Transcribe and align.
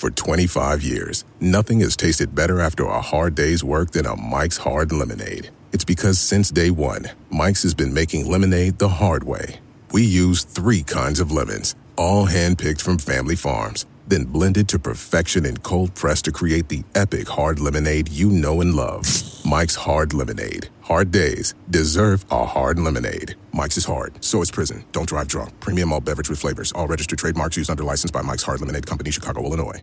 For 0.00 0.10
25 0.10 0.82
years, 0.82 1.26
nothing 1.40 1.80
has 1.80 1.94
tasted 1.94 2.34
better 2.34 2.58
after 2.58 2.86
a 2.86 3.02
hard 3.02 3.34
day's 3.34 3.62
work 3.62 3.90
than 3.90 4.06
a 4.06 4.16
Mike's 4.16 4.56
Hard 4.56 4.92
Lemonade. 4.92 5.50
It's 5.72 5.84
because 5.84 6.18
since 6.18 6.50
day 6.50 6.70
one, 6.70 7.10
Mike's 7.28 7.64
has 7.64 7.74
been 7.74 7.92
making 7.92 8.26
lemonade 8.26 8.78
the 8.78 8.88
hard 8.88 9.24
way. 9.24 9.60
We 9.92 10.02
use 10.02 10.42
three 10.42 10.82
kinds 10.82 11.20
of 11.20 11.30
lemons, 11.30 11.74
all 11.96 12.26
handpicked 12.26 12.80
from 12.80 12.96
family 12.96 13.36
farms, 13.36 13.84
then 14.08 14.24
blended 14.24 14.68
to 14.70 14.78
perfection 14.78 15.44
and 15.44 15.62
cold 15.62 15.94
pressed 15.94 16.24
to 16.24 16.32
create 16.32 16.70
the 16.70 16.82
epic 16.94 17.28
hard 17.28 17.60
lemonade 17.60 18.08
you 18.08 18.30
know 18.30 18.62
and 18.62 18.72
love. 18.72 19.04
Mike's 19.44 19.74
Hard 19.74 20.14
Lemonade. 20.14 20.70
Hard 20.80 21.10
days 21.10 21.52
deserve 21.68 22.24
a 22.30 22.46
hard 22.46 22.78
lemonade. 22.78 23.34
Mike's 23.52 23.76
is 23.76 23.84
hard, 23.84 24.24
so 24.24 24.40
is 24.40 24.50
prison. 24.50 24.82
Don't 24.92 25.10
drive 25.10 25.28
drunk. 25.28 25.60
Premium 25.60 25.92
all 25.92 26.00
beverage 26.00 26.30
with 26.30 26.38
flavors. 26.38 26.72
All 26.72 26.88
registered 26.88 27.18
trademarks 27.18 27.58
used 27.58 27.68
under 27.68 27.84
license 27.84 28.10
by 28.10 28.22
Mike's 28.22 28.44
Hard 28.44 28.60
Lemonade 28.60 28.86
Company, 28.86 29.10
Chicago, 29.10 29.44
Illinois. 29.44 29.82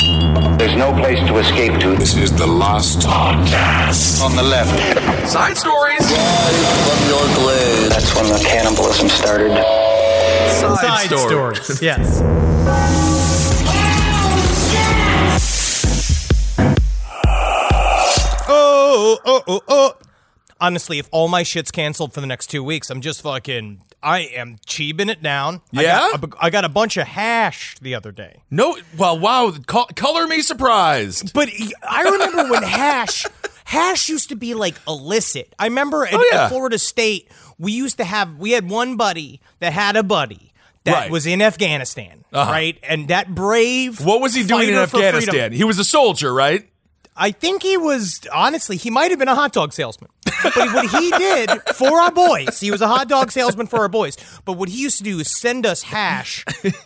There's 0.00 0.76
no 0.76 0.92
place 0.92 1.18
to 1.26 1.38
escape 1.38 1.80
to. 1.80 1.96
This 1.96 2.14
is 2.16 2.30
the 2.30 2.46
last 2.46 3.00
podcast. 3.00 4.22
On 4.22 4.36
the 4.36 4.44
left. 4.44 4.70
Side 5.28 5.56
stories. 5.56 5.98
from 5.98 7.08
your 7.08 7.24
glade. 7.34 7.90
That's 7.90 8.14
when 8.14 8.28
the 8.28 8.38
cannibalism 8.48 9.08
started. 9.08 9.50
Side, 9.50 10.78
Side 10.78 11.06
story. 11.18 11.56
stories. 11.56 11.82
Yes. 11.82 12.22
Oh, 18.50 19.18
oh, 19.24 19.42
oh, 19.46 19.60
oh. 19.68 19.94
Honestly, 20.60 20.98
if 20.98 21.08
all 21.12 21.28
my 21.28 21.42
shit's 21.42 21.70
canceled 21.70 22.12
for 22.12 22.20
the 22.20 22.26
next 22.26 22.48
two 22.48 22.64
weeks, 22.64 22.90
I'm 22.90 23.00
just 23.00 23.22
fucking. 23.22 23.82
I 24.02 24.20
am 24.20 24.58
cheaping 24.66 25.08
it 25.08 25.22
down. 25.22 25.60
I 25.74 25.82
Yeah? 25.82 26.08
got, 26.12 26.24
a- 26.24 26.36
I 26.44 26.50
got 26.50 26.64
a 26.64 26.68
bunch 26.68 26.96
of 26.96 27.06
hash 27.06 27.76
the 27.80 27.94
other 27.94 28.12
day. 28.12 28.42
No, 28.50 28.76
well, 28.96 29.18
wow. 29.18 29.52
Co- 29.66 29.86
color 29.96 30.26
me 30.26 30.40
surprised. 30.42 31.32
But 31.32 31.48
I 31.82 32.02
remember 32.02 32.48
when 32.50 32.62
hash 32.82 33.26
hash 33.64 34.08
used 34.08 34.28
to 34.30 34.36
be 34.36 34.54
like 34.54 34.76
illicit. 34.86 35.54
I 35.58 35.66
remember 35.66 36.06
at, 36.06 36.14
Oh, 36.14 36.24
yeah. 36.32 36.44
at 36.44 36.48
Florida 36.50 36.78
State, 36.78 37.28
we 37.58 37.72
used 37.72 37.96
to 37.98 38.04
have 38.04 38.36
we 38.38 38.52
had 38.52 38.68
one 38.70 38.96
buddy 38.96 39.40
that 39.60 39.72
had 39.72 39.96
a 39.96 40.02
buddy 40.02 40.52
that 40.84 40.92
Right. 40.94 41.10
was 41.10 41.26
in 41.26 41.42
Afghanistan, 41.42 42.24
Uh-huh. 42.32 42.50
right? 42.50 42.78
And 42.82 43.08
that 43.08 43.34
brave 43.34 44.00
What 44.04 44.20
was 44.20 44.32
he 44.34 44.44
doing 44.44 44.68
in 44.68 44.74
fighter 44.74 44.86
for 44.86 44.96
freedom- 44.98 45.14
Afghanistan? 45.16 45.52
He 45.52 45.64
was 45.64 45.78
a 45.78 45.84
soldier, 45.84 46.32
right? 46.32 46.66
I 47.18 47.32
think 47.32 47.62
he 47.62 47.76
was 47.76 48.20
honestly, 48.32 48.76
he 48.76 48.90
might 48.90 49.10
have 49.10 49.18
been 49.18 49.28
a 49.28 49.34
hot 49.34 49.52
dog 49.52 49.72
salesman. 49.72 50.10
But 50.42 50.54
what 50.72 50.88
he 50.88 51.10
did 51.10 51.50
for 51.74 52.00
our 52.00 52.12
boys, 52.12 52.60
he 52.60 52.70
was 52.70 52.80
a 52.80 52.86
hot 52.86 53.08
dog 53.08 53.32
salesman 53.32 53.66
for 53.66 53.80
our 53.80 53.88
boys. 53.88 54.16
But 54.44 54.52
what 54.52 54.68
he 54.68 54.80
used 54.80 54.98
to 54.98 55.04
do 55.04 55.18
is 55.18 55.30
send 55.36 55.66
us 55.66 55.82
hash 55.82 56.44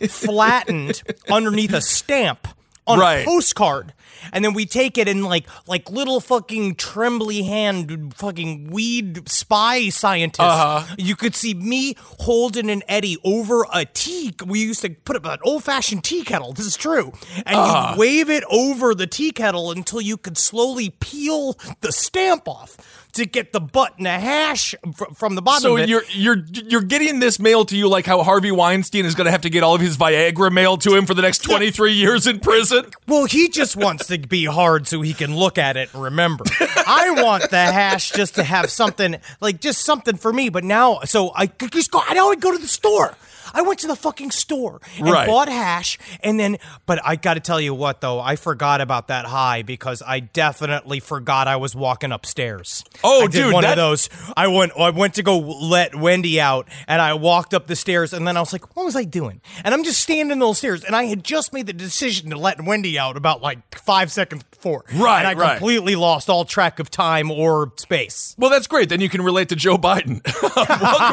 flattened 0.09 1.03
underneath 1.29 1.73
a 1.73 1.81
stamp 1.81 2.47
on 2.87 2.99
Right. 2.99 3.19
a 3.21 3.25
postcard. 3.25 3.93
And 4.31 4.43
then 4.45 4.53
we 4.53 4.65
take 4.65 4.97
it 4.97 5.07
and 5.07 5.23
like 5.25 5.45
like 5.67 5.89
little 5.89 6.19
fucking 6.19 6.75
trembly 6.75 7.43
hand 7.43 8.13
fucking 8.15 8.69
weed 8.71 9.27
spy 9.29 9.89
scientist. 9.89 10.39
Uh-huh. 10.41 10.95
You 10.97 11.15
could 11.15 11.35
see 11.35 11.53
me 11.53 11.95
holding 12.19 12.69
an 12.69 12.83
Eddie 12.87 13.17
over 13.23 13.65
a 13.73 13.85
tea. 13.85 14.33
We 14.45 14.61
used 14.61 14.81
to 14.81 14.89
put 14.91 15.15
up 15.15 15.25
an 15.25 15.39
old 15.43 15.63
fashioned 15.63 16.03
tea 16.03 16.23
kettle. 16.23 16.53
This 16.53 16.65
is 16.65 16.77
true. 16.77 17.11
And 17.45 17.55
Uh-huh. 17.55 17.93
you 17.93 17.99
wave 17.99 18.29
it 18.29 18.43
over 18.49 18.93
the 18.95 19.07
tea 19.07 19.31
kettle 19.31 19.71
until 19.71 20.01
you 20.01 20.17
could 20.17 20.37
slowly 20.37 20.89
peel 20.99 21.57
the 21.81 21.91
stamp 21.91 22.47
off 22.47 22.77
to 23.13 23.25
get 23.27 23.53
the 23.53 23.59
button 23.61 24.07
of 24.07 24.19
hash 24.21 24.73
fr- 24.95 25.05
from 25.13 25.35
the 25.35 25.41
bottom 25.41 25.61
So 25.61 25.77
of 25.77 25.83
it. 25.83 25.89
you're 25.89 26.03
you're 26.09 26.43
you're 26.51 26.81
getting 26.81 27.19
this 27.19 27.39
mail 27.39 27.63
to 27.65 27.77
you 27.77 27.87
like 27.87 28.07
how 28.07 28.23
Harvey 28.23 28.51
Weinstein 28.51 29.05
is 29.05 29.13
going 29.13 29.25
to 29.25 29.31
have 29.31 29.41
to 29.41 29.51
get 29.51 29.61
all 29.61 29.75
of 29.75 29.81
his 29.81 29.97
Viagra 29.97 30.51
mail 30.51 30.77
to 30.77 30.95
him 30.95 31.05
for 31.05 31.13
the 31.13 31.21
next 31.21 31.39
23 31.43 31.93
years 31.93 32.25
in 32.25 32.39
prison. 32.39 32.85
Well, 33.07 33.25
he 33.25 33.49
just 33.49 33.75
wants 33.75 34.07
to 34.21 34.27
be 34.27 34.45
hard 34.45 34.87
so 34.87 35.01
he 35.01 35.13
can 35.13 35.35
look 35.35 35.57
at 35.57 35.77
it 35.77 35.93
and 35.93 36.03
remember. 36.03 36.45
I 36.87 37.11
want 37.17 37.49
the 37.49 37.57
hash 37.57 38.11
just 38.11 38.35
to 38.35 38.43
have 38.43 38.69
something, 38.69 39.17
like 39.41 39.59
just 39.59 39.81
something 39.81 40.15
for 40.15 40.31
me. 40.31 40.49
But 40.49 40.63
now, 40.63 40.99
so 41.05 41.31
I 41.35 41.47
just 41.47 41.91
go, 41.91 41.99
I 41.99 42.13
don't 42.13 42.39
go 42.39 42.51
to 42.51 42.57
the 42.57 42.67
store. 42.67 43.15
I 43.53 43.61
went 43.61 43.79
to 43.79 43.87
the 43.87 43.95
fucking 43.95 44.31
store 44.31 44.81
and 44.97 45.09
Right. 45.09 45.27
bought 45.27 45.49
hash, 45.49 45.97
and 46.21 46.39
then, 46.39 46.57
but 46.85 46.99
I 47.03 47.15
got 47.15 47.33
to 47.35 47.39
tell 47.39 47.59
you 47.59 47.73
what 47.73 48.01
though, 48.01 48.19
I 48.19 48.35
forgot 48.35 48.81
about 48.81 49.07
that 49.07 49.25
high 49.25 49.61
because 49.63 50.01
I 50.05 50.19
definitely 50.19 50.99
forgot 50.99 51.47
I 51.47 51.55
was 51.55 51.75
walking 51.75 52.11
upstairs. 52.11 52.83
Oh, 53.03 53.27
dude, 53.27 53.53
one 53.53 53.63
that- 53.63 53.71
of 53.71 53.77
those. 53.77 54.09
I 54.37 54.47
went, 54.47 54.71
I 54.79 54.89
went 54.91 55.15
to 55.15 55.23
go 55.23 55.37
let 55.39 55.95
Wendy 55.95 56.39
out, 56.39 56.67
and 56.87 57.01
I 57.01 57.13
walked 57.13 57.53
up 57.53 57.67
the 57.67 57.75
stairs, 57.75 58.13
and 58.13 58.27
then 58.27 58.37
I 58.37 58.39
was 58.39 58.53
like, 58.53 58.75
what 58.75 58.85
was 58.85 58.95
I 58.95 59.03
doing? 59.03 59.41
And 59.63 59.73
I'm 59.73 59.83
just 59.83 60.01
standing 60.01 60.31
on 60.33 60.39
those 60.39 60.57
stairs, 60.59 60.83
and 60.83 60.95
I 60.95 61.05
had 61.05 61.23
just 61.23 61.53
made 61.53 61.67
the 61.67 61.73
decision 61.73 62.29
to 62.29 62.37
let 62.37 62.63
Wendy 62.63 62.97
out 62.99 63.17
about 63.17 63.41
like 63.41 63.59
five 63.77 64.11
seconds 64.11 64.43
before, 64.43 64.85
Right, 64.93 65.19
And 65.19 65.27
I 65.27 65.33
right. 65.33 65.57
completely 65.57 65.95
lost 65.95 66.29
all 66.29 66.45
track 66.45 66.79
of 66.79 66.89
time 66.91 67.31
or 67.31 67.71
space. 67.77 68.35
Well, 68.37 68.49
that's 68.49 68.67
great. 68.67 68.89
Then 68.89 69.01
you 69.01 69.09
can 69.09 69.21
relate 69.21 69.49
to 69.49 69.55
Joe 69.55 69.77
Biden. 69.77 70.21
Welcome 70.43 70.65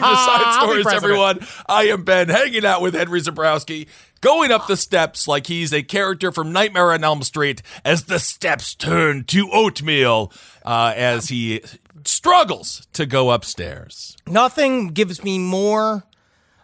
to 0.02 0.16
Side 0.16 0.60
Stories, 0.62 0.86
everyone. 0.86 1.40
I 1.66 1.84
am 1.84 2.04
Ben, 2.04 2.19
hanging 2.28 2.64
out 2.64 2.82
with 2.82 2.94
Henry 2.94 3.20
Zebrowski, 3.20 3.86
going 4.20 4.50
up 4.50 4.66
the 4.66 4.76
steps 4.76 5.26
like 5.26 5.46
he's 5.46 5.72
a 5.72 5.82
character 5.82 6.32
from 6.32 6.52
Nightmare 6.52 6.92
on 6.92 7.04
Elm 7.04 7.22
Street 7.22 7.62
as 7.84 8.04
the 8.04 8.18
steps 8.18 8.74
turn 8.74 9.24
to 9.24 9.48
oatmeal 9.52 10.32
uh, 10.64 10.92
as 10.96 11.28
he 11.28 11.62
struggles 12.04 12.86
to 12.92 13.06
go 13.06 13.30
upstairs. 13.30 14.16
Nothing 14.26 14.88
gives 14.88 15.22
me 15.24 15.38
more. 15.38 16.04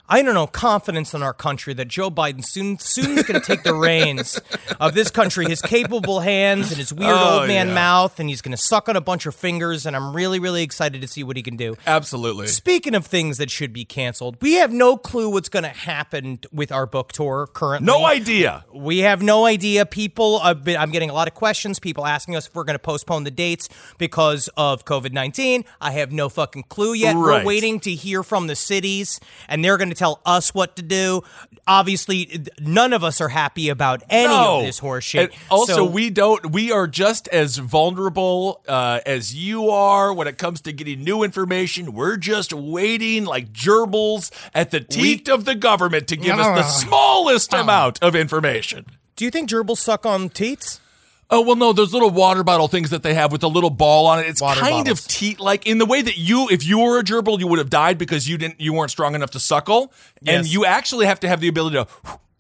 I 0.09 0.23
don't 0.23 0.35
know 0.35 0.47
confidence 0.47 1.15
in 1.15 1.23
our 1.23 1.35
country 1.35 1.75
that 1.75 1.89
Joe 1.89 2.11
Biden 2.11 2.45
soon 2.45 2.79
soon 2.79 3.19
is 3.19 3.25
going 3.25 3.41
to 3.41 3.47
take 3.47 3.63
the 3.65 3.75
reins 3.87 4.41
of 4.81 4.95
this 4.95 5.11
country, 5.11 5.47
his 5.47 5.61
capable 5.61 6.21
hands 6.21 6.69
and 6.71 6.79
his 6.79 6.93
weird 6.93 7.11
Oh, 7.13 7.41
old 7.41 7.49
man 7.49 7.69
yeah. 7.69 7.75
mouth, 7.75 8.21
and 8.21 8.29
he's 8.29 8.41
going 8.41 8.53
to 8.57 8.63
suck 8.63 8.89
on 8.89 8.95
a 8.97 9.01
bunch 9.01 9.27
of 9.27 9.35
fingers. 9.35 9.85
And 9.87 9.97
I'm 9.97 10.15
really, 10.15 10.39
really 10.39 10.63
excited 10.63 11.01
to 11.01 11.09
see 11.09 11.25
what 11.25 11.37
he 11.37 11.43
can 11.43 11.57
do. 11.57 11.77
Absolutely. 11.87 12.47
Speaking 12.47 12.95
of 12.95 13.05
things 13.07 13.39
that 13.39 13.51
should 13.51 13.73
be 13.73 13.85
canceled, 13.85 14.37
we 14.41 14.55
have 14.55 14.73
no 14.73 14.97
clue 14.97 15.29
what's 15.31 15.49
going 15.49 15.65
to 15.65 15.69
happen 15.71 16.39
with 16.53 16.71
our 16.71 16.87
book 16.87 17.11
tour 17.13 17.49
currently. 17.53 17.87
No 17.87 18.05
idea. 18.07 18.65
We 18.73 18.99
have 18.99 19.23
no 19.23 19.45
idea. 19.45 19.87
People, 19.87 20.41
been, 20.63 20.77
I'm 20.77 20.91
getting 20.93 21.11
a 21.11 21.15
lot 21.15 21.27
of 21.27 21.35
questions. 21.35 21.79
People 21.81 22.07
asking 22.07 22.37
us 22.37 22.47
if 22.47 22.55
we're 22.55 22.65
going 22.65 22.75
to 22.75 22.79
postpone 22.79 23.25
the 23.25 23.31
dates 23.33 23.69
because 23.99 24.49
of 24.57 24.85
COVID 24.85 25.13
19. 25.13 25.65
I 25.81 25.91
have 25.93 26.13
no 26.13 26.29
fucking 26.29 26.65
clue 26.65 26.93
yet. 26.95 27.17
Right. 27.17 27.41
We're 27.43 27.45
waiting 27.45 27.81
to 27.81 27.91
hear 27.93 28.23
from 28.23 28.47
the 28.47 28.55
cities, 28.57 29.19
and 29.49 29.65
they're 29.65 29.77
going 29.77 29.89
to 29.91 29.96
tell 29.97 30.21
us 30.25 30.55
what 30.55 30.77
to 30.77 30.83
do. 30.83 31.23
Obviously, 31.67 32.45
none 32.61 32.93
of 32.93 33.03
us 33.03 33.21
are 33.21 33.29
happy 33.29 33.69
about 33.69 34.03
any 34.09 34.29
no. 34.29 34.61
of 34.61 34.67
this 34.67 34.81
horseshit. 34.81 35.33
Also, 35.51 35.75
So- 35.75 35.85
we 35.85 36.11
don't. 36.11 36.53
We 36.53 36.71
are 36.71 36.87
just 36.87 37.27
as 37.29 37.59
vulnerable 37.59 38.63
uh, 38.69 39.01
as 39.05 39.35
you 39.35 39.71
are 39.71 40.13
when 40.13 40.29
it 40.29 40.39
comes 40.39 40.61
to 40.63 40.73
getting 40.73 41.03
new 41.03 41.23
information. 41.23 41.93
We're 41.93 42.17
just 42.17 42.53
waiting 42.53 43.25
like 43.25 43.53
gerbils 43.53 44.31
at 44.55 44.71
the 44.71 44.81
teat 44.81 45.29
of 45.29 45.45
the 45.45 45.55
government 45.55 46.07
to 46.09 46.17
give 46.17 46.39
us 46.39 46.47
the 46.47 46.63
smallest 46.87 47.53
amount 47.53 48.03
of 48.03 48.15
information. 48.15 48.87
Do 49.17 49.25
you 49.25 49.31
think 49.31 49.51
gerbils 49.51 49.79
suck 49.79 50.07
on 50.07 50.29
teats? 50.29 50.81
Oh 51.29 51.41
well, 51.41 51.57
no, 51.57 51.73
those 51.73 51.93
little 51.93 52.11
water 52.11 52.45
bottle 52.45 52.69
things 52.69 52.91
that 52.91 53.03
they 53.03 53.15
have 53.15 53.33
with 53.33 53.43
a 53.43 53.49
little 53.49 53.71
ball 53.71 54.07
on 54.07 54.21
it. 54.21 54.27
It's 54.27 54.41
Water 54.41 54.61
kind 54.61 54.85
bottles. 54.85 55.07
of 55.07 55.11
teat 55.11 55.41
like 55.41 55.67
in 55.67 55.79
the 55.79 55.87
way 55.87 56.01
that 56.01 56.17
you, 56.17 56.49
if 56.51 56.65
you 56.65 56.79
were 56.79 56.99
a 57.01 57.03
gerbil, 57.03 57.41
you 57.41 57.49
would 57.49 57.59
have 57.59 57.71
died 57.71 57.99
because 57.99 58.29
you 58.29 58.39
didn't, 58.39 58.61
you 58.61 58.73
weren't 58.73 58.93
strong 58.93 59.15
enough 59.17 59.31
to 59.33 59.41
suckle, 59.41 59.93
and 60.25 60.47
you 60.47 60.65
actually 60.65 61.07
have 61.07 61.19
to 61.21 61.29
have 61.29 61.41
the 61.41 61.49
ability 61.49 61.77
to. 61.77 61.87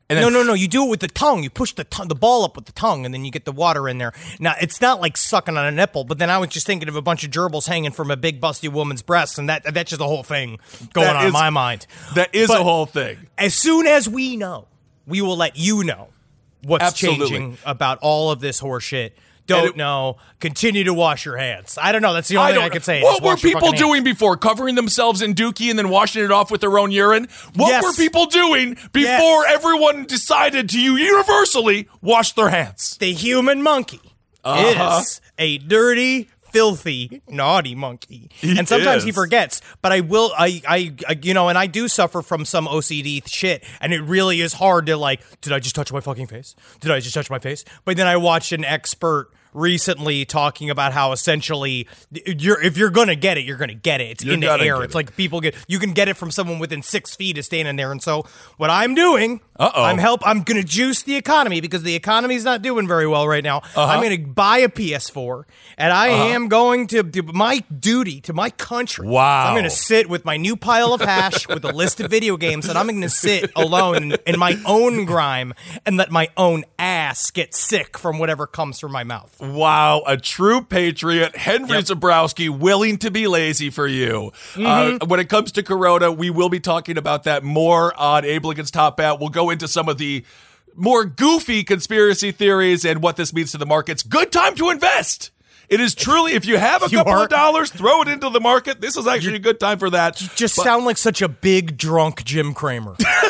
And 0.08 0.16
then 0.16 0.32
No, 0.32 0.38
no, 0.38 0.44
no. 0.44 0.54
You 0.54 0.68
do 0.68 0.84
it 0.84 0.88
with 0.90 1.00
the 1.00 1.08
tongue. 1.08 1.42
You 1.42 1.50
push 1.50 1.72
the 1.72 1.82
tongue, 1.82 2.06
the 2.06 2.14
ball 2.14 2.44
up 2.44 2.54
with 2.54 2.66
the 2.66 2.72
tongue, 2.72 3.04
and 3.04 3.12
then 3.12 3.24
you 3.24 3.32
get 3.32 3.44
the 3.44 3.50
water 3.50 3.88
in 3.88 3.98
there. 3.98 4.12
Now, 4.38 4.54
it's 4.60 4.80
not 4.80 5.00
like 5.00 5.16
sucking 5.16 5.56
on 5.56 5.66
a 5.66 5.72
nipple, 5.72 6.04
but 6.04 6.18
then 6.18 6.30
I 6.30 6.38
was 6.38 6.50
just 6.50 6.64
thinking 6.64 6.88
of 6.88 6.94
a 6.94 7.02
bunch 7.02 7.24
of 7.24 7.32
gerbils 7.32 7.66
hanging 7.66 7.90
from 7.90 8.12
a 8.12 8.16
big 8.16 8.40
busty 8.40 8.68
woman's 8.68 9.02
breasts, 9.02 9.36
and 9.36 9.48
that 9.48 9.64
that's 9.74 9.90
just 9.90 10.00
a 10.00 10.04
whole 10.04 10.22
thing 10.22 10.60
going 10.92 11.08
That 11.08 11.16
on 11.16 11.22
is- 11.22 11.26
in 11.26 11.32
my 11.32 11.50
mind. 11.50 11.88
That 12.14 12.32
is 12.32 12.46
But 12.46 12.60
a 12.60 12.62
whole 12.62 12.86
thing. 12.86 13.26
As 13.36 13.52
soon 13.54 13.88
as 13.88 14.08
we 14.08 14.36
know, 14.36 14.68
we 15.08 15.22
will 15.22 15.36
let 15.36 15.56
you 15.58 15.82
know 15.82 16.10
what's 16.66 16.84
Absolutely. 16.84 17.28
changing 17.28 17.58
about 17.64 17.98
all 18.02 18.30
of 18.30 18.40
this 18.40 18.60
horseshit. 18.60 19.12
don't 19.46 19.68
it- 19.68 19.76
know. 19.76 20.16
Continue 20.40 20.82
to 20.82 20.92
wash 20.92 21.24
your 21.24 21.36
hands. 21.36 21.78
I 21.80 21.92
don't 21.92 22.02
know. 22.02 22.12
That's 22.12 22.26
the 22.26 22.36
only 22.36 22.54
thing 22.54 22.62
I 22.62 22.68
don't- 22.68 22.82
say. 22.82 23.00
What 23.00 23.22
were 23.22 23.36
people 23.36 23.68
hands. 23.68 23.78
doing 23.78 24.02
before? 24.02 24.36
Covering 24.36 24.74
themselves 24.74 25.22
in 25.22 25.34
dookie 25.36 25.70
and 25.70 25.78
then 25.78 25.88
washing 25.88 26.24
it 26.24 26.32
off 26.32 26.50
with 26.50 26.62
their 26.62 26.76
own 26.80 26.90
urine? 26.90 27.28
What 27.54 27.68
Yes. 27.68 27.84
were 27.84 27.92
people 27.92 28.26
doing 28.26 28.74
before 28.92 29.44
Yes. 29.46 29.54
everyone 29.54 30.04
decided 30.06 30.68
to 30.70 30.80
universally 30.80 31.88
wash 32.02 32.32
their 32.32 32.48
hands? 32.48 32.96
The 32.98 33.12
human 33.12 33.62
monkey 33.62 34.00
Uh-huh. 34.44 34.98
is 35.00 35.20
a 35.38 35.58
dirty, 35.58 36.28
filthy, 36.56 37.22
naughty 37.28 37.74
monkey. 37.74 38.30
He 38.32 38.58
and 38.58 38.68
sometimes 38.68 39.04
he 39.04 39.12
forgets. 39.12 39.60
But 39.82 39.92
I 39.92 40.00
will, 40.00 40.32
I, 40.36 40.62
I, 40.68 40.94
I, 41.08 41.18
you 41.22 41.34
know, 41.34 41.48
and 41.48 41.58
I 41.58 41.66
do 41.66 41.88
suffer 41.88 42.22
from 42.22 42.44
some 42.44 42.66
OCD 42.66 43.26
shit. 43.26 43.64
And 43.80 43.92
it 43.92 44.00
really 44.00 44.40
is 44.40 44.54
hard 44.54 44.86
to 44.86 44.96
like, 44.96 45.20
did 45.40 45.52
I 45.52 45.58
just 45.58 45.74
touch 45.74 45.92
my 45.92 46.00
fucking 46.00 46.26
face? 46.26 46.54
Did 46.80 46.90
I 46.90 47.00
just 47.00 47.14
touch 47.14 47.30
my 47.30 47.38
face? 47.38 47.64
But 47.84 47.96
then 47.96 48.06
I 48.06 48.16
watched 48.16 48.52
an 48.52 48.64
expert 48.64 49.30
recently 49.56 50.24
talking 50.26 50.68
about 50.68 50.92
how 50.92 51.12
essentially 51.12 51.88
you're 52.26 52.60
if 52.62 52.76
you're 52.76 52.90
gonna 52.90 53.16
get 53.16 53.38
it 53.38 53.44
you're 53.44 53.56
gonna 53.56 53.72
get 53.74 54.00
it 54.02 54.10
it's 54.10 54.24
You're 54.24 54.34
in 54.34 54.40
the 54.40 54.50
air 54.52 54.82
it's 54.82 54.92
it. 54.92 54.94
like 54.94 55.16
people 55.16 55.40
get 55.40 55.54
you 55.66 55.78
can 55.78 55.92
get 55.92 56.08
it 56.08 56.14
from 56.14 56.30
someone 56.30 56.58
within 56.58 56.82
six 56.82 57.16
feet 57.16 57.38
is 57.38 57.46
standing 57.46 57.74
there 57.76 57.90
and 57.90 58.02
so 58.02 58.26
what 58.58 58.68
i'm 58.68 58.94
doing 58.94 59.40
Uh-oh. 59.58 59.82
i'm 59.82 59.96
help 59.96 60.20
i'm 60.26 60.42
gonna 60.42 60.62
juice 60.62 61.02
the 61.04 61.16
economy 61.16 61.62
because 61.62 61.82
the 61.82 61.94
economy's 61.94 62.44
not 62.44 62.60
doing 62.60 62.86
very 62.86 63.06
well 63.06 63.26
right 63.26 63.42
now 63.42 63.58
Uh-huh. 63.58 63.82
i'm 63.86 64.02
gonna 64.02 64.18
buy 64.28 64.58
a 64.58 64.68
ps4 64.68 65.44
and 65.78 65.90
i 65.92 66.08
am 66.08 66.48
going 66.48 66.86
to 66.88 67.02
do 67.02 67.22
my 67.22 67.60
duty 67.78 68.20
to 68.22 68.34
my 68.34 68.50
country 68.50 69.08
Wow. 69.08 69.46
i'm 69.48 69.56
gonna 69.56 69.70
sit 69.70 70.10
with 70.10 70.26
my 70.26 70.36
new 70.36 70.56
pile 70.56 70.92
of 70.92 71.00
hash 71.00 71.48
with 71.48 71.64
a 71.64 71.72
list 71.72 71.98
of 72.00 72.10
video 72.10 72.36
games 72.36 72.68
and 72.68 72.76
i'm 72.76 72.86
gonna 72.88 73.08
sit 73.08 73.50
alone 73.56 74.12
in 74.26 74.38
my 74.38 74.58
own 74.66 75.06
grime 75.06 75.54
and 75.86 75.96
let 75.96 76.10
my 76.10 76.28
own 76.36 76.64
ass 76.78 77.30
get 77.30 77.54
sick 77.54 77.96
from 77.96 78.18
whatever 78.18 78.46
comes 78.46 78.78
from 78.78 78.92
my 78.92 79.02
mouth 79.04 79.34
Wow, 79.54 80.02
a 80.06 80.16
true 80.16 80.62
patriot, 80.62 81.36
Henry 81.36 81.78
Zebrowski, 81.82 82.48
willing 82.48 82.98
to 82.98 83.10
be 83.10 83.26
lazy 83.26 83.70
for 83.70 83.86
you. 83.86 84.32
Mm-hmm. 84.54 85.02
Uh, 85.02 85.06
when 85.06 85.20
it 85.20 85.28
comes 85.28 85.52
to 85.52 85.62
Corona, 85.62 86.10
we 86.12 86.30
will 86.30 86.48
be 86.48 86.60
talking 86.60 86.96
about 86.98 87.24
that 87.24 87.42
more 87.44 87.94
on 87.98 88.24
Lincoln's 88.24 88.70
Top 88.70 88.98
Hat. 89.00 89.18
We'll 89.20 89.28
go 89.30 89.50
into 89.50 89.68
some 89.68 89.88
of 89.88 89.98
the 89.98 90.24
more 90.74 91.04
goofy 91.04 91.64
conspiracy 91.64 92.32
theories 92.32 92.84
and 92.84 93.02
what 93.02 93.16
this 93.16 93.32
means 93.32 93.52
to 93.52 93.58
the 93.58 93.66
markets. 93.66 94.02
Good 94.02 94.30
time 94.32 94.54
to 94.56 94.70
invest. 94.70 95.30
It 95.68 95.80
is 95.80 95.96
truly, 95.96 96.32
if 96.34 96.46
you 96.46 96.58
have 96.58 96.82
a 96.84 96.88
You 96.88 96.98
couple 96.98 97.12
are- 97.14 97.24
of 97.24 97.28
dollars, 97.28 97.70
throw 97.72 98.02
it 98.02 98.06
into 98.08 98.30
the 98.30 98.38
market. 98.40 98.80
This 98.80 98.96
is 98.96 99.06
actually 99.08 99.34
a 99.36 99.40
good 99.40 99.58
time 99.58 99.78
for 99.80 99.90
that. 99.90 100.14
just 100.36 100.54
sound 100.54 100.84
like 100.84 100.96
such 100.96 101.22
a 101.22 101.28
big 101.28 101.76
drunk 101.76 102.22
jim 102.24 102.54
cramer 102.54 102.94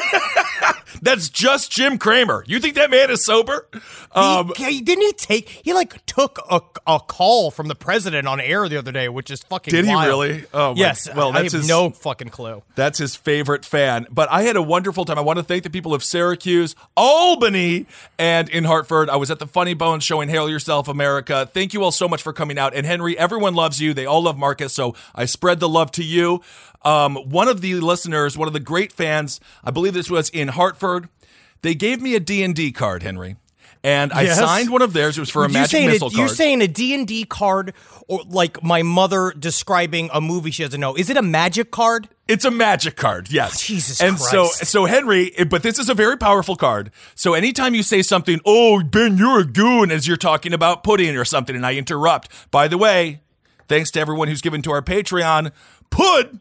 That's 1.02 1.28
just 1.28 1.70
Jim 1.70 1.98
Cramer. 1.98 2.44
You 2.46 2.58
think 2.58 2.74
that 2.76 2.90
man 2.90 3.10
is 3.10 3.24
sober? 3.24 3.68
Um, 4.12 4.52
he, 4.56 4.80
didn't 4.80 5.04
he 5.04 5.12
take? 5.12 5.48
He 5.48 5.72
like 5.72 6.04
took 6.06 6.38
a, 6.50 6.60
a 6.86 7.00
call 7.00 7.50
from 7.50 7.68
the 7.68 7.74
president 7.74 8.26
on 8.26 8.40
air 8.40 8.68
the 8.68 8.76
other 8.78 8.92
day, 8.92 9.08
which 9.08 9.30
is 9.30 9.42
fucking. 9.42 9.70
Did 9.72 9.84
he 9.84 9.94
really? 9.94 10.44
Oh, 10.54 10.72
my- 10.74 10.78
yes. 10.80 11.08
well, 11.14 11.30
I 11.30 11.42
that's 11.42 11.52
have 11.52 11.60
his- 11.62 11.68
no 11.68 11.90
fucking 11.90 12.28
clue. 12.30 12.62
That's 12.74 12.98
his 12.98 13.14
favorite 13.16 13.64
fan. 13.64 14.06
But 14.10 14.30
I 14.30 14.42
had 14.42 14.56
a 14.56 14.62
wonderful 14.62 15.04
time. 15.04 15.18
I 15.18 15.22
want 15.22 15.38
to 15.38 15.42
thank 15.42 15.62
the 15.62 15.70
people 15.70 15.94
of 15.94 16.02
Syracuse, 16.02 16.74
Albany, 16.96 17.86
and 18.18 18.48
in 18.48 18.64
Hartford. 18.64 19.08
I 19.10 19.16
was 19.16 19.30
at 19.30 19.38
the 19.38 19.46
Funny 19.46 19.74
Bone 19.74 20.00
showing 20.00 20.28
Hail 20.28 20.48
Yourself 20.48 20.88
America. 20.88 21.48
Thank 21.52 21.74
you 21.74 21.82
all 21.82 21.92
so 21.92 22.08
much 22.08 22.22
for 22.22 22.32
coming 22.32 22.58
out. 22.58 22.74
And 22.74 22.86
Henry, 22.86 23.18
everyone 23.18 23.54
loves 23.54 23.80
you. 23.80 23.94
They 23.94 24.06
all 24.06 24.22
love 24.22 24.36
Marcus. 24.38 24.72
So 24.72 24.94
I 25.14 25.24
spread 25.24 25.60
the 25.60 25.68
love 25.68 25.90
to 25.92 26.04
you. 26.04 26.42
Um, 26.82 27.16
one 27.16 27.48
of 27.48 27.62
the 27.62 27.74
listeners, 27.76 28.38
one 28.38 28.46
of 28.46 28.52
the 28.54 28.60
great 28.60 28.92
fans, 28.92 29.40
I 29.64 29.72
believe 29.72 29.92
this 29.92 30.08
was 30.08 30.28
in 30.30 30.46
Hartford, 30.48 30.85
they 31.62 31.74
gave 31.74 32.00
me 32.00 32.14
a 32.14 32.20
D&D 32.20 32.72
card, 32.72 33.02
Henry. 33.02 33.36
And 33.84 34.12
I 34.12 34.22
Yes? 34.22 34.38
signed 34.38 34.70
one 34.70 34.82
of 34.82 34.92
theirs. 34.94 35.16
It 35.16 35.20
was 35.20 35.30
for 35.30 35.44
a 35.44 35.48
you 35.48 35.52
magic 35.54 35.70
saying 35.70 35.86
missile 35.90 36.08
a, 36.08 36.10
You're 36.10 36.26
card. 36.26 36.36
saying 36.36 36.60
a 36.62 36.66
D 36.66 36.92
and 36.94 37.06
D 37.06 37.24
card, 37.24 37.72
or 38.08 38.20
like 38.26 38.60
my 38.62 38.82
mother 38.82 39.32
describing 39.38 40.10
a 40.12 40.20
movie 40.20 40.50
she 40.50 40.64
doesn't 40.64 40.80
know? 40.80 40.96
Is 40.96 41.08
it 41.08 41.16
a 41.16 41.22
magic 41.22 41.70
card? 41.70 42.08
It's 42.26 42.44
a 42.44 42.50
magic 42.50 42.96
card, 42.96 43.30
yes. 43.30 43.52
Oh, 43.54 43.58
Jesus 43.64 44.00
and 44.00 44.18
so, 44.18 44.46
Christ. 44.48 44.66
so 44.66 44.86
Henry, 44.86 45.32
but 45.48 45.62
this 45.62 45.78
is 45.78 45.88
a 45.88 45.94
very 45.94 46.16
powerful 46.18 46.56
card. 46.56 46.90
So 47.14 47.34
anytime 47.34 47.76
you 47.76 47.84
say 47.84 48.02
something, 48.02 48.40
oh 48.44 48.82
Ben, 48.82 49.16
you're 49.18 49.38
a 49.40 49.44
goon, 49.44 49.92
as 49.92 50.08
you're 50.08 50.16
talking 50.16 50.52
about 50.52 50.82
pudding 50.82 51.16
or 51.16 51.24
something, 51.24 51.54
and 51.54 51.64
I 51.64 51.74
interrupt. 51.74 52.28
By 52.50 52.66
the 52.66 52.78
way, 52.78 53.20
thanks 53.68 53.92
to 53.92 54.00
everyone 54.00 54.26
who's 54.26 54.40
given 54.40 54.62
to 54.62 54.72
our 54.72 54.82
Patreon, 54.82 55.52
Pud, 55.90 56.40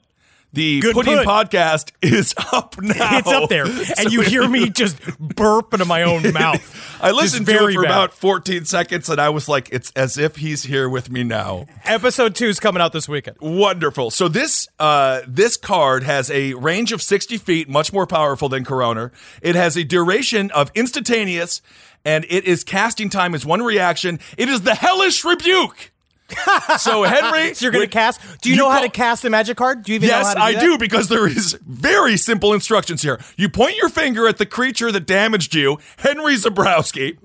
the 0.56 0.80
Good 0.80 0.94
pudding 0.96 1.24
pud. 1.24 1.52
podcast 1.52 1.92
is 2.02 2.34
up 2.52 2.82
now. 2.82 3.18
It's 3.20 3.28
up 3.28 3.50
there, 3.50 3.66
and 3.66 4.12
you 4.12 4.22
hear 4.22 4.48
me 4.48 4.70
just 4.70 4.98
burp 5.20 5.74
into 5.74 5.86
my 5.86 6.04
own 6.04 6.32
mouth. 6.34 7.00
I 7.02 7.12
listened 7.12 7.46
to 7.46 7.52
it 7.68 7.74
for 7.76 7.84
bad. 7.84 7.92
about 7.92 8.14
14 8.14 8.66
seconds, 8.66 9.10
and 9.10 9.20
I 9.22 9.30
was 9.30 9.48
like, 9.48 9.70
it's 9.72 9.92
as 9.96 10.18
if 10.18 10.38
he's 10.38 10.64
here 10.64 10.90
with 10.90 11.12
me 11.12 11.24
now. 11.24 11.66
Episode 11.84 12.34
two 12.36 12.48
is 12.48 12.60
coming 12.60 12.82
out 12.82 12.94
this 12.94 13.08
weekend. 13.08 13.38
Wonderful. 13.42 14.10
So 14.12 14.28
this 14.28 14.68
uh, 14.80 15.22
this 15.28 15.58
card 15.58 16.04
has 16.04 16.32
a 16.32 16.54
range 16.56 16.92
of 16.92 17.02
60 17.02 17.38
feet, 17.38 17.70
much 17.70 17.94
more 17.94 18.08
powerful 18.08 18.50
than 18.50 18.64
Corona. 18.66 19.12
It 19.42 19.56
has 19.56 19.76
a 19.78 19.84
duration 19.84 20.50
of 20.52 20.72
instantaneous, 20.74 21.62
and 22.06 22.26
it 22.30 22.46
is 22.46 22.64
casting 22.64 23.10
time 23.10 23.36
is 23.36 23.46
one 23.46 23.62
reaction. 23.62 24.20
It 24.38 24.48
is 24.50 24.62
the 24.62 24.74
hellish 24.76 25.24
rebuke. 25.26 25.92
so 26.80 27.04
Henry, 27.04 27.54
So 27.54 27.66
you're 27.66 27.72
gonna 27.72 27.84
when- 27.84 27.90
cast? 27.90 28.20
Do 28.42 28.50
you, 28.50 28.56
know 28.56 28.70
how 28.70 28.78
call- 28.80 28.86
to 28.86 28.92
cast 28.92 29.26
a 29.26 29.30
magic 29.30 29.58
card? 29.58 29.84
Do 29.84 29.92
you 29.92 29.98
even 29.98 30.10
know 30.10 30.18
Yes, 30.18 30.28
how 30.30 30.34
to 30.36 30.42
I 30.42 30.54
that? 30.54 30.62
do 30.62 30.78
because 30.78 31.08
there 31.08 31.28
is 31.28 31.58
very 31.66 32.18
simple 32.18 32.54
instructions 32.54 33.02
here. 33.02 33.20
You 33.38 33.50
point 33.50 33.78
your 33.78 33.90
finger 33.90 34.28
at 34.28 34.38
the 34.38 34.46
creature 34.46 34.92
that 34.92 35.06
damaged 35.06 35.54
you, 35.54 35.78
Henry 35.98 36.36
Zebrowski, 36.36 37.18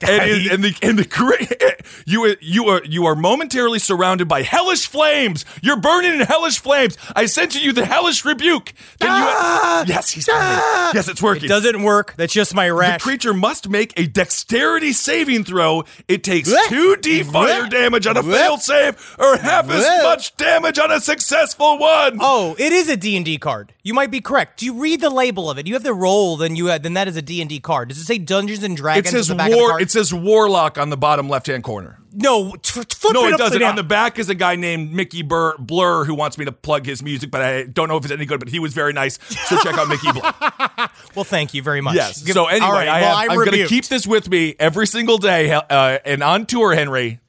Daddy. 0.00 0.48
and 0.50 0.64
the 0.64 0.74
and 0.82 0.98
the 0.98 1.04
you 2.06 2.36
you 2.40 2.66
are 2.68 2.82
you 2.84 3.06
are 3.06 3.14
momentarily 3.14 3.78
surrounded 3.78 4.28
by 4.28 4.42
hellish 4.42 4.86
flames. 4.86 5.44
You're 5.62 5.80
burning 5.80 6.14
in 6.14 6.20
hellish 6.20 6.58
flames. 6.60 6.96
I 7.14 7.26
sent 7.26 7.52
to 7.52 7.60
you 7.60 7.72
the 7.72 7.84
hellish 7.84 8.24
rebuke. 8.24 8.72
Can 9.00 9.10
Ah! 9.10 9.82
you? 9.82 9.88
Yes, 9.92 10.10
he's 10.10 10.26
burning. 10.26 10.40
Yes, 10.94 11.08
it's 11.08 11.22
working. 11.22 11.44
It 11.44 11.48
doesn't 11.48 11.82
work. 11.82 12.14
That's 12.16 12.32
just 12.32 12.54
my 12.54 12.68
rash. 12.70 13.00
the 13.00 13.02
creature 13.04 13.34
must 13.34 13.68
make 13.68 13.92
a 13.98 14.06
dexterity 14.06 14.92
saving 14.92 15.44
throw. 15.44 15.84
It 16.08 16.24
takes 16.24 16.50
2d 16.50 17.24
fire 17.30 17.68
damage 17.68 18.06
on 18.06 18.16
a 18.16 18.22
failed 18.22 18.60
save, 18.62 19.16
or 19.18 19.36
half 19.36 19.70
as 19.70 19.84
much 20.02 20.36
damage 20.36 20.78
on 20.78 20.90
a 20.90 21.00
successful 21.00 21.78
one. 21.78 22.18
Oh, 22.20 22.54
it 22.58 22.72
is 22.72 22.88
a 22.88 22.96
D&D 22.96 23.38
card. 23.38 23.72
You 23.82 23.94
might 23.94 24.10
be 24.10 24.20
correct. 24.20 24.60
Do 24.60 24.66
you 24.66 24.74
read 24.74 25.00
the 25.00 25.10
label 25.10 25.50
of 25.50 25.58
it? 25.58 25.66
You 25.66 25.74
have 25.74 25.82
the 25.82 25.94
roll, 25.94 26.36
then 26.36 26.56
you 26.56 26.66
then 26.78 26.94
that 26.94 27.08
is 27.08 27.16
a 27.16 27.22
D&D 27.22 27.60
card. 27.60 27.88
Does 27.88 27.98
it 27.98 28.04
say 28.04 28.18
Dungeons 28.18 28.62
and 28.62 28.74
It 28.74 28.80
Dragons 28.80 29.10
says 29.10 29.30
at 29.30 29.36
the 29.66 29.70
back 29.70 29.70
of 29.70 29.70
the 29.70 29.70
war. 29.70 29.70
card? 29.70 29.82
It 29.82 29.90
says 29.90 30.14
warlock 30.14 30.78
on 30.78 30.90
the 30.90 30.96
bottom 30.96 31.28
left 31.28 31.46
hand 31.46 31.64
corner. 31.64 31.98
no, 32.12 32.52
t- 32.54 32.82
flip 32.88 33.12
No, 33.14 33.26
it, 33.26 33.34
it 33.34 33.38
doesn't. 33.38 33.62
On 33.62 33.76
the 33.76 33.82
back 33.82 34.18
is 34.18 34.28
a 34.28 34.34
guy 34.34 34.56
named 34.56 34.92
Mickey 34.92 35.22
Burr, 35.22 35.56
Blur 35.58 36.04
who 36.04 36.14
wants 36.14 36.38
me 36.38 36.44
to 36.44 36.52
plug 36.52 36.86
his 36.86 37.02
music, 37.02 37.30
but 37.30 37.42
I 37.42 37.64
don't 37.64 37.88
know 37.88 37.96
if 37.96 38.04
it's 38.04 38.12
any 38.12 38.26
good. 38.26 38.38
But 38.40 38.48
he 38.48 38.58
was 38.58 38.72
very 38.74 38.92
nice, 38.92 39.18
so 39.48 39.56
check 39.62 39.76
out 39.76 39.88
Mickey 39.88 40.12
Blur. 40.12 40.32
Well, 41.14 41.24
thank 41.24 41.54
you 41.54 41.62
very 41.62 41.80
much. 41.80 41.94
Yes. 41.94 42.22
Give- 42.22 42.34
so 42.34 42.46
anyway, 42.46 42.68
right, 42.68 42.88
I 42.88 43.00
well, 43.00 43.16
have, 43.16 43.30
I'm, 43.30 43.38
I'm 43.38 43.44
going 43.44 43.52
to 43.62 43.66
keep 43.68 43.84
this 43.86 44.04
with 44.04 44.28
me 44.28 44.56
every 44.58 44.86
single 44.86 45.16
day. 45.18 45.52
Uh, 45.52 45.98
and 46.04 46.24
on 46.24 46.44
tour, 46.46 46.74
Henry, 46.74 47.20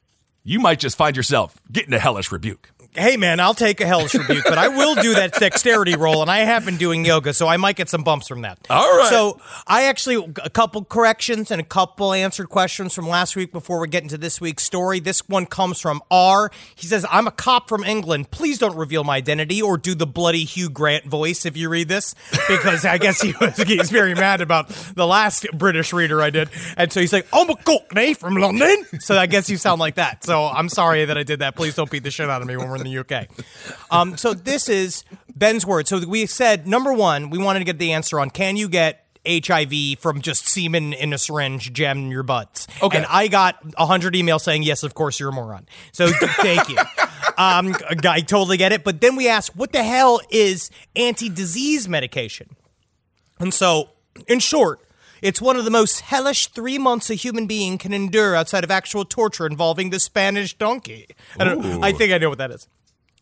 you 0.42 0.58
might 0.58 0.80
just 0.80 0.96
find 0.96 1.16
yourself 1.16 1.60
getting 1.70 1.92
a 1.94 1.98
hellish 2.00 2.32
rebuke. 2.32 2.70
Hey, 2.96 3.16
man, 3.16 3.40
I'll 3.40 3.54
take 3.54 3.80
a 3.80 3.86
hellish 3.86 4.14
rebuke, 4.14 4.44
but 4.44 4.58
I 4.58 4.68
will 4.68 4.94
do 4.94 5.14
that 5.14 5.34
dexterity 5.34 5.96
roll, 5.96 6.22
and 6.22 6.30
I 6.30 6.38
have 6.38 6.64
been 6.64 6.76
doing 6.76 7.04
yoga, 7.04 7.34
so 7.34 7.46
I 7.46 7.56
might 7.56 7.76
get 7.76 7.88
some 7.88 8.02
bumps 8.02 8.26
from 8.26 8.42
that. 8.42 8.58
All 8.70 8.98
right. 8.98 9.08
So 9.10 9.40
I 9.66 9.84
actually 9.84 10.32
a 10.42 10.50
couple 10.50 10.84
corrections 10.84 11.50
and 11.50 11.60
a 11.60 11.64
couple 11.64 12.12
answered 12.12 12.48
questions 12.48 12.94
from 12.94 13.08
last 13.08 13.36
week 13.36 13.52
before 13.52 13.80
we 13.80 13.88
get 13.88 14.02
into 14.02 14.18
this 14.18 14.40
week's 14.40 14.62
story. 14.62 15.00
This 15.00 15.28
one 15.28 15.46
comes 15.46 15.80
from 15.80 16.02
R. 16.10 16.50
He 16.74 16.86
says, 16.86 17.04
"I'm 17.10 17.26
a 17.26 17.30
cop 17.30 17.68
from 17.68 17.84
England. 17.84 18.30
Please 18.30 18.58
don't 18.58 18.76
reveal 18.76 19.04
my 19.04 19.16
identity 19.16 19.60
or 19.60 19.76
do 19.76 19.94
the 19.94 20.06
bloody 20.06 20.44
Hugh 20.44 20.70
Grant 20.70 21.04
voice 21.04 21.44
if 21.44 21.56
you 21.56 21.68
read 21.68 21.88
this, 21.88 22.14
because 22.48 22.84
I 22.84 22.98
guess 22.98 23.20
he 23.20 23.34
was 23.40 23.56
he's 23.56 23.90
very 23.90 24.14
mad 24.14 24.40
about 24.40 24.68
the 24.94 25.06
last 25.06 25.46
British 25.52 25.92
reader 25.92 26.22
I 26.22 26.30
did, 26.30 26.48
and 26.76 26.92
so 26.92 27.00
he's 27.00 27.12
like, 27.12 27.26
I'm 27.32 27.50
a 27.50 27.56
cockney 27.56 28.14
from 28.14 28.36
London. 28.36 28.84
So 29.00 29.16
I 29.18 29.26
guess 29.26 29.50
you 29.50 29.56
sound 29.56 29.80
like 29.80 29.96
that. 29.96 30.24
So 30.24 30.46
I'm 30.46 30.68
sorry 30.68 31.04
that 31.04 31.18
I 31.18 31.22
did 31.22 31.40
that. 31.40 31.56
Please 31.56 31.74
don't 31.74 31.90
beat 31.90 32.02
the 32.02 32.10
shit 32.10 32.30
out 32.30 32.42
of 32.42 32.48
me 32.48 32.56
when 32.56 32.68
we're 32.68 32.76
in 32.76 32.85
the 32.86 32.98
UK. 32.98 33.28
Um, 33.90 34.16
so 34.16 34.34
this 34.34 34.68
is 34.68 35.04
Ben's 35.34 35.66
word. 35.66 35.88
So 35.88 36.06
we 36.06 36.26
said 36.26 36.66
number 36.66 36.92
one, 36.92 37.30
we 37.30 37.38
wanted 37.38 37.60
to 37.60 37.64
get 37.64 37.78
the 37.78 37.92
answer 37.92 38.18
on 38.18 38.30
can 38.30 38.56
you 38.56 38.68
get 38.68 39.06
HIV 39.26 39.98
from 39.98 40.20
just 40.20 40.46
semen 40.46 40.92
in 40.92 41.12
a 41.12 41.18
syringe 41.18 41.72
jammed 41.72 42.04
in 42.04 42.10
your 42.10 42.22
butts? 42.22 42.66
Okay. 42.82 42.96
And 42.96 43.06
I 43.06 43.28
got 43.28 43.56
hundred 43.76 44.14
emails 44.14 44.42
saying 44.42 44.62
yes, 44.62 44.82
of 44.82 44.94
course 44.94 45.18
you're 45.18 45.30
a 45.30 45.32
moron. 45.32 45.66
So 45.92 46.08
thank 46.12 46.68
you. 46.68 46.78
Um, 47.36 47.74
I 48.04 48.20
totally 48.20 48.56
get 48.56 48.72
it. 48.72 48.84
But 48.84 49.00
then 49.00 49.16
we 49.16 49.28
asked, 49.28 49.56
what 49.56 49.72
the 49.72 49.82
hell 49.82 50.20
is 50.30 50.70
anti-disease 50.94 51.88
medication? 51.88 52.56
And 53.38 53.52
so, 53.52 53.90
in 54.26 54.38
short, 54.38 54.80
it's 55.22 55.40
one 55.40 55.56
of 55.56 55.64
the 55.64 55.70
most 55.70 56.00
hellish 56.00 56.48
three 56.48 56.78
months 56.78 57.10
a 57.10 57.14
human 57.14 57.46
being 57.46 57.78
can 57.78 57.92
endure 57.92 58.34
outside 58.34 58.64
of 58.64 58.70
actual 58.70 59.04
torture 59.04 59.46
involving 59.46 59.90
the 59.90 60.00
Spanish 60.00 60.54
donkey. 60.54 61.08
I, 61.38 61.44
don't, 61.44 61.84
I 61.84 61.92
think 61.92 62.12
I 62.12 62.18
know 62.18 62.28
what 62.28 62.38
that 62.38 62.50
is. 62.50 62.68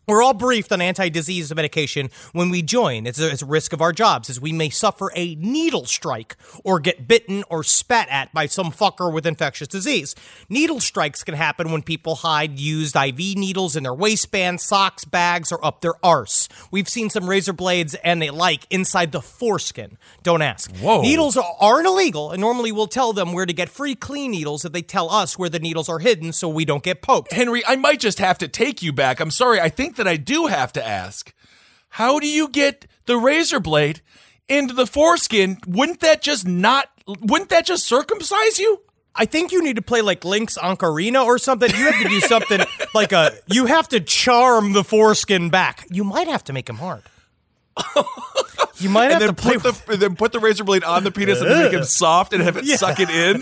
We're 0.06 0.22
all 0.22 0.34
briefed 0.34 0.70
on 0.70 0.80
anti-disease 0.80 1.54
medication 1.54 2.10
when 2.32 2.50
we 2.50 2.60
join. 2.60 3.06
It's 3.06 3.18
a, 3.18 3.30
it's 3.30 3.42
a 3.42 3.46
risk 3.46 3.72
of 3.72 3.80
our 3.80 3.92
jobs, 3.92 4.28
as 4.28 4.40
we 4.40 4.52
may 4.52 4.68
suffer 4.68 5.10
a 5.14 5.34
needle 5.36 5.86
strike 5.86 6.36
or 6.62 6.78
get 6.78 7.08
bitten 7.08 7.42
or 7.48 7.64
spat 7.64 8.08
at 8.10 8.32
by 8.34 8.46
some 8.46 8.70
fucker 8.70 9.12
with 9.12 9.26
infectious 9.26 9.68
disease. 9.68 10.14
Needle 10.48 10.80
strikes 10.80 11.24
can 11.24 11.34
happen 11.34 11.72
when 11.72 11.82
people 11.82 12.16
hide 12.16 12.58
used 12.58 12.96
IV 12.96 13.16
needles 13.16 13.76
in 13.76 13.82
their 13.82 13.94
waistband, 13.94 14.60
socks, 14.60 15.04
bags, 15.04 15.50
or 15.50 15.64
up 15.64 15.80
their 15.80 15.94
arse. 16.04 16.48
We've 16.70 16.88
seen 16.88 17.08
some 17.08 17.28
razor 17.28 17.54
blades 17.54 17.94
and 17.96 18.20
the 18.20 18.30
like 18.30 18.66
inside 18.68 19.12
the 19.12 19.22
foreskin. 19.22 19.96
Don't 20.22 20.42
ask. 20.42 20.74
Whoa. 20.76 21.00
Needles 21.00 21.36
are, 21.36 21.56
aren't 21.60 21.86
illegal, 21.86 22.30
and 22.30 22.40
normally 22.40 22.72
we'll 22.72 22.88
tell 22.88 23.12
them 23.14 23.32
where 23.32 23.46
to 23.46 23.52
get 23.52 23.70
free 23.70 23.94
clean 23.94 24.32
needles 24.32 24.64
if 24.64 24.72
they 24.72 24.82
tell 24.82 25.10
us 25.10 25.38
where 25.38 25.48
the 25.48 25.58
needles 25.58 25.88
are 25.88 25.98
hidden 25.98 26.32
so 26.32 26.48
we 26.48 26.64
don't 26.64 26.82
get 26.82 27.00
poked. 27.00 27.32
Henry, 27.32 27.64
I 27.66 27.76
might 27.76 28.00
just 28.00 28.18
have 28.18 28.36
to 28.38 28.48
take 28.48 28.82
you 28.82 28.92
back. 28.92 29.20
I'm 29.20 29.30
sorry. 29.30 29.60
I 29.60 29.70
think 29.70 29.93
that 29.96 30.08
I 30.08 30.16
do 30.16 30.46
have 30.46 30.72
to 30.74 30.86
ask. 30.86 31.32
How 31.90 32.18
do 32.18 32.26
you 32.26 32.48
get 32.48 32.86
the 33.06 33.16
razor 33.16 33.60
blade 33.60 34.00
into 34.48 34.74
the 34.74 34.86
foreskin? 34.86 35.58
Wouldn't 35.66 36.00
that 36.00 36.22
just 36.22 36.46
not 36.46 36.88
wouldn't 37.06 37.50
that 37.50 37.66
just 37.66 37.86
circumcise 37.86 38.58
you? 38.58 38.80
I 39.14 39.26
think 39.26 39.52
you 39.52 39.62
need 39.62 39.76
to 39.76 39.82
play 39.82 40.00
like 40.00 40.24
Link's 40.24 40.58
Ocarina 40.58 41.24
or 41.24 41.38
something. 41.38 41.70
You 41.70 41.90
have 41.92 42.02
to 42.02 42.08
do 42.08 42.20
something 42.20 42.60
like 42.94 43.12
a. 43.12 43.32
You 43.46 43.66
have 43.66 43.88
to 43.90 44.00
charm 44.00 44.72
the 44.72 44.82
foreskin 44.82 45.50
back. 45.50 45.86
You 45.90 46.02
might 46.02 46.26
have 46.26 46.42
to 46.44 46.52
make 46.52 46.68
him 46.68 46.76
hard. 46.76 47.02
You 48.78 48.88
might 48.88 49.12
have 49.12 49.20
then 49.20 49.28
to 49.28 49.34
play. 49.40 49.56
put 49.56 49.86
the 49.86 49.96
then 49.96 50.16
put 50.16 50.32
the 50.32 50.40
razor 50.40 50.64
blade 50.64 50.82
on 50.82 51.04
the 51.04 51.12
penis 51.12 51.40
and 51.40 51.48
make 51.48 51.72
him 51.72 51.84
soft 51.84 52.32
and 52.32 52.42
have 52.42 52.56
it 52.56 52.66
suck 52.66 52.98
it 52.98 53.08
in. 53.08 53.40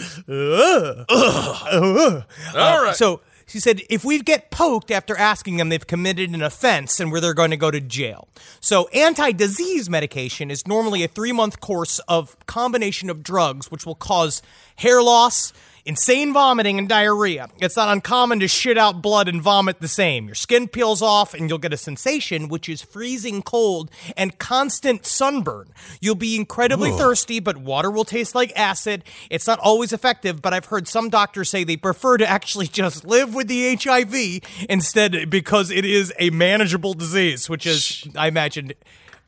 All 2.54 2.82
right. 2.85 2.94
So 2.94 3.23
she 3.52 3.61
said, 3.61 3.82
if 3.90 4.02
we 4.02 4.18
get 4.18 4.50
poked 4.50 4.90
after 4.90 5.14
asking 5.14 5.59
them, 5.59 5.68
they've 5.68 5.87
committed 5.87 6.30
an 6.30 6.40
offense 6.40 6.99
and 6.99 7.12
where 7.12 7.21
they're 7.21 7.35
going 7.35 7.50
to 7.50 7.56
go 7.59 7.71
to 7.71 7.82
jail. 7.82 8.26
So 8.61 8.88
anti-disease 8.94 9.90
medication 9.90 10.50
is 10.50 10.66
normally 10.66 11.04
a 11.04 11.09
three-month 11.09 11.61
course 11.61 11.99
of 12.09 12.35
combination 12.47 13.11
of 13.11 13.23
drugs, 13.23 13.71
which 13.71 13.85
will 13.85 13.94
cause 13.94 14.40
hair 14.76 15.02
loss, 15.02 15.52
insane 15.84 16.32
vomiting, 16.32 16.78
and 16.78 16.88
diarrhea. 16.88 17.48
It's 17.58 17.76
not 17.76 17.88
uncommon 17.88 18.40
to 18.40 18.48
shit 18.48 18.78
out 18.78 19.02
blood 19.02 19.28
and 19.28 19.42
vomit 19.42 19.80
the 19.80 19.88
same. 19.88 20.26
Your 20.26 20.34
skin 20.34 20.68
peels 20.68 21.02
off, 21.02 21.34
and 21.34 21.48
you'll 21.48 21.58
get 21.58 21.72
a 21.72 21.76
sensation 21.76 22.48
which 22.48 22.68
is 22.68 22.82
freezing 22.82 23.42
cold 23.42 23.90
and 24.16 24.38
constant 24.38 25.06
sunburn. 25.06 25.68
You'll 26.00 26.14
be 26.14 26.36
incredibly 26.36 26.90
thirsty, 26.90 27.40
but 27.40 27.56
water 27.56 27.90
will 27.90 28.04
taste 28.04 28.34
like 28.34 28.52
acid. 28.56 29.04
It's 29.30 29.46
not 29.46 29.58
always 29.58 29.92
effective, 29.92 30.40
but 30.40 30.54
I've 30.54 30.66
heard 30.66 30.86
some 30.88 31.08
doctors 31.10 31.50
say 31.50 31.64
they 31.64 31.76
prefer 31.76 32.16
to 32.18 32.26
actually 32.28 32.66
just 32.82 33.04
live 33.04 33.34
with 33.34 33.48
the 33.48 33.74
HIV 33.74 34.66
instead 34.68 35.30
because 35.30 35.70
it 35.70 35.84
is 35.84 36.12
a 36.18 36.30
manageable 36.30 36.94
disease, 36.94 37.48
which 37.50 37.66
is, 37.66 38.06
I 38.16 38.28
imagine, 38.28 38.72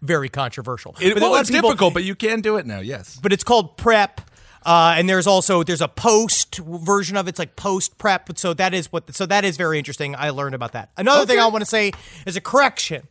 very 0.03 0.29
controversial. 0.29 0.95
It, 1.01 1.19
well, 1.21 1.35
it's 1.37 1.51
people- 1.51 1.71
difficult, 1.71 1.95
but 1.95 2.05
you 2.05 2.15
can 2.15 2.41
do 2.41 2.57
it 2.57 2.67
now. 2.67 2.81
Yes. 2.81 3.19
but 3.23 3.33
it's 3.33 3.45
called 3.45 3.77
prep. 3.77 4.21
Uh, 4.65 4.95
and 4.97 5.09
there's 5.09 5.27
also 5.27 5.63
there's 5.63 5.81
a 5.83 5.89
post 5.89 6.57
version 6.59 7.17
of 7.17 7.27
it. 7.27 7.31
it's 7.31 7.39
like 7.39 7.57
post 7.57 7.99
prep. 7.99 8.39
So 8.39 8.55
that 8.55 8.73
is 8.75 8.91
what 8.91 9.15
so 9.15 9.27
that 9.27 9.45
is 9.45 9.57
very 9.57 9.79
interesting. 9.79 10.15
I 10.17 10.31
learned 10.31 10.55
about 10.55 10.73
that. 10.73 10.91
Another 10.97 11.27
thing 11.27 11.39
I 11.39 11.47
want 11.49 11.63
to 11.63 11.67
say 11.71 11.93
is 12.27 12.37
a 12.37 12.41
correction 12.41 13.07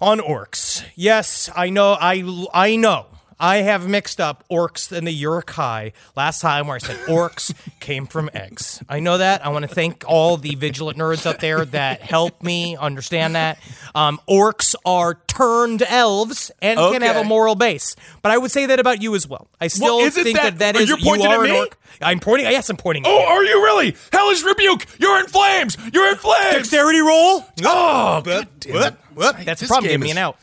on 0.00 0.20
orcs. 0.20 0.84
Yes, 0.94 1.50
I 1.56 1.70
know. 1.70 1.96
I 2.00 2.46
I 2.54 2.76
know. 2.76 3.06
I 3.38 3.58
have 3.58 3.86
mixed 3.86 4.20
up 4.20 4.44
orcs 4.50 4.90
and 4.96 5.06
the 5.06 5.12
Uruk-hai 5.12 5.92
last 6.16 6.40
time 6.40 6.66
where 6.66 6.76
I 6.76 6.78
said 6.78 6.96
orcs 7.06 7.52
came 7.80 8.06
from 8.06 8.30
eggs. 8.32 8.82
I 8.88 9.00
know 9.00 9.18
that. 9.18 9.44
I 9.44 9.50
want 9.50 9.68
to 9.68 9.74
thank 9.74 10.04
all 10.08 10.36
the 10.38 10.54
vigilant 10.54 10.96
nerds 10.96 11.26
out 11.26 11.40
there 11.40 11.64
that 11.66 12.00
helped 12.00 12.42
me 12.42 12.76
understand 12.76 13.34
that. 13.34 13.58
Um, 13.94 14.20
orcs 14.28 14.74
are 14.86 15.18
turned 15.28 15.82
elves 15.82 16.50
and 16.62 16.78
can 16.78 17.02
have 17.02 17.16
a 17.16 17.24
moral 17.24 17.54
base. 17.56 17.94
But 18.22 18.32
I 18.32 18.38
would 18.38 18.50
say 18.50 18.64
that 18.66 18.80
about 18.80 19.02
you 19.02 19.14
as 19.14 19.28
well. 19.28 19.48
I 19.60 19.68
still 19.68 19.98
isn't 19.98 20.24
think 20.24 20.36
that- 20.38 20.58
that 20.58 20.74
that 20.74 20.80
is 20.80 20.88
you 20.88 20.96
pointing 20.96 21.28
you 21.28 21.32
at 21.34 21.40
an 21.40 21.50
me? 21.50 21.58
orc. 21.58 21.76
I'm 22.00 22.20
pointing. 22.20 22.46
Yes, 22.50 22.68
I'm 22.70 22.76
pointing. 22.76 23.04
Oh, 23.06 23.24
are 23.26 23.44
you 23.44 23.62
really? 23.62 23.96
Hellish 24.12 24.42
rebuke! 24.44 24.86
You're 24.98 25.18
in 25.20 25.26
flames! 25.26 25.76
You're 25.92 26.08
in 26.10 26.16
flames! 26.16 26.54
Dexterity 26.56 27.00
roll. 27.00 27.44
Oh, 27.64 28.20
God 28.22 28.48
damn 28.60 28.76
it. 28.76 28.94
Whoop. 29.14 29.36
That's 29.44 29.60
the 29.60 29.64
This 29.64 29.68
problem. 29.68 29.90
Give 29.90 30.00
me 30.00 30.10
an 30.10 30.18
out. 30.18 30.38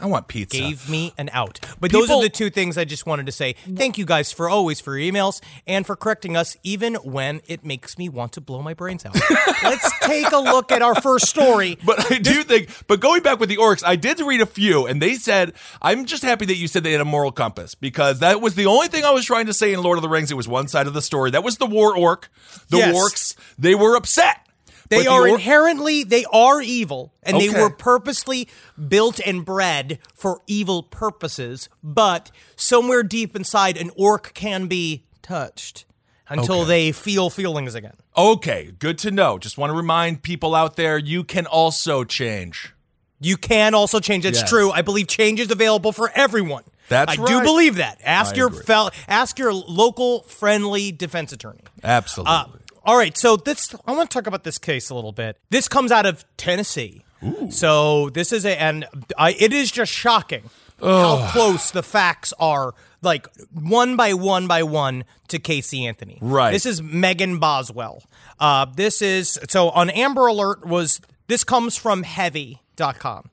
I 0.00 0.06
want 0.06 0.28
pizza. 0.28 0.58
gave 0.58 0.88
me 0.88 1.12
an 1.18 1.30
out. 1.32 1.60
But 1.80 1.92
those 1.92 2.10
are 2.10 2.22
the 2.22 2.28
two 2.28 2.50
things 2.50 2.76
I 2.78 2.84
just 2.84 3.06
wanted 3.06 3.26
to 3.26 3.32
say. 3.32 3.54
Thank 3.74 3.98
you 3.98 4.04
guys 4.04 4.32
for 4.32 4.48
always 4.48 4.80
for 4.80 4.96
your 4.98 5.12
emails 5.12 5.40
and 5.66 5.86
for 5.86 5.96
correcting 5.96 6.36
us, 6.36 6.56
even 6.62 6.94
when 6.96 7.40
it 7.46 7.64
makes 7.64 7.96
me 7.98 8.08
want 8.08 8.32
to 8.32 8.40
blow 8.40 8.62
my 8.62 8.74
brains 8.74 9.04
out. 9.06 9.14
Let's 9.62 9.90
take 10.00 10.30
a 10.32 10.38
look 10.38 10.72
at 10.72 10.82
our 10.82 11.00
first 11.00 11.28
story. 11.28 11.78
But 11.84 12.10
I 12.12 12.18
do 12.18 12.42
think, 12.42 12.70
but 12.86 13.00
going 13.00 13.22
back 13.22 13.38
with 13.40 13.48
the 13.48 13.56
orcs, 13.56 13.82
I 13.84 13.96
did 13.96 14.20
read 14.20 14.40
a 14.40 14.46
few, 14.46 14.86
and 14.86 15.00
they 15.00 15.14
said, 15.14 15.52
I'm 15.82 16.04
just 16.06 16.22
happy 16.22 16.46
that 16.46 16.56
you 16.56 16.68
said 16.68 16.82
they 16.84 16.92
had 16.92 17.00
a 17.00 17.04
moral 17.04 17.32
compass 17.32 17.74
because 17.74 18.20
that 18.20 18.40
was 18.40 18.54
the 18.54 18.66
only 18.66 18.88
thing 18.88 19.04
I 19.04 19.10
was 19.10 19.24
trying 19.24 19.46
to 19.46 19.54
say 19.54 19.72
in 19.72 19.82
Lord 19.82 19.98
of 19.98 20.02
the 20.02 20.08
Rings. 20.08 20.30
It 20.30 20.34
was 20.36 20.48
one 20.48 20.68
side 20.68 20.86
of 20.86 20.94
the 20.94 21.02
story. 21.02 21.30
That 21.30 21.44
was 21.44 21.58
the 21.58 21.66
war 21.66 21.96
orc. 21.96 22.28
The 22.68 22.78
Yes. 22.78 22.94
orcs, 22.96 23.34
they 23.58 23.74
were 23.74 23.96
upset. 23.96 24.43
They 24.90 24.98
But 24.98 25.02
the 25.04 25.10
are 25.10 25.22
or- 25.22 25.28
inherently 25.28 26.04
they 26.04 26.24
are 26.32 26.60
evil, 26.60 27.12
and 27.22 27.40
they 27.40 27.48
were 27.48 27.70
purposely 27.70 28.48
built 28.88 29.18
and 29.24 29.44
bred 29.44 29.98
for 30.14 30.40
evil 30.46 30.82
purposes. 30.82 31.68
But 31.82 32.30
somewhere 32.56 33.02
deep 33.02 33.34
inside, 33.34 33.76
an 33.76 33.90
orc 33.96 34.34
can 34.34 34.66
be 34.66 35.04
touched 35.22 35.84
until 36.28 36.60
Okay. 36.60 36.68
they 36.68 36.92
feel 36.92 37.30
feelings 37.30 37.74
again. 37.74 37.94
Okay, 38.16 38.72
good 38.78 38.98
to 38.98 39.10
know. 39.10 39.38
Just 39.38 39.56
want 39.58 39.70
to 39.70 39.74
remind 39.76 40.22
people 40.22 40.54
out 40.54 40.76
there 40.76 40.98
you 40.98 41.24
can 41.24 41.46
also 41.46 42.04
change. 42.04 42.72
You 43.20 43.36
can 43.36 43.74
also 43.74 44.00
change. 44.00 44.24
It's 44.26 44.40
Yes. 44.40 44.48
true. 44.50 44.70
I 44.70 44.82
believe 44.82 45.06
change 45.06 45.40
is 45.40 45.50
available 45.50 45.92
for 45.92 46.10
everyone. 46.14 46.64
That's 46.90 47.12
I 47.18 47.24
do 47.24 47.40
believe 47.42 47.76
that. 47.76 47.98
Ask 48.04 48.34
I 48.34 48.38
your 48.38 48.50
fel- 48.50 48.90
ask 49.08 49.38
your 49.38 49.52
local 49.54 50.24
friendly 50.24 50.92
defense 50.92 51.32
attorney. 51.32 51.60
Absolutely. 51.82 52.34
Uh, 52.34 52.44
all 52.84 52.96
right, 52.96 53.16
so 53.16 53.36
this 53.36 53.74
I 53.86 53.92
want 53.92 54.10
to 54.10 54.14
talk 54.14 54.26
about 54.26 54.44
this 54.44 54.58
case 54.58 54.90
a 54.90 54.94
little 54.94 55.12
bit. 55.12 55.38
This 55.50 55.68
comes 55.68 55.90
out 55.90 56.06
of 56.06 56.24
Tennessee. 56.36 57.04
So 57.50 58.10
this 58.10 58.32
is 58.32 58.44
a 58.44 58.60
and 58.60 58.86
I, 59.16 59.32
it 59.38 59.52
is 59.52 59.70
just 59.70 59.90
shocking 59.90 60.50
how 60.80 61.28
close 61.30 61.70
the 61.70 61.82
facts 61.82 62.34
are, 62.38 62.74
like 63.00 63.26
one 63.52 63.96
by 63.96 64.12
one 64.12 64.46
by 64.46 64.62
one 64.62 65.04
to 65.28 65.38
Casey 65.38 65.86
Anthony. 65.86 66.18
Right. 66.20 66.52
This 66.52 66.66
is 66.66 66.82
Megan 66.82 67.38
Boswell. 67.38 68.02
Uh, 68.38 68.66
this 68.66 69.00
is 69.00 69.38
so 69.48 69.70
on 69.70 69.88
Amber 69.90 70.26
Alert 70.26 70.66
was 70.66 71.00
this 71.26 71.44
comes 71.44 71.76
from 71.76 72.02
Heavy.com 72.02 73.30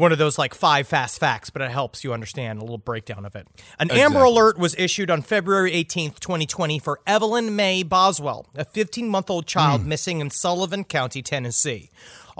one 0.00 0.12
of 0.12 0.18
those 0.18 0.38
like 0.38 0.54
five 0.54 0.88
fast 0.88 1.20
facts, 1.20 1.50
but 1.50 1.62
it 1.62 1.70
helps 1.70 2.02
you 2.02 2.12
understand 2.12 2.58
a 2.58 2.62
little 2.62 2.78
breakdown 2.78 3.24
of 3.24 3.36
it. 3.36 3.46
An 3.78 3.90
Amber 3.90 4.24
Alert 4.24 4.58
was 4.58 4.74
issued 4.76 5.10
on 5.10 5.22
February 5.22 5.72
18th, 5.72 6.18
2020 6.18 6.78
for 6.78 7.00
Evelyn 7.06 7.54
May 7.54 7.82
Boswell, 7.82 8.46
a 8.54 8.64
15 8.64 9.08
month 9.08 9.30
old 9.30 9.46
child 9.46 9.82
mm. 9.82 9.86
missing 9.86 10.20
in 10.20 10.30
Sullivan 10.30 10.84
County, 10.84 11.22
Tennessee. 11.22 11.90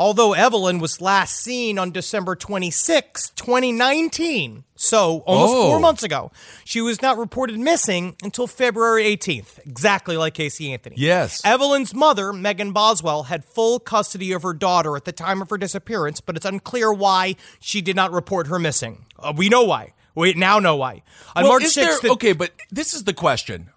Although 0.00 0.32
Evelyn 0.32 0.78
was 0.78 1.02
last 1.02 1.36
seen 1.36 1.78
on 1.78 1.90
December 1.90 2.34
26, 2.34 3.32
2019, 3.36 4.64
so 4.74 5.18
almost 5.26 5.52
Oh. 5.52 5.62
four 5.68 5.78
months 5.78 6.02
ago, 6.02 6.32
she 6.64 6.80
was 6.80 7.02
not 7.02 7.18
reported 7.18 7.58
missing 7.58 8.16
until 8.22 8.46
February 8.46 9.04
18th, 9.04 9.58
exactly 9.66 10.16
like 10.16 10.32
Casey 10.32 10.72
Anthony. 10.72 10.96
Yes. 10.98 11.42
Evelyn's 11.44 11.92
mother, 11.92 12.32
Megan 12.32 12.72
Boswell, 12.72 13.24
had 13.24 13.44
full 13.44 13.78
custody 13.78 14.32
of 14.32 14.42
her 14.42 14.54
daughter 14.54 14.96
at 14.96 15.04
the 15.04 15.12
time 15.12 15.42
of 15.42 15.50
her 15.50 15.58
disappearance, 15.58 16.22
but 16.22 16.34
it's 16.34 16.46
unclear 16.46 16.90
why 16.90 17.36
she 17.60 17.82
did 17.82 17.94
not 17.94 18.10
report 18.10 18.46
her 18.46 18.58
missing. 18.58 19.04
Uh, 19.18 19.34
we 19.36 19.50
know 19.50 19.64
why. 19.64 19.92
We 20.14 20.32
now 20.32 20.58
know 20.60 20.76
why. 20.76 21.02
On 21.36 21.42
well, 21.42 21.52
March 21.52 21.64
is 21.64 21.74
6th, 21.76 22.00
there, 22.00 22.12
okay, 22.12 22.32
but 22.32 22.52
this 22.70 22.94
is 22.94 23.04
the 23.04 23.12
question. 23.12 23.68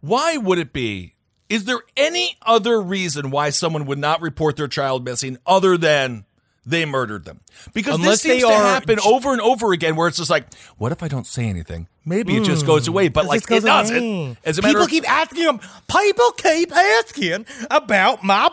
Why 0.00 0.36
would 0.36 0.60
it 0.60 0.72
be? 0.72 1.14
Is 1.52 1.66
there 1.66 1.80
any 1.98 2.38
other 2.40 2.80
reason 2.80 3.30
why 3.30 3.50
someone 3.50 3.84
would 3.84 3.98
not 3.98 4.22
report 4.22 4.56
their 4.56 4.68
child 4.68 5.04
missing 5.04 5.36
other 5.46 5.76
than 5.76 6.24
they 6.64 6.86
murdered 6.86 7.26
them? 7.26 7.40
Because 7.74 7.96
Unless 7.96 8.22
this 8.22 8.22
seems 8.22 8.42
they 8.42 8.48
to 8.48 8.54
happen 8.54 8.98
over 9.04 9.32
and 9.32 9.40
over 9.42 9.74
again 9.74 9.94
where 9.94 10.08
it's 10.08 10.16
just 10.16 10.30
like, 10.30 10.46
what 10.78 10.92
if 10.92 11.02
I 11.02 11.08
don't 11.08 11.26
say 11.26 11.44
anything? 11.44 11.88
Maybe 12.06 12.38
it 12.38 12.44
just 12.44 12.64
goes 12.64 12.88
away, 12.88 13.08
but 13.08 13.26
like 13.26 13.44
goes 13.44 13.64
it 13.64 13.66
doesn't. 13.66 13.96
away. 13.96 14.36
As 14.46 14.58
a 14.58 14.62
matter 14.62 14.70
people 14.72 14.84
of 14.84 14.88
keep 14.88 15.10
asking 15.10 15.44
them. 15.44 15.58
People 15.58 16.30
keep 16.38 16.74
asking 16.74 17.44
about 17.70 18.24
my 18.24 18.50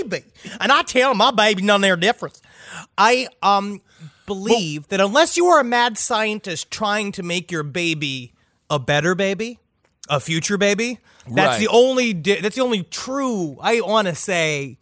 baby, 0.00 0.24
and 0.60 0.72
I 0.72 0.82
tell 0.82 1.10
them 1.10 1.18
my 1.18 1.30
baby 1.30 1.62
none 1.62 1.76
of 1.76 1.82
their 1.82 1.96
difference. 1.96 2.42
I 2.98 3.28
um 3.44 3.80
believe 4.26 4.88
that 4.88 5.00
unless 5.00 5.36
you 5.36 5.46
are 5.46 5.60
a 5.60 5.64
mad 5.64 5.98
scientist 5.98 6.68
trying 6.72 7.12
to 7.12 7.22
make 7.22 7.52
your 7.52 7.62
baby 7.62 8.32
a 8.68 8.80
better 8.80 9.14
baby, 9.14 9.60
a 10.08 10.18
future 10.18 10.58
baby, 10.58 10.98
that's 11.26 11.36
Right. 11.54 11.58
the 11.60 11.68
only 11.68 12.12
di- 12.14 12.40
that's 12.40 12.56
the 12.56 12.62
only 12.62 12.82
true. 12.84 13.58
I 13.60 13.80
want 13.80 14.08
to 14.08 14.14
say. 14.14 14.78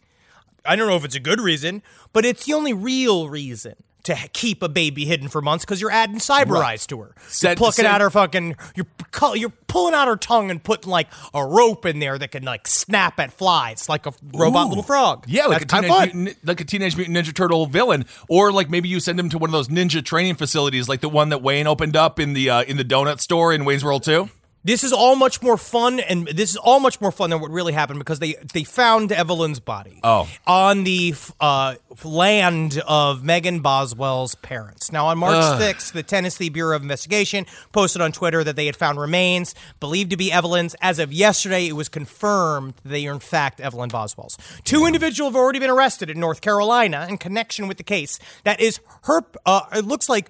I 0.65 0.75
don't 0.75 0.87
know 0.87 0.95
if 0.95 1.05
it's 1.05 1.15
a 1.15 1.19
good 1.19 1.39
reason, 1.39 1.81
but 2.13 2.25
it's 2.25 2.45
the 2.45 2.53
only 2.53 2.73
real 2.73 3.29
reason 3.29 3.75
to 4.03 4.15
keep 4.33 4.61
a 4.63 4.69
baby 4.69 5.05
hidden 5.05 5.27
for 5.27 5.41
months 5.41 5.65
because 5.65 5.81
you're 5.81 5.91
adding 5.91 6.17
cyber 6.19 6.51
Right. 6.59 6.73
eyes 6.73 6.87
to 6.87 6.99
her. 7.01 7.15
You're 7.41 7.55
plucking 7.55 7.85
out 7.85 8.01
her 8.01 8.09
fucking. 8.09 8.55
You're 8.75 8.87
you're 9.35 9.53
pulling 9.67 9.93
out 9.93 10.07
her 10.07 10.15
tongue 10.15 10.49
and 10.51 10.63
putting 10.63 10.89
like 10.89 11.07
a 11.33 11.45
rope 11.45 11.85
in 11.85 11.99
there 11.99 12.17
that 12.17 12.31
can 12.31 12.43
like 12.43 12.67
snap 12.67 13.19
at 13.19 13.31
flies 13.33 13.87
like 13.89 14.05
a 14.05 14.13
robot 14.33 14.65
Ooh. 14.65 14.69
little 14.69 14.83
frog. 14.83 15.25
Yeah, 15.27 15.45
like 15.47 15.67
That's 15.67 15.73
a 15.73 15.75
teenage 15.81 15.91
of 15.91 15.97
fun. 16.11 16.23
mutant, 16.23 16.47
like 16.47 16.61
a 16.61 16.65
teenage 16.65 16.95
mutant 16.97 17.17
ninja 17.17 17.33
turtle 17.33 17.65
villain, 17.65 18.05
or 18.29 18.51
like 18.51 18.69
maybe 18.69 18.87
you 18.89 18.99
send 18.99 19.19
him 19.19 19.29
to 19.29 19.37
one 19.37 19.49
of 19.49 19.53
those 19.53 19.67
ninja 19.67 20.03
training 20.03 20.35
facilities, 20.35 20.87
like 20.87 21.01
the 21.01 21.09
one 21.09 21.29
that 21.29 21.41
Wayne 21.41 21.67
opened 21.67 21.95
up 21.95 22.19
in 22.19 22.33
the 22.33 22.49
uh, 22.49 22.63
in 22.63 22.77
the 22.77 22.85
donut 22.85 23.19
store 23.19 23.51
in 23.53 23.65
Wayne's 23.65 23.83
World 23.83 24.03
Two. 24.03 24.29
This 24.63 24.83
is 24.83 24.91
all 24.91 25.15
much 25.15 25.41
more 25.41 25.57
fun, 25.57 26.01
and 26.01 26.27
this 26.27 26.49
is 26.49 26.57
all 26.57 26.81
much 26.81 26.99
more 26.99 27.11
fun 27.11 27.29
than 27.29 27.39
what 27.39 27.49
really 27.49 27.71
happened 27.71 27.99
because 27.99 28.19
they 28.19 28.35
they 28.53 28.63
found 28.65 29.11
Evelyn's 29.11 29.59
body. 29.59 29.99
Oh. 30.03 30.27
on 30.45 30.83
the 30.83 31.13
uh, 31.39 31.75
land 32.03 32.81
of 32.85 33.23
Megan 33.23 33.61
Boswell's 33.61 34.35
parents. 34.35 34.91
Now, 34.91 35.07
on 35.07 35.17
March 35.17 35.35
6th, 35.59 35.93
the 35.93 36.03
Tennessee 36.03 36.49
Bureau 36.49 36.75
of 36.75 36.81
Investigation 36.81 37.45
posted 37.71 38.01
on 38.01 38.11
Twitter 38.11 38.43
that 38.43 38.55
they 38.55 38.65
had 38.65 38.75
found 38.75 38.99
remains 38.99 39.55
believed 39.79 40.11
to 40.11 40.17
be 40.17 40.31
Evelyn's. 40.31 40.75
As 40.81 40.99
of 40.99 41.13
yesterday, 41.13 41.67
it 41.67 41.73
was 41.73 41.87
confirmed 41.89 42.73
they 42.83 43.07
are 43.07 43.13
in 43.13 43.19
fact 43.19 43.61
Evelyn 43.61 43.89
Boswell's. 43.89 44.37
Two 44.63 44.85
individuals 44.85 45.33
have 45.33 45.39
already 45.39 45.59
been 45.59 45.69
arrested 45.69 46.09
in 46.09 46.19
North 46.19 46.41
Carolina 46.41 47.07
in 47.09 47.17
connection 47.17 47.67
with 47.67 47.77
the 47.77 47.83
case. 47.83 48.19
That 48.43 48.59
is 48.59 48.79
her. 49.03 49.21
Uh, 49.45 49.61
it 49.73 49.85
looks 49.85 50.09
like 50.09 50.29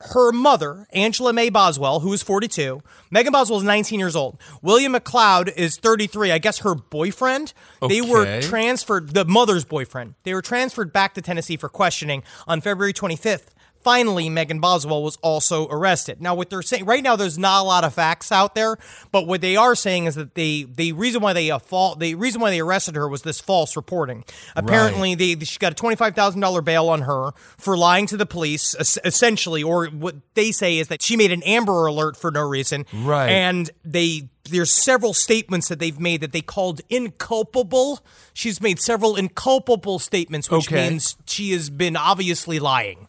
her 0.00 0.30
mother, 0.32 0.86
Angela 0.92 1.32
May 1.32 1.50
Boswell, 1.50 2.00
who 2.00 2.12
is 2.12 2.22
42. 2.22 2.80
Megan 3.10 3.32
Boswell 3.32 3.58
is 3.58 3.64
19 3.64 3.98
years 3.98 4.14
old. 4.14 4.38
William 4.62 4.92
McLeod 4.94 5.52
is 5.56 5.76
33. 5.76 6.30
I 6.30 6.38
guess 6.38 6.58
her 6.60 6.74
boyfriend. 6.74 7.52
They 7.88 8.00
were 8.00 8.24
transferred, 8.42 9.14
the 9.14 9.24
mother's 9.24 9.64
boyfriend. 9.64 10.14
They 10.22 10.34
were 10.34 10.42
transferred 10.42 10.92
back 10.92 11.14
to 11.14 11.22
Tennessee 11.22 11.56
for 11.56 11.68
questioning 11.68 12.22
on 12.46 12.60
February 12.60 12.92
25th. 12.92 13.48
Finally, 13.82 14.28
Megan 14.28 14.60
Boswell 14.60 15.02
was 15.02 15.16
also 15.22 15.66
arrested. 15.68 16.20
Now, 16.20 16.34
what 16.34 16.50
they're 16.50 16.62
saying 16.62 16.84
right 16.84 17.02
now, 17.02 17.16
there's 17.16 17.38
not 17.38 17.62
a 17.62 17.64
lot 17.64 17.84
of 17.84 17.94
facts 17.94 18.30
out 18.32 18.54
there, 18.54 18.76
but 19.12 19.26
what 19.26 19.40
they 19.40 19.56
are 19.56 19.74
saying 19.74 20.06
is 20.06 20.14
that 20.16 20.34
they 20.34 20.64
the 20.64 20.92
reason 20.92 21.22
why 21.22 21.32
they 21.32 21.50
uh, 21.50 21.58
fall 21.58 21.94
the 21.94 22.14
reason 22.16 22.40
why 22.40 22.50
they 22.50 22.60
arrested 22.60 22.96
her 22.96 23.08
was 23.08 23.22
this 23.22 23.40
false 23.40 23.76
reporting. 23.76 24.24
Apparently, 24.56 25.14
they 25.14 25.36
she 25.44 25.58
got 25.58 25.72
a 25.72 25.74
twenty 25.74 25.96
five 25.96 26.14
thousand 26.14 26.40
dollar 26.40 26.60
bail 26.60 26.88
on 26.88 27.02
her 27.02 27.30
for 27.56 27.76
lying 27.76 28.06
to 28.06 28.16
the 28.16 28.26
police, 28.26 28.74
essentially, 29.04 29.62
or 29.62 29.86
what 29.86 30.16
they 30.34 30.50
say 30.52 30.78
is 30.78 30.88
that 30.88 31.00
she 31.02 31.16
made 31.16 31.32
an 31.32 31.42
Amber 31.44 31.86
Alert 31.86 32.16
for 32.16 32.30
no 32.30 32.42
reason. 32.46 32.84
Right. 32.92 33.28
And 33.30 33.70
they 33.84 34.28
there's 34.50 34.70
several 34.70 35.12
statements 35.12 35.68
that 35.68 35.78
they've 35.78 36.00
made 36.00 36.22
that 36.22 36.32
they 36.32 36.40
called 36.40 36.80
inculpable. 36.88 38.00
She's 38.32 38.60
made 38.60 38.78
several 38.80 39.16
inculpable 39.16 39.98
statements, 39.98 40.50
which 40.50 40.68
Okay. 40.72 40.88
means 40.90 41.16
she 41.26 41.52
has 41.52 41.68
been 41.70 41.96
obviously 41.96 42.58
lying. 42.58 43.08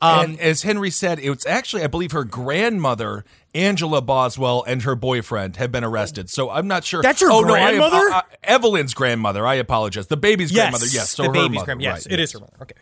And 0.00 0.38
as 0.40 0.62
Henry 0.62 0.90
said, 0.90 1.18
it's 1.18 1.46
actually, 1.46 1.82
I 1.82 1.86
believe, 1.86 2.12
her 2.12 2.24
grandmother, 2.24 3.24
Angela 3.54 4.02
Boswell, 4.02 4.62
and 4.66 4.82
her 4.82 4.94
boyfriend 4.94 5.56
have 5.56 5.72
been 5.72 5.84
arrested. 5.84 6.28
So 6.30 6.50
I'm 6.50 6.68
not 6.68 6.84
sure. 6.84 7.02
That's 7.02 7.20
your 7.20 7.32
oh, 7.32 7.40
no, 7.40 7.54
I- 7.54 7.70
grandmother? 7.70 7.96
I- 7.96 8.18
I- 8.18 8.22
Evelyn's 8.44 8.94
grandmother. 8.94 9.46
I 9.46 9.54
apologize. 9.54 10.06
The 10.06 10.16
baby's 10.16 10.52
grandmother. 10.52 10.86
Yes. 10.86 11.10
So 11.10 11.22
the 11.22 11.28
her 11.28 11.32
baby's 11.32 11.56
mother. 11.56 11.64
grandmother. 11.64 11.96
Yes, 11.96 12.06
right, 12.06 12.12
it 12.12 12.20
is 12.20 12.32
her 12.32 12.40
mother. 12.40 12.52
Okay. 12.62 12.74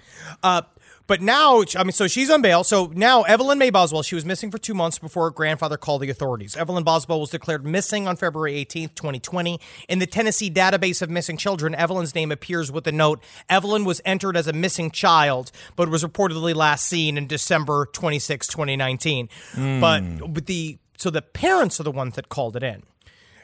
Uh, 0.43 0.63
but 1.07 1.21
now, 1.21 1.63
I 1.77 1.85
mean, 1.85 1.93
so 1.93 2.07
she's 2.07 2.31
on 2.31 2.41
bail. 2.41 2.65
So 2.65 2.91
now, 2.95 3.23
Evelyn 3.23 3.59
May 3.59 3.71
Boswell, 3.71 4.03
she 4.03 4.15
was 4.15 4.25
missing 4.25 4.51
for 4.51 4.59
two 4.59 4.75
months 4.75 4.99
before 4.99 5.25
her 5.25 5.31
grandfather 5.31 5.77
called 5.77 6.03
the 6.03 6.11
authorities. 6.11 6.57
Evelyn 6.57 6.83
Boswell 6.83 7.21
was 7.21 7.31
declared 7.31 7.67
missing 7.67 8.09
on 8.09 8.17
February 8.17 8.55
18th, 8.65 8.95
2020. 8.95 9.61
In 9.89 9.99
the 9.99 10.07
Tennessee 10.07 10.51
database 10.51 11.03
of 11.03 11.11
missing 11.11 11.37
children, 11.37 11.75
Evelyn's 11.75 12.15
name 12.15 12.33
appears 12.33 12.73
with 12.73 12.85
the 12.85 12.93
note 12.93 13.23
Evelyn 13.51 13.85
was 13.85 14.01
entered 14.05 14.37
as 14.37 14.47
a 14.47 14.53
missing 14.53 14.91
child, 14.91 15.53
but 15.77 15.89
was 15.89 16.03
reportedly 16.03 16.55
last 16.55 16.87
seen 16.87 17.19
in 17.19 17.27
December 17.27 17.87
26, 17.93 18.47
2019. 18.47 19.29
Hmm. 19.53 19.81
But 19.81 20.03
with 20.31 20.47
the, 20.47 20.79
so 20.97 21.11
the 21.11 21.23
parents 21.23 21.79
are 21.81 21.85
the 21.85 21.93
ones 21.93 22.15
that 22.17 22.29
called 22.29 22.57
it 22.57 22.63
in. 22.63 22.83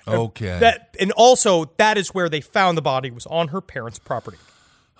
Okay. 0.09 0.59
That 0.59 0.97
and 0.99 1.13
also 1.13 1.73
that 1.77 1.99
is 1.99 2.09
where 2.09 2.29
they 2.29 2.41
found 2.41 2.77
the 2.77 2.83
body 2.83 3.11
was 3.11 3.27
on 3.27 3.49
her 3.49 3.61
parents' 3.61 3.99
property. 3.99 4.39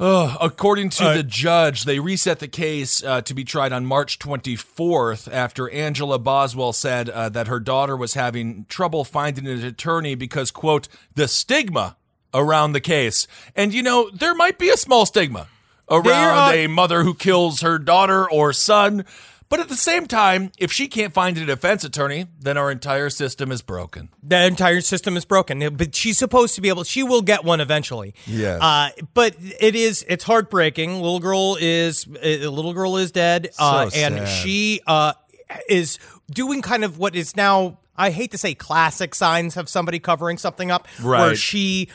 According 0.01 0.91
to 0.91 1.05
Uh, 1.05 1.15
the 1.15 1.23
judge, 1.23 1.85
they 1.85 1.99
reset 1.99 2.39
the 2.39 2.49
case 2.49 3.05
uh, 3.05 3.21
to 3.23 3.35
be 3.35 3.45
tried 3.45 3.73
on 3.73 3.85
March 3.85 4.19
24th 4.19 5.31
after 5.31 5.69
Angela 5.71 6.19
Boswell 6.19 6.73
said 6.73 7.11
uh, 7.11 7.29
that 7.29 7.49
her 7.49 7.61
daughter 7.61 7.97
was 7.97 8.15
having 8.15 8.65
trouble 8.69 9.05
finding 9.05 9.47
an 9.47 9.63
attorney 9.65 10.15
because, 10.15 10.51
quote, 10.51 10.89
the 11.15 11.29
stigma 11.29 11.97
around 12.33 12.73
the 12.73 12.81
case. 12.81 13.27
And, 13.55 13.75
you 13.75 13.83
know, 13.83 14.09
there 14.11 14.35
might 14.35 14.59
be 14.59 14.71
a 14.71 14.77
small 14.77 15.05
stigma 15.05 15.49
around 15.91 16.55
a 16.55 16.67
mother 16.69 17.03
who 17.03 17.15
kills 17.15 17.61
her 17.61 17.79
daughter 17.79 18.31
or 18.31 18.53
son. 18.53 19.05
But 19.51 19.59
at 19.59 19.69
the 19.69 19.77
same 19.77 20.07
time, 20.07 20.53
if 20.59 20.71
she 20.73 20.87
can't 20.87 21.13
find 21.13 21.37
a 21.37 21.45
defense 21.45 21.83
attorney, 21.83 22.29
then 22.39 22.57
our 22.57 22.71
entire 22.71 23.11
system 23.11 23.51
is 23.51 23.63
broken. 23.63 24.09
The 24.23 24.47
entire 24.47 24.81
system 24.81 25.17
is 25.17 25.25
broken, 25.25 25.77
but 25.77 25.93
she's 25.93 26.19
supposed 26.19 26.55
to 26.55 26.61
be 26.61 26.69
able. 26.69 26.85
She 26.85 27.03
will 27.03 27.21
get 27.21 27.45
one 27.45 27.61
eventually. 27.61 28.15
Yes. 28.27 28.63
Uh, 28.63 28.91
but 29.13 29.35
it 29.61 29.75
is. 29.75 30.05
It's 30.09 30.23
heartbreaking. 30.23 30.95
Little 30.95 31.19
girl 31.19 31.57
is. 31.61 32.07
A 32.23 32.47
little 32.47 32.73
girl 32.73 32.97
is 32.97 33.11
dead. 33.11 33.51
So 33.53 33.65
uh, 33.65 33.91
and 33.93 34.19
sad. 34.19 34.29
she 34.29 34.81
uh, 34.87 35.15
is 35.69 35.99
doing 36.31 36.63
kind 36.63 36.85
of 36.85 36.99
what 36.99 37.17
is 37.17 37.35
now. 37.35 37.79
I 37.97 38.11
hate 38.11 38.31
to 38.31 38.39
say 38.39 38.55
classic 38.55 39.17
signs 39.17 39.57
of 39.57 39.69
somebody 39.69 39.99
covering 39.99 40.39
something 40.39 40.71
up. 40.71 40.87
Right. 41.03 41.27
Where 41.27 41.35
she 41.35 41.89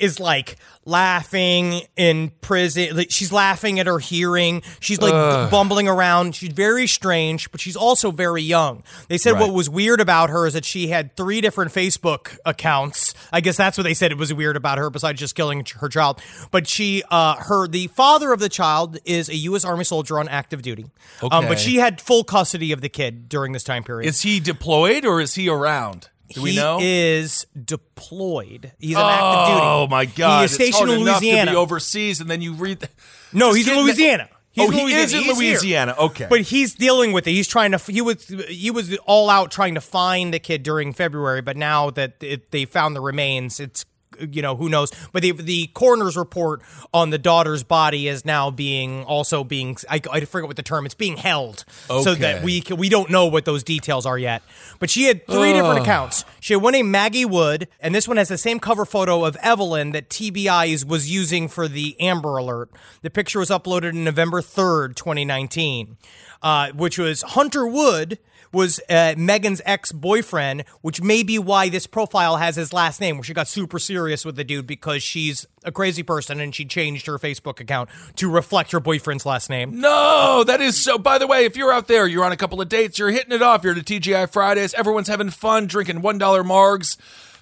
is 0.00 0.18
like 0.20 0.56
laughing 0.84 1.82
in 1.96 2.30
prison. 2.40 2.96
Like, 2.96 3.10
she's 3.10 3.30
laughing 3.32 3.78
at 3.78 3.86
her 3.86 3.98
hearing. 3.98 4.62
She's 4.80 5.00
like 5.00 5.50
bumbling 5.50 5.86
around. 5.88 6.34
She's 6.34 6.52
very 6.52 6.86
strange, 6.86 7.50
but 7.50 7.60
she's 7.60 7.76
also 7.76 8.10
very 8.10 8.42
young. 8.42 8.82
They 9.08 9.18
said 9.18 9.32
Right. 9.34 9.42
what 9.42 9.52
was 9.54 9.68
weird 9.70 10.00
about 10.00 10.30
her 10.30 10.46
is 10.46 10.54
that 10.54 10.64
she 10.64 10.88
had 10.88 11.16
three 11.16 11.40
different 11.40 11.72
Facebook 11.72 12.36
accounts. 12.44 13.14
I 13.32 13.40
guess 13.40 13.56
that's 13.56 13.76
what 13.78 13.84
they 13.84 13.94
said 13.94 14.10
it 14.12 14.18
was 14.18 14.32
weird 14.34 14.56
about 14.56 14.78
her, 14.78 14.90
besides 14.90 15.20
just 15.20 15.34
killing 15.34 15.64
her 15.80 15.88
child. 15.88 16.20
But 16.50 16.66
she, 16.66 17.02
uh, 17.10 17.36
her, 17.36 17.68
the 17.68 17.86
father 17.88 18.32
of 18.32 18.40
the 18.40 18.48
child 18.48 18.98
is 19.04 19.28
a 19.28 19.36
U.S. 19.36 19.64
Army 19.64 19.84
soldier 19.84 20.18
on 20.18 20.28
active 20.28 20.62
duty. 20.62 20.86
Um, 21.22 21.28
Okay. 21.38 21.48
but 21.48 21.58
she 21.58 21.76
had 21.76 22.00
full 22.00 22.24
custody 22.24 22.72
of 22.72 22.80
the 22.80 22.88
kid 22.88 23.28
during 23.28 23.52
this 23.52 23.62
time 23.64 23.84
period. 23.84 24.08
Is 24.08 24.22
he 24.22 24.40
deployed 24.40 25.04
or 25.04 25.20
is 25.20 25.34
he 25.34 25.48
around? 25.48 26.08
Do 26.34 26.42
we 26.42 26.50
he 26.50 26.56
know? 26.56 26.78
is 26.80 27.46
deployed. 27.64 28.72
He's 28.78 28.96
on 28.96 29.10
active 29.10 29.54
duty. 29.54 29.60
Oh 29.66 29.86
my 29.88 30.04
god! 30.04 30.38
He 30.40 30.44
is 30.44 30.50
it's 30.52 30.54
stationed 30.54 30.88
hard 30.88 30.90
in 30.90 31.02
enough 31.06 31.20
Louisiana. 31.20 31.44
to 31.46 31.50
be 31.52 31.56
overseas, 31.56 32.20
and 32.20 32.30
then 32.30 32.40
you 32.42 32.52
read. 32.54 32.80
The, 32.80 32.88
No, 33.32 33.52
he's 33.52 33.68
in 33.68 33.76
Louisiana. 33.78 34.28
He's 34.50 34.68
oh, 34.68 34.70
he 34.72 34.92
is 34.92 35.12
in 35.14 35.20
He's 35.20 35.26
here. 35.26 35.34
Louisiana. 35.52 35.94
Okay, 35.98 36.26
But 36.28 36.40
he's 36.40 36.74
dealing 36.74 37.12
with 37.12 37.26
it. 37.28 37.30
He's 37.32 37.46
trying 37.46 37.70
to. 37.72 37.78
He 37.78 38.00
was. 38.00 38.26
He 38.48 38.70
was 38.70 38.96
all 39.06 39.30
out 39.30 39.50
trying 39.50 39.74
to 39.74 39.80
find 39.80 40.34
the 40.34 40.38
kid 40.40 40.62
during 40.64 40.92
February. 40.92 41.42
But 41.42 41.56
now 41.56 41.90
that 41.90 42.14
it, 42.22 42.50
they 42.50 42.64
found 42.64 42.96
the 42.96 43.00
remains, 43.00 43.60
it's 43.60 43.84
you 44.30 44.42
know 44.42 44.56
who 44.56 44.68
knows. 44.68 44.92
But 45.12 45.22
the 45.22 45.32
the 45.32 45.66
coroner's 45.68 46.16
report 46.16 46.62
on 46.92 47.10
the 47.10 47.18
daughter's 47.18 47.62
body 47.62 48.08
is 48.08 48.24
now 48.24 48.50
being 48.50 49.04
also 49.04 49.44
being. 49.44 49.76
I, 49.88 50.00
I 50.10 50.20
forget 50.20 50.46
what 50.46 50.56
the 50.56 50.62
term. 50.62 50.86
It's 50.86 50.94
being 50.94 51.16
held 51.16 51.64
so 51.86 52.14
that 52.14 52.42
we 52.42 52.60
can, 52.60 52.76
we 52.76 52.88
don't 52.88 53.10
know 53.10 53.26
what 53.26 53.44
those 53.44 53.62
details 53.62 54.06
are 54.06 54.18
yet. 54.18 54.42
But 54.78 54.90
she 54.90 55.04
had 55.04 55.26
three 55.26 55.52
different 55.52 55.80
accounts. 55.80 56.24
She 56.40 56.54
had 56.54 56.62
one 56.62 56.72
named 56.72 56.88
Maggie 56.90 57.24
Wood, 57.24 57.68
and 57.80 57.94
this 57.94 58.06
one 58.08 58.16
has 58.16 58.28
the 58.28 58.38
same 58.38 58.60
cover 58.60 58.84
photo 58.84 59.24
of 59.24 59.36
Evelyn 59.42 59.92
that 59.92 60.08
TBI 60.08 60.84
was 60.84 61.10
using 61.10 61.48
for 61.48 61.68
the 61.68 61.98
Amber 62.00 62.36
Alert. 62.36 62.70
The 63.02 63.10
picture 63.10 63.38
was 63.38 63.50
uploaded 63.50 63.90
on 63.90 64.04
November 64.04 64.40
3rd, 64.40 64.96
2019, 64.96 65.96
uh, 66.42 66.72
which 66.72 66.98
was 66.98 67.22
Hunter 67.22 67.66
Wood 67.66 68.18
was 68.52 68.80
uh, 68.88 69.14
Megan's 69.16 69.60
ex-boyfriend, 69.64 70.64
which 70.80 71.02
may 71.02 71.22
be 71.22 71.38
why 71.38 71.68
this 71.68 71.86
profile 71.86 72.36
has 72.36 72.56
his 72.56 72.72
last 72.72 73.00
name, 73.00 73.16
where 73.16 73.24
she 73.24 73.34
got 73.34 73.48
super 73.48 73.78
serious 73.78 74.24
with 74.24 74.36
the 74.36 74.44
dude 74.44 74.66
because 74.66 75.02
she's 75.02 75.46
a 75.64 75.72
crazy 75.72 76.02
person 76.02 76.40
and 76.40 76.54
she 76.54 76.64
changed 76.64 77.06
her 77.06 77.18
Facebook 77.18 77.60
account 77.60 77.90
to 78.16 78.30
reflect 78.30 78.72
her 78.72 78.80
boyfriend's 78.80 79.26
last 79.26 79.50
name. 79.50 79.80
no, 79.80 80.44
that 80.44 80.60
is 80.60 80.82
so. 80.82 80.98
By 80.98 81.18
the 81.18 81.26
way, 81.26 81.44
if 81.44 81.56
you're 81.56 81.72
out 81.72 81.88
there, 81.88 82.06
you're 82.06 82.24
on 82.24 82.32
a 82.32 82.36
couple 82.36 82.60
of 82.60 82.68
dates, 82.68 82.98
you're 82.98 83.10
hitting 83.10 83.32
it 83.32 83.42
off. 83.42 83.64
You're 83.64 83.72
at 83.74 83.78
a 83.78 83.84
TGI 83.84 84.30
Fridays. 84.32 84.74
Everyone's 84.74 85.08
having 85.08 85.30
fun, 85.30 85.66
drinking 85.66 86.00
one 86.02 86.18
dollar 86.18 86.42
margs. 86.42 86.96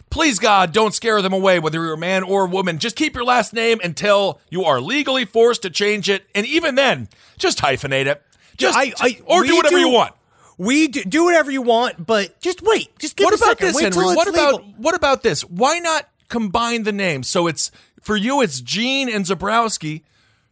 Please 0.09 0.39
God, 0.39 0.73
don't 0.73 0.95
scare 0.95 1.21
them 1.21 1.33
away, 1.33 1.59
whether 1.59 1.83
you're 1.83 1.95
a 1.95 1.99
man 1.99 2.23
or 2.23 2.45
a 2.45 2.49
woman. 2.49 2.79
Just 2.79 2.95
keep 2.95 3.15
your 3.17 3.25
last 3.25 3.53
name 3.53 3.81
until 3.83 4.41
you 4.51 4.65
are 4.65 4.81
legally 4.81 5.25
forced 5.25 5.63
to 5.63 5.71
change 5.71 6.09
it, 6.09 6.25
and 6.35 6.47
even 6.47 6.77
then, 6.77 7.09
just 7.39 7.59
hyphenate 7.59 8.07
it. 8.07 8.23
Just 8.57 8.79
I- 8.79 8.93
I- 9.01 9.21
or 9.27 9.43
do 9.45 9.57
whatever 9.57 9.79
you 9.79 9.89
want. 9.91 10.15
We 10.59 10.89
do, 10.89 11.05
do 11.05 11.25
whatever 11.25 11.51
you 11.51 11.63
want, 11.63 12.07
but 12.07 12.41
just 12.41 12.63
wait. 12.63 12.99
Just 12.99 13.17
give 13.17 13.27
what 13.27 13.35
a 13.35 13.37
about 13.37 13.59
second. 13.59 13.67
this, 13.69 13.77
Wait 13.77 13.95
Henry? 13.95 14.05
What 14.17 14.29
about 14.29 14.55
legal. 14.63 14.75
what 14.79 14.95
about 14.95 15.23
this? 15.23 15.43
Why 15.43 15.79
not 15.79 16.09
combine 16.29 16.85
the 16.85 16.93
names? 16.93 17.29
So 17.29 17.47
it's 17.47 17.71
for 18.01 18.17
you, 18.17 18.41
it's 18.41 18.61
Gene 18.61 19.09
and 19.09 19.25
Zebrowski, 19.25 20.03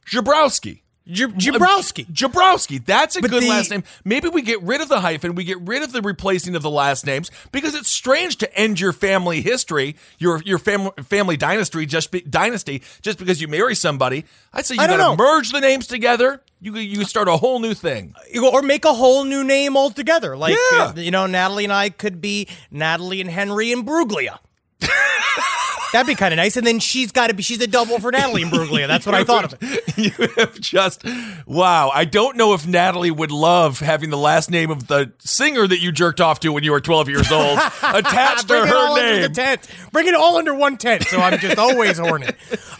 Zebrowski. 0.06 0.80
J- 1.06 1.26
Jabrowski. 1.26 2.06
Jabrowski. 2.06 2.84
That's 2.84 3.16
a 3.16 3.20
But 3.20 3.30
good 3.30 3.42
the- 3.42 3.48
last 3.50 3.70
name. 3.70 3.84
Maybe 4.04 4.28
we 4.28 4.40
get 4.40 4.62
rid 4.62 4.80
of 4.80 4.88
the 4.88 5.00
hyphen. 5.00 5.34
We 5.34 5.44
get 5.44 5.60
rid 5.60 5.82
of 5.82 5.92
the 5.92 6.00
replacing 6.00 6.56
of 6.56 6.62
the 6.62 6.70
last 6.70 7.04
names 7.04 7.30
because 7.52 7.74
it's 7.74 7.90
strange 7.90 8.36
to 8.38 8.58
end 8.58 8.80
your 8.80 8.92
family 8.94 9.42
history, 9.42 9.96
your 10.18 10.40
your 10.46 10.58
family 10.58 10.92
family 11.04 11.36
dynasty 11.36 11.84
just 11.84 12.10
be, 12.10 12.22
dynasty 12.22 12.82
just 13.02 13.18
because 13.18 13.40
you 13.42 13.48
marry 13.48 13.74
somebody. 13.74 14.24
I'd 14.52 14.64
say 14.64 14.74
you 14.76 14.86
got 14.86 14.96
to 15.10 15.16
merge 15.22 15.52
the 15.52 15.60
names 15.60 15.86
together. 15.86 16.40
You 16.62 16.74
you 16.76 17.04
start 17.04 17.28
a 17.28 17.36
whole 17.36 17.58
new 17.60 17.74
thing. 17.74 18.14
or 18.42 18.62
make 18.62 18.86
a 18.86 18.94
whole 18.94 19.24
new 19.24 19.44
name 19.44 19.76
altogether. 19.76 20.34
Like, 20.38 20.56
Yeah. 20.72 20.84
uh, 20.84 20.92
you 20.96 21.10
know, 21.10 21.26
Natalie 21.26 21.64
and 21.64 21.72
I 21.72 21.90
could 21.90 22.22
be 22.22 22.48
Natalie 22.70 23.20
and 23.20 23.28
Henry 23.28 23.66
Imbruglia. 23.68 24.38
That'd 25.94 26.08
be 26.08 26.16
kind 26.16 26.34
of 26.34 26.38
nice. 26.38 26.56
And 26.56 26.66
then 26.66 26.80
she's 26.80 27.12
got 27.12 27.28
to 27.28 27.34
be, 27.34 27.44
she's 27.44 27.60
a 27.60 27.68
double 27.68 28.00
for 28.00 28.10
Natalie 28.10 28.42
Imbruglia. 28.42 28.88
That's 28.88 29.06
what 29.06 29.14
I 29.14 29.22
thought 29.22 29.52
of 29.52 29.58
it. 29.62 29.96
you 29.96 30.26
have 30.34 30.58
just 30.58 31.04
wow. 31.46 31.92
I 31.94 32.04
don't 32.04 32.36
know 32.36 32.52
if 32.52 32.66
Natalie 32.66 33.12
would 33.12 33.30
love 33.30 33.78
having 33.78 34.10
the 34.10 34.18
last 34.18 34.50
name 34.50 34.72
of 34.72 34.88
the 34.88 35.12
singer 35.20 35.68
that 35.68 35.78
you 35.78 35.92
jerked 35.92 36.20
off 36.20 36.40
to 36.40 36.48
when 36.48 36.64
you 36.64 36.72
were 36.72 36.80
12 36.80 37.08
years 37.08 37.30
old 37.30 37.60
attached 37.84 38.48
to 38.48 38.66
her 38.66 38.74
under 38.74 39.20
the 39.20 39.28
name. 39.28 39.32
tent. 39.34 39.68
Bring 39.92 40.08
it 40.08 40.16
all 40.16 40.36
under 40.36 40.52
one 40.52 40.78
tent. 40.78 41.04
So 41.04 41.18
I'm 41.18 41.38
just 41.38 41.58
always 41.58 41.96
horny. 41.98 42.26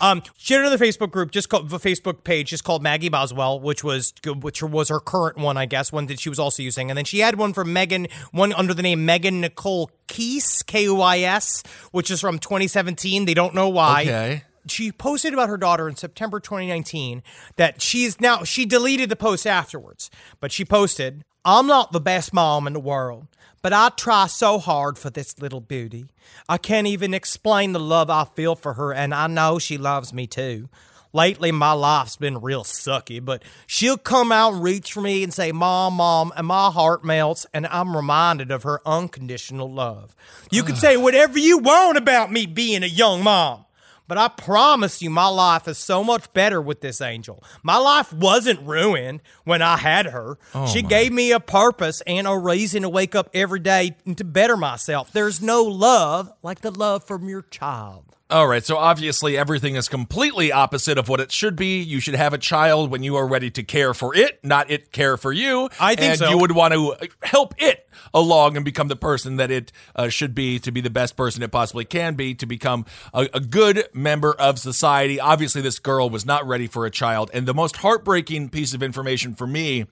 Um, 0.01 0.21
she 0.37 0.55
had 0.55 0.63
another 0.63 0.85
Facebook 0.85 1.13
group, 1.13 1.31
just 1.31 1.49
called 1.49 1.71
the 1.71 1.79
Facebook 1.79 2.25
page, 2.25 2.51
just 2.51 2.65
called 2.65 2.83
Maggie 2.83 3.11
Boswell, 3.11 3.61
which 3.61 3.85
was 3.85 4.13
which 4.27 4.61
was 4.61 4.89
her 4.89 4.99
current 4.99 5.39
one, 5.39 5.57
I 5.57 5.67
guess, 5.67 5.93
one 5.93 6.07
that 6.07 6.19
she 6.19 6.31
was 6.31 6.41
also 6.41 6.65
using. 6.65 6.91
And 6.91 6.99
then 6.99 7.05
she 7.05 7.21
had 7.21 7.39
one 7.39 7.53
for 7.53 7.65
Megan, 7.65 8.09
one 8.33 8.53
under 8.53 8.75
the 8.75 8.83
name 8.83 9.07
Megan 9.07 9.41
Nicole 9.41 9.89
Keys, 10.07 10.63
K 10.63 10.85
U 10.85 11.01
I 11.01 11.21
S, 11.21 11.63
which 11.93 12.11
is 12.11 12.21
from 12.21 12.39
2017. 12.39 13.25
They 13.25 13.35
don't 13.35 13.55
know 13.55 13.69
why. 13.69 14.03
Okay. 14.03 14.43
She 14.67 14.93
posted 14.93 15.35
about 15.35 15.51
her 15.51 15.59
daughter 15.59 15.89
in 15.89 15.97
September 15.97 16.41
2019 16.41 17.23
that 17.57 17.83
she's 17.83 18.21
now 18.21 18.45
she 18.45 18.65
deleted 18.65 19.11
the 19.11 19.17
post 19.17 19.47
afterwards, 19.47 20.11
but 20.41 20.53
she 20.53 20.65
posted, 20.65 21.23
"I'm 21.45 21.67
not 21.67 21.93
the 21.93 22.01
best 22.01 22.33
mom 22.33 22.67
in 22.67 22.73
the 22.73 22.81
world, 22.81 23.27
but 23.61 23.75
I 23.75 23.91
try 23.91 24.27
so 24.27 24.59
hard 24.59 24.97
for 24.97 25.11
this 25.11 25.39
little 25.39 25.61
beauty. 25.61 26.07
I 26.49 26.57
can't 26.57 26.87
even 26.87 27.13
explain 27.13 27.73
the 27.73 27.81
love 27.81 28.09
I 28.09 28.25
feel 28.25 28.55
for 28.57 28.75
her 28.75 28.93
and 28.95 29.15
I 29.15 29.27
know 29.27 29.59
she 29.59 29.77
loves 29.77 30.13
me 30.13 30.27
too." 30.27 30.71
Lately, 31.15 31.53
my 31.53 31.71
life's 31.71 32.17
been 32.17 32.41
real 32.41 32.65
sucky, 32.65 33.25
but 33.25 33.45
she'll 33.69 33.97
come 33.97 34.33
out 34.33 34.55
and 34.55 34.63
reach 34.65 34.93
for 34.93 35.01
me 35.01 35.23
and 35.23 35.33
say, 35.33 35.53
Mom, 35.53 35.95
Mom, 35.95 36.33
and 36.37 36.45
my 36.45 36.73
heart 36.73 37.05
melts, 37.05 37.47
and 37.55 37.69
I'm 37.69 37.97
reminded 37.97 38.51
of 38.51 38.65
her 38.65 38.81
unconditional 38.85 39.73
love. 39.73 40.17
You 40.51 40.65
can 40.65 40.75
say 40.75 40.97
whatever 40.97 41.39
you 41.39 41.59
want 41.59 41.99
about 41.99 42.33
me 42.33 42.47
being 42.47 42.83
a 42.83 42.87
young 42.87 43.23
mom, 43.23 43.65
but 44.09 44.19
I 44.19 44.27
promise 44.27 45.01
you, 45.03 45.09
my 45.09 45.29
life 45.29 45.69
is 45.69 45.79
so 45.79 46.03
much 46.03 46.33
better 46.33 46.61
with 46.61 46.81
this 46.81 47.01
angel. 47.01 47.45
My 47.63 47.77
life 47.77 48.13
wasn't 48.13 48.67
ruined 48.67 49.23
when 49.45 49.63
I 49.63 49.77
had 49.77 50.07
her. 50.07 50.37
Oh, 50.53 50.67
she 50.67 50.83
gave 50.83 51.13
me 51.13 51.31
a 51.31 51.39
purpose 51.39 52.03
and 52.09 52.27
a 52.27 52.37
reason 52.37 52.83
to 52.83 52.89
wake 52.89 53.15
up 53.15 53.31
every 53.33 53.61
day 53.61 53.95
and 54.05 54.19
to 54.19 54.25
better 54.25 54.57
myself. 54.57 55.13
There's 55.13 55.41
no 55.41 55.63
love 55.63 56.33
like 56.43 56.61
the 56.61 56.73
love 56.73 57.07
from 57.07 57.29
your 57.29 57.43
child. 57.43 58.05
All 58.31 58.49
right, 58.49 58.65
so 58.65 58.79
obviously 58.79 59.37
everything 59.37 59.77
is 59.77 59.87
completely 59.87 60.51
opposite 60.51 60.97
of 60.97 61.11
what 61.11 61.21
it 61.21 61.31
should 61.31 61.57
be. 61.57 61.83
You 61.83 62.01
should 62.01 62.15
have 62.15 62.33
a 62.33 62.39
child 62.39 62.91
when 62.91 63.03
you 63.03 63.17
are 63.17 63.29
ready 63.29 63.51
to 63.51 63.63
care 63.63 63.93
for 63.93 64.17
it, 64.17 64.43
not 64.43 64.71
it 64.71 64.93
care 64.93 65.19
for 65.19 65.31
you. 65.31 65.69
I 65.79 65.95
think 65.95 66.13
and 66.13 66.19
so. 66.19 66.31
you 66.31 66.39
would 66.39 66.53
want 66.53 66.73
to 66.73 66.97
help 67.23 67.55
it 67.59 67.87
along 68.15 68.57
and 68.57 68.65
become 68.65 68.89
the 68.89 68.97
person 68.97 69.37
that 69.37 69.51
it 69.51 69.73
uh, 69.95 70.09
should 70.09 70.35
be 70.35 70.59
to 70.61 70.73
be 70.73 70.81
the 70.81 70.89
best 70.89 71.19
person 71.19 71.43
it 71.43 71.53
possibly 71.53 71.85
can 71.85 72.15
be 72.15 72.35
to 72.37 72.47
become 72.47 72.87
a, 73.13 73.29
a 73.35 73.41
good 73.41 73.85
member 73.93 74.33
of 74.33 74.59
society. 74.59 75.21
Obviously, 75.21 75.61
this 75.61 75.79
girl 75.79 76.09
was 76.09 76.25
not 76.25 76.47
ready 76.47 76.67
for 76.67 76.87
a 76.87 76.91
child, 76.91 77.31
and 77.35 77.47
the 77.47 77.55
most 77.55 77.77
heartbreaking 77.77 78.49
piece 78.49 78.73
of 78.73 78.83
information 78.83 79.35
for 79.35 79.47
me 79.47 79.85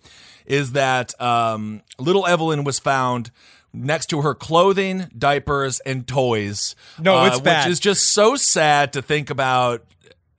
is 0.47 0.73
that 0.73 1.21
um, 1.21 1.83
little 1.99 2.27
Evelyn 2.27 2.64
was 2.64 2.79
found. 2.79 3.31
Next 3.75 4.07
to 4.07 4.21
her 4.21 4.35
clothing, 4.35 5.11
diapers, 5.17 5.81
and 5.81 6.07
toys. 6.07 6.77
No, 6.99 7.25
it's 7.25 7.39
uh, 7.39 7.43
bad. 7.43 7.65
Which 7.67 7.73
is 7.73 7.81
just 7.81 8.13
so 8.13 8.37
sad 8.37 8.93
to 8.93 9.03
think 9.03 9.31
about. 9.31 9.83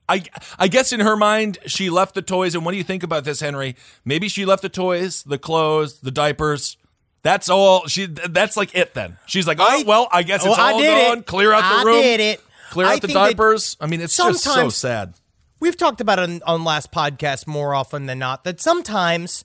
I 0.08 0.22
I 0.58 0.68
guess 0.68 0.92
in 0.92 1.00
her 1.00 1.16
mind 1.16 1.58
she 1.66 1.90
left 1.90 2.14
the 2.14 2.22
toys. 2.22 2.54
And 2.54 2.64
what 2.64 2.70
do 2.72 2.76
you 2.78 2.84
think 2.84 3.02
about 3.02 3.24
this, 3.24 3.40
Henry? 3.40 3.74
Maybe 4.04 4.28
she 4.28 4.44
left 4.44 4.62
the 4.62 4.68
toys, 4.68 5.22
the 5.24 5.38
clothes, 5.38 5.98
the 6.00 6.10
diapers. 6.12 6.76
That's 7.22 7.48
all. 7.48 7.86
She 7.88 8.06
that's 8.06 8.56
like 8.56 8.74
it. 8.76 8.94
Then 8.94 9.16
she's 9.26 9.46
like, 9.48 9.58
oh 9.58 9.64
I- 9.66 9.82
well, 9.84 10.08
I 10.12 10.22
guess 10.22 10.44
it's 10.44 10.56
I 10.56 10.72
all 10.72 10.78
did 10.78 11.18
it. 11.18 11.26
Clear 11.26 11.52
out 11.52 11.60
the 11.62 11.80
I 11.80 11.82
room. 11.82 12.02
did 12.02 12.20
it. 12.20 12.40
Clear 12.70 12.86
I 12.86 12.92
out 12.94 13.00
the 13.00 13.08
diapers. 13.08 13.76
I 13.80 13.86
mean, 13.86 14.00
it's 14.00 14.16
just 14.16 14.44
so 14.44 14.68
sad. 14.68 15.14
We've 15.58 15.76
talked 15.76 16.00
about 16.02 16.18
it 16.18 16.22
on, 16.22 16.42
on 16.46 16.64
last 16.64 16.92
podcast 16.92 17.46
more 17.46 17.74
often 17.74 18.04
than 18.06 18.18
not 18.18 18.44
that 18.44 18.60
sometimes, 18.60 19.44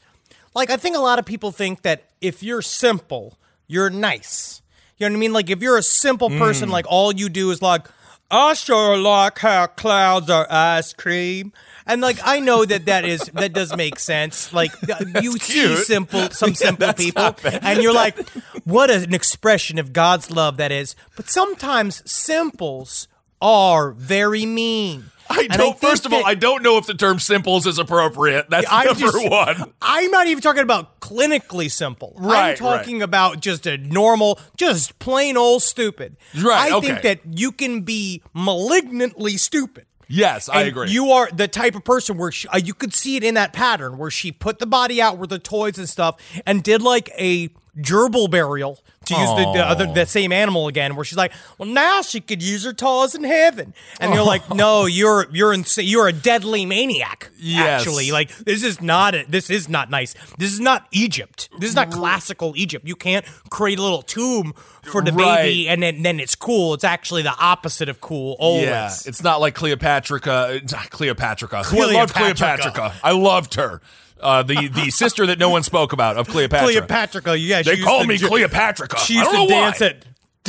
like, 0.54 0.69
I 0.69 0.75
think 0.75 0.97
a 0.97 0.99
lot 0.99 1.17
of 1.17 1.25
people 1.25 1.52
think 1.54 1.84
that 1.84 2.04
if 2.19 2.43
you're 2.43 2.62
simple, 2.62 3.38
you're 3.69 3.89
nice. 3.89 4.62
You 4.97 5.08
know 5.08 5.13
what 5.13 5.17
I 5.17 5.19
mean? 5.21 5.32
Like, 5.34 5.49
if 5.49 5.62
you're 5.62 5.77
a 5.77 5.84
simple 5.84 6.29
person, 6.29 6.67
Mm. 6.67 6.73
like, 6.73 6.86
all 6.89 7.13
you 7.15 7.29
do 7.29 7.51
is, 7.51 7.62
like, 7.62 7.88
I 8.32 8.53
sure 8.53 8.97
like 8.97 9.39
how 9.39 9.65
clouds 9.67 10.29
are 10.29 10.45
ice 10.51 10.91
cream. 10.93 11.51
And 11.88 11.99
like 12.01 12.17
I 12.23 12.39
know 12.39 12.63
that 12.63 12.86
that 12.86 13.03
is 13.03 13.21
that 13.34 13.53
does 13.53 13.75
make 13.75 13.97
sense. 13.97 14.53
Like 14.53 14.71
you 15.23 15.32
see 15.39 15.75
simple 15.77 16.29
some 16.29 16.53
simple 16.53 16.86
that's 16.86 17.03
people, 17.03 17.36
and 17.63 17.82
you're 17.82 17.93
like, 17.93 18.19
what 18.65 18.91
an 18.91 19.15
expression 19.15 19.79
of 19.79 19.93
God's 19.93 20.29
love 20.29 20.58
that 20.58 20.71
is. 20.71 20.95
But 21.15 21.27
sometimes 21.27 22.03
simples 22.05 23.08
are 23.41 23.93
very 23.93 24.45
mean. 24.45 25.05
I 25.31 25.41
And 25.41 25.49
don't. 25.53 25.59
think 25.59 25.77
first 25.79 26.05
of 26.07 26.13
all, 26.13 26.25
I 26.25 26.33
don't 26.33 26.63
know 26.63 26.77
if 26.77 26.87
the 26.87 26.93
term 26.95 27.19
"simples" 27.19 27.67
is 27.67 27.77
appropriate. 27.77 28.49
That's 28.49 28.65
I'm 28.69 28.87
number 28.87 28.99
just- 28.99 29.29
one. 29.29 29.73
I'm 29.81 30.09
not 30.09 30.25
even 30.27 30.41
talking 30.41 30.63
about 30.63 30.99
clinically 31.01 31.71
simple. 31.71 32.13
I'm 32.17 32.23
Right, 32.25 32.57
talking 32.57 33.01
about 33.03 33.39
just 33.39 33.67
a 33.67 33.77
normal, 33.77 34.39
just 34.57 34.97
plain 34.99 35.37
old 35.37 35.61
stupid. 35.61 36.17
Right, 36.35 36.71
I 36.71 36.75
okay. 36.77 36.87
think 36.87 37.01
that 37.03 37.19
you 37.37 37.51
can 37.51 37.81
be 37.81 38.23
malignantly 38.33 39.37
stupid. 39.37 39.85
Yes, 40.11 40.49
I 40.49 40.63
agree. 40.63 40.89
You 40.89 41.11
are 41.11 41.29
the 41.31 41.47
type 41.47 41.75
of 41.75 41.83
person 41.83 42.17
where 42.17 42.31
she, 42.31 42.47
uh, 42.47 42.57
you 42.57 42.73
could 42.73 42.95
see 42.95 43.15
it 43.15 43.23
in 43.23 43.35
that 43.35 43.53
pattern 43.53 43.99
where 43.99 44.09
she 44.09 44.31
put 44.31 44.57
the 44.57 44.65
body 44.65 44.99
out 44.99 45.19
with 45.19 45.29
the 45.29 45.37
toys 45.37 45.77
and 45.77 45.87
stuff 45.87 46.15
and 46.47 46.63
did 46.63 46.81
like 46.81 47.11
a 47.15 47.49
gerbil 47.77 48.29
burial 48.31 48.79
to 49.09 49.19
use 49.19 49.29
the, 49.31 49.51
the 49.53 49.63
other 49.65 49.85
the 49.85 50.05
same 50.05 50.31
animal 50.31 50.67
again 50.67 50.95
where 50.95 51.05
she's 51.05 51.17
like 51.17 51.31
well 51.57 51.67
now 51.67 52.01
she 52.01 52.21
could 52.21 52.41
use 52.41 52.63
her 52.63 52.73
toys 52.73 53.13
in 53.15 53.23
heaven 53.23 53.73
and 53.99 54.13
you're 54.13 54.23
like 54.23 54.49
no 54.53 54.85
you're 54.99 55.27
you're 55.31 55.53
insane 55.53 55.85
you're 55.87 56.07
a 56.07 56.13
deadly 56.13 56.65
maniac 56.65 57.29
Yes. 57.37 57.81
actually 57.81 58.11
like 58.11 58.35
this 58.37 58.63
is 58.63 58.81
not 58.81 59.15
a, 59.15 59.25
this 59.27 59.49
is 59.49 59.69
not 59.69 59.89
nice 59.89 60.13
this 60.37 60.51
is 60.53 60.59
not 60.59 60.87
egypt 60.91 61.49
this 61.59 61.69
is 61.69 61.75
not 61.75 61.89
mm. 61.89 61.93
classical 61.93 62.53
egypt 62.55 62.87
you 62.87 62.95
can't 62.95 63.25
create 63.49 63.79
a 63.79 63.81
little 63.81 64.01
tomb 64.01 64.53
for 64.83 65.01
the 65.01 65.11
Right. 65.11 65.43
baby 65.43 65.67
and 65.67 65.81
then 65.83 66.01
then 66.03 66.19
it's 66.19 66.35
cool 66.35 66.73
it's 66.73 66.83
actually 66.83 67.21
the 67.21 67.35
opposite 67.39 67.89
of 67.89 67.99
cool 68.01 68.35
always 68.39 68.65
Yeah, 68.65 68.91
it's 69.05 69.23
not 69.23 69.41
like 69.41 69.55
Cleopatra. 69.55 70.19
Cleopatra. 70.19 71.49
I 71.51 71.93
loved 71.93 72.13
Cleopatra. 72.13 72.71
Cleopatra. 72.71 72.93
I 73.03 73.11
loved 73.11 73.55
her. 73.55 73.81
Uh, 74.21 74.43
the 74.43 74.67
the 74.67 74.89
sister 74.91 75.25
that 75.27 75.39
no 75.39 75.49
one 75.49 75.63
spoke 75.63 75.93
about 75.93 76.17
of 76.17 76.27
Cleopatra. 76.27 76.67
Cleopatra, 76.67 77.36
yeah. 77.36 77.62
They 77.62 77.77
call 77.77 78.05
me 78.05 78.17
Cleopatra. 78.17 78.99
She 78.99 79.15
used 79.15 79.32
to 79.32 79.47
dance 79.47 79.79
why. 79.79 79.88
at. 79.88 80.05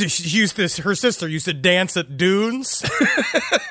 She 0.09 0.29
used 0.29 0.57
this. 0.57 0.77
Her 0.77 0.95
sister 0.95 1.27
used 1.27 1.45
to 1.45 1.53
dance 1.53 1.95
at 1.95 2.17
dunes. 2.17 2.83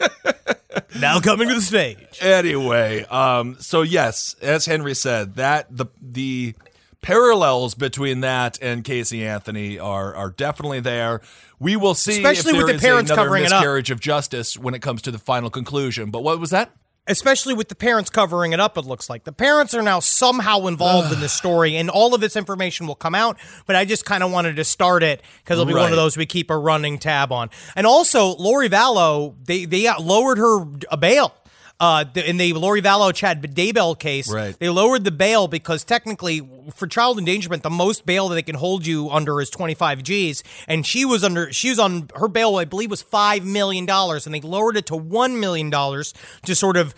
now 1.01 1.19
coming 1.21 1.49
to 1.49 1.55
the 1.55 1.61
stage. 1.61 1.99
Anyway, 2.21 3.05
um, 3.05 3.57
so 3.59 3.83
yes, 3.83 4.37
as 4.41 4.67
Henry 4.67 4.95
said, 4.95 5.37
that 5.37 5.67
the 5.75 5.87
the 6.01 6.55
parallels 7.01 7.75
between 7.75 8.21
that 8.21 8.59
and 8.61 8.85
Casey 8.85 9.27
Anthony 9.27 9.79
are 9.79 10.15
are 10.15 10.31
definitely 10.31 10.81
there. 10.81 11.21
We 11.59 11.77
will 11.77 11.95
see, 11.95 12.13
Especially 12.13 12.55
with 12.55 12.69
the 12.69 12.79
parents 12.79 13.11
covering 13.11 13.45
it 13.45 13.53
up. 13.53 13.61
miscarriage 13.61 13.91
of 13.91 14.01
justice 14.01 14.57
when 14.57 14.75
it 14.75 14.81
comes 14.81 15.03
to 15.03 15.11
the 15.11 15.19
final 15.19 15.51
conclusion. 15.51 16.11
But 16.11 16.23
what 16.23 16.39
was 16.39 16.51
that? 16.51 16.71
Especially 17.07 17.55
with 17.55 17.69
the 17.69 17.75
parents 17.75 18.09
covering 18.11 18.53
it 18.53 18.61
up, 18.61 18.79
it 18.79 18.85
looks 18.85 19.11
like 19.11 19.25
the 19.25 19.33
parents 19.33 19.75
are 19.75 19.83
now 19.83 20.01
somehow 20.01 20.67
involved 20.67 21.13
in 21.13 21.19
this 21.19 21.33
story, 21.33 21.77
and 21.77 21.91
all 21.91 22.15
of 22.15 22.21
this 22.21 22.37
information 22.37 22.87
will 22.87 22.95
come 22.95 23.15
out. 23.15 23.39
But 23.67 23.75
I 23.75 23.85
just 23.85 24.05
kind 24.05 24.23
of 24.23 24.31
wanted 24.31 24.57
to 24.57 24.65
start 24.65 25.03
it 25.03 25.23
because 25.43 25.55
it'll 25.55 25.65
be 25.65 25.75
one 25.75 25.91
of 25.91 25.97
those 25.97 26.17
we 26.17 26.27
keep 26.27 26.51
a 26.51 26.57
running 26.59 26.99
tab 26.99 27.33
on. 27.33 27.51
And 27.75 27.87
also, 27.87 28.37
Lori 28.37 28.69
Vallow, 28.69 29.35
they 29.45 29.65
they 29.65 29.91
lowered 29.99 30.39
her 30.39 30.61
a 30.91 30.97
bail. 30.97 31.35
Uh, 31.81 32.05
in 32.15 32.37
the 32.37 32.53
Lori 32.53 32.83
Vallow 32.83 33.13
Chad 33.15 33.43
Daybell 33.43 33.99
case, 33.99 34.31
Right. 34.31 34.55
they 34.59 34.69
lowered 34.69 35.03
the 35.05 35.11
bail 35.11 35.49
because 35.49 35.83
technically, 35.83 36.47
for 36.75 36.87
child 36.87 37.19
endangerment, 37.19 37.63
the 37.63 37.71
most 37.71 38.05
bail 38.05 38.29
that 38.29 38.35
they 38.35 38.43
can 38.43 38.57
hold 38.57 38.87
you 38.87 39.09
under 39.09 39.41
is 39.41 39.49
25 39.49 40.03
G's. 40.03 40.43
And 40.69 40.87
she 40.87 41.07
was 41.07 41.25
under, 41.25 41.51
she 41.53 41.71
was 41.71 41.79
on 41.79 42.11
her 42.17 42.29
bail, 42.29 42.57
I 42.57 42.67
believe, 42.67 42.91
was 42.91 43.03
$5 43.03 43.45
million. 43.45 43.89
And 43.89 44.35
they 44.35 44.41
lowered 44.43 44.77
it 44.77 44.85
to 44.87 44.93
$1 44.95 45.41
million 45.41 45.71
to 45.71 46.55
sort 46.55 46.77
of 46.77 46.95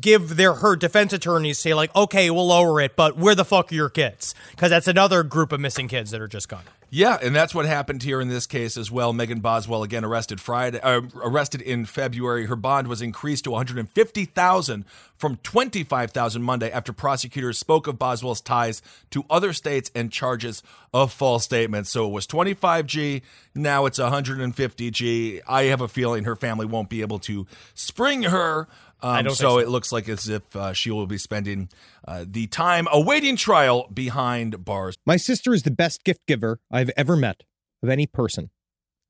give 0.00 0.36
their, 0.36 0.54
her 0.54 0.74
defense 0.74 1.12
attorneys 1.12 1.58
say, 1.58 1.74
like, 1.74 1.94
okay, 1.94 2.30
we'll 2.30 2.46
lower 2.46 2.80
it, 2.80 2.96
but 2.96 3.18
where 3.18 3.34
the 3.34 3.44
fuck 3.44 3.70
are 3.70 3.74
your 3.74 3.90
kids? 3.90 4.34
Because 4.52 4.70
that's 4.70 4.88
another 4.88 5.22
group 5.22 5.52
of 5.52 5.60
missing 5.60 5.86
kids 5.86 6.10
that 6.12 6.20
are 6.22 6.28
just 6.28 6.48
gone. 6.48 6.62
Yeah, 6.90 7.18
and 7.20 7.34
that's 7.34 7.54
what 7.54 7.66
happened 7.66 8.02
here 8.02 8.20
in 8.20 8.28
this 8.28 8.46
case 8.46 8.76
as 8.76 8.90
well. 8.90 9.12
Megan 9.12 9.40
Boswell 9.40 9.82
again 9.82 10.04
arrested 10.04 10.40
Friday, 10.40 10.80
uh, 10.80 11.02
arrested 11.16 11.60
in 11.60 11.86
February. 11.86 12.46
Her 12.46 12.56
bond 12.56 12.86
was 12.86 13.02
increased 13.02 13.44
to 13.44 13.50
150,000 13.50 14.84
from 15.16 15.36
25,000 15.36 16.42
Monday 16.42 16.70
after 16.70 16.92
prosecutors 16.92 17.58
spoke 17.58 17.86
of 17.86 17.98
Boswell's 17.98 18.40
ties 18.40 18.80
to 19.10 19.24
other 19.28 19.52
states 19.52 19.90
and 19.94 20.12
charges 20.12 20.62
of 20.92 21.12
false 21.12 21.44
statements. 21.44 21.90
So 21.90 22.06
it 22.06 22.12
was 22.12 22.26
25G, 22.26 23.22
now 23.54 23.86
it's 23.86 23.98
150G. 23.98 25.40
I 25.48 25.62
have 25.64 25.80
a 25.80 25.88
feeling 25.88 26.24
her 26.24 26.36
family 26.36 26.66
won't 26.66 26.90
be 26.90 27.00
able 27.00 27.18
to 27.20 27.46
spring 27.74 28.24
her. 28.24 28.68
Um, 29.04 29.28
so, 29.28 29.34
so. 29.34 29.58
it 29.58 29.68
looks 29.68 29.92
like 29.92 30.08
as 30.08 30.30
if 30.30 30.56
uh, 30.56 30.72
she 30.72 30.90
will 30.90 31.06
be 31.06 31.18
spending 31.18 31.68
uh, 32.08 32.24
the 32.26 32.46
time 32.46 32.88
awaiting 32.90 33.36
trial 33.36 33.86
behind 33.92 34.64
bars. 34.64 34.96
My 35.04 35.18
sister 35.18 35.52
is 35.52 35.62
the 35.62 35.70
best 35.70 36.04
gift 36.04 36.26
giver 36.26 36.58
I've 36.70 36.90
ever 36.96 37.14
met 37.14 37.42
of 37.82 37.90
any 37.90 38.06
person. 38.06 38.48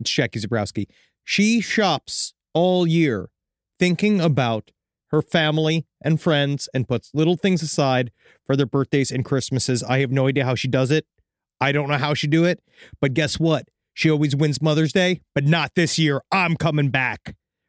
It's 0.00 0.10
Jackie 0.10 0.40
Zebrowski. 0.40 0.86
She 1.22 1.60
shops 1.60 2.34
all 2.54 2.88
year 2.88 3.30
thinking 3.78 4.20
about 4.20 4.72
her 5.12 5.22
family 5.22 5.86
and 6.02 6.20
friends 6.20 6.68
and 6.74 6.88
puts 6.88 7.12
little 7.14 7.36
things 7.36 7.62
aside 7.62 8.10
for 8.44 8.56
their 8.56 8.66
birthdays 8.66 9.12
and 9.12 9.24
Christmases. 9.24 9.84
I 9.84 10.00
have 10.00 10.10
no 10.10 10.26
idea 10.26 10.44
how 10.44 10.56
she 10.56 10.66
does 10.66 10.90
it. 10.90 11.06
I 11.60 11.70
don't 11.70 11.88
know 11.88 11.98
how 11.98 12.14
she 12.14 12.26
do 12.26 12.44
it, 12.44 12.60
but 13.00 13.14
guess 13.14 13.38
what? 13.38 13.68
She 13.94 14.10
always 14.10 14.34
wins 14.34 14.60
Mother's 14.60 14.92
Day, 14.92 15.20
but 15.36 15.44
not 15.44 15.76
this 15.76 16.00
year. 16.00 16.20
I'm 16.32 16.56
coming 16.56 16.90
back. 16.90 17.36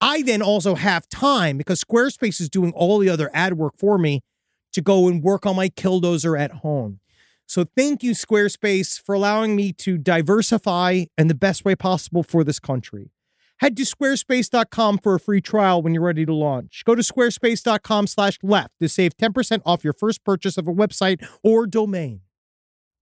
I 0.00 0.22
then 0.22 0.42
also 0.42 0.74
have 0.74 1.08
time 1.08 1.58
because 1.58 1.82
Squarespace 1.82 2.40
is 2.40 2.50
doing 2.50 2.72
all 2.72 2.98
the 2.98 3.08
other 3.08 3.30
ad 3.32 3.54
work 3.54 3.74
for 3.78 3.98
me 3.98 4.20
to 4.72 4.82
go 4.82 5.08
and 5.08 5.22
work 5.22 5.46
on 5.46 5.56
my 5.56 5.68
killdozer 5.68 6.38
at 6.38 6.50
home. 6.52 7.00
So 7.46 7.64
thank 7.76 8.02
you, 8.02 8.10
Squarespace, 8.12 9.00
for 9.00 9.14
allowing 9.14 9.54
me 9.56 9.72
to 9.74 9.96
diversify 9.96 11.04
in 11.16 11.28
the 11.28 11.34
best 11.34 11.64
way 11.64 11.74
possible 11.76 12.22
for 12.22 12.44
this 12.44 12.58
country. 12.58 13.12
Head 13.60 13.76
to 13.78 13.84
squarespace.com 13.84 14.98
for 14.98 15.14
a 15.14 15.20
free 15.20 15.40
trial 15.40 15.80
when 15.80 15.94
you're 15.94 16.02
ready 16.02 16.26
to 16.26 16.34
launch. 16.34 16.82
Go 16.84 16.94
to 16.94 17.02
squarespace.com 17.02 18.06
slash 18.06 18.38
left 18.42 18.72
to 18.80 18.88
save 18.88 19.16
10% 19.16 19.62
off 19.64 19.82
your 19.82 19.94
first 19.94 20.24
purchase 20.24 20.58
of 20.58 20.68
a 20.68 20.72
website 20.72 21.26
or 21.42 21.66
domain. 21.66 22.20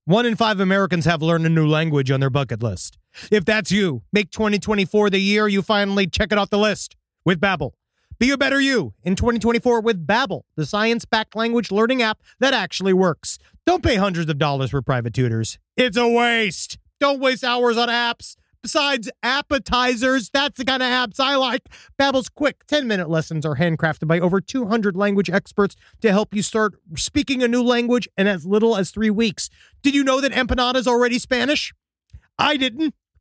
One 0.05 0.27
in 0.27 0.37
five 0.37 0.61
Americans 0.61 1.07
have 1.07 1.23
learned 1.23 1.47
a 1.47 1.49
new 1.49 1.67
language 1.67 2.11
on 2.11 2.21
their 2.21 2.31
bucket 2.31 2.63
list. 2.63 2.99
If 3.31 3.45
that's 3.45 3.71
you, 3.71 4.03
make 4.13 4.31
2024 4.31 5.11
the 5.11 5.19
year 5.19 5.49
you 5.49 5.63
finally 5.63 6.07
check 6.07 6.33
it 6.33 6.39
off 6.39 6.51
the 6.51 6.59
list 6.59 6.97
with 7.25 7.41
Babbel. 7.41 7.73
Be 8.19 8.31
a 8.31 8.39
better 8.39 8.61
you 8.61 8.95
in 9.03 9.17
2024 9.17 9.81
with 9.81 10.07
Babbel, 10.07 10.43
the 10.57 10.65
science-backed 10.65 11.35
language 11.35 11.73
learning 11.73 12.01
app 12.01 12.23
that 12.39 12.55
actually 12.55 12.93
works. 12.93 13.39
Don't 13.67 13.83
pay 13.83 13.97
hundreds 13.97 14.31
of 14.31 14.39
dollars 14.39 14.71
for 14.71 14.83
private 14.83 15.15
tutors. 15.15 15.59
It's 15.77 15.97
a 15.97 16.09
waste. 16.09 16.79
Don't 17.01 17.19
waste 17.21 17.43
hours 17.43 17.77
on 17.77 17.89
apps. 17.89 18.37
Besides 18.63 19.11
appetizers, 19.23 20.31
that's 20.31 20.57
the 20.57 20.65
kind 20.65 20.83
of 20.83 20.89
apps 20.89 21.21
I 21.21 21.37
like. 21.37 21.63
Babbel's 22.01 22.31
quick 22.31 22.67
10-minute 22.67 23.11
lessons 23.11 23.45
are 23.45 23.57
handcrafted 23.57 24.07
by 24.07 24.21
over 24.21 24.41
200 24.41 24.97
language 24.97 25.29
experts 25.29 25.77
to 26.01 26.11
help 26.13 26.35
you 26.35 26.41
start 26.41 26.75
speaking 26.97 27.43
a 27.43 27.49
new 27.49 27.63
language 27.63 28.09
in 28.17 28.27
as 28.27 28.47
little 28.47 28.75
as 28.77 28.91
3 28.91 29.11
weeks. 29.11 29.51
Did 29.83 29.95
you 29.95 30.03
know 30.03 30.21
that 30.23 30.33
empanada 30.33 30.77
is 30.77 30.89
already 30.89 31.19
Spanish? 31.19 31.75
I 32.39 32.57
didn't. 32.57 32.95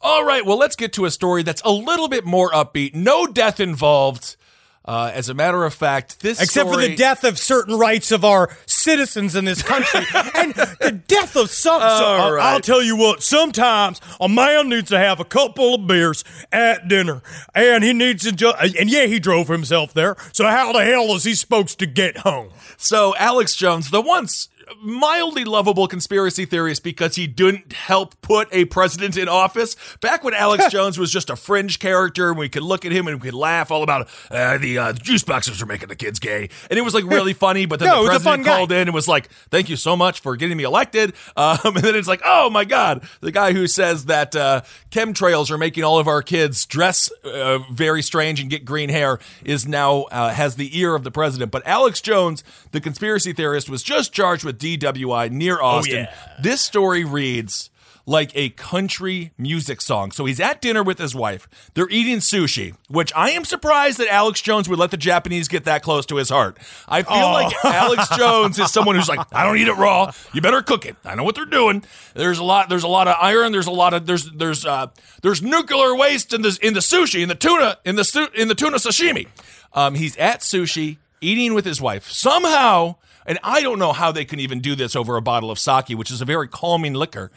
All 0.00 0.24
right, 0.24 0.44
well, 0.44 0.56
let's 0.58 0.76
get 0.76 0.92
to 0.94 1.04
a 1.06 1.10
story 1.10 1.42
that's 1.42 1.62
a 1.64 1.70
little 1.72 2.08
bit 2.08 2.24
more 2.24 2.50
upbeat. 2.50 2.94
No 2.94 3.26
death 3.26 3.60
involved. 3.60 4.36
Uh, 4.84 5.10
as 5.12 5.28
a 5.28 5.34
matter 5.34 5.66
of 5.66 5.74
fact, 5.74 6.20
this 6.20 6.40
Except 6.40 6.66
story, 6.70 6.82
for 6.84 6.88
the 6.88 6.96
death 6.96 7.22
of 7.22 7.38
certain 7.38 7.76
rights 7.78 8.10
of 8.10 8.24
our 8.24 8.56
citizens 8.64 9.36
in 9.36 9.44
this 9.44 9.62
country, 9.62 10.00
and 10.34 10.54
the 10.54 11.02
death 11.06 11.36
of 11.36 11.50
some. 11.50 11.80
So- 11.82 11.86
I'll- 11.86 12.32
right. 12.32 12.42
I'll 12.54 12.60
tell 12.60 12.82
you 12.82 12.96
what. 12.96 13.22
Sometimes 13.22 14.00
a 14.18 14.30
man 14.30 14.70
needs 14.70 14.88
to 14.88 14.98
have 14.98 15.20
a 15.20 15.26
couple 15.26 15.74
of 15.74 15.86
beers 15.86 16.24
at 16.50 16.88
dinner, 16.88 17.20
and 17.54 17.84
he 17.84 17.92
needs 17.92 18.22
to. 18.22 18.32
Ju- 18.32 18.54
and 18.58 18.88
yeah, 18.88 19.04
he 19.04 19.18
drove 19.18 19.48
himself 19.48 19.92
there. 19.92 20.16
So 20.32 20.46
how 20.46 20.72
the 20.72 20.82
hell 20.86 21.14
is 21.14 21.24
he 21.24 21.34
supposed 21.34 21.78
to 21.80 21.86
get 21.86 22.18
home? 22.18 22.48
So 22.78 23.14
Alex 23.16 23.54
Jones, 23.56 23.90
the 23.90 24.00
once 24.00 24.48
mildly 24.82 25.44
lovable 25.44 25.86
conspiracy 25.88 26.44
theorist 26.44 26.82
because 26.82 27.16
he 27.16 27.26
didn't 27.26 27.72
help 27.72 28.20
put 28.20 28.48
a 28.52 28.64
president 28.66 29.16
in 29.16 29.28
office. 29.28 29.76
Back 30.00 30.24
when 30.24 30.34
Alex 30.34 30.66
Jones 30.70 30.98
was 30.98 31.10
just 31.10 31.30
a 31.30 31.36
fringe 31.36 31.78
character, 31.78 32.30
and 32.30 32.38
we 32.38 32.48
could 32.48 32.62
look 32.62 32.84
at 32.84 32.92
him 32.92 33.06
and 33.08 33.20
we 33.20 33.28
could 33.30 33.34
laugh 33.38 33.70
all 33.70 33.82
about 33.82 34.08
uh, 34.30 34.58
the 34.58 34.78
uh, 34.78 34.92
juice 34.92 35.24
boxes 35.24 35.60
are 35.62 35.66
making 35.66 35.88
the 35.88 35.96
kids 35.96 36.18
gay, 36.18 36.48
and 36.70 36.78
it 36.78 36.82
was 36.82 36.94
like 36.94 37.04
really 37.04 37.32
funny. 37.34 37.66
But 37.66 37.80
then 37.80 37.88
No, 37.88 37.96
the 37.96 38.02
he 38.02 38.08
was 38.08 38.20
a 38.22 38.24
fun 38.24 38.42
president 38.42 38.46
guy. 38.46 38.56
called 38.56 38.72
in 38.72 38.88
and 38.88 38.94
was 38.94 39.08
like, 39.08 39.28
"Thank 39.50 39.68
you 39.68 39.76
so 39.76 39.96
much 39.96 40.20
for 40.20 40.36
getting 40.36 40.56
me 40.56 40.64
elected." 40.64 41.14
Um, 41.36 41.58
and 41.64 41.76
then 41.76 41.94
it's 41.94 42.08
like, 42.08 42.20
"Oh 42.24 42.50
my 42.50 42.64
God, 42.64 43.06
the 43.20 43.30
guy 43.30 43.52
who 43.52 43.68
says 43.68 44.06
that 44.06 44.34
uh, 44.34 44.62
chemtrails 44.90 45.50
are 45.50 45.58
making 45.58 45.84
all 45.84 45.98
of 45.98 46.08
our 46.08 46.20
kids 46.20 46.66
dress 46.66 47.10
uh, 47.24 47.58
very 47.70 48.02
strange 48.02 48.40
and 48.40 48.50
get 48.50 48.64
green 48.64 48.88
hair 48.88 49.20
is 49.44 49.66
now 49.68 50.02
uh, 50.10 50.30
has 50.30 50.56
the 50.56 50.76
ear 50.78 50.94
of 50.96 51.04
the 51.04 51.10
president." 51.12 51.52
But 51.52 51.64
Alex 51.66 52.00
Jones, 52.00 52.42
the 52.72 52.80
conspiracy 52.80 53.32
theorist, 53.32 53.70
was 53.70 53.82
just 53.84 54.12
charged 54.12 54.44
with 54.44 54.57
DWI 54.58 55.30
near 55.30 55.60
Austin. 55.60 56.08
This 56.42 56.60
story 56.60 57.04
reads 57.04 57.70
like 58.06 58.32
a 58.34 58.48
country 58.48 59.32
music 59.36 59.82
song. 59.82 60.10
So 60.12 60.24
he's 60.24 60.40
at 60.40 60.62
dinner 60.62 60.82
with 60.82 60.98
his 60.98 61.14
wife. 61.14 61.46
They're 61.74 61.90
eating 61.90 62.18
sushi, 62.20 62.74
which 62.88 63.12
I 63.14 63.32
am 63.32 63.44
surprised 63.44 63.98
that 63.98 64.08
Alex 64.10 64.40
Jones 64.40 64.66
would 64.66 64.78
let 64.78 64.90
the 64.90 64.96
Japanese 64.96 65.46
get 65.46 65.64
that 65.66 65.82
close 65.82 66.06
to 66.06 66.16
his 66.16 66.30
heart. 66.30 66.56
I 66.88 67.02
feel 67.02 67.30
like 67.32 67.54
Alex 67.66 68.08
Jones 68.16 68.58
is 68.58 68.72
someone 68.72 68.96
who's 68.96 69.10
like, 69.10 69.20
I 69.30 69.44
don't 69.44 69.58
eat 69.58 69.68
it 69.68 69.74
raw. 69.74 70.10
You 70.32 70.40
better 70.40 70.62
cook 70.62 70.86
it. 70.86 70.96
I 71.04 71.16
know 71.16 71.22
what 71.24 71.34
they're 71.34 71.44
doing. 71.44 71.84
There's 72.14 72.38
a 72.38 72.44
lot. 72.44 72.70
There's 72.70 72.82
a 72.82 72.88
lot 72.88 73.08
of 73.08 73.16
iron. 73.20 73.52
There's 73.52 73.66
a 73.66 73.70
lot 73.72 73.92
of 73.92 74.06
there's 74.06 74.24
there's 74.32 74.64
uh 74.64 74.86
there's 75.20 75.42
nuclear 75.42 75.94
waste 75.94 76.32
in 76.32 76.40
the 76.40 76.58
in 76.62 76.72
the 76.72 76.80
sushi 76.80 77.22
in 77.22 77.28
the 77.28 77.34
tuna 77.34 77.76
in 77.84 77.96
the 77.96 78.04
su- 78.04 78.28
in 78.34 78.48
the 78.48 78.54
tuna 78.54 78.78
sashimi. 78.78 79.26
Um, 79.74 79.94
he's 79.94 80.16
at 80.16 80.40
sushi 80.40 80.96
eating 81.20 81.52
with 81.52 81.66
his 81.66 81.78
wife 81.78 82.10
somehow. 82.10 82.96
And 83.28 83.38
I 83.44 83.60
don't 83.60 83.78
know 83.78 83.92
how 83.92 84.10
they 84.10 84.24
can 84.24 84.40
even 84.40 84.60
do 84.60 84.74
this 84.74 84.96
over 84.96 85.16
a 85.16 85.22
bottle 85.22 85.50
of 85.50 85.58
sake, 85.58 85.90
which 85.90 86.10
is 86.10 86.22
a 86.22 86.24
very 86.24 86.48
calming 86.48 86.94
liquor. 86.94 87.30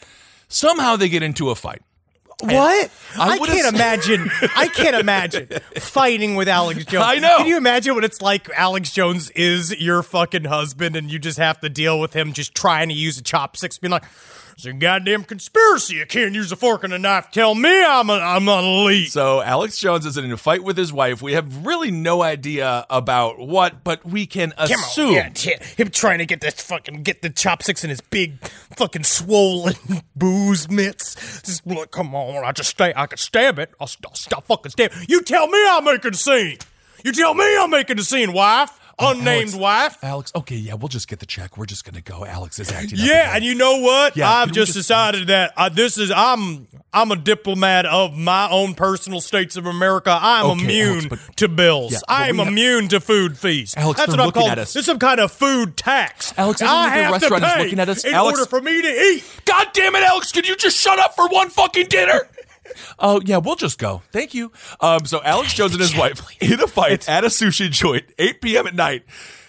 Somehow 0.47 0.95
they 0.95 1.09
get 1.09 1.21
into 1.21 1.49
a 1.49 1.55
fight. 1.55 1.81
What? 2.39 2.91
I 3.19 3.29
I, 3.29 3.37
can't 3.37 3.75
imagine. 3.75 4.31
I 4.55 4.67
can't 4.67 4.95
imagine 4.95 5.47
fighting 5.77 6.35
with 6.35 6.47
Alex 6.47 6.85
Jones. 6.85 7.05
I 7.05 7.19
know. 7.19 7.37
Can 7.37 7.45
you 7.45 7.57
imagine 7.57 7.93
what 7.93 8.03
it's 8.03 8.21
like? 8.21 8.49
Alex 8.55 8.91
Jones 8.91 9.29
is 9.31 9.79
your 9.79 10.01
fucking 10.01 10.45
husband, 10.45 10.95
and 10.95 11.11
you 11.11 11.19
just 11.19 11.37
have 11.37 11.59
to 11.59 11.69
deal 11.69 11.99
with 11.99 12.13
him 12.13 12.33
just 12.33 12.55
trying 12.55 12.89
to 12.89 12.95
use 12.95 13.19
a 13.19 13.21
chopstick, 13.21 13.79
being 13.79 13.91
like, 13.91 14.05
"It's 14.61 14.67
a 14.67 14.73
goddamn 14.73 15.23
conspiracy. 15.23 15.95
You 15.95 16.05
can't 16.05 16.35
use 16.35 16.51
a 16.51 16.55
fork 16.55 16.83
and 16.83 16.93
a 16.93 16.99
knife. 16.99 17.31
Tell 17.31 17.55
me 17.55 17.83
I'm 17.83 18.11
a, 18.11 18.13
I'm 18.13 18.47
an 18.47 18.63
elite." 18.63 19.11
So 19.11 19.41
Alex 19.41 19.79
Jones 19.79 20.05
is 20.05 20.17
in 20.17 20.31
a 20.31 20.37
fight 20.37 20.63
with 20.63 20.77
his 20.77 20.93
wife. 20.93 21.19
We 21.21 21.33
have 21.33 21.65
really 21.65 21.89
no 21.89 22.21
idea 22.21 22.85
about 22.89 23.39
what, 23.39 23.83
but 23.83 24.05
we 24.05 24.27
can 24.27 24.53
assume. 24.59 25.13
yeah, 25.13 25.29
t- 25.29 25.55
him 25.77 25.89
trying 25.89 26.19
to 26.19 26.27
get 26.27 26.41
this 26.41 26.53
fucking 26.61 27.01
get 27.01 27.23
the 27.23 27.31
chopsticks 27.31 27.83
in 27.83 27.89
his 27.89 28.01
big 28.01 28.39
fucking 28.77 29.03
swollen 29.03 29.73
booze 30.15 30.69
mitts. 30.69 31.41
Just 31.41 31.65
look, 31.65 31.91
come 31.91 32.13
on, 32.13 32.43
I 32.45 32.51
just 32.51 32.69
stay, 32.69 32.93
I 32.95 33.07
can 33.07 33.17
stab 33.17 33.57
it. 33.57 33.71
I'll, 33.79 33.87
st- 33.87 34.05
I'll 34.07 34.15
stop 34.15 34.45
fucking 34.45 34.71
stab. 34.71 34.91
You 35.07 35.23
tell 35.23 35.47
me 35.47 35.57
I'm 35.69 35.85
making 35.85 36.11
a 36.11 36.17
scene. 36.17 36.59
You 37.03 37.11
tell 37.13 37.33
me 37.33 37.57
I'm 37.57 37.71
making 37.71 37.97
a 37.97 38.03
scene, 38.03 38.31
wife, 38.31 38.69
unnamed 39.01 39.49
Alex, 39.49 39.55
wife. 39.55 39.97
Alex, 40.03 40.31
okay, 40.35 40.55
yeah, 40.55 40.73
we'll 40.75 40.87
just 40.87 41.07
get 41.07 41.19
the 41.19 41.25
check. 41.25 41.57
We're 41.57 41.65
just 41.65 41.83
gonna 41.85 42.01
go. 42.01 42.25
Alex 42.25 42.59
is 42.59 42.71
acting. 42.71 42.99
Yeah, 43.01 43.35
and 43.35 43.43
you 43.43 43.55
know 43.55 43.77
what? 43.79 44.15
Yeah, 44.17 44.29
I've 44.31 44.51
just 44.51 44.73
just- 44.73 44.77
decided 44.87 45.27
that 45.27 45.53
uh, 45.57 45.69
this 45.69 45.97
is 45.97 46.11
I'm 46.11 46.67
I'm 46.93 47.11
a 47.11 47.15
diplomat 47.15 47.85
of 47.85 48.17
my 48.17 48.49
own 48.49 48.73
personal 48.75 49.21
states 49.21 49.55
of 49.55 49.65
America. 49.65 50.17
I'm 50.21 50.45
Okay, 50.51 50.63
immune 50.63 50.89
Alex, 50.97 51.05
but- 51.27 51.37
to 51.37 51.47
bills. 51.47 51.93
Yeah, 51.93 51.99
I 52.07 52.29
am 52.29 52.37
have- 52.37 52.47
immune 52.47 52.87
to 52.89 52.99
food 52.99 53.37
fees. 53.37 53.73
Alex, 53.77 53.99
That's 53.99 54.11
what 54.11 54.19
I'm 54.19 54.25
looking 54.27 54.41
called. 54.41 54.51
at 54.51 54.59
us. 54.59 54.73
This 54.73 54.81
is 54.81 54.85
some 54.85 54.99
kind 54.99 55.19
of 55.19 55.31
food 55.31 55.77
tax. 55.77 56.33
Alex, 56.37 56.61
I 56.61 56.67
I 56.67 56.87
have 56.89 57.11
restaurant 57.13 57.43
to 57.43 57.49
is 57.51 57.57
looking 57.63 57.79
at 57.79 57.89
us. 57.89 58.03
in 58.03 58.13
Alex- 58.13 58.39
order 58.39 58.49
for 58.49 58.61
me 58.61 58.81
to 58.81 58.87
eat. 58.87 59.23
God 59.45 59.67
damn 59.73 59.95
it, 59.95 60.03
Alex! 60.03 60.31
Can 60.31 60.43
you 60.45 60.55
just 60.55 60.77
shut 60.79 60.99
up 60.99 61.15
for 61.15 61.27
one 61.27 61.49
fucking 61.49 61.87
dinner? 61.87 62.27
Oh 62.99 63.21
yeah, 63.23 63.37
we'll 63.37 63.55
just 63.55 63.79
go. 63.79 64.01
Thank 64.11 64.33
you. 64.33 64.51
Um, 64.79 65.05
so 65.05 65.21
Alex 65.23 65.53
Jones 65.53 65.71
and 65.73 65.81
his 65.81 65.95
wife 65.95 66.21
in 66.39 66.59
a 66.61 66.67
fight 66.67 67.07
at 67.09 67.23
a 67.23 67.27
sushi 67.27 67.69
joint, 67.69 68.05
8 68.19 68.41
p.m. 68.41 68.67
at 68.67 68.75
night. 68.75 69.03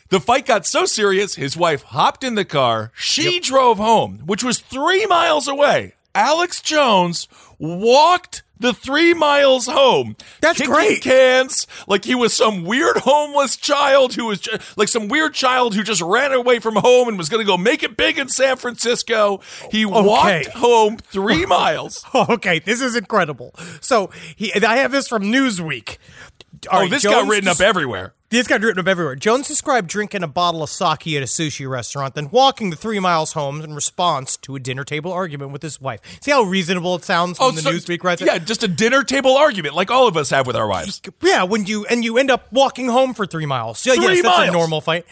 The 0.08 0.20
fight 0.20 0.46
got 0.46 0.66
so 0.66 0.84
serious, 0.84 1.34
his 1.36 1.56
wife 1.56 1.82
hopped 1.82 2.22
in 2.24 2.34
the 2.34 2.44
car. 2.44 2.92
She 2.94 3.40
drove 3.40 3.78
home, 3.78 4.20
which 4.26 4.44
was 4.44 4.58
three 4.60 5.06
miles 5.06 5.48
away. 5.48 5.94
Alex 6.14 6.60
Jones 6.60 7.28
walked 7.58 8.42
the 8.62 8.72
three 8.72 9.12
miles 9.12 9.66
home. 9.66 10.16
That's 10.40 10.58
kicking 10.58 10.72
great. 10.72 11.02
Cans 11.02 11.66
like 11.86 12.04
he 12.06 12.14
was 12.14 12.34
some 12.34 12.64
weird 12.64 12.96
homeless 12.98 13.56
child 13.56 14.14
who 14.14 14.26
was 14.26 14.48
like 14.76 14.88
some 14.88 15.08
weird 15.08 15.34
child 15.34 15.74
who 15.74 15.82
just 15.82 16.00
ran 16.00 16.32
away 16.32 16.58
from 16.58 16.76
home 16.76 17.08
and 17.08 17.18
was 17.18 17.28
going 17.28 17.44
to 17.44 17.46
go 17.46 17.58
make 17.58 17.82
it 17.82 17.96
big 17.96 18.18
in 18.18 18.28
San 18.28 18.56
Francisco. 18.56 19.40
He 19.70 19.84
oh, 19.84 20.02
walked 20.02 20.46
home 20.48 20.96
three 20.96 21.44
miles. 21.46 22.04
okay, 22.14 22.58
this 22.60 22.80
is 22.80 22.96
incredible. 22.96 23.54
So 23.82 24.10
he, 24.36 24.52
I 24.54 24.76
have 24.76 24.92
this 24.92 25.08
from 25.08 25.24
Newsweek. 25.24 25.98
All 26.70 26.78
Oh, 26.78 26.80
right, 26.82 26.90
this 26.90 27.02
got 27.02 27.12
Jones 27.12 27.28
written 27.30 27.48
up 27.48 27.56
des- 27.56 27.64
This 28.32 28.46
got 28.46 28.62
written 28.62 28.80
up 28.80 28.88
everywhere. 28.88 29.14
Jones 29.14 29.46
described 29.46 29.88
drinking 29.88 30.22
a 30.22 30.26
bottle 30.26 30.62
of 30.62 30.70
sake 30.70 31.06
at 31.08 31.22
a 31.22 31.26
sushi 31.26 31.68
restaurant, 31.68 32.14
then 32.14 32.30
walking 32.30 32.70
the 32.70 32.76
three 32.76 32.98
miles 32.98 33.34
home 33.34 33.60
in 33.60 33.74
response 33.74 34.38
to 34.38 34.56
a 34.56 34.58
dinner 34.58 34.84
table 34.84 35.12
argument 35.12 35.52
with 35.52 35.62
his 35.62 35.82
wife. 35.82 36.00
See 36.22 36.30
how 36.30 36.42
reasonable 36.42 36.94
it 36.94 37.04
sounds 37.04 37.38
when 37.38 37.54
the 37.54 37.60
Oh, 37.60 37.64
so- 37.64 37.70
Newsweek 37.72 38.02
writes 38.02 38.22
it? 38.22 38.26
Yeah, 38.28 38.38
just 38.38 38.62
a 38.62 38.68
dinner 38.68 39.02
table 39.04 39.36
argument 39.36 39.74
like 39.74 39.90
all 39.90 40.08
of 40.08 40.16
us 40.16 40.30
have 40.30 40.46
with 40.46 40.56
our 40.56 40.66
wives. 40.66 41.02
Yeah, 41.22 41.42
when 41.42 41.66
you 41.66 41.84
and 41.84 42.02
you 42.06 42.16
end 42.16 42.30
up 42.30 42.50
walking 42.50 42.88
home 42.88 43.12
for 43.12 43.26
three 43.26 43.44
miles. 43.44 43.84
Yeah, 43.84 43.96
Three 43.96 44.04
yes, 44.14 44.22
that's 44.22 44.38
miles. 44.38 44.48
a 44.48 44.52
normal 44.52 44.80
fight. 44.80 45.04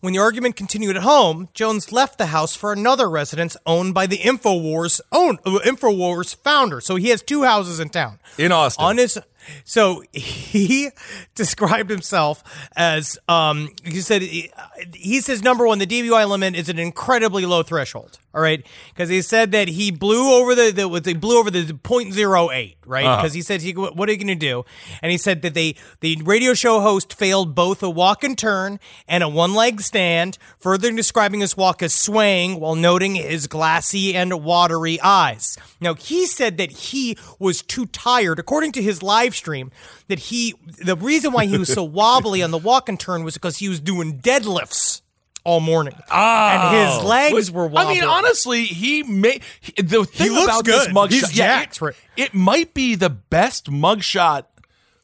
When 0.00 0.12
the 0.12 0.18
argument 0.18 0.56
continued 0.56 0.96
at 0.98 1.02
home, 1.02 1.48
Jones 1.54 1.90
left 1.90 2.18
the 2.18 2.26
house 2.26 2.54
for 2.54 2.74
another 2.74 3.08
residence 3.08 3.56
owned 3.64 3.94
by 3.94 4.06
the 4.06 4.18
Infowars 4.18 5.00
own 5.10 5.38
uh, 5.46 5.60
Infowars 5.64 6.36
founder. 6.36 6.82
So 6.82 6.96
he 6.96 7.08
has 7.08 7.22
two 7.22 7.44
houses 7.44 7.80
in 7.80 7.88
town. 7.88 8.18
In 8.36 8.52
Austin. 8.52 8.84
On 8.84 8.98
his 8.98 9.18
so 9.64 10.02
he 10.12 10.90
described 11.34 11.90
himself 11.90 12.42
as 12.76 13.18
um 13.28 13.70
he 13.84 14.00
said 14.00 14.22
he, 14.22 14.50
he 14.94 15.20
says 15.20 15.42
number 15.42 15.66
one 15.66 15.78
the 15.78 15.86
DWI 15.86 16.28
limit 16.28 16.54
is 16.54 16.68
an 16.68 16.78
incredibly 16.78 17.46
low 17.46 17.62
threshold. 17.62 18.18
All 18.34 18.42
right, 18.42 18.66
because 18.88 19.08
he 19.08 19.22
said 19.22 19.52
that 19.52 19.66
he 19.66 19.90
blew 19.90 20.34
over 20.34 20.54
the, 20.54 20.70
the 20.70 21.00
they 21.00 21.14
blew 21.14 21.38
over 21.38 21.50
the 21.50 21.62
.08, 21.62 22.76
right? 22.84 23.06
Uh-huh. 23.06 23.16
Because 23.16 23.32
he 23.32 23.40
said 23.40 23.62
he 23.62 23.72
what 23.72 24.08
are 24.10 24.12
you 24.12 24.18
going 24.18 24.26
to 24.26 24.34
do? 24.34 24.64
And 25.00 25.10
he 25.10 25.16
said 25.16 25.40
that 25.40 25.54
they 25.54 25.74
the 26.00 26.20
radio 26.22 26.52
show 26.52 26.80
host 26.80 27.14
failed 27.14 27.54
both 27.54 27.82
a 27.82 27.88
walk 27.88 28.22
and 28.24 28.36
turn 28.36 28.78
and 29.08 29.22
a 29.22 29.28
one 29.28 29.54
leg 29.54 29.80
stand, 29.80 30.36
further 30.58 30.92
describing 30.92 31.40
his 31.40 31.56
walk 31.56 31.82
as 31.82 31.94
swaying 31.94 32.60
while 32.60 32.74
noting 32.74 33.14
his 33.14 33.46
glassy 33.46 34.14
and 34.14 34.44
watery 34.44 35.00
eyes. 35.00 35.56
Now 35.80 35.94
he 35.94 36.26
said 36.26 36.58
that 36.58 36.70
he 36.70 37.16
was 37.38 37.62
too 37.62 37.86
tired, 37.86 38.38
according 38.38 38.72
to 38.72 38.82
his 38.82 39.02
live 39.02 39.34
stream, 39.36 39.70
that 40.08 40.18
he 40.18 40.54
the 40.84 40.96
reason 40.96 41.32
why 41.32 41.46
he 41.46 41.58
was 41.58 41.72
so 41.72 41.84
wobbly 41.84 42.42
on 42.42 42.50
the 42.50 42.58
walk 42.58 42.88
and 42.88 42.98
turn 42.98 43.24
was 43.24 43.34
because 43.34 43.58
he 43.58 43.68
was 43.68 43.80
doing 43.80 44.18
deadlifts 44.18 45.02
all 45.44 45.60
morning, 45.60 45.94
ah. 46.10 46.72
and 46.72 46.90
his 46.90 47.08
legs 47.08 47.52
were 47.52 47.68
wobbly. 47.68 47.78
Oh. 47.78 47.88
I 47.88 47.94
mean, 47.94 48.04
honestly, 48.04 48.64
he 48.64 49.04
may 49.04 49.40
he- 49.60 49.80
the 49.80 50.04
thing 50.04 50.32
looks 50.32 50.44
about 50.46 50.64
this 50.64 50.86
good. 50.86 50.94
mugshot. 50.94 51.10
He's 51.10 51.38
yeah, 51.38 51.62
it. 51.62 51.96
it 52.16 52.34
might 52.34 52.74
be 52.74 52.96
the 52.96 53.10
best 53.10 53.70
mugshot 53.70 54.46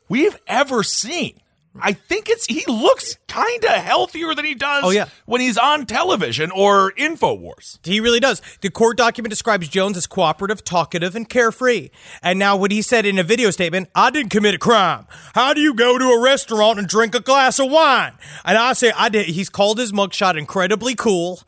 we've 0.09 0.37
ever 0.49 0.83
seen. 0.83 1.39
I 1.81 1.95
think 1.95 2.29
it's 2.29 2.45
he 2.47 2.65
looks 2.69 3.17
kind 3.29 3.65
of 3.65 3.71
healthier 3.71 4.35
than 4.35 4.45
he 4.45 4.55
does 4.55 4.85
Oh, 4.85 4.91
yeah. 4.91 5.07
when 5.25 5.41
he's 5.41 5.57
on 5.57 5.87
television 5.87 6.51
or 6.51 6.93
Infowars. 6.93 7.79
He 7.83 7.99
really 7.99 8.21
does. 8.21 8.43
The 8.61 8.69
court 8.69 8.99
document 8.99 9.31
describes 9.31 9.69
Jones 9.69 9.97
as 9.97 10.07
cooperative, 10.07 10.65
talkative, 10.65 11.17
and 11.17 11.27
carefree. 11.29 11.89
And 12.23 12.39
now, 12.39 12.57
what 12.57 12.71
he 12.73 12.83
said 12.83 13.07
in 13.07 13.19
a 13.19 13.23
video 13.23 13.51
statement, 13.51 13.89
I 13.95 14.11
didn't 14.11 14.31
commit 14.31 14.55
a 14.55 14.59
crime. 14.59 15.07
How 15.35 15.55
do 15.55 15.61
you 15.63 15.73
go 15.73 15.97
to 15.99 16.05
a 16.11 16.21
restaurant 16.23 16.79
and 16.79 16.87
drink 16.87 17.15
a 17.15 17.21
glass 17.21 17.59
of 17.59 17.71
wine? 17.71 18.13
And 18.45 18.59
I 18.59 18.75
say, 18.75 18.93
I 18.95 19.09
did. 19.09 19.27
He's 19.29 19.49
called 19.49 19.79
his 19.79 19.93
mugshot 19.93 20.37
incredibly 20.37 20.95
cool. 20.95 21.41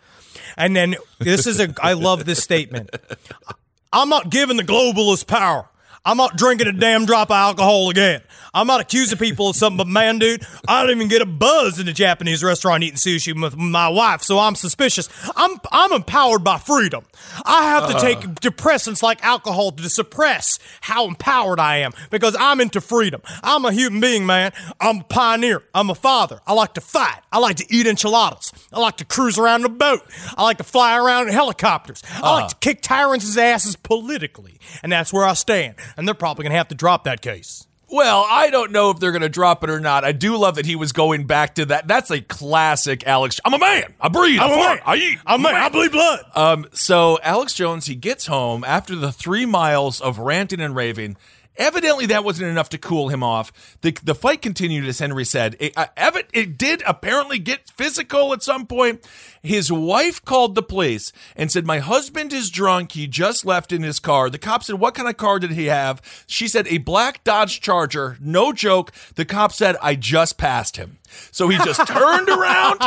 And 0.56 0.74
then 0.74 0.94
this 1.18 1.46
is 1.46 1.60
a, 1.60 1.74
I 1.82 1.92
love 1.92 2.24
this 2.24 2.42
statement. 2.42 2.88
I'm 3.92 4.08
not 4.08 4.30
giving 4.30 4.56
the 4.56 4.62
globalists 4.64 5.26
power. 5.26 5.68
I'm 6.06 6.18
not 6.18 6.36
drinking 6.36 6.66
a 6.66 6.72
damn 6.72 7.06
drop 7.06 7.30
of 7.30 7.36
alcohol 7.36 7.88
again. 7.88 8.20
I'm 8.52 8.68
not 8.68 8.80
accusing 8.80 9.18
people 9.18 9.48
of 9.48 9.56
something, 9.56 9.78
but 9.78 9.88
man, 9.88 10.18
dude, 10.20 10.46
I 10.68 10.82
don't 10.82 10.92
even 10.92 11.08
get 11.08 11.20
a 11.22 11.26
buzz 11.26 11.80
in 11.80 11.88
a 11.88 11.92
Japanese 11.92 12.42
restaurant 12.44 12.84
eating 12.84 12.96
sushi 12.96 13.40
with 13.40 13.56
my 13.56 13.88
wife, 13.88 14.22
so 14.22 14.38
I'm 14.38 14.54
suspicious. 14.54 15.08
I'm 15.34 15.58
I'm 15.72 15.92
empowered 15.92 16.44
by 16.44 16.58
freedom. 16.58 17.04
I 17.44 17.64
have 17.64 17.90
to 17.90 17.98
take 17.98 18.18
uh. 18.18 18.32
depressants 18.34 19.02
like 19.02 19.24
alcohol 19.24 19.72
to 19.72 19.88
suppress 19.88 20.58
how 20.82 21.08
empowered 21.08 21.58
I 21.58 21.78
am 21.78 21.92
because 22.10 22.36
I'm 22.38 22.60
into 22.60 22.80
freedom. 22.80 23.22
I'm 23.42 23.64
a 23.64 23.72
human 23.72 24.00
being, 24.00 24.24
man. 24.24 24.52
I'm 24.80 25.00
a 25.00 25.04
pioneer. 25.04 25.62
I'm 25.74 25.90
a 25.90 25.94
father. 25.94 26.40
I 26.46 26.52
like 26.52 26.74
to 26.74 26.80
fight. 26.80 27.20
I 27.32 27.38
like 27.38 27.56
to 27.56 27.66
eat 27.74 27.86
enchiladas. 27.86 28.52
I 28.72 28.78
like 28.78 28.98
to 28.98 29.04
cruise 29.04 29.38
around 29.38 29.62
in 29.62 29.66
a 29.66 29.70
boat. 29.70 30.02
I 30.36 30.44
like 30.44 30.58
to 30.58 30.64
fly 30.64 30.96
around 30.96 31.26
in 31.26 31.34
helicopters. 31.34 32.02
I 32.14 32.32
like 32.34 32.44
uh. 32.44 32.48
to 32.48 32.56
kick 32.56 32.82
tyrants' 32.82 33.36
asses 33.36 33.74
politically, 33.74 34.60
and 34.82 34.92
that's 34.92 35.12
where 35.12 35.24
I 35.24 35.32
stand. 35.34 35.74
And 35.96 36.06
they're 36.06 36.14
probably 36.14 36.44
gonna 36.44 36.56
have 36.56 36.68
to 36.68 36.74
drop 36.74 37.04
that 37.04 37.20
case. 37.20 37.66
Well, 37.94 38.26
I 38.28 38.50
don't 38.50 38.72
know 38.72 38.90
if 38.90 38.98
they're 38.98 39.12
going 39.12 39.22
to 39.22 39.28
drop 39.28 39.62
it 39.62 39.70
or 39.70 39.78
not. 39.78 40.04
I 40.04 40.12
do 40.12 40.36
love 40.36 40.56
that 40.56 40.66
he 40.66 40.74
was 40.74 40.90
going 40.92 41.26
back 41.26 41.56
to 41.56 41.66
that. 41.66 41.86
That's 41.86 42.10
a 42.10 42.20
classic 42.20 43.06
Alex. 43.06 43.40
I'm 43.44 43.54
a 43.54 43.58
man. 43.58 43.94
I 44.00 44.08
breathe. 44.08 44.40
I'm 44.40 44.50
I 44.50 44.52
a 44.52 44.56
fart, 44.56 44.78
man. 44.78 44.82
I 44.86 44.96
eat. 44.96 45.18
I'm 45.24 45.40
a 45.40 45.42
man. 45.44 45.54
I 45.54 45.68
bleed 45.68 45.92
blood. 45.92 46.20
Um, 46.34 46.66
so 46.72 47.18
Alex 47.22 47.54
Jones, 47.54 47.86
he 47.86 47.94
gets 47.94 48.26
home 48.26 48.64
after 48.64 48.96
the 48.96 49.12
three 49.12 49.46
miles 49.46 50.00
of 50.00 50.18
ranting 50.18 50.60
and 50.60 50.74
raving. 50.74 51.16
Evidently, 51.56 52.06
that 52.06 52.24
wasn't 52.24 52.50
enough 52.50 52.68
to 52.70 52.78
cool 52.78 53.10
him 53.10 53.22
off. 53.22 53.78
The, 53.82 53.96
the 54.02 54.14
fight 54.16 54.42
continued, 54.42 54.86
as 54.86 54.98
Henry 54.98 55.24
said. 55.24 55.54
It, 55.60 55.72
uh, 55.76 55.86
it 56.32 56.58
did 56.58 56.82
apparently 56.84 57.38
get 57.38 57.70
physical 57.70 58.32
at 58.32 58.42
some 58.42 58.66
point. 58.66 59.06
His 59.44 59.70
wife 59.70 60.24
called 60.24 60.54
the 60.54 60.62
police 60.62 61.12
and 61.36 61.52
said, 61.52 61.66
My 61.66 61.78
husband 61.78 62.32
is 62.32 62.48
drunk. 62.48 62.92
He 62.92 63.06
just 63.06 63.44
left 63.44 63.72
in 63.72 63.82
his 63.82 64.00
car. 64.00 64.30
The 64.30 64.38
cop 64.38 64.64
said, 64.64 64.76
What 64.76 64.94
kind 64.94 65.06
of 65.08 65.18
car 65.18 65.38
did 65.38 65.50
he 65.50 65.66
have? 65.66 66.00
She 66.26 66.48
said, 66.48 66.66
A 66.68 66.78
black 66.78 67.22
Dodge 67.24 67.60
Charger. 67.60 68.16
No 68.20 68.52
joke. 68.54 68.90
The 69.16 69.26
cop 69.26 69.52
said, 69.52 69.76
I 69.82 69.96
just 69.96 70.38
passed 70.38 70.78
him. 70.78 70.98
So 71.30 71.48
he 71.48 71.58
just 71.58 71.86
turned 71.86 72.28
around, 72.30 72.78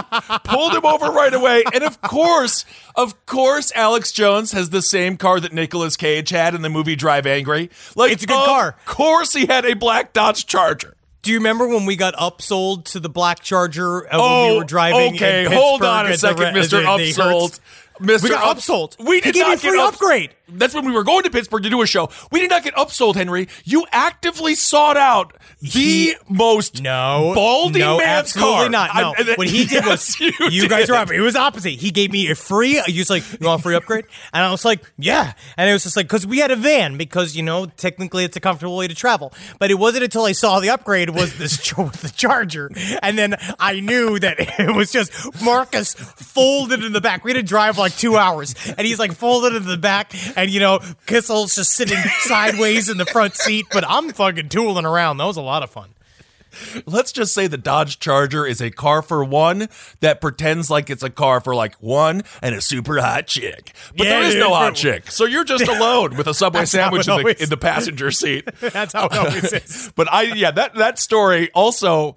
pulled 0.43 0.73
him 0.73 0.85
over 0.85 1.05
right 1.11 1.33
away. 1.33 1.63
And 1.73 1.83
of 1.83 2.01
course, 2.01 2.65
of 2.95 3.23
course, 3.27 3.71
Alex 3.75 4.11
Jones 4.11 4.51
has 4.51 4.71
the 4.71 4.81
same 4.81 5.15
car 5.15 5.39
that 5.39 5.53
Nicolas 5.53 5.95
Cage 5.95 6.31
had 6.31 6.55
in 6.55 6.63
the 6.63 6.69
movie 6.69 6.95
Drive 6.95 7.27
Angry. 7.27 7.69
Like, 7.95 8.11
It's 8.11 8.23
a 8.23 8.27
good 8.27 8.35
of 8.35 8.45
car. 8.47 8.75
course, 8.85 9.33
he 9.33 9.45
had 9.45 9.63
a 9.65 9.75
black 9.75 10.11
Dodge 10.11 10.45
Charger. 10.47 10.95
Do 11.23 11.31
you 11.31 11.39
remember 11.39 11.67
when 11.67 11.85
we 11.85 11.95
got 11.97 12.13
upsold 12.15 12.85
to 12.91 12.99
the 12.99 13.09
Black 13.09 13.41
Charger 13.41 14.05
uh, 14.05 14.17
when 14.17 14.21
Oh, 14.21 14.51
we 14.53 14.57
were 14.59 14.63
driving? 14.63 15.15
okay. 15.15 15.43
Hold 15.45 15.83
on 15.83 16.05
a 16.07 16.17
second, 16.17 16.53
Mister 16.53 16.81
Upsold. 16.81 17.59
Mr. 17.99 18.23
We 18.23 18.29
got 18.29 18.55
upsold. 18.57 18.95
We 19.05 19.15
He 19.15 19.21
did 19.21 19.33
gave 19.35 19.43
me 19.45 19.49
not 19.51 19.59
free 19.59 19.71
get 19.71 19.79
up- 19.79 19.93
upgrade. 19.93 20.31
That's 20.49 20.73
when 20.73 20.85
we 20.85 20.93
were 20.93 21.03
going 21.03 21.23
to 21.23 21.29
Pittsburgh 21.29 21.63
to 21.63 21.69
do 21.69 21.81
a 21.81 21.85
show. 21.87 22.09
We 22.31 22.39
did 22.39 22.49
not 22.49 22.63
get 22.63 22.73
upsold, 22.75 23.15
Henry. 23.15 23.49
You 23.65 23.85
actively 23.91 24.55
sought 24.55 24.95
out 24.95 25.33
the 25.61 25.67
He- 25.69 26.15
most 26.29 26.81
No, 26.81 27.33
balding 27.35 27.81
no, 27.81 27.97
man's 27.97 28.27
absolutely 28.37 28.53
car. 28.53 28.69
not. 28.69 28.95
No, 28.95 29.13
I- 29.17 29.35
what 29.35 29.47
he 29.47 29.65
did 29.65 29.85
was 29.85 30.15
Yes, 30.21 30.39
you, 30.53 30.69
guys 30.69 30.85
did. 30.85 30.91
are 30.91 30.95
up. 31.01 31.11
It 31.11 31.19
was 31.19 31.35
opposite. 31.35 31.71
He 31.71 31.91
gave 31.91 32.11
me 32.13 32.29
a 32.31 32.35
free. 32.35 32.81
He 32.85 32.97
was 32.99 33.09
like, 33.09 33.23
"You 33.41 33.45
want 33.45 33.59
a 33.59 33.63
free 33.63 33.75
upgrade?" 33.75 34.05
And 34.31 34.45
I 34.45 34.49
was 34.51 34.63
like, 34.63 34.81
"Yeah." 34.97 35.33
And 35.57 35.69
it 35.69 35.73
was 35.73 35.83
just 35.83 35.97
like 35.97 36.05
because 36.07 36.25
we 36.25 36.37
had 36.39 36.49
a 36.51 36.55
van 36.55 36.95
because 36.95 37.35
you 37.35 37.43
know 37.43 37.65
technically 37.65 38.23
it's 38.23 38.37
a 38.37 38.39
comfortable 38.39 38.77
way 38.77 38.87
to 38.87 38.95
travel. 38.95 39.33
But 39.59 39.69
it 39.69 39.75
wasn't 39.75 40.05
until 40.05 40.23
I 40.23 40.31
saw 40.31 40.61
the 40.61 40.69
upgrade 40.69 41.09
was 41.09 41.37
this 41.37 41.57
ch- 41.61 41.75
was 41.77 41.91
the 42.01 42.09
Charger, 42.09 42.71
and 43.01 43.17
then 43.17 43.35
I 43.59 43.81
knew 43.81 44.17
that 44.19 44.35
it 44.59 44.73
was 44.73 44.93
just 44.93 45.11
Marcus 45.43 45.93
folded 45.93 46.85
in 46.85 46.93
the 46.93 47.01
back. 47.01 47.25
We 47.25 47.31
had 47.31 47.37
to 47.37 47.43
drive 47.43 47.77
like 47.77 47.86
two 47.93 48.17
hours, 48.17 48.55
and 48.77 48.85
he's 48.85 48.99
like 48.99 49.13
folded 49.13 49.55
in 49.55 49.65
the 49.65 49.77
back, 49.77 50.13
and 50.37 50.49
you 50.49 50.59
know 50.59 50.79
Kissel's 51.05 51.55
just 51.55 51.71
sitting 51.71 51.97
sideways 52.21 52.89
in 52.89 52.97
the 52.97 53.05
front 53.05 53.35
seat. 53.35 53.67
But 53.71 53.83
I'm 53.87 54.09
fucking 54.11 54.49
tooling 54.49 54.85
around. 54.85 55.17
That 55.17 55.25
was 55.25 55.37
a 55.37 55.41
lot 55.41 55.63
of 55.63 55.69
fun. 55.69 55.89
Let's 56.85 57.11
just 57.11 57.33
say 57.33 57.47
the 57.47 57.57
Dodge 57.57 57.99
Charger 57.99 58.45
is 58.45 58.61
a 58.61 58.71
car 58.71 59.01
for 59.01 59.23
one 59.23 59.67
that 59.99 60.21
pretends 60.21 60.69
like 60.69 60.89
it's 60.89 61.03
a 61.03 61.09
car 61.09 61.39
for 61.39 61.53
like 61.53 61.75
one 61.75 62.23
and 62.41 62.55
a 62.55 62.61
super 62.61 62.99
hot 62.99 63.27
chick. 63.27 63.73
But 63.95 64.07
Yeah, 64.07 64.19
there 64.19 64.29
is 64.29 64.35
no 64.35 64.49
hot 64.49 64.73
chick. 64.75 65.11
So 65.11 65.25
you're 65.25 65.43
just 65.43 65.67
alone 65.67 66.17
with 66.17 66.25
a 66.27 66.33
Subway 66.33 66.65
sandwich 66.65 67.07
in 67.07 67.21
the, 67.21 67.43
in 67.43 67.49
the 67.49 67.57
passenger 67.57 68.11
seat. 68.11 68.45
That's 68.59 68.93
how 68.93 69.05
it 69.07 69.13
always 69.17 69.53
is. 69.53 69.91
But 69.95 70.11
I, 70.11 70.23
yeah, 70.33 70.51
that, 70.51 70.73
that 70.75 70.99
story 70.99 71.51
also, 71.53 72.15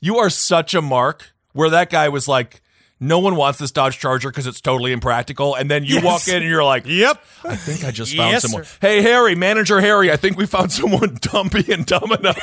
you 0.00 0.16
are 0.18 0.30
such 0.30 0.72
a 0.72 0.80
mark 0.80 1.32
where 1.52 1.70
that 1.70 1.90
guy 1.90 2.08
was 2.08 2.28
like, 2.28 2.62
no 3.02 3.18
one 3.18 3.34
wants 3.34 3.58
this 3.58 3.70
Dodge 3.70 3.98
Charger 3.98 4.28
because 4.28 4.46
it's 4.46 4.60
totally 4.60 4.92
impractical. 4.92 5.54
And 5.54 5.70
then 5.70 5.84
you 5.84 5.94
Yes. 5.96 6.04
walk 6.04 6.28
in 6.28 6.42
and 6.42 6.44
you're 6.44 6.62
like, 6.62 6.84
Yep. 6.86 7.24
I 7.44 7.56
think 7.56 7.82
I 7.84 7.90
just 7.90 8.14
found 8.16 8.32
Yes, 8.32 8.42
someone. 8.42 8.64
sir. 8.64 8.76
Hey, 8.82 9.00
Harry, 9.02 9.34
manager 9.34 9.80
Harry, 9.80 10.12
I 10.12 10.16
think 10.16 10.36
we 10.36 10.44
found 10.46 10.70
someone 10.80 11.16
dumpy 11.20 11.72
and 11.72 11.86
dumb 11.86 12.12
enough 12.12 12.36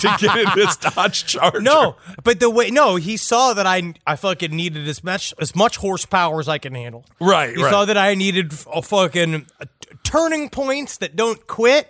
to 0.00 0.16
get 0.20 0.36
in 0.38 0.48
this 0.54 0.76
Dodge 0.94 1.24
Charger. 1.24 1.60
No, 1.62 1.96
but 2.24 2.40
the 2.40 2.50
way 2.50 2.70
no, 2.70 2.96
he 2.96 3.16
saw 3.16 3.54
that 3.54 3.66
I 3.66 3.94
I 4.06 4.16
fucking 4.16 4.54
needed 4.54 4.86
as 4.86 5.02
much 5.02 5.32
as 5.40 5.56
much 5.56 5.78
horsepower 5.78 6.40
as 6.40 6.48
I 6.48 6.58
can 6.58 6.74
handle. 6.74 7.04
Right, 7.20 7.56
He 7.56 7.62
right. 7.62 7.70
saw 7.70 7.84
that 7.86 7.96
I 7.96 8.14
needed 8.14 8.52
a 8.72 8.82
fucking 8.82 9.46
uh, 9.60 9.64
t- 9.80 9.88
turning 10.04 10.50
points 10.50 10.98
that 10.98 11.16
don't 11.16 11.46
quit. 11.46 11.88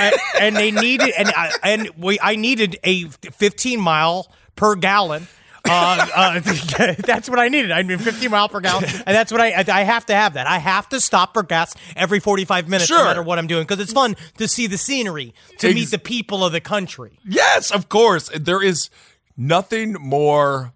and, 0.00 0.14
and 0.40 0.56
they 0.56 0.72
needed 0.72 1.12
and 1.16 1.28
I, 1.28 1.52
and 1.62 1.90
we 1.96 2.18
I 2.20 2.34
needed 2.34 2.78
a 2.82 3.04
15 3.04 3.80
mile 3.80 4.26
per 4.56 4.74
gallon. 4.74 5.28
Uh, 5.68 6.06
uh, 6.14 6.40
that's 6.98 7.28
what 7.28 7.38
I 7.38 7.48
needed. 7.48 7.72
I 7.72 7.82
mean, 7.82 7.98
15 7.98 8.30
mile 8.30 8.48
per 8.48 8.60
gallon, 8.60 8.84
and 8.84 9.14
that's 9.16 9.32
what 9.32 9.40
I 9.40 9.64
I 9.68 9.82
have 9.82 10.06
to 10.06 10.14
have. 10.14 10.34
That 10.34 10.46
I 10.46 10.58
have 10.58 10.88
to 10.90 11.00
stop 11.00 11.34
for 11.34 11.42
gas 11.42 11.74
every 11.96 12.20
45 12.20 12.68
minutes, 12.68 12.86
Sure. 12.88 12.98
no 12.98 13.04
matter 13.04 13.22
what 13.22 13.38
I'm 13.38 13.46
doing, 13.46 13.64
because 13.64 13.80
it's 13.80 13.92
fun 13.92 14.16
to 14.38 14.46
see 14.48 14.66
the 14.66 14.78
scenery, 14.78 15.34
to 15.58 15.68
Ex- 15.68 15.74
meet 15.74 15.90
the 15.90 15.98
people 15.98 16.44
of 16.44 16.52
the 16.52 16.60
country. 16.60 17.18
Yes, 17.24 17.70
of 17.70 17.88
course. 17.88 18.28
There 18.34 18.62
is 18.62 18.90
nothing 19.36 19.94
more. 19.94 20.72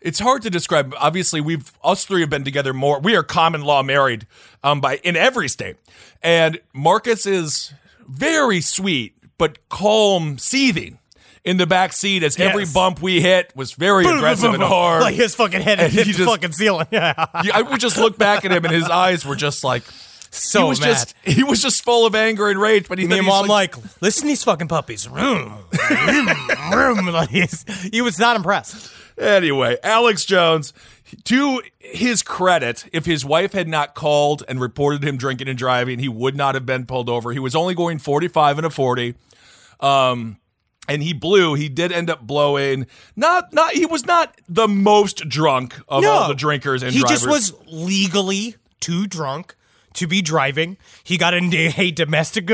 It's 0.00 0.18
hard 0.18 0.42
to 0.42 0.50
describe. 0.50 0.94
Obviously, 0.98 1.40
we've 1.40 1.72
us 1.82 2.04
three 2.04 2.20
have 2.20 2.30
been 2.30 2.44
together 2.44 2.72
more. 2.72 3.00
We 3.00 3.16
are 3.16 3.22
common 3.22 3.62
law 3.62 3.82
married, 3.82 4.26
um, 4.62 4.80
by 4.80 4.96
in 4.98 5.16
every 5.16 5.48
state. 5.48 5.76
And 6.22 6.60
Marcus 6.72 7.26
is 7.26 7.72
very 8.06 8.60
sweet 8.60 9.14
but 9.38 9.68
calm, 9.68 10.38
seething 10.38 10.98
in 11.46 11.56
the 11.56 11.66
back 11.66 11.94
seat 11.94 12.22
as 12.22 12.38
every 12.38 12.66
bump 12.66 13.00
we 13.00 13.22
hit 13.22 13.50
was 13.56 13.72
very 13.72 14.04
aggressive 14.04 14.52
and 14.52 14.62
hard. 14.62 15.00
Like 15.00 15.14
his 15.14 15.34
fucking 15.34 15.62
head 15.62 15.80
And 15.80 15.90
hit 15.92 16.06
he 16.06 16.12
the 16.12 16.18
just- 16.18 16.30
fucking 16.30 16.52
ceiling. 16.52 16.86
Yeah. 16.92 17.14
I 17.32 17.62
would 17.62 17.80
just 17.80 17.96
look 17.96 18.18
back 18.18 18.44
at 18.44 18.52
him, 18.52 18.64
and 18.64 18.74
his 18.74 18.84
eyes 18.90 19.24
were 19.24 19.36
just 19.36 19.62
like 19.64 19.84
So 20.30 20.64
he 20.64 20.68
was 20.68 20.80
mad. 20.80 20.86
just 20.88 21.14
he 21.24 21.42
was 21.44 21.62
just 21.62 21.82
full 21.84 22.04
of 22.04 22.14
anger 22.14 22.48
and 22.50 22.60
rage. 22.60 22.88
But 22.88 22.98
he 22.98 23.06
Me 23.06 23.18
and 23.18 23.26
mom 23.26 23.46
like, 23.46 23.74
listen 24.02 24.22
to 24.22 24.28
these 24.28 24.44
fucking 24.44 24.68
puppies. 24.68 25.08
Room, 25.08 25.54
room, 25.90 26.28
vroom. 26.72 27.06
Like, 27.14 27.30
he 27.30 28.02
was 28.02 28.18
not 28.18 28.36
impressed. 28.36 28.92
Anyway, 29.18 29.78
Alex 29.82 30.26
Jones, 30.26 30.74
to 31.24 31.62
his 31.78 32.22
credit, 32.22 32.84
if 32.92 33.06
his 33.06 33.24
wife 33.24 33.52
had 33.54 33.66
not 33.68 33.94
called 33.94 34.42
and 34.46 34.60
reported 34.60 35.02
him 35.02 35.16
drinking 35.16 35.48
and 35.48 35.56
driving, 35.56 35.98
he 36.00 36.08
would 36.08 36.36
not 36.36 36.54
have 36.54 36.66
been 36.66 36.84
pulled 36.84 37.08
over. 37.08 37.32
He 37.32 37.38
was 37.38 37.54
only 37.56 37.74
going 37.74 37.98
45 37.98 38.58
and 38.58 38.66
a 38.66 38.70
40. 38.70 39.14
Um 39.80 40.38
and 40.88 41.02
he 41.02 41.12
blew. 41.12 41.54
He 41.54 41.68
did 41.68 41.92
end 41.92 42.10
up 42.10 42.26
blowing. 42.26 42.86
Not 43.14 43.52
not 43.52 43.72
he 43.72 43.86
was 43.86 44.06
not 44.06 44.36
the 44.48 44.68
most 44.68 45.28
drunk 45.28 45.74
of 45.88 46.04
all 46.04 46.28
the 46.28 46.34
drinkers 46.34 46.82
and 46.82 46.92
he 46.92 47.00
drivers. 47.00 47.22
just 47.22 47.28
was 47.28 47.52
legally 47.66 48.56
too 48.80 49.06
drunk 49.06 49.54
to 49.94 50.06
be 50.06 50.20
driving. 50.20 50.76
He 51.02 51.16
got 51.16 51.32
into 51.34 51.72
a 51.80 51.90
domestic 52.02 52.46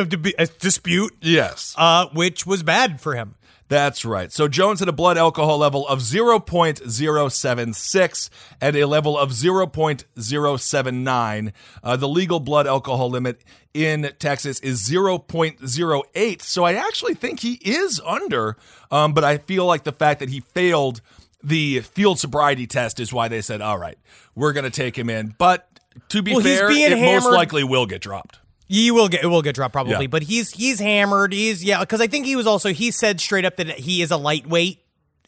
dispute, 0.60 1.12
Yes. 1.20 1.74
uh, 1.76 2.06
which 2.12 2.46
was 2.46 2.62
bad 2.62 3.00
for 3.00 3.14
him. 3.14 3.34
That's 3.72 4.04
right. 4.04 4.30
So 4.30 4.46
Jones 4.48 4.80
had 4.80 4.90
a 4.90 4.92
blood 4.92 5.16
alcohol 5.16 5.56
level 5.56 5.88
of 5.88 6.00
0.076 6.00 8.28
and 8.60 8.76
a 8.76 8.84
level 8.84 9.16
of 9.16 9.30
0.079. 9.30 11.52
Uh, 11.82 11.96
the 11.96 12.06
legal 12.06 12.38
blood 12.38 12.66
alcohol 12.66 13.08
limit 13.08 13.40
in 13.72 14.10
Texas 14.18 14.60
is 14.60 14.86
0.08. 14.86 16.42
So 16.42 16.64
I 16.64 16.74
actually 16.74 17.14
think 17.14 17.40
he 17.40 17.54
is 17.64 17.98
under, 18.04 18.58
um, 18.90 19.14
but 19.14 19.24
I 19.24 19.38
feel 19.38 19.64
like 19.64 19.84
the 19.84 19.92
fact 19.92 20.20
that 20.20 20.28
he 20.28 20.40
failed 20.40 21.00
the 21.42 21.80
field 21.80 22.18
sobriety 22.18 22.66
test 22.66 23.00
is 23.00 23.10
why 23.10 23.28
they 23.28 23.40
said, 23.40 23.62
all 23.62 23.78
right, 23.78 23.96
we're 24.34 24.52
going 24.52 24.64
to 24.64 24.70
take 24.70 24.98
him 24.98 25.08
in. 25.08 25.34
But 25.38 25.66
to 26.10 26.20
be 26.20 26.32
Well, 26.32 26.40
he's 26.40 26.58
fair, 26.58 26.68
being 26.68 26.92
it 26.92 27.00
most 27.00 27.32
likely 27.32 27.64
will 27.64 27.86
get 27.86 28.02
dropped. 28.02 28.38
He 28.72 28.90
will 28.90 29.08
get 29.08 29.22
it 29.22 29.26
will 29.26 29.42
get 29.42 29.54
dropped 29.54 29.72
probably, 29.74 29.92
Yeah. 29.92 30.06
but 30.06 30.22
he's 30.22 30.50
he's 30.52 30.78
hammered. 30.80 31.32
He's 31.34 31.62
yeah, 31.62 31.80
because 31.80 32.00
I 32.00 32.06
think 32.06 32.24
he 32.24 32.36
was 32.36 32.46
also 32.46 32.70
he 32.70 32.90
said 32.90 33.20
straight 33.20 33.44
up 33.44 33.56
that 33.56 33.68
he 33.80 34.00
is 34.00 34.10
a 34.10 34.16
lightweight. 34.16 34.78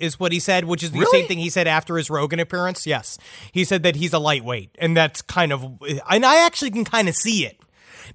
Is 0.01 0.19
what 0.19 0.33
he 0.33 0.41
said, 0.41 0.65
which 0.65 0.83
is 0.83 0.91
the 0.91 0.99
Really? 1.01 1.21
same 1.21 1.29
thing 1.29 1.39
he 1.39 1.51
said 1.51 1.69
after 1.69 1.97
his 1.99 2.09
Rogan 2.11 2.41
appearance. 2.41 2.85
Yes, 2.87 3.17
he 3.53 3.65
said 3.65 3.83
that 3.85 3.97
he's 3.97 4.13
a 4.13 4.19
lightweight, 4.19 4.71
and 4.79 4.97
that's 4.97 5.21
kind 5.23 5.53
of, 5.53 5.63
and 6.11 6.25
I 6.27 6.45
actually 6.47 6.71
can 6.73 6.85
kind 6.85 7.09
of 7.09 7.15
see 7.15 7.47
it 7.47 7.61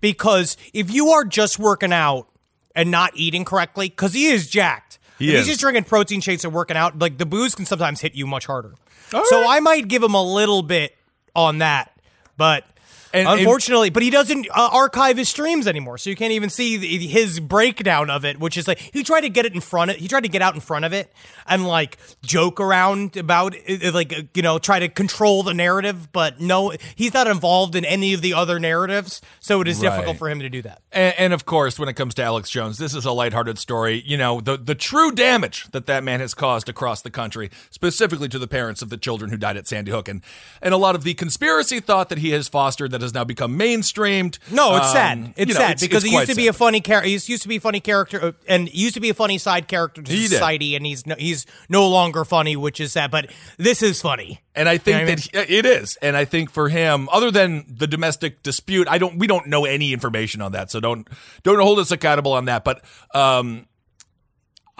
because 0.01 0.57
if 0.73 0.91
you 0.91 1.09
are 1.11 1.23
just 1.23 1.57
working 1.59 1.93
out 1.93 2.27
and 2.75 2.91
not 2.91 3.11
eating 3.15 3.45
correctly, 3.45 3.87
because 3.87 4.13
he 4.13 4.25
is 4.27 4.49
jacked, 4.49 4.99
He 5.19 5.33
is. 5.33 5.39
he's 5.41 5.47
just 5.47 5.61
drinking 5.61 5.85
protein 5.85 6.19
shakes 6.21 6.43
and 6.43 6.53
working 6.53 6.75
out, 6.75 6.99
like 6.99 7.17
the 7.17 7.25
booze 7.25 7.55
can 7.55 7.65
sometimes 7.65 8.01
hit 8.01 8.13
you 8.13 8.27
much 8.27 8.45
harder. 8.45 8.75
So 9.09 9.47
I 9.47 9.59
might 9.61 9.87
give 9.87 10.03
him 10.03 10.13
a 10.15 10.23
little 10.23 10.61
bit 10.63 10.97
on 11.33 11.59
that, 11.59 11.91
but 12.35 12.65
And- 13.13 13.27
and- 13.27 13.39
unfortunately, 13.39 13.89
but 13.89 14.03
he 14.03 14.09
doesn't 14.09 14.47
uh, 14.51 14.69
archive 14.71 15.17
his 15.17 15.29
streams 15.29 15.67
anymore, 15.67 15.97
so 15.97 16.09
you 16.09 16.15
can't 16.15 16.33
even 16.33 16.49
see 16.49 16.77
the, 16.77 17.07
his 17.07 17.39
breakdown 17.39 18.09
of 18.09 18.23
it. 18.25 18.39
Which 18.39 18.57
is 18.57 18.67
like 18.67 18.79
he 18.79 19.03
tried 19.03 19.21
to 19.21 19.29
get 19.29 19.45
it 19.45 19.53
in 19.55 19.61
front 19.61 19.91
of, 19.91 19.97
he 19.97 20.07
tried 20.07 20.23
to 20.23 20.29
get 20.29 20.41
out 20.41 20.53
in 20.55 20.61
front 20.61 20.85
of 20.85 20.93
it 20.93 21.11
and 21.47 21.65
like 21.67 21.97
joke 22.21 22.59
around 22.59 23.17
about 23.17 23.55
it, 23.65 23.93
like 23.93 24.13
uh, 24.13 24.21
you 24.35 24.41
know 24.41 24.59
try 24.59 24.79
to 24.79 24.89
control 24.89 25.43
the 25.43 25.53
narrative, 25.53 26.11
but 26.11 26.39
no, 26.39 26.71
he's 26.95 27.13
not 27.13 27.27
involved 27.27 27.75
in 27.75 27.83
any 27.85 28.13
of 28.13 28.21
the 28.21 28.33
other 28.33 28.59
narratives, 28.59 29.21
so 29.39 29.61
it 29.61 29.67
is 29.67 29.79
Right. 29.81 29.89
difficult 29.91 30.17
for 30.17 30.29
him 30.29 30.39
to 30.41 30.49
do 30.49 30.61
that. 30.63 30.81
And, 30.91 31.15
and 31.17 31.33
of 31.33 31.45
course, 31.45 31.79
when 31.79 31.89
it 31.89 31.93
comes 31.93 32.13
to 32.15 32.23
Alex 32.23 32.49
Jones, 32.49 32.77
this 32.77 32.93
is 32.93 33.05
a 33.05 33.11
lighthearted 33.11 33.57
story. 33.57 34.03
You 34.05 34.17
know, 34.17 34.39
the, 34.41 34.57
the 34.57 34.75
true 34.75 35.11
damage 35.11 35.65
that 35.71 35.85
that 35.87 36.03
man 36.03 36.19
has 36.19 36.33
caused 36.33 36.69
across 36.69 37.01
the 37.01 37.09
country, 37.11 37.49
specifically 37.71 38.29
to 38.29 38.37
the 38.39 38.47
parents 38.47 38.81
of 38.81 38.89
the 38.89 38.97
children 38.97 39.31
who 39.31 39.37
died 39.37 39.57
at 39.57 39.67
Sandy 39.67 39.91
Hook. 39.91 40.07
And, 40.07 40.21
and 40.61 40.73
a 40.73 40.77
lot 40.77 40.95
of 40.95 41.03
the 41.03 41.13
conspiracy 41.15 41.79
thought 41.79 42.09
that 42.09 42.19
he 42.19 42.31
has 42.31 42.47
fostered 42.47 42.91
that 42.91 42.98
that 42.99 43.05
has 43.05 43.13
now 43.13 43.23
become 43.23 43.57
mainstreamed. 43.57 44.37
No, 44.51 44.75
it's 44.77 44.87
Um, 44.87 44.93
sad. 44.93 45.33
It's 45.35 45.47
you 45.49 45.53
know, 45.53 45.59
sad 45.59 45.79
because 45.79 46.03
it's 46.03 46.11
he 46.11 46.17
used 46.17 46.29
to 46.29 46.35
be 46.35 46.43
sad. 46.45 46.49
a 46.49 46.53
funny 46.53 46.81
character. 46.81 47.07
He 47.07 47.13
used 47.13 47.41
to 47.41 47.47
be 47.47 47.55
a 47.55 47.61
funny 47.61 47.79
character, 47.79 48.23
uh, 48.23 48.31
and 48.47 48.71
used 48.73 48.93
to 48.95 48.99
be 48.99 49.09
a 49.09 49.13
funny 49.13 49.37
side 49.37 49.67
character 49.67 50.01
to 50.01 50.11
He 50.11 50.23
did. 50.23 50.31
society, 50.31 50.75
and 50.75 50.85
he's 50.85 51.05
no, 51.07 51.15
he's 51.17 51.45
no 51.69 51.87
longer 51.87 52.25
funny, 52.25 52.55
which 52.55 52.79
is 52.79 52.91
sad. 52.91 53.11
But 53.11 53.31
this 53.57 53.81
is 53.81 54.01
funny. 54.01 54.41
And 54.55 54.67
I 54.67 54.77
think 54.77 54.99
You 54.99 55.05
know 55.05 55.15
that 55.39 55.47
he- 55.47 55.55
it 55.57 55.65
is. 55.65 55.97
And 56.01 56.17
I 56.17 56.25
think 56.25 56.51
for 56.51 56.67
him, 56.67 57.07
other 57.13 57.31
than 57.31 57.63
the 57.69 57.87
domestic 57.87 58.43
dispute, 58.43 58.87
I 58.89 58.97
don't. 58.97 59.17
We 59.17 59.25
don't 59.27 59.47
know 59.47 59.63
any 59.65 59.93
information 59.93 60.41
on 60.41 60.51
that, 60.51 60.69
so 60.69 60.79
don't 60.79 61.07
don't 61.43 61.59
hold 61.59 61.79
us 61.79 61.91
accountable 61.91 62.33
on 62.33 62.45
that. 62.45 62.65
But 62.65 62.83
um, 63.15 63.65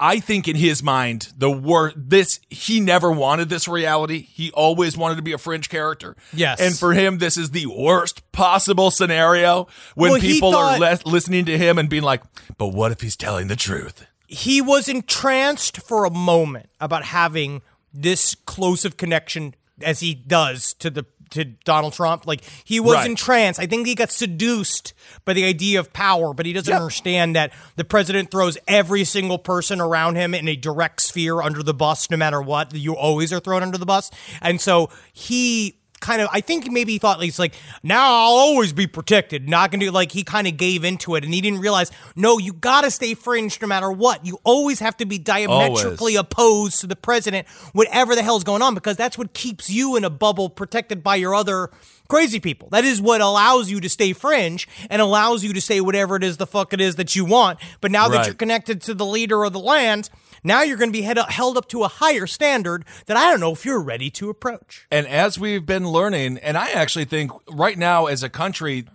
I 0.02 0.18
think 0.18 0.48
in 0.48 0.56
his 0.56 0.82
mind, 0.82 1.32
the 1.36 1.50
wor 1.50 1.92
this 1.94 2.40
he 2.48 2.80
never 2.80 3.12
wanted 3.12 3.50
this 3.50 3.68
reality. 3.68 4.22
He 4.22 4.50
always 4.52 4.96
wanted 4.96 5.16
to 5.16 5.22
be 5.22 5.32
a 5.32 5.38
fringe 5.38 5.68
character. 5.68 6.16
Yes. 6.32 6.58
and 6.58 6.76
for 6.76 6.94
him, 6.94 7.18
this 7.18 7.36
is 7.36 7.50
the 7.50 7.66
worst 7.66 8.22
possible 8.32 8.90
scenario 8.90 9.68
when 9.94 10.12
Well, 10.12 10.20
people 10.20 10.56
are 10.56 10.78
le- 10.78 10.98
listening 11.04 11.44
to 11.44 11.58
him 11.58 11.78
and 11.78 11.88
being 11.90 12.02
like, 12.02 12.22
"But 12.56 12.68
what 12.68 12.92
if 12.92 13.02
he's 13.02 13.14
telling 13.16 13.48
the 13.48 13.56
truth?" 13.56 14.06
He 14.26 14.62
was 14.62 14.88
entranced 14.88 15.76
for 15.82 16.04
a 16.06 16.10
moment 16.10 16.70
about 16.80 17.04
having 17.04 17.60
this 17.92 18.34
close 18.46 18.84
of 18.84 18.96
connection 18.96 19.54
as 19.82 20.00
he 20.00 20.14
does 20.14 20.72
to 20.74 20.88
the 20.88 21.04
to 21.30 21.44
Donald 21.44 21.92
Trump. 21.92 22.26
Like 22.26 22.42
he 22.64 22.80
was 22.80 22.96
Right. 22.96 23.06
entranced. 23.10 23.60
I 23.60 23.66
think 23.66 23.86
he 23.86 23.94
got 23.94 24.10
seduced 24.10 24.92
by 25.24 25.32
the 25.32 25.44
idea 25.44 25.80
of 25.80 25.92
power, 25.92 26.32
but 26.34 26.46
he 26.46 26.52
doesn't 26.52 26.70
Yep. 26.70 26.80
understand 26.80 27.36
that 27.36 27.52
the 27.76 27.84
president 27.84 28.30
throws 28.30 28.58
every 28.68 29.04
single 29.04 29.38
person 29.38 29.80
around 29.80 30.16
him 30.16 30.34
in 30.34 30.48
a 30.48 30.56
direct 30.56 31.00
sphere 31.02 31.40
under 31.42 31.62
the 31.62 31.74
bus, 31.74 32.10
no 32.10 32.16
matter 32.16 32.40
what. 32.42 32.74
You 32.74 32.96
always 32.96 33.32
are 33.32 33.40
thrown 33.40 33.62
under 33.62 33.78
the 33.78 33.86
bus, 33.86 34.10
and 34.42 34.60
so 34.60 34.90
he 35.12 35.76
kind 36.00 36.22
of 36.22 36.28
I 36.32 36.40
think 36.40 36.70
maybe 36.70 36.92
he 36.92 36.98
thought 36.98 37.22
he's 37.22 37.38
like 37.38 37.54
now 37.82 38.02
I'll 38.02 38.32
always 38.32 38.72
be 38.72 38.86
protected. 38.86 39.48
Not 39.48 39.70
gonna 39.70 39.84
do 39.84 39.90
like 39.90 40.12
he 40.12 40.24
kind 40.24 40.46
of 40.46 40.56
gave 40.56 40.84
into 40.84 41.14
it 41.14 41.24
and 41.24 41.32
he 41.32 41.40
didn't 41.40 41.60
realize 41.60 41.90
no 42.16 42.38
you 42.38 42.52
gotta 42.52 42.90
stay 42.90 43.14
fringe 43.14 43.60
no 43.60 43.68
matter 43.68 43.90
what. 43.92 44.24
You 44.24 44.38
always 44.44 44.80
have 44.80 44.96
to 44.98 45.06
be 45.06 45.18
diametrically 45.18 46.16
Always. 46.16 46.32
opposed 46.32 46.80
to 46.80 46.86
the 46.86 46.96
president 46.96 47.46
whatever 47.72 48.14
the 48.14 48.22
hell's 48.22 48.44
going 48.44 48.62
on 48.62 48.74
because 48.74 48.96
that's 48.96 49.16
what 49.18 49.34
keeps 49.34 49.70
you 49.70 49.96
in 49.96 50.04
a 50.04 50.10
bubble 50.10 50.48
protected 50.48 51.02
by 51.02 51.16
your 51.16 51.34
other 51.34 51.70
crazy 52.08 52.40
people. 52.40 52.68
That 52.70 52.84
is 52.84 53.00
what 53.00 53.20
allows 53.20 53.70
you 53.70 53.80
to 53.80 53.88
stay 53.88 54.12
fringe 54.12 54.68
and 54.90 55.00
allows 55.00 55.44
you 55.44 55.52
to 55.52 55.60
say 55.60 55.80
whatever 55.80 56.16
it 56.16 56.24
is 56.24 56.38
the 56.38 56.46
fuck 56.46 56.72
it 56.72 56.80
is 56.80 56.96
that 56.96 57.14
you 57.14 57.24
want. 57.24 57.58
But 57.80 57.90
now 57.90 58.08
that 58.08 58.26
you're 58.26 58.34
connected 58.34 58.82
to 58.82 58.94
the 58.94 59.06
leader 59.06 59.44
of 59.44 59.52
the 59.52 59.60
land 59.60 60.10
now 60.42 60.62
you're 60.62 60.76
going 60.76 60.92
to 60.92 60.98
be 60.98 61.02
held 61.02 61.56
up 61.56 61.68
to 61.68 61.82
a 61.82 61.88
higher 61.88 62.26
standard 62.26 62.84
that 63.06 63.16
I 63.16 63.30
don't 63.30 63.40
know 63.40 63.52
if 63.52 63.64
you're 63.64 63.80
ready 63.80 64.10
to 64.10 64.30
approach. 64.30 64.86
And 64.90 65.06
as 65.06 65.38
we've 65.38 65.66
been 65.66 65.88
learning, 65.88 66.38
and 66.38 66.56
I 66.56 66.70
actually 66.70 67.04
think 67.04 67.30
right 67.48 67.78
now 67.78 68.06
as 68.06 68.22
a 68.22 68.28
country, 68.28 68.86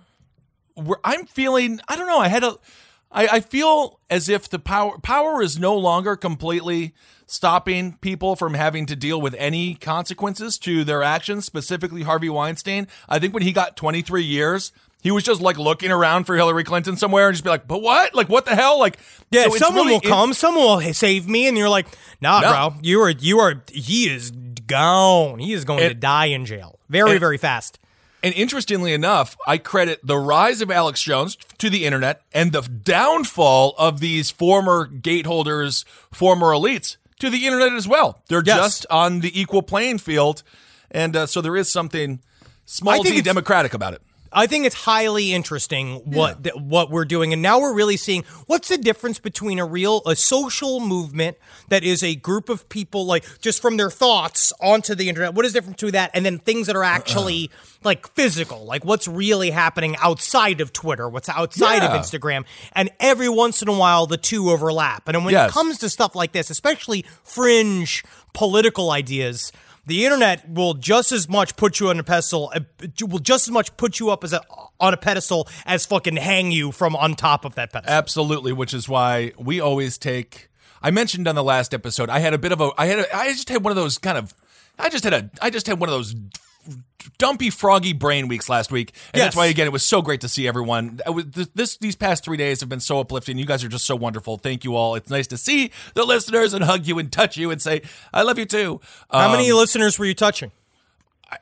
I'm 1.04 1.26
feeling, 1.26 1.80
I 1.88 1.96
don't 1.96 2.08
know, 2.08 2.20
I 2.20 2.28
had 2.28 2.43
a. 2.43 2.56
I, 3.18 3.39
feel 3.39 4.02
as 4.10 4.28
if 4.28 4.50
the 4.50 4.60
power, 4.60 4.98
power 4.98 5.41
is 5.41 5.58
no 5.58 5.78
longer 5.78 6.18
completely 6.18 6.93
stopping 7.26 7.98
people 8.02 8.36
from 8.36 8.56
having 8.56 8.86
to 8.88 8.96
deal 8.96 9.22
with 9.22 9.34
any 9.36 9.76
consequences 9.76 10.58
to 10.60 10.84
their 10.84 11.02
actions, 11.02 11.46
specifically 11.46 12.04
Harvey 12.04 12.28
Weinstein. 12.28 12.88
I 13.08 13.20
think 13.20 13.34
when 13.34 13.43
he 13.43 13.54
got 13.54 13.78
23 13.78 14.22
years, 14.22 14.74
he 15.06 15.12
was 15.12 15.24
just 15.24 15.39
like 15.39 15.58
looking 15.60 15.91
around 15.91 16.24
for 16.26 16.36
Hillary 16.36 16.64
Clinton 16.64 16.97
somewhere 16.97 17.28
and 17.28 17.36
just 17.36 17.43
be 17.43 17.49
like, 17.51 17.68
but 17.68 17.80
what? 17.82 18.16
Like, 18.16 18.28
what 18.28 18.45
the 18.45 18.56
hell? 18.56 18.80
Like, 18.80 18.97
Yeah, 19.30 19.43
so 19.43 19.56
someone 19.58 19.86
really 19.86 19.93
will 19.97 20.01
come, 20.01 20.34
someone 20.34 20.64
will 20.84 20.93
save 20.93 21.28
me, 21.30 21.47
and 21.47 21.56
you're 21.56 21.70
like, 21.70 21.86
nah, 22.20 22.39
No. 22.39 22.49
bro, 22.72 22.80
you 22.82 22.99
are, 23.01 23.12
you 23.12 23.38
are, 23.39 23.62
he 23.72 24.10
is 24.10 24.32
gone. 24.32 25.38
He 25.38 25.53
is 25.53 25.64
going 25.64 25.88
to 25.88 25.93
die 25.93 26.26
in 26.26 26.45
jail 26.47 26.80
very, 26.89 27.12
and- 27.12 27.20
very 27.20 27.38
fast. 27.38 27.78
And 28.24 28.34
interestingly 28.34 28.91
enough, 28.93 29.38
I 29.45 29.60
credit 29.60 29.99
the 30.03 30.18
rise 30.18 30.60
of 30.62 30.72
Alex 30.72 30.99
Jones 31.03 31.38
to 31.60 31.70
the 31.70 31.86
internet 31.86 32.24
and 32.34 32.51
the 32.51 32.62
downfall 32.64 33.76
of 33.78 33.99
these 33.99 34.32
former 34.32 34.88
gateholders, 34.88 35.86
former 36.12 36.47
elites 36.47 36.97
to 37.20 37.30
the 37.30 37.45
internet 37.45 37.74
as 37.74 37.88
well. 37.88 38.24
They're 38.28 38.41
Yes. 38.43 38.58
just 38.58 38.86
on 38.89 39.20
the 39.20 39.39
equal 39.39 39.62
playing 39.62 39.99
field. 39.99 40.41
And 40.89 41.16
uh, 41.16 41.26
so 41.28 41.39
there 41.41 41.56
is 41.56 41.70
something 41.72 42.20
small 42.66 43.03
d 43.03 43.22
democratic 43.22 43.74
about 43.76 43.93
it. 43.93 44.01
I 44.38 44.48
think 44.48 44.66
it's 44.66 44.76
highly 44.76 45.34
interesting 45.34 45.96
what 46.04 46.44
th- 46.44 46.56
what 46.56 46.92
we're 46.92 47.06
doing, 47.06 47.32
and 47.34 47.42
now 47.42 47.60
we're 47.60 47.74
really 47.74 47.96
seeing 47.98 48.24
what's 48.48 48.68
the 48.68 48.78
difference 48.78 49.18
between 49.18 49.58
a 49.60 49.66
real 49.66 50.02
a 50.06 50.16
social 50.16 50.80
movement 50.82 51.38
that 51.70 51.84
is 51.86 52.04
a 52.04 52.16
group 52.16 52.50
of 52.50 52.68
people 52.68 53.06
like 53.06 53.24
just 53.40 53.62
from 53.62 53.78
their 53.78 53.90
thoughts 53.90 54.52
onto 54.62 54.94
the 54.94 55.08
internet. 55.10 55.34
What 55.34 55.46
is 55.46 55.54
different 55.54 55.78
to 55.80 55.92
that, 55.92 56.12
and 56.14 56.26
then 56.26 56.40
things 56.40 56.68
that 56.68 56.76
are 56.76 56.84
actually 56.84 57.50
uh-uh. 57.54 57.80
like 57.86 58.08
physical, 58.14 58.66
like 58.66 58.84
what's 58.84 59.08
really 59.08 59.52
happening 59.52 59.96
outside 60.02 60.60
of 60.60 60.74
Twitter, 60.74 61.08
what's 61.08 61.30
outside 61.30 61.78
Yeah. 61.82 61.96
of 61.96 62.02
Instagram, 62.02 62.44
and 62.74 62.90
every 63.00 63.30
once 63.30 63.62
in 63.62 63.70
a 63.70 63.74
while 63.78 64.06
the 64.06 64.18
two 64.18 64.50
overlap. 64.52 65.08
And 65.08 65.24
when 65.24 65.32
Yes. 65.34 65.50
it 65.50 65.54
comes 65.54 65.78
to 65.80 65.90
stuff 65.90 66.14
like 66.14 66.34
this, 66.34 66.50
especially 66.50 67.06
fringe 67.24 68.04
political 68.34 68.92
ideas. 68.92 69.52
The 69.88 70.06
internet 70.06 70.50
will 70.50 70.74
just 70.74 71.12
as 71.12 71.30
much 71.30 71.56
put 71.56 71.80
you 71.80 71.90
on 71.90 72.00
a 72.00 72.04
pedestal, 72.04 72.52
uh, 72.56 72.62
will 73.02 73.20
just 73.20 73.48
as 73.48 73.52
much 73.52 73.76
put 73.78 74.00
you 74.00 74.10
up 74.10 74.24
as 74.24 74.34
a, 74.34 74.42
on 74.80 74.94
a 74.94 74.98
pedestal 74.98 75.48
as 75.66 75.86
fucking 75.86 76.16
hang 76.16 76.52
you 76.52 76.72
from 76.72 76.96
on 76.96 77.16
top 77.16 77.46
of 77.46 77.56
that 77.56 77.72
pedestal. 77.72 77.96
Absolutely, 77.96 78.52
which 78.52 78.74
is 78.74 78.90
why 78.90 79.32
we 79.38 79.60
always 79.60 79.98
take. 79.98 80.50
I 80.82 80.92
mentioned 80.92 81.28
on 81.28 81.36
the 81.36 81.44
last 81.44 81.74
episode, 81.74 82.10
I 82.10 82.20
had 82.20 82.34
a 82.34 82.38
bit 82.38 82.52
of 82.52 82.62
a. 82.62 82.72
I 82.78 82.88
had. 82.88 83.00
A, 83.00 83.16
I 83.16 83.28
just 83.32 83.50
had 83.50 83.64
one 83.64 83.72
of 83.72 83.76
those 83.76 83.98
kind 83.98 84.18
of. 84.18 84.34
I 84.78 84.90
just 84.90 85.04
had 85.04 85.14
a. 85.14 85.30
I 85.42 85.50
just 85.50 85.68
had 85.68 85.80
one 85.80 85.90
of 85.90 85.94
those 85.94 86.16
dumpy, 87.18 87.49
froggy 87.49 87.93
brain 87.93 88.28
weeks 88.28 88.49
last 88.49 88.72
week, 88.72 88.93
and 89.13 89.22
that's 89.22 89.36
why 89.36 89.45
again 89.47 89.68
it 89.68 89.72
was 89.74 89.86
so 89.86 90.01
great 90.01 90.22
to 90.22 90.30
see 90.30 90.47
everyone. 90.47 90.99
I 91.05 91.11
was, 91.11 91.26
th- 91.34 91.49
this 91.53 91.78
these 91.78 91.95
past 91.95 92.24
three 92.24 92.38
days 92.38 92.59
have 92.61 92.70
been 92.70 92.80
so 92.80 92.99
uplifting. 92.99 93.38
You 93.38 93.45
guys 93.45 93.63
are 93.63 93.68
just 93.70 93.86
so 93.86 93.95
wonderful. 93.95 94.38
Thank 94.38 94.63
you 94.63 94.76
all. 94.76 94.95
It's 94.95 95.09
nice 95.09 95.28
to 95.28 95.38
see 95.38 95.72
the 95.93 96.03
listeners 96.05 96.53
and 96.53 96.63
hug 96.63 96.88
you 96.88 96.99
and 96.99 97.11
touch 97.11 97.38
you 97.38 97.51
and 97.51 97.61
say 97.61 97.82
I 98.13 98.24
love 98.24 98.39
you 98.39 98.45
too. 98.45 98.82
How 99.11 99.32
many 99.32 99.51
Um, 99.51 99.57
listeners 99.57 99.97
were 99.99 100.05
you 100.05 100.13
touching? 100.16 100.51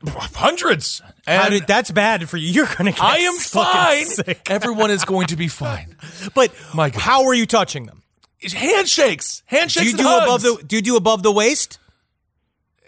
hundreds. 0.08 1.02
And 1.28 1.52
did, 1.54 1.68
that's 1.68 1.92
bad 1.92 2.28
for 2.30 2.38
you. 2.38 2.48
You're 2.52 2.68
gonna 2.78 2.92
get 2.92 3.02
I 3.02 3.18
am 3.20 3.34
fine. 3.40 4.36
Everyone 4.50 4.90
is 4.92 5.06
going 5.06 5.28
to 5.28 5.36
be 5.36 5.48
fine. 5.48 5.98
But 6.34 6.52
My 6.74 6.90
God. 6.90 7.02
how 7.02 7.26
are 7.26 7.34
you 7.34 7.46
touching 7.46 7.86
them? 7.86 8.02
Handshakes, 8.42 9.44
handshakes. 9.46 9.86
Do 9.86 9.92
you 9.92 9.98
do 9.98 10.04
hugs. 10.04 10.26
above 10.26 10.42
the? 10.60 10.64
Do 10.66 10.76
you 10.76 10.82
do 10.82 10.96
above 10.98 11.24
the 11.24 11.32
waist? 11.32 11.80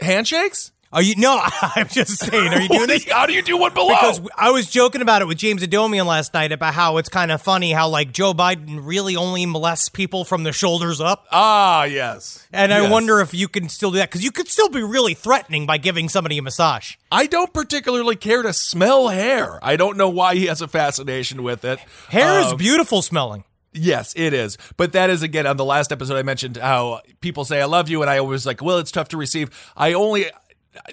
handshakes? 0.02 0.72
Are 0.94 1.02
you 1.02 1.16
no? 1.18 1.42
I'm 1.62 1.88
just 1.90 2.20
saying. 2.20 2.54
Are 2.54 2.62
you 2.62 2.70
doing 2.70 2.88
this? 2.88 3.04
How 3.10 3.26
do 3.26 3.34
you 3.34 3.42
do 3.42 3.58
one 3.58 3.74
below? 3.74 3.90
Because 3.90 4.22
I 4.38 4.52
was 4.52 4.70
joking 4.70 5.02
about 5.02 5.22
it 5.22 5.26
with 5.26 5.38
James 5.38 5.62
Adomian 5.62 6.06
last 6.06 6.34
night 6.34 6.52
about 6.54 6.74
how 6.74 6.98
it's 6.98 7.10
kind 7.10 7.32
of 7.32 7.42
funny 7.42 7.72
how 7.74 7.90
like 7.90 8.14
Joe 8.14 8.34
Biden 8.34 8.80
really 8.82 9.16
only 9.16 9.46
molests 9.46 9.90
people 9.90 10.24
from 10.24 10.44
the 10.44 10.54
shoulders 10.54 11.02
up. 11.02 11.26
ah, 11.32 11.84
yes. 11.84 12.48
And 12.54 12.74
I 12.74 12.90
wonder 12.90 13.20
if 13.20 13.34
you 13.34 13.48
can 13.50 13.68
still 13.68 13.92
do 13.92 13.98
that 13.98 14.10
because 14.10 14.24
you 14.24 14.32
could 14.32 14.48
still 14.48 14.70
be 14.70 14.84
really 14.84 15.14
threatening 15.16 15.66
by 15.66 15.78
giving 15.78 16.08
somebody 16.08 16.38
a 16.38 16.42
massage. 16.42 16.96
I 17.12 17.26
don't 17.28 17.52
particularly 17.54 18.16
care 18.16 18.42
to 18.44 18.54
smell 18.54 19.10
hair. 19.10 19.60
I 19.62 19.76
don't 19.76 19.98
know 19.98 20.10
why 20.10 20.36
he 20.36 20.46
has 20.46 20.62
a 20.62 20.68
fascination 20.68 21.44
with 21.44 21.66
it. 21.66 21.80
Hair 22.10 22.40
is 22.40 22.54
Uh, 22.54 22.56
beautiful 22.56 23.02
smelling. 23.02 23.44
Yes, 23.78 24.14
it 24.16 24.34
is. 24.34 24.58
But 24.78 24.94
that 24.94 25.10
is 25.10 25.22
again 25.22 25.46
on 25.46 25.58
the 25.58 25.66
last 25.66 25.92
episode 25.92 26.16
I 26.16 26.24
mentioned 26.24 26.56
how 26.56 27.02
people 27.20 27.44
say 27.44 27.60
I 27.62 27.66
love 27.66 27.90
you 27.90 28.02
and 28.02 28.10
I 28.10 28.22
was 28.22 28.46
like, 28.46 28.62
well, 28.62 28.78
it's 28.78 28.92
tough 28.92 29.10
to 29.10 29.18
receive. 29.18 29.50
I 29.76 29.92
only 29.92 30.28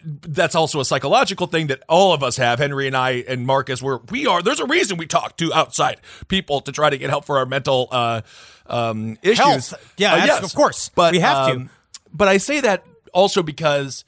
that's 0.04 0.54
also 0.54 0.80
a 0.80 0.84
psychological 0.84 1.46
thing 1.46 1.66
that 1.68 1.82
all 1.88 2.12
of 2.12 2.22
us 2.22 2.36
have. 2.36 2.58
Henry 2.58 2.86
and 2.86 2.96
I 2.96 3.24
and 3.28 3.46
Marcus, 3.46 3.82
where 3.82 3.98
we 4.10 4.26
are. 4.26 4.42
There's 4.42 4.60
a 4.60 4.66
reason 4.66 4.96
we 4.96 5.06
talk 5.06 5.36
to 5.38 5.52
outside 5.52 5.98
people 6.28 6.60
to 6.62 6.72
try 6.72 6.90
to 6.90 6.98
get 6.98 7.10
help 7.10 7.24
for 7.24 7.38
our 7.38 7.46
mental 7.46 7.88
uh, 7.90 8.22
um, 8.66 9.18
issues. 9.22 9.38
Health. 9.70 9.94
Yeah, 9.96 10.14
Uh, 10.14 10.24
yes. 10.26 10.44
of 10.44 10.54
course. 10.54 10.88
But 10.94 11.12
We 11.12 11.20
have 11.20 11.48
to. 11.48 11.52
um, 11.54 11.70
But 12.12 12.28
I 12.28 12.38
say 12.38 12.60
that 12.60 12.84
also 13.12 13.42
because. 13.42 14.04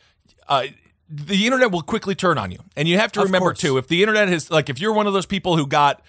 Uh, 0.48 0.64
the 1.10 1.44
internet 1.44 1.70
will 1.70 1.82
quickly 1.82 2.14
turn 2.14 2.38
on 2.38 2.50
you, 2.50 2.58
and 2.76 2.88
you 2.88 2.98
have 2.98 3.12
to 3.12 3.20
Of 3.20 3.26
remember 3.26 3.50
course. 3.50 3.60
too. 3.60 3.76
If 3.78 3.88
the 3.88 4.02
internet 4.02 4.30
is 4.30 4.50
like, 4.50 4.68
if 4.70 4.80
you're 4.80 4.92
one 4.94 5.06
of 5.06 5.12
those 5.12 5.26
people 5.26 5.56
who 5.56 5.66
got 5.66 6.00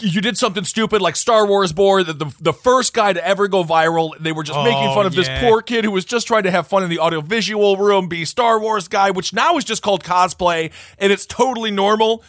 you 0.00 0.20
did 0.20 0.36
something 0.36 0.64
stupid 0.64 1.00
like 1.00 1.16
Star 1.16 1.46
Wars 1.46 1.72
board, 1.72 2.06
the, 2.06 2.12
the, 2.12 2.34
the 2.40 2.52
first 2.52 2.92
guy 2.92 3.12
to 3.12 3.26
ever 3.26 3.48
go 3.48 3.64
viral. 3.64 4.10
They 4.18 4.32
were 4.32 4.42
just 4.42 4.58
making 4.58 4.88
Oh, 4.88 4.94
fun 4.94 5.06
of 5.06 5.14
this 5.14 5.28
poor 5.40 5.62
kid 5.62 5.84
who 5.84 5.90
was 5.90 6.04
just 6.04 6.26
trying 6.26 6.42
to 6.42 6.50
have 6.50 6.66
fun 6.66 6.82
in 6.82 6.90
the 6.90 6.98
audiovisual 6.98 7.76
room, 7.78 8.06
be 8.08 8.24
Star 8.26 8.60
Wars 8.60 8.86
guy, 8.88 9.10
which 9.10 9.32
now 9.32 9.56
is 9.56 9.64
just 9.64 9.82
called 9.82 10.04
cosplay, 10.04 10.70
and 10.98 11.10
it's 11.10 11.24
totally 11.24 11.70
normal. 11.70 12.22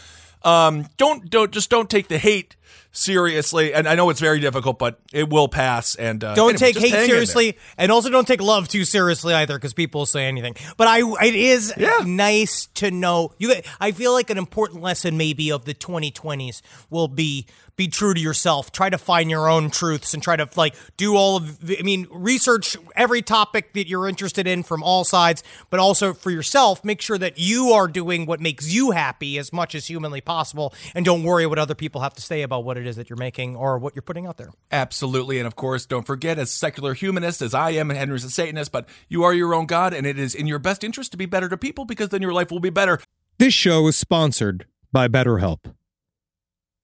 Um, 0.44 0.88
don't 0.96 1.30
don't 1.30 1.52
just 1.52 1.70
don't 1.70 1.90
take 1.90 2.08
the 2.08 2.18
hate 2.18 2.56
seriously. 2.92 3.74
And 3.74 3.88
I 3.88 3.96
know 3.96 4.10
it's 4.10 4.20
very 4.20 4.40
difficult, 4.40 4.80
but 4.80 5.00
it 5.14 5.30
will 5.30 5.48
pass. 5.48 5.96
And 5.96 6.24
uh, 6.24 6.34
don't 6.36 6.56
anyway, 6.62 6.74
take 6.74 6.78
hate 6.78 7.06
seriously, 7.06 7.58
and 7.78 7.92
also 7.92 8.10
don't 8.10 8.28
take 8.28 8.42
love 8.42 8.68
too 8.68 8.86
seriously 8.86 9.34
either, 9.34 9.56
because 9.56 9.74
people 9.74 10.00
will 10.02 10.06
say 10.06 10.26
anything. 10.26 10.56
But 10.78 10.88
I, 10.88 11.02
it 11.26 11.36
is 11.36 11.74
Yeah. 11.78 12.00
nice 12.06 12.68
to 12.76 12.92
know. 12.92 13.32
You, 13.38 13.54
I 13.80 13.92
feel 13.92 14.14
like 14.14 14.30
an 14.30 14.38
important 14.38 14.82
lesson 14.82 15.18
maybe 15.18 15.52
of 15.52 15.66
the 15.66 15.74
2020s 15.74 16.62
will 16.90 17.08
be 17.08 17.46
be 17.80 17.88
true 17.88 18.14
to 18.14 18.20
yourself. 18.20 18.74
Try 18.74 18.90
to 18.90 18.98
find 18.98 19.30
your 19.30 19.50
own 19.50 19.70
truths 19.70 20.14
and 20.14 20.22
try 20.22 20.36
to 20.36 20.50
like 20.58 20.76
do 20.98 21.16
all 21.16 21.38
of. 21.38 21.66
The, 21.66 21.80
I 21.80 21.82
mean, 21.82 22.08
research 22.12 22.76
every 22.94 23.22
topic 23.22 23.72
that 23.72 23.88
you're 23.88 24.06
interested 24.06 24.48
in 24.48 24.64
from 24.64 24.84
all 24.84 25.06
sides, 25.06 25.44
but 25.70 25.80
also 25.80 26.14
for 26.14 26.30
yourself, 26.30 26.84
make 26.84 27.02
sure 27.02 27.18
that 27.18 27.40
you 27.40 27.70
are 27.70 27.88
doing 27.88 28.26
what 28.26 28.42
makes 28.42 28.70
you 28.70 28.92
happy 28.92 29.38
as 29.38 29.54
much 29.54 29.76
as 29.76 29.88
humanly 29.88 30.20
possible, 30.20 30.74
and 30.94 31.06
don't 31.06 31.24
worry 31.24 31.48
what 31.48 31.58
other 31.58 31.74
people 31.74 32.02
have 32.02 32.14
to 32.16 32.22
say 32.22 32.42
about 32.42 32.66
what 32.66 32.78
it 32.78 32.86
is 32.86 32.98
that 32.98 33.10
you're 33.10 33.16
making 33.16 33.56
or 33.56 33.80
what 33.80 33.96
you're 33.96 34.02
putting 34.02 34.28
out 34.28 34.36
there. 34.36 34.52
Absolutely. 34.74 35.40
And 35.40 35.48
of 35.48 35.56
course, 35.56 35.86
don't 35.86 36.06
forget, 36.06 36.38
as 36.38 36.52
secular 36.52 36.94
humanist 36.94 37.42
as 37.42 37.54
I 37.54 37.70
am, 37.72 37.90
and 37.90 37.98
Henry's 37.98 38.26
a 38.26 38.30
Satanist, 38.30 38.74
but 38.74 38.90
you 39.08 39.24
are 39.24 39.34
your 39.34 39.56
own 39.56 39.68
God, 39.68 39.94
and 39.94 40.06
it 40.06 40.20
is 40.20 40.36
in 40.36 40.48
your 40.48 40.60
best 40.60 40.84
interest 40.84 41.14
to 41.14 41.18
be 41.18 41.26
better 41.26 41.48
to 41.48 41.56
people 41.56 41.86
because 41.86 42.10
then 42.10 42.22
your 42.22 42.34
life 42.34 42.52
will 42.52 42.60
be 42.60 42.70
better. 42.70 43.00
This 43.38 43.54
show 43.54 43.88
is 43.88 43.96
sponsored 43.96 44.66
by 44.92 45.08
BetterHelp. 45.08 45.74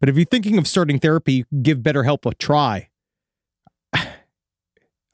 But 0.00 0.08
if 0.08 0.16
you're 0.16 0.24
thinking 0.24 0.58
of 0.58 0.66
starting 0.66 0.98
therapy, 0.98 1.44
give 1.62 1.78
BetterHelp 1.78 2.30
a 2.30 2.34
try. 2.34 2.88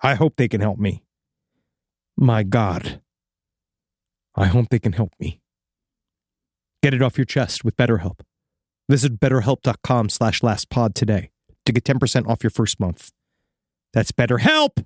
I 0.02 0.14
hope 0.14 0.36
they 0.36 0.48
can 0.48 0.60
help 0.60 0.78
me. 0.78 1.04
My 2.16 2.42
God. 2.42 3.00
I 4.36 4.46
hope 4.46 4.68
they 4.70 4.78
can 4.78 4.92
help 4.92 5.12
me. 5.18 5.40
Get 6.82 6.92
it 6.92 7.02
off 7.02 7.16
your 7.16 7.24
chest 7.24 7.64
with 7.64 7.76
BetterHelp. 7.76 8.20
Visit 8.88 9.18
betterhelp.com 9.18 10.08
slash 10.10 10.40
lastpod 10.40 10.94
today 10.94 11.30
to 11.64 11.72
get 11.72 11.84
10% 11.84 12.28
off 12.28 12.42
your 12.42 12.50
first 12.50 12.78
month. 12.78 13.10
That's 13.94 14.12
BetterHelp, 14.12 14.84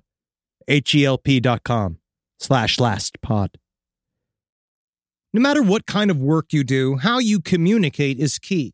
H-E-L-P 0.67 1.39
dot 1.41 1.63
com 1.63 1.97
slash 2.39 2.77
lastpod. 2.77 3.55
No 5.33 5.41
matter 5.41 5.61
what 5.61 5.85
kind 5.85 6.09
of 6.09 6.21
work 6.21 6.53
you 6.53 6.63
do, 6.63 6.97
how 6.97 7.19
you 7.19 7.39
communicate 7.39 8.17
is 8.17 8.39
key. 8.39 8.73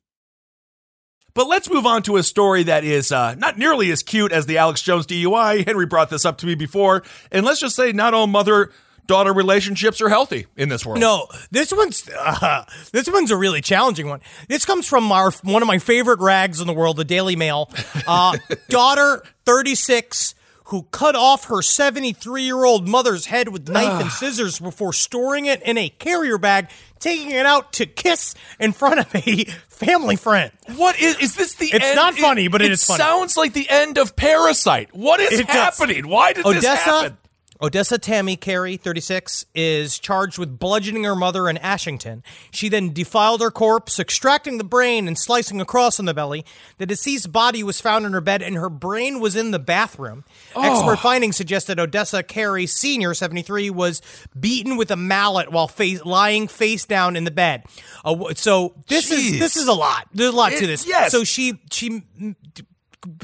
But 1.33 1.47
let's 1.47 1.69
move 1.69 1.85
on 1.85 2.03
to 2.03 2.17
a 2.17 2.23
story 2.23 2.63
that 2.63 2.83
is 2.83 3.11
uh, 3.11 3.35
not 3.35 3.57
nearly 3.57 3.91
as 3.91 4.03
cute 4.03 4.31
as 4.31 4.45
the 4.45 4.57
Alex 4.57 4.81
Jones 4.81 5.07
DUI. 5.07 5.65
Henry 5.65 5.85
brought 5.85 6.09
this 6.09 6.25
up 6.25 6.37
to 6.39 6.45
me 6.45 6.55
before. 6.55 7.03
And 7.31 7.45
let's 7.45 7.59
just 7.59 7.75
say 7.75 7.91
not 7.91 8.13
all 8.13 8.27
mother 8.27 8.71
daughter 9.07 9.33
relationships 9.33 10.01
are 10.01 10.09
healthy 10.09 10.47
in 10.55 10.69
this 10.69 10.85
world. 10.85 10.99
No, 10.99 11.27
this 11.51 11.73
one's 11.73 12.09
uh, 12.09 12.63
this 12.91 13.09
one's 13.09 13.31
a 13.31 13.37
really 13.37 13.61
challenging 13.61 14.07
one. 14.07 14.21
This 14.47 14.65
comes 14.65 14.87
from 14.87 15.11
our 15.11 15.31
one 15.43 15.61
of 15.61 15.67
my 15.67 15.79
favorite 15.79 16.19
rags 16.19 16.61
in 16.61 16.67
the 16.67 16.73
world, 16.73 16.97
the 16.97 17.05
Daily 17.05 17.35
Mail. 17.35 17.69
Uh, 18.07 18.37
daughter, 18.69 19.23
thirty 19.45 19.75
six, 19.75 20.33
who 20.65 20.83
cut 20.91 21.15
off 21.15 21.45
her 21.45 21.61
seventy 21.61 22.13
three 22.13 22.43
year 22.43 22.63
old 22.63 22.87
mother's 22.87 23.25
head 23.25 23.49
with 23.49 23.67
knife 23.69 24.01
and 24.01 24.11
scissors 24.11 24.59
before 24.59 24.93
storing 24.93 25.45
it 25.45 25.61
in 25.63 25.77
a 25.77 25.89
carrier 25.89 26.37
bag, 26.37 26.69
taking 26.99 27.31
it 27.31 27.45
out 27.45 27.73
to 27.73 27.85
kiss 27.85 28.33
in 28.59 28.71
front 28.71 28.99
of 28.99 29.13
a 29.15 29.45
family 29.85 30.15
friend. 30.15 30.51
What 30.75 30.99
is 30.99 31.17
is 31.17 31.35
this 31.35 31.55
the 31.55 31.65
It's 31.73 31.85
end? 31.85 31.95
not 31.95 32.15
funny, 32.15 32.47
but 32.47 32.61
it 32.61 32.71
is 32.71 32.83
funny. 32.83 32.95
It 32.95 33.05
sounds 33.05 33.37
like 33.37 33.53
the 33.53 33.69
end 33.69 33.97
of 33.97 34.15
Parasite. 34.15 34.89
What 34.93 35.19
is 35.19 35.39
It 35.39 35.47
does. 35.47 35.55
happening? 35.55 36.07
Why 36.07 36.33
did 36.33 36.45
this 36.45 36.57
Odessa, 36.57 36.77
happen? 36.77 37.17
Odessa 37.63 37.99
Tammy 37.99 38.35
Carey, 38.35 38.75
36, 38.75 39.45
is 39.53 39.99
charged 39.99 40.39
with 40.39 40.57
bludgeoning 40.57 41.03
her 41.03 41.15
mother 41.15 41.47
in 41.47 41.57
Ashington. 41.57 42.23
She 42.49 42.69
then 42.69 42.91
defiled 42.91 43.39
her 43.41 43.51
corpse, 43.51 43.99
extracting 43.99 44.57
the 44.57 44.63
brain 44.63 45.07
and 45.07 45.17
slicing 45.17 45.61
across 45.61 45.99
on 45.99 46.05
the 46.05 46.13
belly. 46.13 46.43
The 46.79 46.87
deceased 46.87 47.31
body 47.31 47.61
was 47.61 47.79
found 47.79 48.05
in 48.05 48.13
her 48.13 48.21
bed, 48.21 48.41
and 48.41 48.55
her 48.55 48.69
brain 48.69 49.19
was 49.19 49.35
in 49.35 49.51
the 49.51 49.59
bathroom. 49.59 50.23
Expert 50.55 50.97
findings 50.97 51.37
suggest 51.37 51.67
that 51.67 51.79
Odessa 51.79 52.23
Carey 52.23 52.65
Sr., 52.65 53.13
73, 53.13 53.69
was 53.69 54.01
beaten 54.39 54.75
with 54.75 54.89
a 54.89 54.95
mallet 54.95 55.51
while 55.51 55.67
face, 55.67 56.03
lying 56.03 56.47
face 56.47 56.85
down 56.85 57.15
in 57.15 57.25
the 57.25 57.31
bed. 57.31 57.63
Uh, 58.03 58.33
so 58.33 58.73
this 58.87 59.11
Jeez. 59.11 59.33
is 59.33 59.39
this 59.39 59.55
is 59.57 59.67
a 59.67 59.73
lot. 59.73 60.07
There's 60.13 60.33
a 60.33 60.35
lot 60.35 60.53
to 60.53 60.65
this. 60.65 60.87
yes. 60.87 61.11
So 61.11 61.23
she 61.23 61.59
she. 61.71 62.03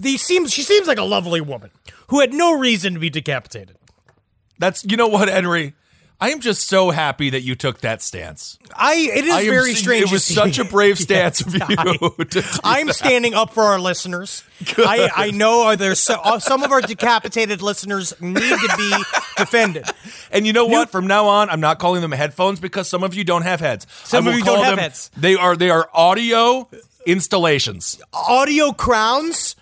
These 0.01 0.21
seems 0.21 0.53
she 0.53 0.63
seems 0.63 0.87
like 0.87 0.97
a 0.97 1.03
lovely 1.03 1.41
woman 1.41 1.71
who 2.09 2.19
had 2.19 2.33
no 2.33 2.57
reason 2.57 2.93
to 2.93 2.99
be 2.99 3.09
decapitated. 3.09 3.76
That's 4.59 4.85
you 4.85 4.97
know 4.97 5.07
what, 5.07 5.29
Henry. 5.29 5.73
I 6.19 6.31
am 6.31 6.39
just 6.39 6.67
so 6.67 6.89
happy 6.89 7.29
that 7.29 7.41
you 7.41 7.53
took 7.53 7.81
that 7.81 8.01
stance. 8.01 8.57
I 8.75 8.95
it 8.95 9.25
is 9.25 9.33
I 9.33 9.41
am 9.41 9.49
very 9.49 9.75
strange. 9.75 10.05
It 10.05 10.11
was 10.11 10.23
such 10.23 10.57
a 10.57 10.63
brave 10.71 10.97
stance 10.97 11.41
of 11.41 11.53
you. 11.53 11.61
I, 12.63 12.83
that. 12.83 12.95
standing 12.95 13.35
up 13.35 13.53
for 13.53 13.61
our 13.61 13.79
listeners. 13.79 14.43
I, 14.79 15.11
I 15.15 15.31
know 15.31 15.75
there's 15.75 15.99
so, 15.99 16.15
uh, 16.15 16.39
some 16.39 16.63
of 16.63 16.71
our 16.71 16.81
decapitated 16.81 17.61
listeners 17.61 18.19
need 18.19 18.39
to 18.39 18.73
be 18.77 19.03
defended. 19.37 19.85
And 20.31 20.47
you 20.47 20.53
know 20.53 20.65
what? 20.65 20.89
From 20.89 21.05
now 21.05 21.27
on, 21.27 21.51
I'm 21.51 21.59
not 21.61 21.77
calling 21.77 22.01
them 22.01 22.11
headphones 22.11 22.59
because 22.59 22.87
some 22.89 23.03
of 23.03 23.13
you 23.13 23.23
don't 23.23 23.43
have 23.43 23.59
heads. 23.59 23.85
Some 24.03 24.27
of 24.27 24.33
you 24.33 24.43
don't 24.43 24.63
have 24.63 24.77
them- 24.77 24.79
heads. 24.79 25.11
They 25.15 25.35
are 25.35 25.55
they 25.55 25.69
are 25.69 25.87
audio 25.93 26.67
installations. 27.07 27.99
Audio 28.13 28.71
crowns. 28.73 29.55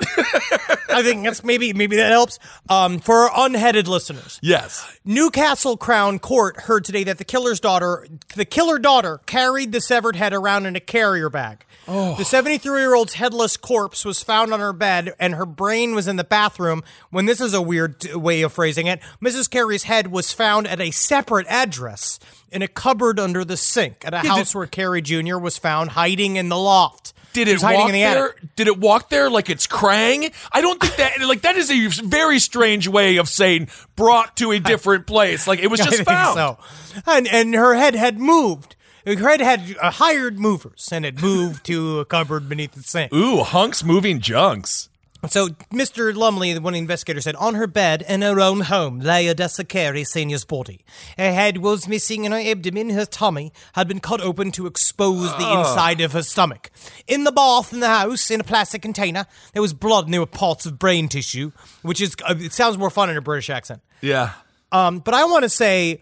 I 0.90 1.02
think 1.04 1.24
that's 1.24 1.44
maybe 1.44 1.72
maybe 1.74 1.96
that 1.98 2.12
helps. 2.12 2.40
Um, 2.70 3.00
for 3.00 3.16
our 3.30 3.46
unheaded 3.46 3.88
listeners, 3.88 4.40
Yes. 4.42 5.00
Newcastle 5.06 5.78
Crown 5.78 6.20
Court 6.20 6.62
heard 6.62 6.84
today 6.84 7.04
that 7.06 7.20
the 7.20 7.24
killer's 7.24 7.60
daughter, 7.60 8.08
the 8.36 8.46
killer 8.46 8.80
daughter, 8.80 9.22
carried 9.28 9.72
the 9.72 9.80
severed 9.80 10.16
head 10.16 10.34
around 10.34 10.66
in 10.66 10.76
a 10.76 10.80
carrier 10.80 11.30
bag. 11.30 11.64
Oh. 11.88 12.16
The 12.16 12.26
73 12.26 12.80
year 12.82 12.96
old's 12.96 13.14
headless 13.14 13.56
corpse 13.58 14.04
was 14.04 14.24
found 14.24 14.52
on 14.52 14.60
her 14.60 14.74
bed, 14.74 15.14
and 15.20 15.36
her 15.36 15.46
brain 15.46 15.94
was 15.94 16.08
in 16.08 16.16
the 16.16 16.24
bathroom. 16.24 16.84
When 17.12 17.26
this 17.28 17.40
is 17.40 17.54
a 17.54 17.62
weird 17.62 18.04
way 18.16 18.42
of 18.42 18.52
phrasing 18.54 18.88
it, 18.88 19.00
Mrs. 19.24 19.50
Carey's 19.50 19.84
head 19.84 20.08
was 20.12 20.34
found 20.34 20.68
at 20.68 20.82
a 20.82 20.90
separate 20.90 21.46
address 21.48 22.20
in 22.52 22.62
a 22.64 22.68
cupboard 22.68 23.20
under 23.20 23.46
the 23.46 23.58
sink 23.58 24.04
at 24.06 24.14
a 24.14 24.20
house 24.20 24.56
where 24.56 24.66
Carey 24.66 25.02
Jr. 25.02 25.38
was 25.38 25.58
found 25.60 25.92
hiding 25.92 26.38
in 26.38 26.50
the 26.50 26.58
loft. 26.58 27.14
Did 27.36 27.48
it 27.48 27.62
walk 27.62 27.88
in 27.88 27.94
the 27.94 28.02
there? 28.02 28.30
attic. 28.30 28.56
Did 28.56 28.68
it 28.68 28.80
walk 28.80 29.10
there 29.10 29.30
like 29.30 29.50
it's 29.50 29.68
Krang? 29.68 30.34
I 30.52 30.62
don't 30.62 30.80
think 30.80 30.96
that 30.96 31.22
like 31.22 31.42
that 31.42 31.56
is 31.56 31.70
a 31.70 31.88
very 32.04 32.40
strange 32.40 32.88
way 32.88 33.18
of 33.18 33.30
saying 33.30 33.70
brought 33.96 34.38
to 34.38 34.52
a 34.52 34.60
different 34.60 35.06
place. 35.06 35.48
Like 35.48 35.60
it 35.60 35.68
was 35.68 35.80
I 35.82 35.86
just 35.86 35.98
think 35.98 36.08
found. 36.08 36.36
So, 36.36 36.58
and 37.06 37.28
and 37.28 37.54
her 37.54 37.76
head 37.76 37.96
had 37.96 38.20
moved. 38.20 38.76
Her 39.06 39.30
head 39.30 39.42
had 39.42 39.76
uh, 39.80 39.92
hired 39.92 40.40
movers, 40.40 40.90
and 40.92 41.06
it 41.06 41.22
moved 41.22 41.66
to 41.68 42.00
a 42.00 42.06
cupboard 42.06 42.50
beneath 42.50 42.72
the 42.72 42.82
sink. 42.82 43.14
Ooh, 43.14 43.44
hunks 43.44 43.84
moving 43.84 44.20
junks. 44.20 44.90
So, 45.28 45.50
Mr. 45.72 46.16
Lumley, 46.16 46.54
the 46.54 46.62
one 46.62 46.76
investigator, 46.76 47.22
said 47.22 47.36
on 47.36 47.56
her 47.56 47.68
bed 47.68 48.04
in 48.08 48.22
her 48.22 48.40
own 48.40 48.62
home 48.62 49.00
lay 49.00 49.30
Odessa 49.30 49.64
Carey 49.64 50.04
Senior's 50.04 50.46
body. 50.46 50.82
Her 51.18 51.32
head 51.32 51.58
was 51.58 51.88
missing, 51.88 52.26
and 52.26 52.34
her 52.34 52.40
abdomen, 52.40 52.90
her 52.92 53.06
tummy, 53.06 53.52
had 53.74 53.88
been 53.88 54.00
cut 54.00 54.22
open 54.22 54.52
to 54.54 54.68
expose 54.68 55.32
the 55.38 55.60
inside 55.60 56.02
of 56.02 56.14
her 56.14 56.24
stomach. 56.24 56.70
In 57.08 57.24
the 57.24 57.32
bath 57.32 57.74
in 57.74 57.80
the 57.80 57.90
house, 57.90 58.30
in 58.32 58.40
a 58.40 58.44
plastic 58.44 58.82
container, 58.82 59.26
there 59.54 59.62
was 59.62 59.74
blood 59.74 60.06
and 60.06 60.14
there 60.14 60.22
were 60.22 60.28
parts 60.28 60.66
of 60.66 60.80
brain 60.80 61.08
tissue, 61.08 61.52
which 61.82 62.02
is 62.02 62.16
uh, 62.28 62.36
it 62.38 62.54
sounds 62.54 62.78
more 62.78 62.90
fun 62.90 63.10
in 63.10 63.18
a 63.18 63.22
British 63.22 63.50
accent. 63.50 63.82
Yeah. 64.02 64.34
Um, 64.72 65.00
but 65.00 65.14
I 65.14 65.26
want 65.26 65.44
to 65.44 65.50
say. 65.50 66.02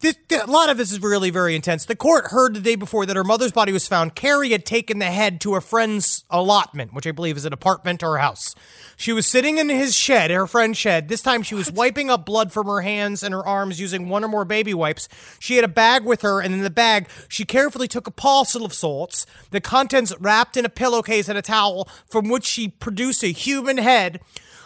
This, 0.00 0.16
a 0.30 0.46
lot 0.46 0.70
of 0.70 0.78
this 0.78 0.92
is 0.92 1.02
really 1.02 1.28
very 1.28 1.54
intense. 1.54 1.84
The 1.84 1.94
court 1.94 2.28
heard 2.28 2.54
the 2.54 2.60
day 2.60 2.74
before 2.74 3.04
that 3.04 3.16
her 3.16 3.24
mother's 3.24 3.52
body 3.52 3.70
was 3.70 3.86
found. 3.86 4.14
Carey 4.14 4.48
had 4.48 4.64
taken 4.64 4.98
the 4.98 5.04
head 5.04 5.42
to 5.42 5.56
a 5.56 5.60
friend's 5.60 6.24
allotment, 6.30 6.94
which 6.94 7.06
I 7.06 7.12
believe 7.12 7.36
is 7.36 7.44
an 7.44 7.52
apartment 7.52 8.02
or 8.02 8.16
a 8.16 8.20
house. 8.22 8.54
She 8.96 9.12
was 9.12 9.26
sitting 9.26 9.58
in 9.58 9.68
his 9.68 9.94
shed, 9.94 10.30
her 10.30 10.46
friend's 10.46 10.78
shed. 10.78 11.08
This 11.08 11.20
time 11.20 11.42
she 11.42 11.54
was 11.54 11.70
wiping 11.70 12.08
up 12.08 12.24
blood 12.24 12.50
from 12.50 12.66
her 12.66 12.80
hands 12.80 13.22
and 13.22 13.34
her 13.34 13.46
arms 13.46 13.78
using 13.78 14.08
one 14.08 14.24
or 14.24 14.28
more 14.28 14.46
baby 14.46 14.72
wipes. 14.72 15.06
She 15.38 15.56
had 15.56 15.64
a 15.64 15.68
bag 15.68 16.06
with 16.06 16.22
her, 16.22 16.40
and 16.40 16.54
in 16.54 16.62
the 16.62 16.70
bag, 16.70 17.06
she 17.28 17.44
carefully 17.44 17.86
took 17.86 18.06
a 18.06 18.10
parcel 18.10 18.64
of 18.64 18.72
sorts, 18.72 19.26
the 19.50 19.60
contents 19.60 20.14
wrapped 20.18 20.56
in 20.56 20.64
a 20.64 20.70
pillowcase 20.70 21.28
and 21.28 21.36
a 21.36 21.42
towel, 21.42 21.86
from 22.08 22.30
which 22.30 22.46
she 22.46 22.68
produced 22.68 23.22
a 23.22 23.32
human 23.32 23.76
head. 23.76 24.20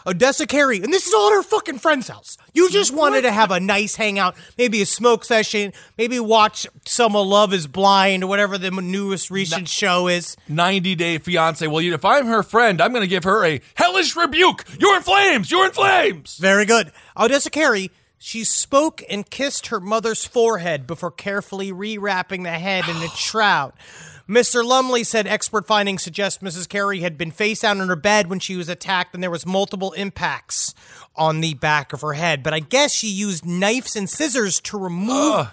Odessa 0.07 0.47
Carey, 0.47 0.83
and 0.83 0.93
this 0.93 1.07
is 1.07 1.15
all 1.15 1.29
at 1.29 1.35
her 1.35 1.43
fucking 1.43 1.79
friend's 1.79 2.09
house. 2.09 2.37
You 2.53 2.71
just 2.71 2.95
wanted 2.95 3.23
to 3.23 3.33
have 3.33 3.51
a 3.51 3.59
nice 3.59 3.97
hangout, 3.97 4.37
maybe 4.59 4.83
a 4.83 4.87
smoke 4.87 5.25
session, 5.25 5.73
maybe 5.97 6.21
watch 6.21 6.67
some 6.87 7.17
of 7.17 7.27
Love 7.27 7.55
is 7.55 7.67
Blind 7.67 8.23
or 8.23 8.27
whatever 8.27 8.59
the 8.59 8.71
newest 8.71 9.31
recent 9.31 9.69
show 9.69 10.09
is. 10.09 10.37
90 10.49 10.95
Day 10.95 11.19
Fiance. 11.19 11.67
Well, 11.67 11.79
if 11.79 12.05
I'm 12.05 12.27
her 12.27 12.43
friend, 12.43 12.81
I'm 12.83 12.93
going 12.93 13.03
to 13.03 13.09
give 13.09 13.25
her 13.25 13.45
a 13.47 13.61
hellish 13.75 14.15
rebuke. 14.15 14.65
You're 14.79 14.97
in 14.97 15.03
flames. 15.03 15.51
You're 15.51 15.67
in 15.67 15.73
flames. 15.73 16.37
Very 16.37 16.67
good. 16.67 16.93
Odessa 17.17 17.51
Carey, 17.51 17.91
she 18.19 18.45
spoke 18.45 19.03
and 19.09 19.29
kissed 19.29 19.69
her 19.69 19.81
mother's 19.81 20.25
forehead 20.25 20.87
before 20.87 21.11
carefully 21.11 21.73
rewrapping 21.73 22.43
the 22.43 22.51
head 22.51 22.89
in 22.89 22.97
a 22.97 23.09
shroud. 23.09 23.73
Mr. 24.29 24.64
Lumley 24.64 25.05
said 25.05 25.27
expert 25.27 25.66
findings 25.66 26.03
suggest 26.03 26.43
Mrs. 26.43 26.68
Carey 26.68 27.01
had 27.01 27.18
been 27.18 27.31
face 27.31 27.61
down 27.61 27.81
in 27.81 27.89
her 27.89 27.97
bed 27.97 28.29
when 28.29 28.39
she 28.41 28.57
was 28.57 28.68
attacked 28.70 29.12
and 29.14 29.22
there 29.22 29.31
was 29.31 29.45
multiple 29.45 29.93
impacts 29.93 30.75
on 31.14 31.41
the 31.41 31.55
back 31.55 31.93
of 31.93 32.01
her 32.01 32.14
head. 32.14 32.43
But 32.43 32.55
I 32.55 32.61
guess 32.61 32.93
she 32.95 33.09
used 33.09 33.45
knives 33.45 33.97
and 33.97 34.09
scissors 34.09 34.61
to 34.62 34.79
remove 34.79 35.53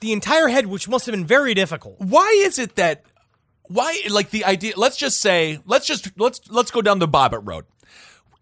the 0.00 0.12
entire 0.12 0.48
head, 0.48 0.66
which 0.66 0.88
must 0.88 1.06
have 1.06 1.12
been 1.14 1.26
very 1.26 1.52
difficult. 1.54 1.96
Why 1.98 2.28
is 2.44 2.58
it 2.58 2.76
that 2.76 3.04
why 3.64 4.00
like 4.10 4.30
the 4.30 4.44
idea 4.44 4.74
let's 4.76 4.96
just 4.96 5.20
say 5.20 5.60
let's 5.66 5.86
just 5.86 6.10
let's 6.18 6.40
let's 6.50 6.70
go 6.70 6.82
down 6.82 6.98
the 7.00 7.08
Bobbitt 7.08 7.46
road. 7.46 7.64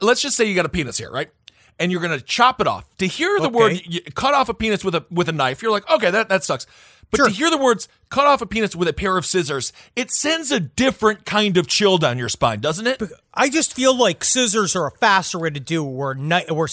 Let's 0.00 0.20
just 0.20 0.36
say 0.36 0.44
you 0.44 0.54
got 0.54 0.66
a 0.66 0.70
penis 0.70 0.98
here, 0.98 1.10
right? 1.10 1.30
And 1.78 1.90
you're 1.90 2.00
going 2.02 2.18
to 2.18 2.24
chop 2.24 2.60
it 2.60 2.66
off. 2.66 2.84
To 2.98 3.06
hear 3.06 3.38
the 3.38 3.46
Okay. 3.46 3.54
word 3.54 3.80
you 3.86 4.00
cut 4.14 4.34
off 4.34 4.48
a 4.50 4.54
penis 4.54 4.84
with 4.84 4.94
a 4.94 5.04
with 5.10 5.28
a 5.28 5.32
knife, 5.32 5.62
you're 5.62 5.70
like, 5.70 5.88
"Okay, 5.90 6.10
that 6.10 6.28
that 6.28 6.44
sucks." 6.44 6.66
But 7.10 7.16
Sure. 7.18 7.26
to 7.28 7.32
hear 7.32 7.50
the 7.50 7.58
words 7.58 7.88
"cut 8.10 8.26
off 8.26 8.42
a 8.42 8.46
penis 8.46 8.76
with 8.76 8.88
a 8.88 8.92
pair 8.92 9.16
of 9.16 9.24
scissors," 9.24 9.72
it 9.96 10.10
sends 10.10 10.50
a 10.50 10.60
different 10.60 11.24
kind 11.24 11.56
of 11.56 11.66
chill 11.66 11.98
down 11.98 12.18
your 12.18 12.28
spine, 12.28 12.60
doesn't 12.60 12.86
it? 12.86 13.02
I 13.32 13.48
just 13.48 13.72
feel 13.74 13.96
like 13.96 14.24
scissors 14.24 14.74
are 14.74 14.86
a 14.88 14.90
faster 14.90 15.38
way 15.38 15.50
to 15.50 15.60
do 15.60 15.86
it. 15.86 15.90
Where 15.90 16.14
kni- 16.16 16.50
where 16.50 16.68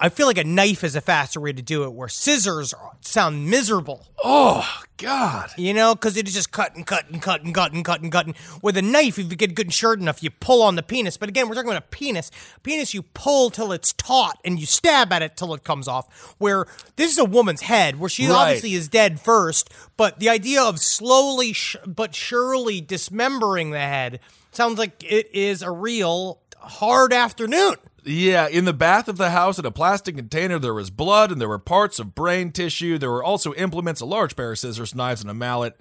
I 0.00 0.08
feel 0.08 0.26
like 0.28 0.38
a 0.38 0.44
knife 0.44 0.84
is 0.84 0.94
a 0.94 1.00
faster 1.00 1.40
way 1.40 1.52
to 1.52 1.62
do 1.62 1.82
it. 1.82 1.92
Where 1.92 2.08
scissors 2.08 2.72
are- 2.72 2.92
sound 3.00 3.50
miserable. 3.50 4.06
Oh 4.22 4.66
God! 4.98 5.50
You 5.58 5.74
know, 5.74 5.94
because 5.94 6.16
it 6.16 6.26
is 6.28 6.34
just 6.34 6.52
cut 6.52 6.74
and 6.76 6.86
cut 6.86 7.10
and 7.10 7.20
cut 7.20 7.42
and 7.42 7.52
cut 7.54 7.72
and 7.72 7.84
cut 7.84 8.00
and 8.02 8.10
cut. 8.12 8.26
And 8.26 8.34
with 8.62 8.76
a 8.76 8.82
knife, 8.82 9.18
if 9.18 9.28
you 9.30 9.36
get 9.36 9.54
good 9.56 9.66
and 9.66 9.74
short 9.74 9.98
enough, 10.00 10.22
you 10.22 10.30
pull 10.30 10.62
on 10.62 10.76
the 10.76 10.82
penis. 10.82 11.16
But 11.16 11.28
again, 11.28 11.48
we're 11.48 11.54
talking 11.56 11.70
about 11.70 11.82
a 11.82 11.86
penis. 11.88 12.30
Penis, 12.62 12.94
you 12.94 13.02
pull 13.02 13.50
till 13.50 13.72
it's 13.72 13.92
taut 13.92 14.38
and 14.44 14.58
you 14.60 14.64
stab 14.66 15.12
at 15.12 15.22
it 15.22 15.36
till 15.36 15.52
it 15.54 15.64
comes 15.64 15.88
off. 15.88 16.34
Where 16.38 16.66
this 16.94 17.10
is 17.10 17.18
a 17.18 17.24
woman's 17.24 17.62
head, 17.62 17.98
where 17.98 18.08
she 18.08 18.26
Right. 18.28 18.34
obviously 18.36 18.74
is 18.74 18.88
dead 18.88 19.20
first. 19.20 19.68
But 19.96 20.18
the 20.18 20.28
idea 20.28 20.62
of 20.62 20.78
slowly 20.78 21.52
sh- 21.52 21.76
but 21.86 22.14
surely 22.14 22.80
dismembering 22.80 23.70
the 23.70 23.78
head 23.78 24.20
sounds 24.52 24.78
like 24.78 25.02
it 25.02 25.34
is 25.34 25.62
a 25.62 25.70
real 25.70 26.40
hard 26.58 27.12
afternoon. 27.12 27.76
Yeah, 28.04 28.46
in 28.46 28.66
the 28.66 28.72
bath 28.72 29.08
of 29.08 29.16
the 29.16 29.30
house, 29.30 29.58
in 29.58 29.66
a 29.66 29.70
plastic 29.70 30.16
container, 30.16 30.58
there 30.58 30.74
was 30.74 30.90
blood 30.90 31.32
and 31.32 31.40
there 31.40 31.48
were 31.48 31.58
parts 31.58 31.98
of 31.98 32.14
brain 32.14 32.52
tissue. 32.52 32.98
There 32.98 33.10
were 33.10 33.24
also 33.24 33.52
implements, 33.54 34.00
a 34.00 34.06
large 34.06 34.36
pair 34.36 34.52
of 34.52 34.58
scissors, 34.58 34.94
knives, 34.94 35.22
and 35.22 35.30
a 35.30 35.34
mallet. 35.34 35.76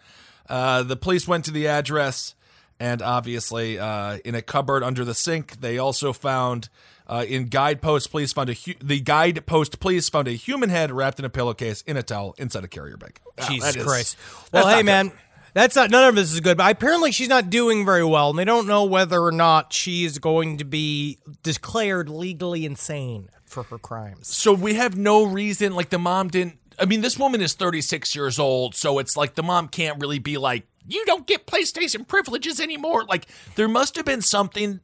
Uh, 0.49 0.84
the 0.84 0.95
police 0.95 1.28
went 1.28 1.45
to 1.45 1.51
the 1.51 1.68
address, 1.68 2.34
and 2.80 3.01
obviously, 3.01 3.80
uh, 3.80 4.17
in 4.26 4.36
a 4.36 4.41
cupboard 4.41 4.84
under 4.84 5.05
the 5.05 5.13
sink, 5.13 5.59
they 5.61 5.78
also 5.78 6.13
found. 6.13 6.69
Uh, 7.07 7.23
in 7.28 7.45
guidepost, 7.45 8.09
police 8.09 8.34
found 8.34 8.49
a 8.49 8.53
hu- 8.53 8.73
the 8.84 8.99
guidepost 8.99 9.80
police 9.80 10.09
found 10.09 10.28
a 10.28 10.32
human 10.32 10.69
head 10.69 10.91
wrapped 10.91 11.19
in 11.19 11.26
a 11.26 11.30
pillowcase 11.30 11.84
in 11.84 11.97
a 11.97 12.01
towel 12.01 12.34
inside 12.39 12.63
a 12.63 12.67
carrier 12.67 12.97
bag. 12.97 13.19
Wow, 13.38 13.47
Jesus 13.47 13.73
that 13.76 13.80
is- 13.80 13.86
Christ. 13.86 14.17
Well, 14.51 14.67
hey, 14.67 14.78
good. 14.78 14.86
man. 14.88 15.11
That's 15.53 15.76
not, 15.76 15.89
none 15.91 16.03
of 16.09 16.15
this 16.15 16.34
is 16.34 16.39
good, 16.41 16.57
but 16.57 16.69
apparently 16.71 17.11
she's 17.13 17.30
not 17.30 17.49
doing 17.51 17.86
very 17.86 18.03
well, 18.03 18.32
and 18.32 18.39
they 18.39 18.43
don't 18.43 18.65
know 18.67 18.84
whether 18.86 19.21
or 19.21 19.32
not 19.32 19.71
she 19.71 20.03
is 20.03 20.17
going 20.17 20.57
to 20.57 20.65
be 20.65 21.19
declared 21.43 22.09
legally 22.09 22.65
insane 22.65 23.30
for 23.45 23.63
her 23.63 23.78
crimes. 23.78 24.28
So 24.36 24.51
we 24.53 24.73
have 24.73 24.97
no 24.97 25.23
reason, 25.23 25.73
like 25.76 25.91
the 25.91 25.99
mom 25.99 26.28
didn't. 26.30 26.57
I 26.78 26.86
mean, 26.86 26.99
this 27.01 27.17
woman 27.19 27.39
is 27.39 27.53
36 27.53 28.15
years 28.15 28.38
old, 28.39 28.76
so 28.76 28.99
it's 28.99 29.15
like 29.15 29.36
the 29.36 29.43
mom 29.43 29.67
can't 29.69 30.01
really 30.01 30.19
be 30.19 30.38
like, 30.38 30.65
you 30.88 31.05
don't 31.05 31.25
get 31.27 31.47
PlayStation 31.47 32.07
privileges 32.07 32.59
anymore. 32.59 33.03
Like, 33.05 33.27
there 33.55 33.67
must 33.67 33.95
have 33.95 34.05
been 34.05 34.21
something. 34.21 34.79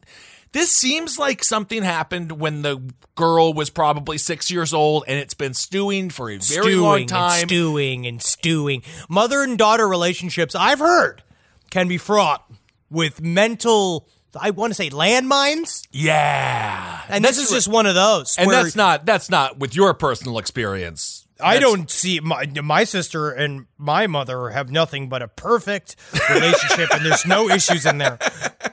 This 0.53 0.69
seems 0.69 1.17
like 1.17 1.43
something 1.43 1.81
happened 1.83 2.33
when 2.33 2.61
the 2.61 2.81
girl 3.15 3.53
was 3.53 3.69
probably 3.69 4.17
six 4.17 4.51
years 4.51 4.73
old, 4.73 5.05
and 5.07 5.17
it's 5.17 5.33
been 5.33 5.53
stewing 5.53 6.09
for 6.09 6.29
a 6.29 6.37
very 6.39 6.75
long 6.75 7.05
time. 7.05 7.41
and 7.43 7.49
stewing 7.49 8.05
and 8.07 8.21
stewing. 8.21 8.83
Mother 9.07 9.43
and 9.43 9.57
daughter 9.57 9.87
relationships, 9.87 10.53
I've 10.53 10.79
heard, 10.79 11.23
can 11.69 11.87
be 11.87 11.97
fraught 11.97 12.43
with 12.89 13.21
mental, 13.21 14.09
I 14.37 14.49
want 14.49 14.71
to 14.71 14.75
say 14.75 14.89
landmines. 14.89 15.87
yeah, 15.91 17.01
And 17.07 17.23
this 17.23 17.37
is 17.37 17.49
just 17.49 17.69
one 17.69 17.85
of 17.85 17.95
those. 17.95 18.37
and 18.37 18.51
that's 18.51 18.75
not 18.75 19.05
that's 19.05 19.29
not 19.29 19.57
with 19.57 19.73
your 19.73 19.93
personal 19.93 20.37
experience. 20.37 21.20
I 21.43 21.59
don't 21.59 21.89
see 21.89 22.19
my 22.19 22.45
my 22.61 22.83
sister 22.83 23.31
and 23.31 23.65
my 23.77 24.07
mother 24.07 24.49
have 24.49 24.71
nothing 24.71 25.09
but 25.09 25.21
a 25.21 25.27
perfect 25.27 25.95
relationship, 26.29 26.93
and 26.93 27.05
there's 27.05 27.25
no 27.25 27.49
issues 27.49 27.85
in 27.85 27.97
there. 27.97 28.19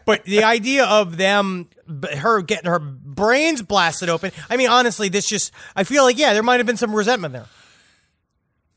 But 0.05 0.25
the 0.25 0.45
idea 0.45 0.85
of 0.85 1.17
them, 1.17 1.69
her 2.17 2.43
getting 2.43 2.71
her 2.71 2.79
brains 2.79 3.63
blasted 3.63 4.09
open. 4.09 4.33
I 4.49 4.57
mean, 4.57 4.69
honestly, 4.69 5.09
this 5.09 5.29
just 5.29 5.53
I 5.77 5.85
feel 5.85 6.05
like 6.05 6.19
yeah, 6.19 6.33
there 6.33 6.43
might 6.43 6.59
have 6.59 6.67
been 6.67 6.77
some 6.77 6.95
resentment 6.95 7.33
there. 7.33 7.47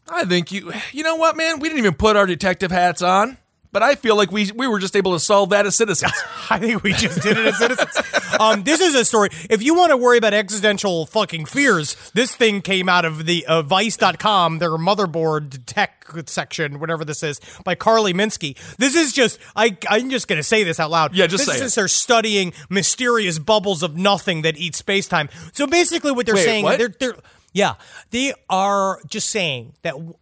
I 0.10 0.26
think 0.26 0.52
you. 0.52 0.74
You 0.92 1.04
know 1.04 1.16
what, 1.16 1.38
man? 1.38 1.60
We 1.60 1.70
didn't 1.70 1.80
even 1.80 1.94
put 1.94 2.16
our 2.16 2.26
detective 2.26 2.72
hats 2.72 3.02
on, 3.02 3.38
but 3.72 3.84
I 3.84 3.96
feel 3.96 4.16
like 4.16 4.32
we 4.32 4.52
we 4.52 4.68
were 4.68 4.80
just 4.80 4.96
able 4.96 5.14
to 5.14 5.20
solve 5.20 5.50
that 5.52 5.66
as 5.66 5.76
citizens. 5.76 6.12
I 6.50 6.60
think 6.60 6.84
we 6.84 6.94
just 6.94 7.22
did 7.22 7.38
it 7.38 7.46
as 7.48 7.58
citizens. 7.58 7.98
Um, 8.40 8.64
this 8.64 8.82
is 8.82 8.96
a 8.96 9.06
story. 9.06 9.30
If 9.50 9.62
you 9.62 9.76
want 9.76 9.92
to 9.92 9.98
worry 9.98 10.18
about 10.18 10.34
existential 10.34 11.06
fucking 11.06 11.46
fears, 11.46 11.96
this 12.14 12.36
thing 12.36 12.62
came 12.62 12.90
out 12.90 13.06
of 13.06 13.26
the 13.26 13.46
uh, 13.46 13.62
Vice.com, 13.62 14.60
their 14.60 14.72
motherboard 14.72 15.66
tech 15.66 16.06
section, 16.26 16.80
whatever 16.80 17.06
this 17.06 17.24
is, 17.24 17.40
by 17.64 17.76
Carly 17.76 18.14
Minsky. 18.14 18.58
This 18.78 18.96
is 18.96 19.14
just, 19.14 19.40
I, 19.56 19.78
I'm 19.90 20.10
just 20.10 20.28
going 20.28 20.38
to 20.38 20.44
say 20.44 20.64
this 20.64 20.80
out 20.80 20.92
loud. 20.92 21.16
Yeah, 21.16 21.28
just 21.28 21.46
this 21.46 21.58
say 21.58 21.66
is 21.66 21.74
it. 21.74 21.76
they're 21.76 21.88
studying 21.88 22.54
mysterious 22.70 23.40
bubbles 23.40 23.84
of 23.84 23.96
nothing 23.96 24.42
that 24.42 24.58
eat 24.58 24.76
space 24.76 25.08
time. 25.08 25.30
So 25.54 25.68
basically, 25.68 26.12
what 26.12 26.26
they're 26.26 26.36
Wait, 26.36 26.46
saying, 26.46 26.64
what? 26.64 26.78
they're, 26.78 26.94
they're, 27.00 27.16
yeah, 27.54 27.76
they 28.12 28.34
are 28.50 29.00
just 29.08 29.30
saying 29.30 29.74
that 29.84 29.94
w- 29.94 30.16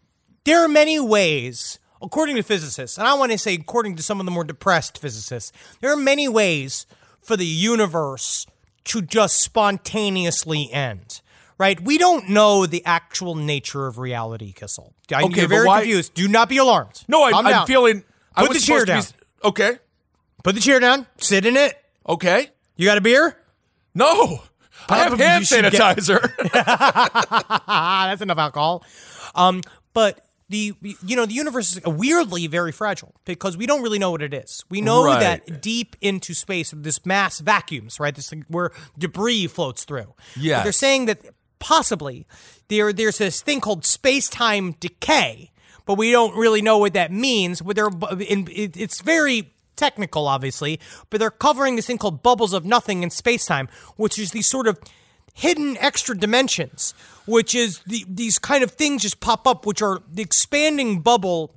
there 0.44 0.64
are 0.64 0.68
many 0.68 1.00
ways, 1.00 1.80
according 2.02 2.36
to 2.36 2.44
physicists, 2.44 2.98
and 2.98 3.08
I 3.08 3.14
want 3.16 3.32
to 3.32 3.38
say 3.38 3.54
according 3.56 3.96
to 3.98 4.04
some 4.04 4.20
of 4.20 4.26
the 4.26 4.32
more 4.32 4.44
depressed 4.44 4.98
physicists, 5.00 5.52
there 5.82 5.92
are 5.92 5.98
many 5.98 6.28
ways 6.28 6.86
for 7.22 7.36
the 7.38 7.46
universe 7.46 8.46
to 8.86 9.02
just 9.02 9.38
spontaneously 9.38 10.72
end. 10.72 11.22
Right? 11.58 11.82
We 11.82 11.98
don't 11.98 12.30
know 12.30 12.66
the 12.66 12.86
actual 12.86 13.36
nature 13.36 13.86
of 13.86 13.98
reality, 13.98 14.54
Kissel. 14.54 14.94
I, 15.14 15.24
Okay, 15.24 15.42
you're 15.42 15.50
very 15.50 15.68
why- 15.68 15.82
confused. 15.82 16.14
Do 16.14 16.30
not 16.30 16.48
be 16.48 16.56
alarmed. 16.58 17.04
No, 17.10 17.22
I, 17.24 17.32
down. 17.52 17.68
feeling. 17.68 18.06
I 18.34 18.46
Put 18.48 18.54
the 18.54 18.60
chair 18.60 18.86
down. 18.86 19.02
be- 19.02 19.48
okay. 19.50 19.78
Put 20.42 20.56
the 20.56 20.62
chair 20.62 20.80
down. 20.80 21.06
Sit 21.18 21.46
in 21.46 21.58
it. 21.58 21.78
Okay. 22.08 22.50
You 22.78 22.86
got 22.86 22.98
a 22.98 23.02
beer? 23.02 23.36
No. 23.94 24.42
I 24.88 25.00
have 25.00 25.20
hand 25.20 25.46
get- 25.50 25.74
sanitizer. 25.74 26.32
Ah, 26.54 28.06
that's 28.10 28.22
enough 28.22 28.38
alcohol. 28.38 28.86
Um, 29.36 29.62
but 29.94 30.26
the 30.50 30.74
you 30.82 31.16
know 31.16 31.26
the 31.26 31.34
universe 31.34 31.78
is 31.78 31.82
weirdly 31.86 32.48
very 32.48 32.72
fragile 32.72 33.14
because 33.26 33.56
we 33.56 33.66
don't 33.66 33.82
really 33.84 34.00
know 34.00 34.12
what 34.12 34.22
it 34.22 34.34
is. 34.34 34.66
We 34.70 34.82
know 34.82 35.04
Right. 35.06 35.20
that 35.46 35.62
deep 35.62 35.96
into 36.02 36.34
space, 36.34 36.74
this 36.76 37.06
mass 37.06 37.40
vacuums, 37.40 38.00
right? 38.00 38.16
This 38.16 38.30
thing 38.30 38.46
where 38.48 38.72
debris 38.98 39.48
floats 39.48 39.84
through. 39.86 40.14
But 40.58 40.64
they're 40.64 40.72
saying 40.72 41.06
that 41.06 41.20
possibly 41.60 42.26
there 42.68 42.92
there's 42.94 43.18
this 43.20 43.42
thing 43.42 43.62
called 43.62 43.86
space 43.86 44.28
time 44.30 44.76
decay, 44.80 45.52
but 45.86 45.98
we 45.98 46.12
don't 46.12 46.36
really 46.36 46.62
know 46.62 46.78
what 46.80 46.94
that 46.94 47.12
means. 47.12 47.62
But 47.62 47.76
they're 47.76 47.90
in, 48.20 48.48
it, 48.52 48.76
it's 48.76 49.02
very 49.02 49.54
technical, 49.76 50.28
obviously, 50.28 50.80
but 51.10 51.20
they're 51.20 51.32
covering 51.32 51.76
this 51.76 51.86
thing 51.88 51.98
called 51.98 52.22
bubbles 52.24 52.54
of 52.54 52.66
nothing 52.66 53.02
in 53.04 53.10
space 53.10 53.46
time, 53.46 53.70
which 53.98 54.18
is 54.20 54.32
these 54.32 54.48
sort 54.48 54.68
of 54.68 54.78
hidden 55.40 55.78
extra 55.78 56.18
dimensions, 56.18 56.94
which 57.26 57.56
is 57.56 57.80
the, 57.88 58.06
these 58.08 58.38
kind 58.40 58.64
of 58.64 58.72
things 58.72 59.02
just 59.04 59.20
pop 59.20 59.48
up, 59.48 59.66
which 59.66 59.82
are 59.82 60.02
the 60.12 60.22
expanding 60.22 61.00
bubble. 61.02 61.56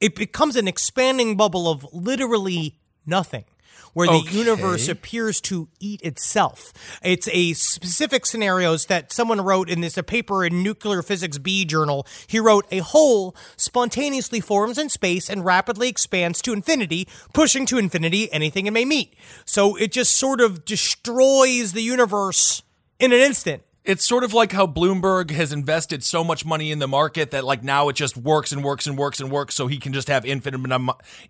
It 0.00 0.14
becomes 0.14 0.56
an 0.56 0.66
expanding 0.66 1.36
bubble 1.36 1.68
of 1.70 1.86
literally 1.92 2.78
nothing. 3.06 3.44
Where 3.92 4.06
the 4.06 4.12
Okay. 4.24 4.36
universe 4.38 4.88
appears 4.88 5.40
to 5.42 5.68
eat 5.80 6.00
itself. 6.02 6.72
It's 7.02 7.28
a 7.32 7.54
specific 7.54 8.24
scenarios 8.24 8.86
that 8.86 9.12
someone 9.12 9.40
wrote 9.40 9.68
in 9.68 9.80
this 9.80 9.96
a 9.98 10.04
paper 10.04 10.44
in 10.44 10.62
Nuclear 10.62 11.02
Physics 11.02 11.38
B 11.38 11.64
journal. 11.64 12.06
He 12.28 12.38
wrote 12.38 12.66
a 12.70 12.78
hole 12.78 13.34
spontaneously 13.56 14.38
forms 14.38 14.78
in 14.78 14.90
space 14.90 15.28
and 15.28 15.44
rapidly 15.44 15.88
expands 15.88 16.40
to 16.42 16.52
infinity, 16.52 17.08
pushing 17.32 17.66
to 17.66 17.78
infinity 17.78 18.32
anything 18.32 18.66
it 18.66 18.72
may 18.72 18.84
meet. 18.84 19.14
So 19.44 19.74
it 19.74 19.90
just 19.90 20.12
sort 20.16 20.40
of 20.40 20.64
destroys 20.64 21.72
the 21.72 21.82
universe 21.82 22.62
in 23.00 23.12
an 23.12 23.20
instant. 23.20 23.62
it's 23.84 24.04
sort 24.06 24.22
of 24.24 24.32
like 24.34 24.52
how 24.52 24.66
Bloomberg 24.66 25.30
has 25.30 25.52
invested 25.52 26.04
so 26.04 26.22
much 26.22 26.44
money 26.44 26.70
in 26.70 26.78
the 26.78 26.86
market 26.88 27.30
that 27.32 27.44
like 27.44 27.64
now 27.64 27.88
it 27.88 27.94
just 27.96 28.16
works 28.16 28.52
and 28.52 28.62
works 28.62 28.86
and 28.86 28.96
works 28.98 29.20
and 29.20 29.30
works 29.30 29.54
so 29.54 29.66
he 29.66 29.78
can 29.78 29.92
just 29.92 30.08
have 30.08 30.24
infinite 30.26 30.60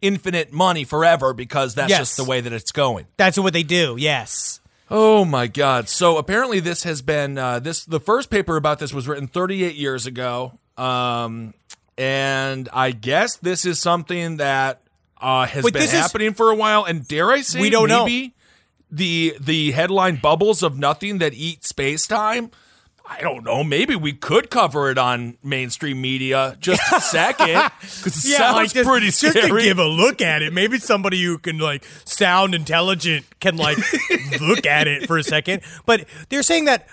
infinite 0.01 0.53
money 0.53 0.85
forever 0.85 1.33
because 1.33 1.75
that's 1.75 1.91
Yes. 1.91 1.99
just 2.01 2.17
the 2.17 2.25
way 2.25 2.41
that 2.41 2.53
it's 2.53 2.73
going. 2.73 3.07
That's 3.17 3.39
what 3.39 3.53
they 3.53 3.63
do. 3.63 3.97
Yes. 3.99 4.61
Oh 4.91 5.25
my 5.25 5.47
god. 5.47 5.89
So 5.89 6.17
apparently 6.19 6.59
this 6.59 6.83
has 6.83 7.01
been 7.03 7.39
uh, 7.39 7.61
this 7.61 7.85
the 7.85 8.01
first 8.01 8.29
paper 8.31 8.57
about 8.57 8.81
this 8.81 8.93
was 8.93 9.07
written 9.07 9.29
38 9.29 9.77
years 9.77 10.07
ago. 10.07 10.59
Um 10.77 11.55
and 11.97 12.69
I 12.73 12.91
guess 12.93 13.37
this 13.37 13.65
is 13.65 13.79
something 13.79 14.39
that 14.39 14.81
uh, 15.21 15.45
has 15.47 15.63
Wait, 15.63 15.75
been 15.75 15.83
this 15.83 15.93
is- 15.93 16.01
happening 16.01 16.33
for 16.35 16.51
a 16.51 16.55
while 16.57 16.85
and 16.85 17.07
dare 17.07 17.31
I 17.31 17.43
say 17.43 17.61
We 17.61 17.71
don't 17.71 17.89
know. 17.89 18.07
The 18.91 19.37
the 19.41 19.73
headline 19.73 20.17
bubbles 20.17 20.63
of 20.63 20.79
nothing 20.79 21.19
that 21.19 21.35
eat 21.35 21.65
space 21.65 22.07
time 22.07 22.51
I 23.11 23.23
don't 23.23 23.45
know. 23.45 23.65
Maybe 23.65 23.97
we 23.97 24.13
could 24.13 24.51
cover 24.51 24.89
it 24.89 24.97
on 24.97 25.37
mainstream 25.43 26.01
media 26.01 26.57
just 26.61 26.81
a 26.93 27.01
second 27.01 27.73
because 27.81 28.25
it 28.25 28.37
sounds 28.37 28.73
just, 28.73 28.89
pretty 28.89 29.07
just 29.07 29.19
scary. 29.19 29.63
to 29.63 29.69
give 29.69 29.81
a 29.81 29.87
look 29.87 30.23
at 30.23 30.43
it. 30.43 30.53
Maybe 30.53 30.79
somebody 30.79 31.21
who 31.25 31.37
can 31.37 31.59
like 31.59 31.85
sound 32.05 32.55
intelligent 32.55 33.27
can 33.41 33.57
like 33.57 33.79
look 34.41 34.65
at 34.65 34.87
it 34.87 35.09
for 35.09 35.19
a 35.19 35.25
second. 35.25 35.63
But 35.87 36.05
they're 36.29 36.45
saying 36.45 36.67
that 36.67 36.87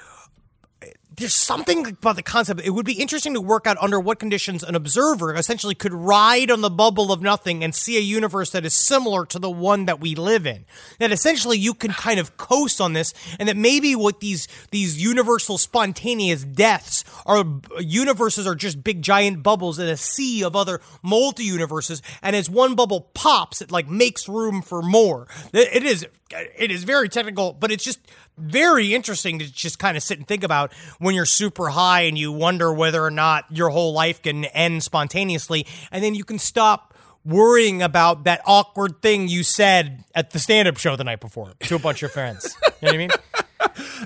there's 1.17 1.33
something 1.33 1.85
about 1.87 2.15
the 2.15 2.21
concept. 2.21 2.61
It 2.63 2.69
would 2.69 2.85
be 2.85 2.93
interesting 2.93 3.33
to 3.33 3.41
work 3.41 3.65
out 3.65 3.77
under 3.81 3.99
what 3.99 4.19
conditions 4.19 4.63
an 4.63 4.75
observer 4.75 5.33
essentially 5.33 5.73
could 5.73 5.93
ride 5.93 6.51
on 6.51 6.61
the 6.61 6.69
bubble 6.69 7.11
of 7.11 7.21
nothing 7.21 7.63
and 7.63 7.73
see 7.73 7.97
a 7.97 8.01
universe 8.01 8.51
that 8.51 8.65
is 8.65 8.73
similar 8.73 9.25
to 9.27 9.39
the 9.39 9.49
one 9.49 9.85
that 9.85 9.99
we 9.99 10.13
live 10.13 10.45
in. 10.45 10.65
That 10.99 11.11
essentially 11.11 11.57
you 11.57 11.73
can 11.73 11.91
kind 11.91 12.19
of 12.19 12.37
coast 12.37 12.79
on 12.79 12.93
this, 12.93 13.13
and 13.39 13.49
that 13.49 13.57
maybe 13.57 13.95
what 13.95 14.19
these 14.19 14.47
these 14.69 15.01
universal 15.01 15.57
spontaneous 15.57 16.43
deaths 16.43 17.03
are 17.25 17.43
universes 17.79 18.45
are 18.45 18.55
just 18.55 18.83
big 18.83 19.01
giant 19.01 19.41
bubbles 19.41 19.79
in 19.79 19.87
a 19.87 19.97
sea 19.97 20.43
of 20.43 20.55
other 20.55 20.81
multi 21.01 21.43
universes, 21.43 22.03
and 22.21 22.35
as 22.35 22.49
one 22.49 22.75
bubble 22.75 23.09
pops, 23.15 23.61
it 23.61 23.71
like 23.71 23.89
makes 23.89 24.29
room 24.29 24.61
for 24.61 24.83
more. 24.83 25.27
It 25.51 25.77
it 25.77 25.83
is 25.83 26.05
it 26.29 26.71
is 26.71 26.83
very 26.83 27.09
technical, 27.09 27.53
but 27.53 27.71
it's 27.71 27.83
just 27.83 27.99
very 28.37 28.93
interesting 28.93 29.39
to 29.39 29.51
just 29.51 29.79
kind 29.79 29.97
of 29.97 30.03
sit 30.03 30.17
and 30.17 30.27
think 30.27 30.43
about 30.43 30.73
when 30.99 31.15
you're 31.15 31.25
super 31.25 31.69
high 31.69 32.01
and 32.01 32.17
you 32.17 32.31
wonder 32.31 32.71
whether 32.73 33.03
or 33.03 33.11
not 33.11 33.45
your 33.49 33.69
whole 33.69 33.93
life 33.93 34.21
can 34.21 34.45
end 34.45 34.83
spontaneously, 34.83 35.65
and 35.91 36.03
then 36.03 36.15
you 36.15 36.23
can 36.23 36.39
stop 36.39 36.93
worrying 37.25 37.81
about 37.81 38.23
that 38.23 38.41
awkward 38.45 39.01
thing 39.01 39.27
you 39.27 39.43
said 39.43 40.03
at 40.15 40.31
the 40.31 40.39
stand-up 40.39 40.77
show 40.77 40.95
the 40.95 41.03
night 41.03 41.19
before 41.19 41.51
to 41.59 41.75
a 41.75 41.79
bunch 41.79 42.01
of 42.03 42.11
friends. 42.11 42.55
You 42.63 42.69
know 42.71 42.87
what 42.87 42.93
I 42.93 42.97
mean? 42.97 43.09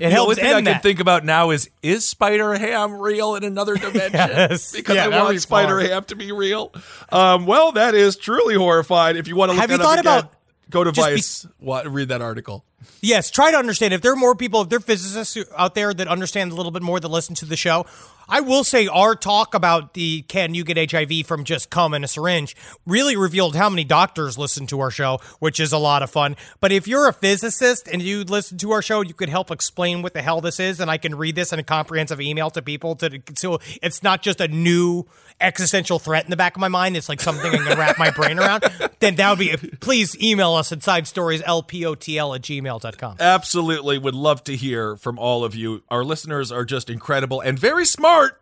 the 0.00 0.04
only 0.06 0.10
helps 0.12 0.36
thing 0.36 0.46
I 0.46 0.54
can 0.56 0.64
that. 0.64 0.82
think 0.82 0.98
about 0.98 1.24
now 1.26 1.50
is 1.50 1.68
is 1.82 2.06
Spider 2.06 2.54
Ham 2.54 2.94
real 2.94 3.34
in 3.36 3.44
another 3.44 3.74
dimension? 3.76 4.12
Yes. 4.12 4.72
Because 4.72 4.96
Yeah, 4.96 5.06
I 5.08 5.22
want 5.22 5.40
Spider 5.40 5.78
Ham 5.80 6.04
to 6.04 6.16
be 6.16 6.32
real. 6.32 6.72
Um, 7.10 7.46
well, 7.46 7.72
that 7.72 7.94
is 7.94 8.16
truly 8.16 8.54
horrifying. 8.54 9.16
If 9.16 9.28
you 9.28 9.36
want 9.36 9.50
to 9.50 9.52
look 9.54 9.60
Have 9.60 9.70
that 9.70 9.78
you 9.78 9.82
thought 9.84 9.98
again, 9.98 10.18
about 10.18 10.32
go 10.70 10.84
to 10.84 10.92
be- 10.92 11.00
Vice. 11.00 11.46
what, 11.58 11.86
read 11.90 12.08
that 12.08 12.22
article. 12.22 12.64
Yes, 13.00 13.30
try 13.30 13.50
to 13.50 13.56
understand. 13.56 13.94
If 13.94 14.00
there 14.00 14.12
are 14.12 14.16
more 14.16 14.34
people, 14.34 14.62
if 14.62 14.68
there 14.68 14.78
are 14.78 14.80
physicists 14.80 15.36
out 15.56 15.74
there 15.74 15.92
that 15.94 16.08
understand 16.08 16.52
a 16.52 16.54
little 16.54 16.72
bit 16.72 16.82
more 16.82 17.00
that 17.00 17.08
listen 17.08 17.34
to 17.36 17.44
the 17.44 17.56
show, 17.56 17.86
I 18.28 18.40
will 18.40 18.64
say 18.64 18.86
our 18.86 19.14
talk 19.14 19.54
about 19.54 19.94
the 19.94 20.22
can 20.22 20.54
you 20.54 20.64
get 20.64 20.90
HIV 20.90 21.26
from 21.26 21.44
just 21.44 21.70
cum 21.70 21.92
in 21.94 22.04
a 22.04 22.08
syringe 22.08 22.56
really 22.86 23.16
revealed 23.16 23.56
how 23.56 23.68
many 23.68 23.84
doctors 23.84 24.38
listen 24.38 24.66
to 24.68 24.80
our 24.80 24.90
show, 24.90 25.18
which 25.38 25.60
is 25.60 25.72
a 25.72 25.78
lot 25.78 26.02
of 26.02 26.10
fun. 26.10 26.36
But 26.60 26.72
if 26.72 26.86
you're 26.86 27.08
a 27.08 27.12
physicist 27.12 27.88
and 27.88 28.00
you 28.00 28.24
listen 28.24 28.58
to 28.58 28.72
our 28.72 28.82
show, 28.82 29.02
you 29.02 29.14
could 29.14 29.28
help 29.28 29.50
explain 29.50 30.02
what 30.02 30.14
the 30.14 30.22
hell 30.22 30.40
this 30.40 30.60
is, 30.60 30.80
and 30.80 30.90
I 30.90 30.98
can 30.98 31.14
read 31.14 31.34
this 31.34 31.52
in 31.52 31.58
a 31.58 31.62
comprehensive 31.62 32.20
email 32.20 32.50
to 32.50 32.62
people 32.62 32.94
to 32.96 33.20
so 33.34 33.58
it's 33.82 34.02
not 34.02 34.22
just 34.22 34.40
a 34.40 34.48
new 34.48 35.04
existential 35.40 35.98
threat 35.98 36.24
in 36.24 36.30
the 36.30 36.36
back 36.36 36.56
of 36.56 36.60
my 36.60 36.68
mind. 36.68 36.96
It's 36.96 37.08
like 37.08 37.20
something 37.20 37.52
I 37.52 37.56
can 37.56 37.78
wrap 37.78 37.98
my 37.98 38.10
brain 38.10 38.38
around. 38.38 38.64
Then 39.00 39.16
that 39.16 39.30
would 39.30 39.38
be 39.38 39.56
please 39.80 40.16
email 40.22 40.52
us 40.54 40.72
at 40.72 40.82
side 40.82 41.06
stories 41.06 41.42
lpotl 41.42 42.34
at 42.34 42.42
gmail.com. 42.80 43.16
Absolutely 43.20 43.98
would 43.98 44.14
love 44.14 44.42
to 44.44 44.56
hear 44.56 44.96
from 44.96 45.18
all 45.18 45.44
of 45.44 45.54
you. 45.54 45.82
Our 45.88 46.04
listeners 46.04 46.50
are 46.52 46.64
just 46.64 46.90
incredible 46.90 47.40
and 47.40 47.58
very 47.58 47.86
smart. 47.86 48.38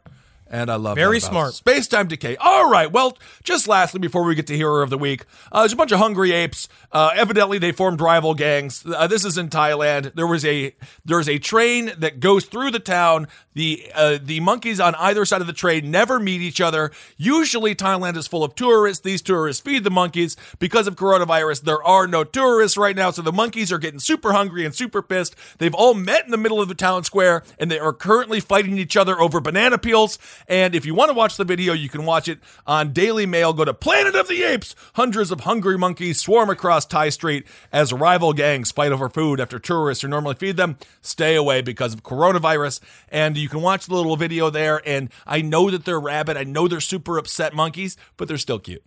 And 0.52 0.68
I 0.68 0.74
love 0.74 0.96
Very 0.96 1.20
smart. 1.20 1.54
Space 1.54 1.86
time 1.86 2.08
decay. 2.08 2.34
All 2.36 2.68
right. 2.68 2.90
Well, 2.90 3.16
just 3.44 3.68
lastly, 3.68 4.00
before 4.00 4.24
we 4.24 4.34
get 4.34 4.48
to 4.48 4.56
hero 4.56 4.82
of 4.82 4.90
the 4.90 4.98
week, 4.98 5.24
uh, 5.52 5.60
there's 5.60 5.74
a 5.74 5.76
bunch 5.76 5.92
of 5.92 6.00
hungry 6.00 6.32
apes. 6.32 6.68
Uh, 6.90 7.10
evidently, 7.14 7.58
they 7.58 7.70
formed 7.70 8.00
rival 8.00 8.34
gangs. 8.34 8.84
Uh, 8.84 9.06
this 9.06 9.24
is 9.24 9.38
in 9.38 9.48
Thailand. 9.48 10.12
There 10.14 10.26
was 10.26 10.44
a 10.44 10.74
there's 11.04 11.28
a 11.28 11.38
train 11.38 11.92
that 11.98 12.18
goes 12.18 12.46
through 12.46 12.72
the 12.72 12.80
town. 12.80 13.28
The 13.54 13.90
uh, 13.94 14.18
the 14.22 14.38
monkeys 14.40 14.78
on 14.78 14.94
either 14.94 15.24
side 15.24 15.40
of 15.40 15.48
the 15.48 15.52
train 15.52 15.90
never 15.90 16.20
meet 16.20 16.40
each 16.40 16.60
other. 16.60 16.92
Usually, 17.16 17.74
Thailand 17.74 18.16
is 18.16 18.28
full 18.28 18.44
of 18.44 18.54
tourists. 18.54 19.02
These 19.02 19.22
tourists 19.22 19.60
feed 19.60 19.82
the 19.82 19.90
monkeys. 19.90 20.36
Because 20.60 20.86
of 20.86 20.94
coronavirus, 20.94 21.62
there 21.62 21.82
are 21.82 22.06
no 22.06 22.22
tourists 22.22 22.76
right 22.76 22.94
now. 22.94 23.10
So 23.10 23.22
the 23.22 23.32
monkeys 23.32 23.72
are 23.72 23.78
getting 23.78 23.98
super 23.98 24.32
hungry 24.32 24.64
and 24.64 24.72
super 24.72 25.02
pissed. 25.02 25.34
They've 25.58 25.74
all 25.74 25.94
met 25.94 26.24
in 26.24 26.30
the 26.30 26.36
middle 26.36 26.60
of 26.60 26.68
the 26.68 26.76
town 26.76 27.02
square, 27.02 27.42
and 27.58 27.70
they 27.70 27.80
are 27.80 27.92
currently 27.92 28.38
fighting 28.38 28.78
each 28.78 28.96
other 28.96 29.20
over 29.20 29.40
banana 29.40 29.78
peels. 29.78 30.18
And 30.46 30.76
if 30.76 30.86
you 30.86 30.94
want 30.94 31.08
to 31.10 31.14
watch 31.14 31.36
the 31.36 31.44
video, 31.44 31.72
you 31.72 31.88
can 31.88 32.04
watch 32.04 32.28
it 32.28 32.38
on 32.68 32.92
Daily 32.92 33.26
Mail. 33.26 33.52
Go 33.52 33.64
to 33.64 33.74
Planet 33.74 34.14
of 34.14 34.28
the 34.28 34.44
Apes. 34.44 34.76
Hundreds 34.94 35.32
of 35.32 35.40
hungry 35.40 35.76
monkeys 35.76 36.20
swarm 36.20 36.50
across 36.50 36.86
Thai 36.86 37.08
Street 37.08 37.46
as 37.72 37.92
rival 37.92 38.32
gangs 38.32 38.70
fight 38.70 38.92
over 38.92 39.08
food 39.08 39.40
after 39.40 39.58
tourists 39.58 40.02
who 40.02 40.08
normally 40.08 40.36
feed 40.36 40.56
them 40.56 40.76
stay 41.02 41.34
away 41.34 41.62
because 41.62 41.94
of 41.94 42.04
coronavirus. 42.04 42.80
And 43.08 43.39
you 43.40 43.48
can 43.48 43.62
watch 43.62 43.86
the 43.86 43.94
little 43.94 44.16
video 44.16 44.50
there. 44.50 44.80
And 44.86 45.10
I 45.26 45.42
know 45.42 45.70
that 45.70 45.84
they're 45.84 46.00
rabid. 46.00 46.36
I 46.36 46.44
know 46.44 46.68
they're 46.68 46.80
super 46.80 47.18
upset 47.18 47.54
monkeys, 47.54 47.96
but 48.16 48.28
they're 48.28 48.38
still 48.38 48.58
cute. 48.58 48.82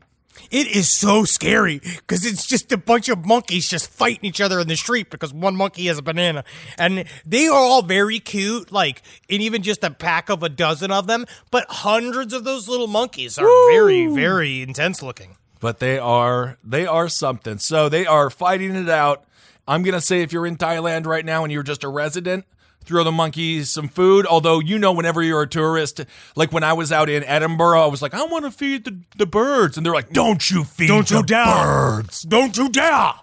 It 0.50 0.66
is 0.76 0.90
so 0.90 1.26
scary 1.26 1.78
because 1.80 2.26
it's 2.26 2.48
just 2.48 2.72
a 2.72 2.78
bunch 2.78 3.08
of 3.08 3.24
monkeys 3.24 3.70
just 3.70 3.88
fighting 3.92 4.26
each 4.26 4.42
other 4.42 4.60
in 4.60 4.68
the 4.68 4.76
street 4.76 5.12
because 5.12 5.32
one 5.32 5.56
monkey 5.56 5.86
has 5.86 6.00
a 6.00 6.02
banana. 6.02 6.44
And 6.76 7.06
they 7.24 7.48
are 7.48 7.54
all 7.54 7.84
very 7.84 8.18
cute, 8.18 8.72
like, 8.72 9.04
and 9.30 9.44
even 9.44 9.62
just 9.62 9.84
a 9.84 9.92
pack 9.92 10.30
of 10.30 10.42
a 10.42 10.50
dozen 10.50 10.90
of 10.90 11.06
them, 11.06 11.26
but 11.52 11.66
hundreds 11.70 12.34
of 12.34 12.46
those 12.46 12.68
little 12.68 12.88
monkeys 12.88 13.38
are 13.38 13.46
very, 13.72 14.08
very 14.08 14.64
intense 14.64 15.04
looking. 15.04 15.38
but 15.60 15.78
they 15.80 16.00
are 16.00 16.58
they 16.64 16.88
are 16.88 17.08
something. 17.10 17.60
So 17.60 17.88
they 17.88 18.08
are 18.08 18.32
fighting 18.32 18.76
it 18.76 18.90
out. 18.90 19.26
I'm 19.68 19.84
gonna 19.84 20.02
say 20.02 20.24
if 20.24 20.34
you're 20.34 20.48
in 20.48 20.58
Thailand 20.58 21.06
right 21.06 21.24
now 21.24 21.44
and 21.44 21.54
you're 21.54 21.62
just 21.62 21.84
a 21.84 21.90
resident, 21.90 22.46
throw 22.84 23.04
the 23.04 23.12
monkeys 23.12 23.70
some 23.70 23.88
food. 23.90 24.26
Although 24.26 24.60
you 24.60 24.78
know, 24.80 24.92
whenever 24.92 25.22
you're 25.24 25.42
a 25.42 25.48
tourist, 25.48 26.02
like 26.36 26.52
when 26.52 26.64
I 26.64 26.74
was 26.74 26.92
out 26.92 27.10
in 27.10 27.24
Edinburgh, 27.24 27.82
I 27.82 27.88
was 27.88 28.02
like, 28.02 28.14
I 28.14 28.24
want 28.26 28.46
to 28.46 28.52
feed 28.52 28.86
the, 28.86 29.00
the 29.18 29.26
birds, 29.26 29.78
and 29.78 29.86
they're 29.86 29.94
like, 29.94 30.12
Don't 30.12 30.50
you 30.52 30.64
feed 30.64 30.88
Don't 30.88 31.08
the 31.08 31.18
you 31.18 31.24
dare. 31.24 31.46
birds? 31.46 32.22
Don't 32.24 32.56
you 32.58 32.70
dare! 32.70 33.14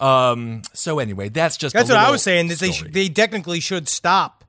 Um. 0.00 0.62
So 0.72 0.98
anyway, 0.98 1.28
that's 1.28 1.56
just 1.56 1.74
That's 1.74 1.88
what 1.88 1.98
I 1.98 2.10
was 2.10 2.22
saying. 2.22 2.48
That 2.48 2.58
they, 2.58 2.72
sh- 2.72 2.76
story. 2.78 2.90
they 2.90 3.08
technically 3.08 3.60
should 3.60 3.88
stop 3.88 4.44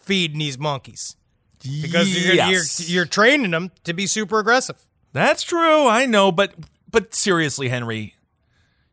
feeding 0.00 0.38
these 0.38 0.58
monkeys 0.58 1.16
because 1.62 2.14
you're, 2.14 2.34
you're, 2.46 2.62
you're 2.78 3.06
training 3.06 3.50
them 3.50 3.72
to 3.84 3.92
be 3.92 4.06
super 4.06 4.38
aggressive. 4.38 4.76
That's 5.12 5.42
true. 5.42 5.86
I 5.88 6.06
know, 6.06 6.30
but 6.30 6.52
but 6.90 7.14
seriously, 7.14 7.68
Henry, 7.70 8.14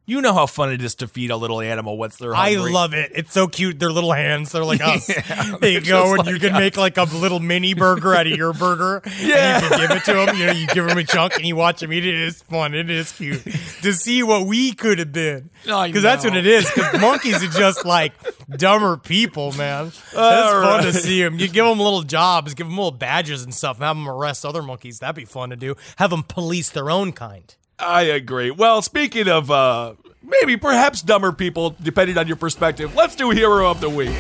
you 0.06 0.22
know 0.22 0.34
how 0.34 0.46
fun 0.46 0.72
it 0.72 0.82
is 0.82 0.96
to 0.96 1.08
feed 1.08 1.32
a 1.32 1.38
little 1.38 1.62
animal 1.62 1.98
once 1.98 2.18
they're 2.18 2.36
I 2.36 2.56
love 2.56 2.94
it. 2.94 3.12
It's 3.16 3.32
so 3.32 3.48
cute. 3.48 3.80
Their 3.80 3.92
little 3.92 4.12
hands. 4.12 4.52
They're 4.52 4.66
like 4.66 4.82
us. 4.86 5.08
Yeah, 5.08 5.58
they 5.62 5.80
go 5.80 6.16
and 6.16 6.28
you 6.28 6.40
can 6.40 6.54
us. 6.54 6.60
make 6.60 6.78
like 6.78 6.98
a 6.98 7.04
little 7.04 7.40
mini 7.40 7.74
burger 7.74 8.14
out 8.14 8.28
of 8.28 8.34
your 8.34 8.54
burger. 8.54 9.02
Yeah. 9.20 9.56
And 9.58 9.64
you 9.64 9.70
can 9.70 9.80
give 9.80 9.98
it 9.98 10.04
to 10.06 10.14
them. 10.14 10.38
You 10.38 10.46
know, 10.48 10.52
you 10.52 10.68
give 10.68 10.86
them 10.86 10.98
a 10.98 11.04
chunk 11.04 11.38
and 11.38 11.46
you 11.46 11.56
watch 11.56 11.80
them 11.80 11.94
eat 11.94 12.06
it. 12.06 12.14
It 12.14 12.22
is 12.22 12.42
fun. 12.44 12.74
It 12.74 12.90
is 12.90 13.12
cute 13.14 13.44
to 13.82 13.94
see 13.94 14.24
what 14.24 14.46
we 14.46 14.74
could 14.74 15.00
have 15.00 15.14
been. 15.14 15.50
Oh, 15.68 15.86
because 15.86 16.04
that's 16.04 16.26
what 16.26 16.36
it 16.36 16.46
is. 16.46 16.66
Because 16.70 17.00
monkeys 17.00 17.42
are 17.42 17.60
just 17.60 17.86
like 17.86 18.12
dumber 18.58 18.98
people, 18.98 19.54
man. 19.54 19.86
That's 19.86 20.16
All 20.54 20.62
fun 20.64 20.84
to 20.84 20.94
see 20.94 21.22
them. 21.22 21.40
You 21.40 21.48
give 21.48 21.66
them 21.66 21.80
little 21.80 22.04
jobs, 22.04 22.54
give 22.54 22.68
them 22.68 22.76
little 22.76 22.92
badges 22.92 23.44
and 23.44 23.54
stuff, 23.54 23.78
and 23.78 23.86
have 23.86 23.96
them 23.96 24.10
arrest 24.10 24.46
other 24.46 24.62
monkeys. 24.62 25.00
That'd 25.00 25.16
be 25.16 25.26
fun 25.26 25.52
to 25.52 25.56
do. 25.56 25.76
Have 25.96 26.10
them 26.10 26.24
police 26.24 26.70
their 26.70 26.90
own 26.90 27.14
kind. 27.14 27.56
I 27.86 28.04
agree. 28.04 28.52
Well, 28.52 28.82
speaking 28.82 29.28
of 29.28 29.52
uh, 29.52 29.96
maybe 30.22 30.58
perhaps 30.58 31.02
dumber 31.02 31.32
people, 31.32 31.76
depending 31.82 32.18
on 32.18 32.28
your 32.28 32.38
perspective, 32.38 32.96
let's 32.96 33.16
do 33.16 33.30
hero 33.30 33.70
of 33.70 33.82
the 33.82 33.90
week. 33.90 34.16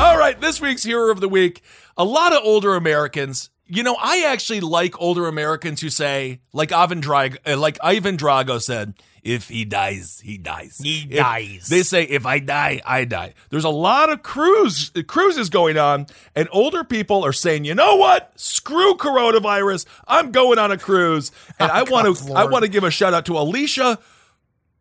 All 0.00 0.18
right, 0.18 0.40
this 0.40 0.60
week's 0.60 0.82
hero 0.82 1.10
of 1.10 1.20
the 1.20 1.28
week. 1.28 1.62
A 1.96 2.04
lot 2.04 2.32
of 2.32 2.40
older 2.42 2.74
Americans. 2.74 3.50
You 3.66 3.82
know, 3.82 3.96
I 4.00 4.24
actually 4.26 4.60
like 4.60 5.00
older 5.00 5.28
Americans 5.28 5.80
who 5.80 5.90
say, 5.90 6.40
like 6.52 6.72
Ivan 6.72 7.00
Drago, 7.00 7.36
uh, 7.46 7.56
like 7.56 7.78
Ivan 7.82 8.16
Drago 8.16 8.60
said, 8.60 8.94
"If 9.22 9.48
he 9.48 9.64
dies, 9.64 10.20
he 10.24 10.38
dies. 10.38 10.78
He 10.82 11.06
If- 11.10 11.18
dies. 11.18 11.66
They 11.68 11.82
say, 11.82 12.04
"If 12.04 12.26
I 12.26 12.38
die, 12.38 12.80
I 12.84 13.04
die." 13.04 13.34
There's 13.50 13.64
a 13.64 13.70
lot 13.70 14.10
of 14.10 14.22
cruise 14.22 14.90
cruises 15.06 15.50
going 15.50 15.78
on, 15.78 16.06
and 16.34 16.48
older 16.52 16.84
people 16.84 17.24
are 17.24 17.32
saying, 17.32 17.64
"You 17.64 17.74
know 17.74 17.96
what? 17.96 18.32
Screw 18.36 18.94
coronavirus. 18.96 19.86
I'm 20.06 20.32
going 20.32 20.58
on 20.58 20.70
a 20.70 20.78
cruise." 20.78 21.30
And 21.58 21.70
oh, 21.70 21.74
I 21.74 21.82
want 21.84 22.16
to, 22.16 22.32
I 22.34 22.44
want 22.44 22.64
to 22.64 22.70
give 22.70 22.84
a 22.84 22.90
shout 22.90 23.14
out 23.14 23.26
to 23.26 23.38
Alicia 23.38 23.98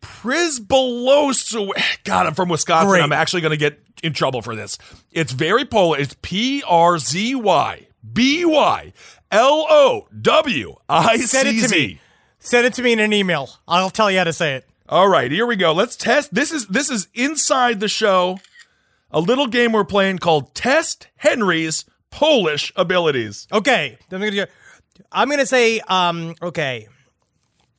Prisbalosu. 0.01 1.71
God, 2.03 2.25
I'm 2.25 2.33
from 2.33 2.49
Wisconsin. 2.49 2.89
Great. 2.89 3.03
I'm 3.03 3.11
actually 3.11 3.41
going 3.41 3.51
to 3.51 3.57
get 3.57 3.79
in 4.03 4.13
trouble 4.13 4.41
for 4.41 4.55
this. 4.55 4.77
It's 5.11 5.31
very 5.31 5.65
Polish. 5.65 6.01
It's 6.01 6.15
P 6.21 6.63
R 6.67 6.97
Z 6.97 7.35
Y 7.35 7.87
B 8.13 8.45
Y 8.45 8.93
L 9.31 9.65
O 9.69 10.07
W 10.21 10.75
I 10.87 11.17
Send 11.17 11.49
it 11.49 11.67
to 11.67 11.71
me. 11.75 11.99
Send 12.39 12.65
it 12.65 12.73
to 12.75 12.81
me 12.81 12.93
in 12.93 12.99
an 12.99 13.13
email. 13.13 13.49
I'll 13.67 13.89
tell 13.89 14.09
you 14.09 14.17
how 14.17 14.23
to 14.23 14.33
say 14.33 14.55
it. 14.55 14.65
All 14.87 15.07
right, 15.07 15.29
here 15.31 15.45
we 15.45 15.55
go. 15.55 15.71
Let's 15.73 15.95
test. 15.95 16.33
This 16.33 16.51
is 16.51 16.67
this 16.67 16.89
is 16.89 17.07
inside 17.13 17.79
the 17.79 17.87
show. 17.87 18.39
A 19.11 19.19
little 19.19 19.47
game 19.47 19.71
we're 19.71 19.83
playing 19.83 20.19
called 20.19 20.53
Test 20.55 21.07
Henry's 21.17 21.85
Polish 22.11 22.71
Abilities. 22.75 23.47
Okay, 23.51 23.97
I'm 24.11 24.19
gonna. 24.21 24.47
I'm 25.11 25.29
gonna 25.29 25.45
say. 25.45 25.79
Um. 25.81 26.35
Okay. 26.41 26.87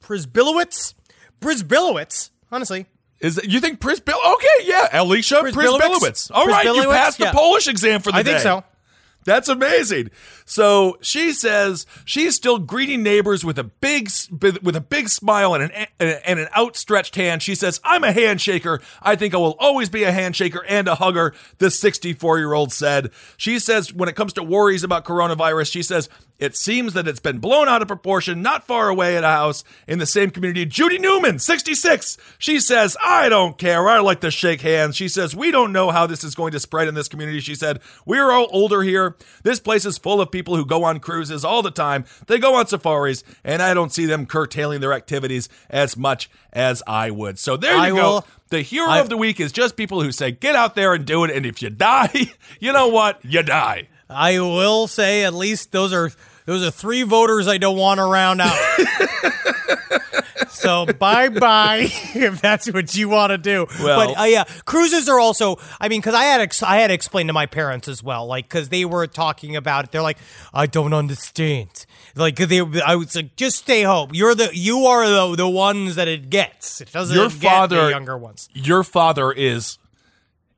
Prisbilowitz. 0.03 0.95
Prisbilowitz. 1.41 2.31
Honestly, 2.53 2.87
Is 3.21 3.39
it, 3.39 3.49
you 3.49 3.61
think 3.61 3.81
Prisbil? 3.81 4.15
Okay, 4.35 4.65
yeah, 4.65 4.89
Alicia? 4.93 5.37
Prisbilowicz. 5.37 6.31
All 6.35 6.47
right, 6.47 6.65
you 6.65 6.83
passed 6.91 7.19
the 7.19 7.25
Yeah. 7.27 7.33
Polish 7.33 7.69
exam 7.69 8.01
for 8.01 8.11
the 8.13 8.19
I 8.19 8.23
day. 8.23 8.31
think 8.33 8.43
so. 8.43 8.65
That's 9.25 9.49
amazing. 9.49 10.11
So 10.47 10.97
she 11.03 11.33
says 11.33 11.87
she's 12.05 12.35
still 12.35 12.59
greeting 12.59 13.03
neighbors 13.03 13.45
with 13.45 13.59
a 13.59 13.65
big 13.65 14.11
with 14.31 14.75
a 14.75 14.81
big 14.81 15.09
smile 15.09 15.55
and 15.55 15.65
an 15.65 15.87
and 15.99 16.39
an 16.41 16.49
outstretched 16.57 17.17
hand. 17.17 17.43
She 17.43 17.55
says, 17.55 17.81
"I'm 17.85 18.03
a 18.03 18.13
handshaker. 18.13 18.83
I 19.03 19.17
think 19.17 19.35
I 19.35 19.37
will 19.37 19.57
always 19.59 19.91
be 19.91 20.05
a 20.05 20.13
handshaker 20.13 20.61
and 20.67 20.89
a 20.89 20.95
hugger." 20.95 21.35
The 21.59 21.67
64-year-old 21.67 22.73
said. 22.73 23.11
She 23.37 23.59
says 23.59 23.93
when 23.93 24.09
it 24.09 24.17
comes 24.17 24.33
to 24.35 24.43
worries 24.43 24.85
about 24.85 25.05
coronavirus, 25.05 25.71
she 25.71 25.83
says 25.83 26.09
it 26.41 26.57
seems 26.57 26.95
that 26.95 27.07
it's 27.07 27.21
been 27.21 27.39
blown 27.39 27.69
out 27.69 27.83
of 27.83 27.89
proportion 27.89 28.43
not 28.43 28.67
far 28.67 28.89
away 28.89 29.17
at 29.17 29.23
a 29.25 29.29
house 29.29 29.63
in 29.87 29.99
the 30.01 30.07
same 30.07 30.31
community. 30.31 30.65
Judy 30.65 30.99
Newman, 30.99 31.39
66. 31.39 32.17
She 32.39 32.59
says, 32.59 32.97
I 33.05 33.29
don't 33.29 33.59
care. 33.59 33.89
I 33.89 34.01
like 34.01 34.21
to 34.23 34.31
shake 34.31 34.63
hands. 34.63 34.97
She 34.97 35.09
says, 35.09 35.37
We 35.37 35.51
don't 35.51 35.73
know 35.73 35.91
how 35.91 36.07
this 36.07 36.25
is 36.25 36.35
going 36.35 36.53
to 36.53 36.61
spread 36.61 36.89
in 36.89 36.95
this 36.95 37.09
community. 37.09 37.41
She 37.41 37.55
said, 37.55 37.81
We're 38.07 38.33
all 38.33 38.49
older 38.51 38.83
here. 38.83 39.17
This 39.43 39.61
place 39.61 39.85
is 39.85 39.99
full 39.99 40.21
of 40.21 40.31
people 40.31 40.57
who 40.57 40.65
go 40.65 40.83
on 40.85 40.99
cruises 41.01 41.45
all 41.45 41.63
the 41.63 41.71
time. 41.71 42.05
They 42.27 42.39
go 42.39 42.55
on 42.57 42.67
safaris, 42.67 43.23
and 43.45 43.61
I 43.63 43.75
don't 43.75 43.93
see 43.93 44.07
them 44.07 44.27
curtailing 44.27 44.81
their 44.81 44.93
activities 44.95 45.49
as 45.69 45.97
much 45.97 46.31
as 46.53 46.83
I 46.87 47.11
would. 47.11 47.39
So 47.39 47.57
there 47.57 47.75
you 47.77 47.81
I 47.81 47.89
go. 47.91 47.95
will- 47.97 48.27
the 48.49 48.63
hero 48.63 48.89
I- 48.91 48.99
of 48.99 49.09
the 49.09 49.17
week 49.17 49.39
is 49.39 49.53
just 49.53 49.77
people 49.77 50.03
who 50.03 50.11
say, 50.11 50.33
Get 50.33 50.57
out 50.57 50.75
there 50.75 50.95
and 50.95 51.05
do 51.05 51.23
it. 51.25 51.31
And 51.31 51.47
if 51.47 51.63
you 51.63 51.71
die, 51.71 52.11
you 52.61 52.73
know 52.73 52.89
what? 52.89 53.25
You 53.25 53.43
die. 53.45 53.87
I 54.09 54.41
will 54.41 54.89
say 54.89 55.23
at 55.23 55.35
least 55.35 55.71
those 55.71 55.93
are 55.93 56.11
those 56.51 56.67
are 56.67 56.71
three 56.73 57.03
voters 57.05 57.47
I 57.47 57.59
don't 57.59 57.77
want 57.79 57.99
to 57.99 58.05
round 58.05 58.41
out. 58.41 58.57
so 60.49 60.85
bye 60.87 61.29
bye 61.29 61.87
if 62.15 62.41
that's 62.41 62.71
what 62.73 62.95
you 62.95 63.09
want 63.09 63.31
to 63.31 63.39
do. 63.39 63.67
Well- 63.81 64.15
but 64.15 64.21
uh, 64.21 64.25
yeah, 64.25 64.45
cruises 64.65 65.09
are 65.09 65.19
also. 65.21 65.57
I 65.81 65.89
mean, 65.89 66.01
because 66.01 66.15
I 66.15 66.25
had 66.25 66.41
ex- 66.41 66.63
I 66.63 66.77
had 66.79 66.89
to 66.89 66.95
explain 66.95 67.27
to 67.29 67.33
my 67.33 67.47
parents 67.47 67.89
as 67.89 68.03
well, 68.03 68.27
like 68.27 68.49
because 68.49 68.69
they 68.69 68.85
were 68.85 69.07
talking 69.07 69.57
about 69.57 69.85
it. 69.85 69.93
They're 69.93 70.03
like, 70.03 70.19
I 70.53 70.67
don't 70.67 70.93
understand. 70.93 71.87
Like 72.17 72.37
they, 72.37 72.61
I 72.85 72.97
was 72.97 73.15
like, 73.15 73.37
just 73.37 73.59
stay 73.59 73.83
home. 73.83 74.11
You're 74.13 74.35
the 74.35 74.51
you 74.53 74.87
are 74.87 75.09
the 75.09 75.37
the 75.37 75.49
ones 75.49 75.95
that 75.95 76.09
it 76.09 76.31
gets. 76.31 76.81
It 76.81 76.91
doesn't 76.93 77.17
Your 77.17 77.29
get 77.29 77.41
father- 77.41 77.85
the 77.85 77.91
younger 77.91 78.19
ones. 78.19 78.49
your 78.53 78.83
father 78.83 79.31
is 79.33 79.79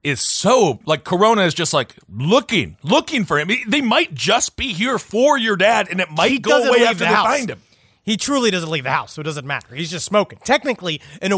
is 0.04 0.20
so 0.20 0.80
like 0.84 1.04
corona 1.04 1.42
is 1.42 1.54
just 1.54 1.72
like 1.72 1.94
looking 2.08 2.76
looking 2.82 3.24
for 3.24 3.38
him 3.38 3.48
they 3.68 3.80
might 3.80 4.12
just 4.14 4.56
be 4.56 4.72
here 4.72 4.98
for 4.98 5.38
your 5.38 5.56
dad 5.56 5.86
and 5.90 6.00
it 6.00 6.10
might 6.10 6.30
He 6.32 6.38
go 6.38 6.58
away 6.62 6.78
leave 6.78 6.82
after 6.88 6.98
the 7.00 7.04
they 7.04 7.14
house. 7.14 7.26
find 7.26 7.50
him 7.50 7.62
He 8.04 8.16
truly 8.16 8.50
doesn't 8.50 8.68
leave 8.68 8.82
the 8.82 8.90
house, 8.90 9.12
so 9.12 9.20
it 9.20 9.24
doesn't 9.24 9.46
matter. 9.46 9.76
He's 9.76 9.88
just 9.92 10.04
smoking. 10.04 10.40
Technically, 10.44 11.00
and 11.20 11.32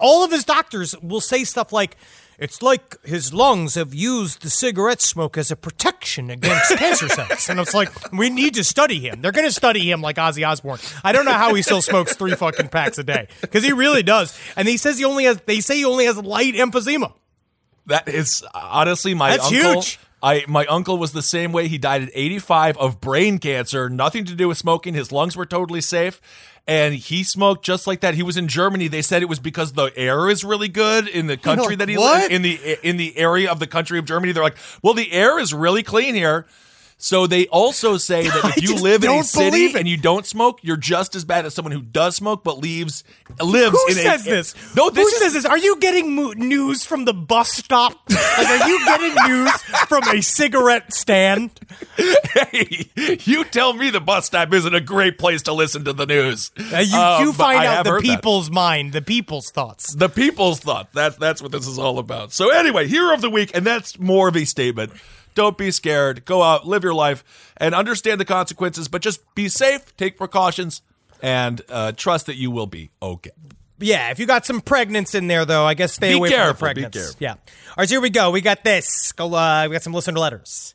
all 0.00 0.24
of 0.24 0.30
his 0.32 0.44
doctors 0.44 0.96
will 1.02 1.20
say 1.20 1.44
stuff 1.44 1.74
like, 1.74 1.94
"It's 2.38 2.62
like 2.62 2.96
his 3.04 3.34
lungs 3.34 3.74
have 3.74 3.92
used 3.92 4.40
the 4.40 4.48
cigarette 4.48 5.02
smoke 5.02 5.36
as 5.36 5.50
a 5.50 5.56
protection 5.56 6.30
against 6.30 6.74
cancer 6.78 7.10
cells." 7.10 7.50
And 7.50 7.60
it's 7.60 7.74
like, 7.74 7.90
we 8.12 8.30
need 8.30 8.54
to 8.54 8.64
study 8.64 8.98
him. 8.98 9.20
They're 9.20 9.30
going 9.30 9.44
to 9.46 9.52
study 9.52 9.90
him 9.90 10.00
like 10.00 10.16
Ozzy 10.16 10.42
Osbourne. 10.48 10.78
I 11.04 11.12
don't 11.12 11.26
know 11.26 11.32
how 11.36 11.52
he 11.52 11.60
still 11.60 11.82
smokes 11.82 12.16
three 12.16 12.32
fucking 12.34 12.68
packs 12.68 12.96
a 12.96 13.04
day 13.04 13.28
because 13.42 13.62
he 13.62 13.72
really 13.74 14.02
does. 14.02 14.32
And 14.56 14.66
he 14.66 14.78
says 14.78 14.96
he 14.96 15.04
only 15.04 15.24
has. 15.24 15.38
They 15.44 15.60
say 15.60 15.76
he 15.76 15.84
only 15.84 16.06
has 16.06 16.16
light 16.16 16.54
emphysema. 16.54 17.12
That 17.86 18.08
is 18.08 18.44
honestly 18.54 19.14
my 19.14 19.30
That's 19.30 19.46
uncle. 19.52 19.82
huge. 19.82 19.98
I 20.22 20.44
my 20.48 20.66
uncle 20.66 20.98
was 20.98 21.12
the 21.12 21.22
same 21.22 21.52
way. 21.52 21.68
He 21.68 21.78
died 21.78 22.02
at 22.02 22.10
85 22.14 22.78
of 22.78 23.00
brain 23.00 23.38
cancer. 23.38 23.88
Nothing 23.88 24.24
to 24.26 24.34
do 24.34 24.48
with 24.48 24.58
smoking. 24.58 24.94
His 24.94 25.12
lungs 25.12 25.36
were 25.36 25.46
totally 25.46 25.80
safe. 25.80 26.20
And 26.68 26.94
he 26.94 27.22
smoked 27.22 27.64
just 27.64 27.86
like 27.86 28.00
that. 28.00 28.14
He 28.14 28.24
was 28.24 28.36
in 28.36 28.48
Germany. 28.48 28.88
They 28.88 29.02
said 29.02 29.22
it 29.22 29.28
was 29.28 29.38
because 29.38 29.74
the 29.74 29.92
air 29.96 30.28
is 30.28 30.42
really 30.42 30.66
good 30.68 31.06
in 31.06 31.28
the 31.28 31.36
country 31.48 31.76
that 31.76 31.88
he 31.88 31.96
lived 31.96 32.32
in 32.32 32.42
the 32.42 32.78
in 32.82 32.96
the 32.96 33.16
area 33.16 33.50
of 33.50 33.60
the 33.60 33.68
country 33.68 33.98
of 33.98 34.04
Germany. 34.04 34.32
They're 34.32 34.42
like 34.42 34.56
well 34.82 34.94
the 34.94 35.12
air 35.12 35.38
is 35.38 35.54
really 35.54 35.82
clean 35.82 36.14
here 36.14 36.46
So 36.98 37.26
they 37.26 37.46
also 37.48 37.98
say 37.98 38.22
that 38.26 38.54
if 38.56 38.62
you 38.62 38.74
live 38.76 39.04
in 39.04 39.10
a 39.10 39.22
city 39.22 39.66
it. 39.66 39.76
and 39.76 39.86
you 39.86 39.98
don't 39.98 40.24
smoke, 40.24 40.60
you're 40.62 40.78
just 40.78 41.14
as 41.14 41.24
bad 41.26 41.44
as 41.44 41.54
someone 41.54 41.72
who 41.72 41.82
does 41.82 42.16
smoke 42.16 42.42
but 42.42 42.58
leaves 42.58 43.04
lives 43.40 43.76
Who 43.76 43.86
in 43.88 43.94
says 43.94 44.26
a 44.26 44.30
this? 44.30 44.74
No, 44.74 44.88
this 44.88 45.02
Who 45.02 45.06
is 45.16 45.22
says 45.22 45.32
this? 45.34 45.44
Are 45.44 45.58
you 45.58 45.78
getting 45.78 46.14
mo- 46.14 46.32
news 46.32 46.86
from 46.86 47.04
the 47.04 47.12
bus 47.12 47.50
stop? 47.52 48.00
Like, 48.08 48.48
are 48.48 48.68
you 48.68 48.84
getting 48.86 49.14
news 49.28 49.52
from 49.88 50.04
a 50.08 50.22
cigarette 50.22 50.94
stand? 50.94 51.50
hey, 52.32 52.88
you 53.24 53.44
tell 53.44 53.72
me 53.74 53.90
the 53.90 54.00
bus 54.00 54.26
stop 54.26 54.52
isn't 54.52 54.74
a 54.74 54.80
great 54.80 55.18
place 55.18 55.42
to 55.42 55.52
listen 55.52 55.84
to 55.84 55.92
the 55.92 56.06
news. 56.06 56.50
Uh, 56.58 56.78
you 56.78 56.96
Um, 56.96 57.22
you 57.24 57.32
find 57.34 57.64
out 57.64 57.84
the 57.84 57.90
heard 57.90 58.02
that. 58.04 58.06
people's 58.08 58.50
mind, 58.50 58.92
the 58.92 59.02
people's 59.02 59.50
thoughts. 59.50 59.94
the 59.94 60.08
people's 60.08 60.60
thought. 60.60 60.92
That's 60.92 61.16
that's 61.16 61.42
what 61.42 61.52
this 61.52 61.66
is 61.66 61.78
all 61.78 61.98
about. 61.98 62.32
So 62.32 62.50
anyway, 62.50 62.86
hero 62.88 63.12
of 63.14 63.20
the 63.20 63.30
week, 63.30 63.50
and 63.54 63.66
that's 63.66 63.98
more 63.98 64.28
of 64.28 64.36
a 64.36 64.44
statement. 64.44 64.92
Don't 65.36 65.56
be 65.56 65.70
scared. 65.70 66.24
Go 66.24 66.42
out, 66.42 66.66
live 66.66 66.82
your 66.82 66.94
life, 66.94 67.52
and 67.58 67.74
understand 67.76 68.20
the 68.20 68.24
consequences. 68.24 68.88
But 68.88 69.02
just 69.02 69.20
be 69.36 69.48
safe, 69.48 69.96
take 69.96 70.16
precautions, 70.16 70.82
and 71.22 71.62
uh, 71.68 71.92
trust 71.92 72.26
that 72.26 72.34
you 72.36 72.50
will 72.50 72.66
be 72.66 72.90
okay. 73.00 73.30
Yeah, 73.78 74.10
if 74.10 74.18
you 74.18 74.26
got 74.26 74.46
some 74.46 74.62
pregnants 74.62 75.14
in 75.14 75.26
there, 75.28 75.44
though, 75.44 75.64
I 75.66 75.74
guess 75.74 75.92
stay 75.92 76.12
Be 76.12 76.16
away 76.16 76.30
careful, 76.30 76.66
from 76.66 76.74
be 76.74 76.80
the 76.82 76.88
pregnants. 76.88 76.92
careful. 76.94 77.16
Yeah. 77.20 77.32
All 77.32 77.38
right, 77.78 77.88
so 77.88 77.92
here 77.92 78.00
we 78.00 78.08
go. 78.10 78.30
We 78.30 78.40
got 78.40 78.64
this. 78.64 79.12
Go. 79.12 79.32
Uh, 79.34 79.66
we 79.68 79.74
got 79.74 79.82
some 79.82 79.92
listener 79.92 80.18
letters. 80.18 80.74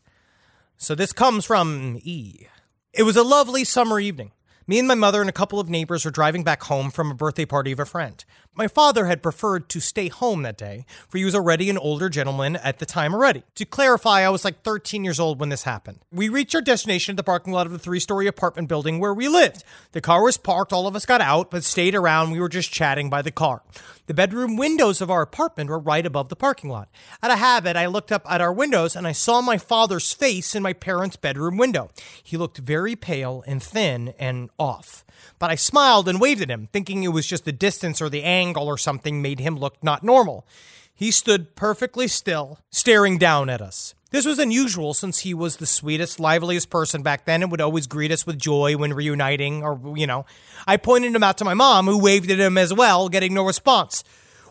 So 0.78 0.94
this 0.96 1.12
comes 1.12 1.44
from 1.44 2.00
E. 2.04 2.46
It 2.94 3.04
was 3.04 3.16
a 3.18 3.24
lovely 3.24 3.64
summer 3.64 4.00
evening. 4.00 4.32
Me 4.68 4.78
and 4.78 4.88
my 4.88 4.94
mother 4.96 5.20
and 5.22 5.30
a 5.30 5.34
couple 5.34 5.60
of 5.60 5.68
neighbors 5.70 6.06
were 6.06 6.12
driving 6.12 6.44
back 6.44 6.62
home 6.64 6.92
from 6.92 7.10
a 7.10 7.16
birthday 7.16 7.46
party 7.46 7.72
of 7.72 7.80
a 7.80 7.86
friend. 7.86 8.24
My 8.54 8.68
father 8.68 9.06
had 9.06 9.24
preferred 9.24 9.70
to 9.70 9.80
stay 9.80 10.10
home 10.10 10.42
that 10.42 10.58
day, 10.58 10.86
for 11.08 11.18
he 11.18 11.24
was 11.24 11.34
already 11.34 11.70
an 11.70 11.78
older 11.78 12.10
gentleman 12.10 12.58
at 12.58 12.80
the 12.80 12.86
time 12.86 13.14
already. 13.14 13.44
To 13.56 13.64
clarify, 13.64 14.22
I 14.22 14.30
was 14.30 14.44
like 14.44 14.62
13 14.64 15.06
years 15.06 15.22
old 15.22 15.40
when 15.40 15.48
this 15.48 15.64
happened. 15.64 16.00
We 16.12 16.28
reached 16.28 16.54
our 16.54 16.62
destination 16.62 17.14
at 17.14 17.18
the 17.18 17.24
parking 17.24 17.54
lot 17.54 17.66
of 17.66 17.72
the 17.72 17.80
three 17.80 18.02
story 18.02 18.28
apartment 18.28 18.68
building 18.68 19.00
where 19.00 19.14
we 19.14 19.30
lived. 19.30 19.64
The 19.94 20.02
car 20.02 20.22
was 20.22 20.36
parked, 20.36 20.74
all 20.74 20.86
of 20.86 20.98
us 20.98 21.06
got 21.06 21.22
out, 21.22 21.50
but 21.50 21.64
stayed 21.64 21.96
around. 21.96 22.32
We 22.32 22.42
were 22.42 22.50
just 22.50 22.74
chatting 22.74 23.10
by 23.10 23.22
the 23.22 23.32
car. 23.32 23.62
The 24.08 24.14
bedroom 24.14 24.58
windows 24.58 25.00
of 25.00 25.10
our 25.10 25.22
apartment 25.22 25.70
were 25.70 25.80
right 25.80 26.06
above 26.06 26.28
the 26.28 26.36
parking 26.36 26.70
lot. 26.70 26.90
Out 27.24 27.32
of 27.32 27.40
habit, 27.40 27.78
I 27.78 27.86
looked 27.86 28.12
up 28.12 28.30
at 28.30 28.42
our 28.42 28.52
windows 28.52 28.98
and 28.98 29.08
I 29.08 29.14
saw 29.14 29.40
my 29.40 29.58
father's 29.58 30.12
face 30.12 30.56
in 30.56 30.62
my 30.62 30.74
parents' 30.74 31.16
bedroom 31.16 31.56
window. 31.56 31.90
He 32.22 32.36
looked 32.36 32.58
very 32.58 32.98
pale 32.98 33.46
and 33.48 33.64
thin 33.64 34.14
and 34.20 34.50
off. 34.60 35.06
But 35.40 35.52
I 35.52 35.56
smiled 35.56 36.10
and 36.10 36.20
waved 36.20 36.42
at 36.42 36.50
him, 36.50 36.68
thinking 36.74 37.04
it 37.04 37.10
was 37.10 37.28
just 37.28 37.46
the 37.46 37.52
distance 37.52 38.02
or 38.02 38.10
the 38.10 38.24
angle 38.24 38.41
or 38.50 38.78
something 38.78 39.22
made 39.22 39.40
him 39.40 39.58
look 39.58 39.82
not 39.84 40.04
normal. 40.04 40.46
He 40.94 41.12
stood 41.12 41.56
perfectly 41.56 42.08
still, 42.08 42.60
staring 42.70 43.18
down 43.18 43.50
at 43.50 43.62
us. 43.62 43.96
This 44.12 44.26
was 44.26 44.40
unusual 44.40 44.94
since 44.94 45.20
he 45.20 45.34
was 45.34 45.58
the 45.58 45.66
sweetest, 45.66 46.20
liveliest 46.20 46.70
person 46.70 47.02
back 47.02 47.26
then 47.26 47.42
and 47.42 47.50
would 47.50 47.62
always 47.62 47.88
greet 47.88 48.12
us 48.12 48.28
with 48.28 48.38
joy 48.38 48.76
when 48.76 48.94
reuniting, 48.94 49.64
or, 49.64 49.80
you 49.96 50.06
know. 50.06 50.26
I 50.68 50.76
pointed 50.78 51.16
him 51.16 51.24
out 51.24 51.38
to 51.38 51.46
my 51.46 51.54
mom, 51.54 51.88
who 51.88 51.98
waved 51.98 52.30
at 52.30 52.40
him 52.40 52.58
as 52.58 52.74
well, 52.74 53.08
getting 53.08 53.34
no 53.34 53.46
response. 53.46 54.04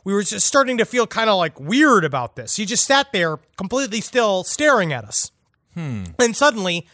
We 0.03 0.14
were 0.14 0.22
just 0.22 0.47
starting 0.47 0.78
to 0.78 0.86
feel 0.86 1.07
kind 1.07 1.28
of 1.28 1.36
like 1.36 1.61
weird 1.61 2.05
about 2.05 2.36
this. 2.36 2.57
He 2.57 2.64
just 2.64 2.86
sat 2.86 3.12
there, 3.12 3.38
completely 3.59 4.01
still, 4.01 4.45
staring 4.45 4.95
at 4.95 5.05
us. 5.05 5.30
Hmm. 5.74 6.05
And 6.18 6.34
suddenly, 6.34 6.86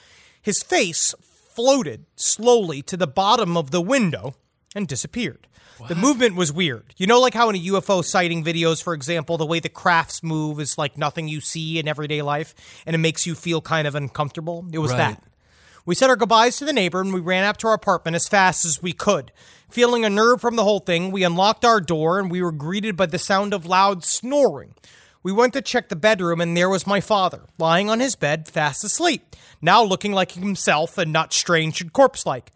his 0.42 0.62
face 0.62 1.14
floated 1.54 2.04
slowly 2.16 2.82
to 2.82 2.96
the 2.96 3.06
bottom 3.06 3.56
of 3.56 3.70
the 3.70 3.80
window 3.80 4.34
and 4.74 4.88
disappeared. 4.88 5.46
The 5.88 5.94
movement 5.94 6.36
was 6.36 6.52
weird. 6.52 6.94
You 6.96 7.06
know, 7.06 7.20
like 7.20 7.34
how 7.34 7.48
in 7.50 7.56
a 7.56 7.58
UFO 7.58 8.02
sighting 8.04 8.42
videos, 8.44 8.82
for 8.82 8.94
example, 8.94 9.36
the 9.36 9.46
way 9.46 9.60
the 9.60 9.68
crafts 9.68 10.22
move 10.22 10.58
is 10.60 10.78
like 10.78 10.96
nothing 10.96 11.28
you 11.28 11.40
see 11.40 11.78
in 11.78 11.86
everyday 11.88 12.22
life, 12.22 12.54
and 12.86 12.94
it 12.94 12.98
makes 12.98 13.26
you 13.26 13.34
feel 13.34 13.60
kind 13.60 13.86
of 13.86 13.94
uncomfortable. 13.94 14.66
It 14.72 14.78
was 14.78 14.92
Right. 14.92 14.98
that. 14.98 15.22
We 15.84 15.94
said 15.94 16.10
our 16.10 16.16
goodbyes 16.16 16.56
to 16.56 16.64
the 16.64 16.72
neighbor 16.72 17.00
and 17.00 17.14
we 17.14 17.20
ran 17.20 17.44
up 17.44 17.58
to 17.58 17.68
our 17.68 17.74
apartment 17.74 18.16
as 18.16 18.26
fast 18.26 18.64
as 18.64 18.82
we 18.82 18.92
could. 18.92 19.30
Feeling 19.70 20.04
a 20.04 20.10
nerve 20.10 20.40
from 20.40 20.56
the 20.56 20.64
whole 20.64 20.80
thing, 20.80 21.12
we 21.12 21.22
unlocked 21.22 21.64
our 21.64 21.80
door 21.80 22.18
and 22.18 22.28
we 22.28 22.42
were 22.42 22.50
greeted 22.50 22.96
by 22.96 23.06
the 23.06 23.18
sound 23.20 23.54
of 23.54 23.66
loud 23.66 24.04
snoring. 24.04 24.74
We 25.22 25.30
went 25.30 25.52
to 25.52 25.62
check 25.62 25.88
the 25.88 25.94
bedroom 25.96 26.40
and 26.40 26.56
there 26.56 26.68
was 26.68 26.86
my 26.88 27.00
father, 27.00 27.42
lying 27.58 27.88
on 27.88 28.00
his 28.00 28.16
bed, 28.16 28.48
fast 28.48 28.82
asleep, 28.82 29.36
now 29.62 29.82
looking 29.82 30.12
like 30.12 30.32
himself 30.32 30.98
and 30.98 31.12
not 31.12 31.32
strange 31.32 31.80
and 31.80 31.92
corpse 31.92 32.26
like. 32.26 32.50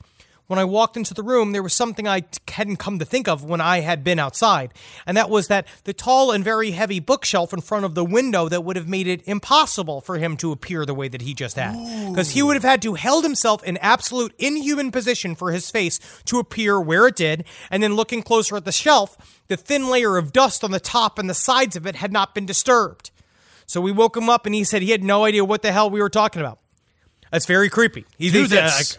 When 0.50 0.58
I 0.58 0.64
walked 0.64 0.96
into 0.96 1.14
the 1.14 1.22
room, 1.22 1.52
there 1.52 1.62
was 1.62 1.72
something 1.72 2.08
I 2.08 2.20
t- 2.22 2.40
hadn't 2.48 2.78
come 2.78 2.98
to 2.98 3.04
think 3.04 3.28
of 3.28 3.44
when 3.44 3.60
I 3.60 3.82
had 3.82 4.02
been 4.02 4.18
outside, 4.18 4.74
and 5.06 5.16
that 5.16 5.30
was 5.30 5.46
that 5.46 5.64
the 5.84 5.92
tall 5.92 6.32
and 6.32 6.42
very 6.42 6.72
heavy 6.72 6.98
bookshelf 6.98 7.52
in 7.52 7.60
front 7.60 7.84
of 7.84 7.94
the 7.94 8.04
window 8.04 8.48
that 8.48 8.64
would 8.64 8.74
have 8.74 8.88
made 8.88 9.06
it 9.06 9.22
impossible 9.28 10.00
for 10.00 10.18
him 10.18 10.36
to 10.38 10.50
appear 10.50 10.84
the 10.84 10.92
way 10.92 11.06
that 11.06 11.22
he 11.22 11.34
just 11.34 11.54
had. 11.54 11.76
Because 12.08 12.30
he 12.30 12.42
would 12.42 12.56
have 12.56 12.64
had 12.64 12.82
to 12.82 12.94
held 12.94 13.22
himself 13.22 13.62
in 13.62 13.76
absolute 13.76 14.34
inhuman 14.40 14.90
position 14.90 15.36
for 15.36 15.52
his 15.52 15.70
face 15.70 16.00
to 16.24 16.40
appear 16.40 16.80
where 16.80 17.06
it 17.06 17.14
did, 17.14 17.44
and 17.70 17.80
then 17.80 17.94
looking 17.94 18.20
closer 18.20 18.56
at 18.56 18.64
the 18.64 18.72
shelf, 18.72 19.40
the 19.46 19.56
thin 19.56 19.88
layer 19.88 20.16
of 20.16 20.32
dust 20.32 20.64
on 20.64 20.72
the 20.72 20.80
top 20.80 21.16
and 21.16 21.30
the 21.30 21.32
sides 21.32 21.76
of 21.76 21.86
it 21.86 21.94
had 21.94 22.12
not 22.12 22.34
been 22.34 22.44
disturbed. 22.44 23.12
So 23.66 23.80
we 23.80 23.92
woke 23.92 24.16
him 24.16 24.28
up, 24.28 24.46
and 24.46 24.54
he 24.56 24.64
said 24.64 24.82
he 24.82 24.90
had 24.90 25.04
no 25.04 25.24
idea 25.26 25.44
what 25.44 25.62
the 25.62 25.70
hell 25.70 25.88
we 25.88 26.02
were 26.02 26.10
talking 26.10 26.40
about. 26.40 26.58
That's 27.30 27.46
very 27.46 27.68
creepy. 27.68 28.04
He 28.18 28.32
Dude, 28.32 28.50
that's 28.50 28.98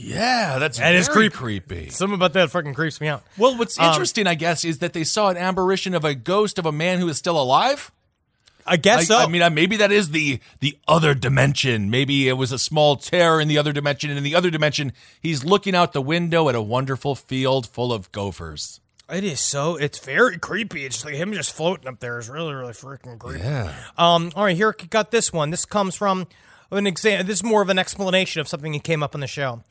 yeah, 0.00 0.58
that's 0.60 0.78
That 0.78 0.94
is 0.94 1.08
very 1.08 1.28
creepy. 1.28 1.88
Something 1.90 2.14
about 2.14 2.32
that 2.34 2.50
fucking 2.50 2.74
creeps 2.74 3.00
me 3.00 3.08
out. 3.08 3.24
Well, 3.36 3.56
what's 3.58 3.78
interesting, 3.78 4.28
I 4.28 4.36
guess, 4.36 4.64
is 4.64 4.78
that 4.78 4.92
they 4.92 5.02
saw 5.02 5.28
an 5.28 5.36
apparition 5.36 5.92
of 5.92 6.04
a 6.04 6.14
ghost 6.14 6.58
of 6.58 6.66
a 6.66 6.72
man 6.72 7.00
who 7.00 7.08
is 7.08 7.18
still 7.18 7.40
alive. 7.40 7.90
I 8.64 8.76
guess 8.76 9.08
so. 9.08 9.16
I 9.16 9.26
mean, 9.26 9.42
maybe 9.54 9.76
that 9.78 9.90
is 9.90 10.10
the 10.10 10.40
the 10.60 10.78
other 10.86 11.14
dimension. 11.14 11.90
Maybe 11.90 12.28
it 12.28 12.34
was 12.34 12.52
a 12.52 12.58
small 12.58 12.96
tear 12.96 13.40
in 13.40 13.48
the 13.48 13.58
other 13.58 13.72
dimension, 13.72 14.10
and 14.10 14.18
in 14.18 14.24
the 14.24 14.34
other 14.34 14.50
dimension, 14.50 14.92
he's 15.20 15.44
looking 15.44 15.74
out 15.74 15.94
the 15.94 16.02
window 16.02 16.48
at 16.48 16.54
a 16.54 16.62
wonderful 16.62 17.14
field 17.14 17.66
full 17.66 17.92
of 17.92 18.12
gophers. 18.12 18.80
It 19.10 19.24
is 19.24 19.40
so. 19.40 19.76
It's 19.76 19.98
very 19.98 20.38
creepy. 20.38 20.84
It's 20.84 21.04
like 21.04 21.14
him 21.14 21.32
just 21.32 21.52
floating 21.52 21.88
up 21.88 21.98
there 21.98 22.18
is 22.18 22.28
really, 22.28 22.54
really 22.54 22.74
freaking 22.74 23.18
creepy. 23.18 23.42
Yeah. 23.42 23.74
Um. 23.96 24.30
All 24.36 24.44
right. 24.44 24.56
Here, 24.56 24.76
got 24.90 25.10
this 25.10 25.32
one. 25.32 25.50
This 25.50 25.64
comes 25.64 25.96
from 25.96 26.26
an 26.70 26.86
exam. 26.86 27.26
This 27.26 27.38
is 27.38 27.44
more 27.44 27.62
of 27.62 27.70
an 27.70 27.78
explanation 27.78 28.40
of 28.40 28.48
something 28.48 28.72
that 28.72 28.84
came 28.84 29.02
up 29.02 29.14
on 29.14 29.22
the 29.22 29.26
show. 29.26 29.62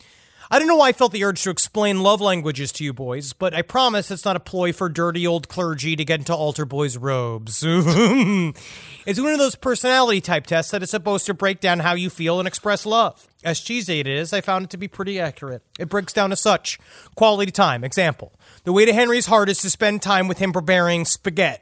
I 0.49 0.59
don't 0.59 0.67
know 0.69 0.77
why 0.77 0.89
I 0.89 0.93
felt 0.93 1.11
the 1.11 1.25
urge 1.25 1.41
to 1.43 1.49
explain 1.49 2.01
love 2.01 2.21
languages 2.21 2.71
to 2.73 2.83
you 2.83 2.93
boys, 2.93 3.33
but 3.33 3.53
I 3.53 3.63
promise 3.63 4.09
it's 4.09 4.23
not 4.23 4.37
a 4.37 4.39
ploy 4.39 4.71
for 4.71 4.87
dirty 4.87 5.27
old 5.27 5.49
clergy 5.49 5.97
to 5.97 6.05
get 6.05 6.19
into 6.21 6.33
altar 6.33 6.65
boys' 6.65 6.95
robes. 6.95 7.63
it's 7.65 9.19
one 9.19 9.33
of 9.33 9.39
those 9.39 9.55
personality 9.55 10.21
type 10.21 10.47
tests 10.47 10.71
that 10.71 10.81
is 10.81 10.89
supposed 10.89 11.25
to 11.25 11.33
break 11.33 11.59
down 11.59 11.79
how 11.79 11.95
you 11.95 12.09
feel 12.09 12.39
and 12.39 12.47
express 12.47 12.85
love. 12.85 13.27
As 13.43 13.59
cheesy 13.59 13.99
it 13.99 14.07
is, 14.07 14.31
I 14.31 14.39
found 14.39 14.65
it 14.65 14.69
to 14.71 14.77
be 14.77 14.87
pretty 14.87 15.19
accurate. 15.19 15.63
It 15.77 15.89
breaks 15.89 16.13
down 16.13 16.29
to 16.29 16.37
such 16.37 16.79
quality 17.15 17.51
time. 17.51 17.83
Example: 17.83 18.31
the 18.63 18.71
way 18.71 18.85
to 18.85 18.93
Henry's 18.93 19.25
heart 19.25 19.49
is 19.49 19.59
to 19.63 19.69
spend 19.69 20.01
time 20.01 20.29
with 20.29 20.37
him 20.37 20.53
preparing 20.53 21.03
spaghetti. 21.03 21.61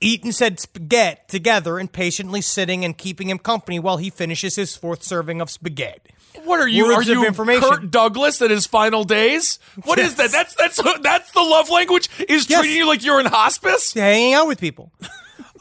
Eating 0.00 0.32
said 0.32 0.60
spaghetti 0.60 1.20
together 1.26 1.78
and 1.78 1.92
patiently 1.92 2.40
sitting 2.40 2.84
and 2.84 2.96
keeping 2.96 3.28
him 3.28 3.38
company 3.38 3.80
while 3.80 3.96
he 3.96 4.08
finishes 4.08 4.54
his 4.54 4.76
fourth 4.76 5.02
serving 5.02 5.40
of 5.40 5.50
spaghetti. 5.50 6.12
What 6.44 6.60
are 6.60 6.68
you? 6.68 6.84
Words 6.86 7.08
are 7.08 7.12
you 7.12 7.26
information. 7.26 7.68
Kirk 7.68 7.90
Douglas 7.90 8.40
in 8.40 8.50
his 8.50 8.66
final 8.66 9.04
days? 9.04 9.58
What 9.84 9.98
is 9.98 10.14
that? 10.16 10.30
That's 10.30 10.54
that's 10.54 10.80
that's 11.02 11.30
the 11.32 11.40
love 11.40 11.70
language. 11.70 12.08
Is 12.28 12.48
Yes. 12.48 12.60
treating 12.60 12.76
you 12.78 12.86
like 12.86 13.04
you're 13.04 13.20
in 13.20 13.26
hospice? 13.26 13.92
hanging 13.94 14.34
out 14.34 14.46
with 14.46 14.60
people. 14.60 14.92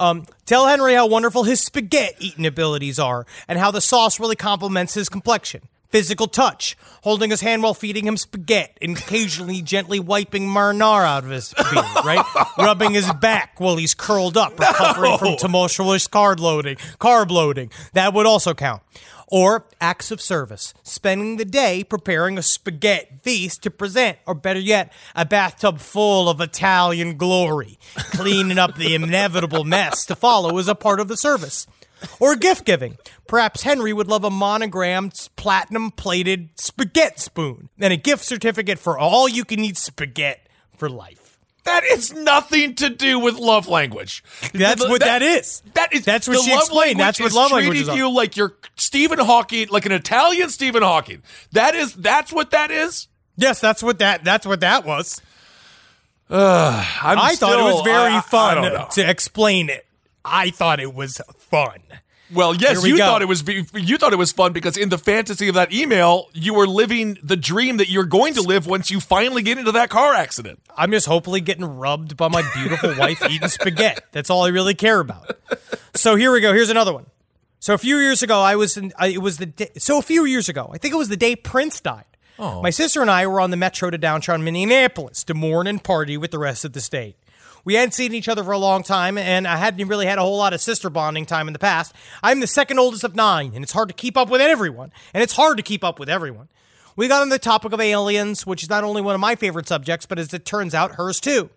Um, 0.02 0.26
tell 0.46 0.66
Henry 0.66 0.94
how 0.94 1.08
wonderful 1.08 1.44
his 1.44 1.60
spaghetti 1.60 2.28
eating 2.30 2.46
abilities 2.46 3.00
are 3.00 3.26
and 3.50 3.60
how 3.60 3.70
the 3.70 3.82
sauce 3.82 4.18
really 4.18 4.38
complements 4.38 4.94
his 4.94 5.10
complexion. 5.10 5.64
Physical 5.90 6.28
touch, 6.28 6.78
holding 7.04 7.32
his 7.32 7.42
hand 7.42 7.64
while 7.64 7.74
feeding 7.74 8.08
him 8.08 8.16
spaghetti 8.16 8.72
and 8.82 8.98
occasionally 8.98 9.62
gently 9.74 10.00
wiping 10.00 10.48
marinara 10.48 11.06
out 11.06 11.26
of 11.26 11.32
his 11.32 11.54
beard, 11.54 11.86
right? 12.06 12.24
Rubbing 12.58 12.92
his 12.94 13.12
back 13.14 13.60
while 13.60 13.76
he's 13.76 13.94
curled 13.94 14.38
up, 14.38 14.58
recovering 14.58 15.18
from 15.18 15.36
tumultuous 15.36 16.08
carb 16.08 16.40
loading. 16.40 16.78
Carb 17.02 17.30
loading. 17.30 17.70
That 17.92 18.14
would 18.14 18.26
also 18.26 18.54
count. 18.54 18.82
Or 19.32 19.66
acts 19.80 20.10
of 20.12 20.22
service, 20.22 20.74
spending 20.84 21.38
the 21.38 21.46
day 21.46 21.84
preparing 21.84 22.38
a 22.38 22.42
spaghetti 22.42 23.20
feast 23.22 23.62
to 23.64 23.72
present, 23.72 24.18
or 24.26 24.34
better 24.34 24.60
yet, 24.60 24.92
a 25.16 25.24
bathtub 25.24 25.80
full 25.80 26.28
of 26.28 26.42
Italian 26.42 27.16
glory, 27.16 27.78
cleaning 27.96 28.58
up 28.58 28.76
the 28.76 28.96
inevitable 28.96 29.64
mess 29.64 30.06
to 30.08 30.16
follow 30.16 30.58
is 30.58 30.68
a 30.68 30.76
part 30.76 31.00
of 31.00 31.08
the 31.08 31.18
service. 31.18 31.68
Or 32.20 32.36
gift 32.36 32.66
giving. 32.66 32.98
Perhaps 33.28 33.64
Henry 33.64 33.94
would 33.94 34.08
love 34.08 34.24
a 34.24 34.30
monogrammed, 34.30 35.14
platinum 35.36 35.92
plated 35.92 36.50
spaghetti 36.60 37.20
spoon 37.20 37.70
and 37.80 37.94
a 37.94 37.98
gift 37.98 38.24
certificate 38.24 38.80
for 38.80 38.98
all 38.98 39.28
you 39.28 39.44
can 39.44 39.60
eat 39.60 39.78
spaghetti 39.78 40.42
for 40.78 40.90
life. 40.90 41.19
That 41.70 41.84
is 41.86 42.14
nothing 42.14 42.76
to 42.76 42.90
do 42.90 43.20
with 43.20 43.36
love 43.36 43.68
language. 43.68 44.24
That's 44.54 44.82
what 44.88 45.02
that 45.02 45.22
is. 45.22 45.62
That 45.76 45.94
is 45.94 46.04
That's 46.04 46.28
what 46.28 46.44
she 46.44 46.52
love 46.52 46.62
explained. 46.62 47.00
That's 47.00 47.20
what 47.20 47.32
love 47.34 47.52
language 47.52 47.78
treating 47.78 47.94
is. 47.94 47.98
you 47.98 48.10
like 48.10 48.36
you're 48.36 48.56
Stephen 48.76 49.20
Hawking, 49.20 49.68
like 49.70 49.86
an 49.86 49.92
Italian 49.92 50.50
Stephen 50.50 50.82
Hawking. 50.82 51.22
That 51.52 51.76
is 51.76 51.94
that's 51.94 52.34
what 52.34 52.52
that 52.52 52.72
is. 52.72 53.08
Yes, 53.38 53.60
that's 53.62 53.84
what 53.84 54.00
that 54.00 54.24
that's 54.24 54.46
what 54.48 54.60
that 54.62 54.86
was. 54.86 55.22
I'm 56.30 57.18
I 57.18 57.36
thought 57.36 57.60
it 57.60 57.64
was 57.64 57.82
very 57.84 58.14
I- 58.14 58.18
I 58.18 58.22
fun 58.22 58.62
don't 58.64 58.92
to 58.92 59.10
explain 59.10 59.70
it. 59.70 59.86
I 60.26 60.50
thought 60.50 60.80
it 60.80 60.94
was 60.94 61.22
fun. 61.38 61.80
Well, 62.32 62.56
yes, 62.56 62.84
we 62.84 62.90
you 62.90 62.98
go. 62.98 63.06
thought 63.06 63.22
it 63.22 63.28
was 63.28 63.42
be- 63.42 63.66
you 63.74 63.98
thought 63.98 64.14
it 64.14 64.18
was 64.18 64.32
fun 64.32 64.54
because 64.54 64.78
in 64.78 64.90
the 64.90 64.98
fantasy 64.98 65.48
of 65.48 65.56
that 65.56 65.74
email, 65.74 66.30
you 66.34 66.54
were 66.54 66.68
living 66.68 67.18
the 67.24 67.36
dream 67.36 67.78
that 67.78 67.90
you're 67.90 68.06
going 68.06 68.36
to 68.36 68.42
live 68.42 68.68
once 68.68 68.92
you 68.92 69.00
finally 69.00 69.42
get 69.42 69.58
into 69.58 69.72
that 69.72 69.90
car 69.90 70.14
accident. 70.14 70.60
I'm 70.78 70.92
just 70.92 71.08
hopefully 71.08 71.42
getting 71.42 71.66
rubbed 71.66 72.16
by 72.18 72.28
my 72.28 72.44
beautiful 72.56 72.96
wife 72.98 73.24
eating 73.30 73.48
spaghetti. 73.48 74.02
That's 74.12 74.30
all 74.30 74.44
I 74.46 74.50
really 74.50 74.76
care 74.76 75.00
about. 75.00 75.38
So 75.96 76.16
here 76.16 76.32
we 76.32 76.40
go. 76.42 76.54
Here's 76.54 76.70
another 76.70 76.94
one. 76.94 77.08
So 77.60 77.74
a 77.74 77.78
few 77.78 77.98
years 77.98 78.22
ago, 78.24 78.40
I 78.40 78.56
was 78.56 78.78
in. 78.78 78.94
I, 78.98 79.08
it 79.08 79.22
was 79.22 79.38
the 79.38 79.48
day, 79.48 79.72
so 79.78 79.98
a 79.98 80.02
few 80.04 80.26
years 80.26 80.48
ago. 80.48 80.70
I 80.72 80.78
think 80.78 80.94
it 80.94 80.98
was 80.98 81.10
the 81.10 81.18
day 81.18 81.36
Prince 81.36 81.82
died. 81.82 82.06
Oh. 82.38 82.62
My 82.62 82.70
sister 82.70 83.02
and 83.02 83.12
I 83.12 83.28
were 83.28 83.42
on 83.42 83.52
the 83.52 83.58
metro 83.58 83.90
to 83.90 83.98
downtown 83.98 84.44
Minneapolis 84.46 85.26
to 85.26 85.34
mourn 85.34 85.68
and 85.68 85.84
party 85.84 86.16
with 86.16 86.32
the 86.32 86.40
rest 86.40 86.64
of 86.64 86.72
the 86.72 86.80
state. 86.80 87.18
We 87.66 87.76
hadn't 87.76 87.94
seen 87.94 88.14
each 88.14 88.28
other 88.28 88.44
for 88.44 88.52
a 88.52 88.58
long 88.58 88.84
time, 88.84 89.18
and 89.18 89.48
I 89.48 89.58
hadn't 89.58 89.88
really 89.88 90.06
had 90.06 90.18
a 90.18 90.22
whole 90.22 90.38
lot 90.38 90.54
of 90.54 90.62
sister 90.62 90.90
bonding 90.90 91.26
time 91.26 91.48
in 91.48 91.54
the 91.54 91.60
past. 91.60 91.94
I'm 92.24 92.40
the 92.40 92.48
second 92.48 92.80
oldest 92.80 93.04
of 93.04 93.16
nine, 93.16 93.52
and 93.54 93.64
it's 93.64 93.74
hard 93.74 93.90
to 93.90 93.96
keep 93.96 94.18
up 94.18 94.30
with 94.30 94.42
everyone. 94.42 94.92
And 95.14 95.22
it's 95.22 95.34
hard 95.34 95.58
to 95.58 95.64
keep 95.64 95.84
up 95.84 96.00
with 96.00 96.10
everyone. 96.10 96.48
We 96.96 97.08
got 97.08 97.22
on 97.22 97.30
the 97.30 97.40
topic 97.40 97.72
of 97.72 97.80
aliens, 97.80 98.46
which 98.46 98.64
is 98.64 98.70
not 98.70 98.84
only 98.84 99.02
one 99.02 99.16
of 99.16 99.22
my 99.22 99.36
favorite 99.36 99.68
subjects, 99.68 100.06
but 100.06 100.20
as 100.20 100.34
it 100.34 100.46
turns 100.46 100.74
out, 100.74 100.96
hers 100.96 101.20
too. 101.20 101.50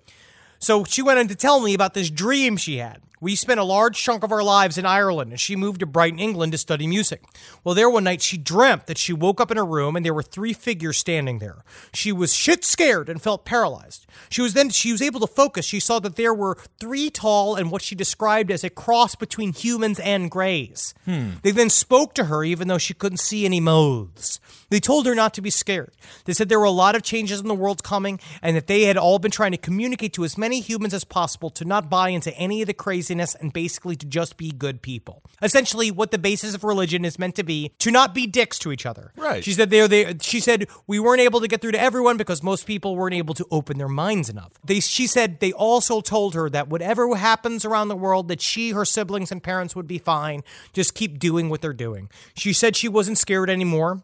So 0.59 0.85
she 0.85 1.03
went 1.03 1.19
on 1.19 1.29
to 1.29 1.35
tell 1.35 1.61
me 1.61 1.75
about 1.75 1.95
this 1.95 2.11
dream 2.11 2.57
she 2.57 2.77
had. 2.77 3.01
We 3.23 3.37
spent 3.37 3.61
a 3.61 3.65
large 3.65 4.03
chunk 4.03 4.25
of 4.25 4.33
our 4.33 4.43
lives 4.43 4.77
in 4.77 4.85
Ireland, 4.85 5.31
and 5.31 5.39
she 5.39 5.55
moved 5.55 5.79
to 5.79 5.87
Brighton, 5.87 6.19
England 6.19 6.51
to 6.51 6.59
study 6.59 6.89
music. 6.89 7.23
Well, 7.63 7.73
there 7.73 7.89
one 7.89 8.03
night 8.03 8.21
she 8.21 8.37
dreamt 8.37 8.87
that 8.87 8.99
she 8.99 9.13
woke 9.13 9.41
up 9.41 9.53
in 9.53 9.57
her 9.57 9.65
room 9.65 9.95
and 9.95 10.05
there 10.05 10.13
were 10.13 10.25
three 10.25 10.53
figures 10.53 10.99
standing 10.99 11.39
there. 11.39 11.63
She 11.95 12.11
was 12.11 12.35
shit 12.35 12.65
scared 12.65 13.09
and 13.09 13.23
felt 13.23 13.45
paralyzed. 13.45 14.07
She 14.29 14.43
was 14.43 14.55
then 14.55 14.71
she 14.71 14.91
was 14.91 15.01
able 15.01 15.21
to 15.21 15.29
focus. 15.29 15.65
She 15.65 15.79
saw 15.79 16.01
that 16.01 16.17
there 16.17 16.35
were 16.35 16.59
three 16.81 17.11
tall 17.11 17.55
and 17.55 17.71
what 17.71 17.83
she 17.83 17.95
described 17.95 18.51
as 18.51 18.65
a 18.65 18.71
cross 18.71 19.15
between 19.15 19.53
humans 19.53 20.01
and 20.01 20.29
greys. 20.29 20.93
Hmm. 21.05 21.35
They 21.43 21.53
then 21.53 21.71
spoke 21.71 22.15
to 22.15 22.25
her 22.25 22.43
even 22.43 22.67
though 22.67 22.79
she 22.79 22.93
couldn't 22.93 23.19
see 23.19 23.45
any 23.45 23.61
mouths. 23.61 24.41
They 24.73 24.81
told 24.81 25.05
her 25.05 25.15
not 25.15 25.35
to 25.35 25.43
be 25.43 25.51
scared. 25.51 25.93
They 26.25 26.33
said 26.33 26.49
there 26.49 26.59
were 26.59 26.65
a 26.65 26.71
lot 26.71 26.97
of 26.97 27.03
changes 27.03 27.41
in 27.41 27.47
the 27.47 27.55
world 27.55 27.85
coming 27.85 28.19
and 28.41 28.57
that 28.57 28.69
they 28.69 28.85
had 28.85 28.97
all 28.97 29.19
been 29.19 29.31
trying 29.31 29.51
to 29.51 29.59
communicate 29.59 30.15
to 30.15 30.25
as 30.25 30.39
many 30.39 30.61
humans 30.61 30.95
as 30.95 31.05
possible 31.05 31.51
to 31.51 31.67
not 31.67 31.91
buy 31.91 32.09
into 32.09 32.35
any 32.39 32.63
of 32.63 32.69
the 32.69 32.73
craziness 32.73 33.35
and 33.35 33.53
basically 33.53 33.97
to 33.97 34.07
just 34.07 34.39
be 34.39 34.51
good 34.51 34.81
people. 34.81 35.23
Essentially, 35.43 35.91
what 35.91 36.11
the 36.11 36.17
basis 36.17 36.55
of 36.55 36.65
religion 36.65 37.05
is 37.05 37.19
meant 37.19 37.35
to 37.35 37.43
be 37.43 37.71
to 37.81 37.91
not 37.91 38.15
be 38.15 38.27
dicks 38.27 38.59
to 38.61 38.73
each 38.73 38.87
other. 38.87 39.13
Right. 39.15 39.45
She 39.45 39.53
said 39.53 39.69
they, 39.69 39.87
they 39.87 40.17
she 40.23 40.41
said 40.41 40.67
we 40.87 40.99
weren't 40.99 41.21
able 41.21 41.43
to 41.43 41.49
get 41.49 41.61
through 41.61 41.73
to 41.73 41.81
everyone 41.81 42.17
because 42.17 42.43
most 42.43 42.67
people 42.67 42.97
weren't 42.97 43.15
able 43.15 43.35
to 43.35 43.47
open 43.51 43.77
their 43.77 43.89
minds 43.89 44.31
enough. 44.31 44.53
They 44.65 44.81
she 44.81 45.07
said 45.07 45.41
they 45.41 45.53
also 45.53 46.01
told 46.01 46.33
her 46.33 46.49
that 46.49 46.69
whatever 46.69 47.15
happens 47.15 47.67
around 47.67 47.89
the 47.89 47.95
world 47.97 48.29
that 48.29 48.41
she, 48.41 48.71
her 48.71 48.87
siblings 48.87 49.31
and 49.31 49.43
parents 49.43 49.77
would 49.77 49.87
be 49.87 49.99
fine. 49.99 50.43
Just 50.73 50.95
keep 50.95 51.19
doing 51.19 51.51
what 51.51 51.61
they're 51.61 51.75
doing. 51.75 52.09
She 52.33 52.55
said 52.55 52.75
she 52.75 52.89
wasn't 52.89 53.19
scared 53.19 53.51
anymore 53.51 54.03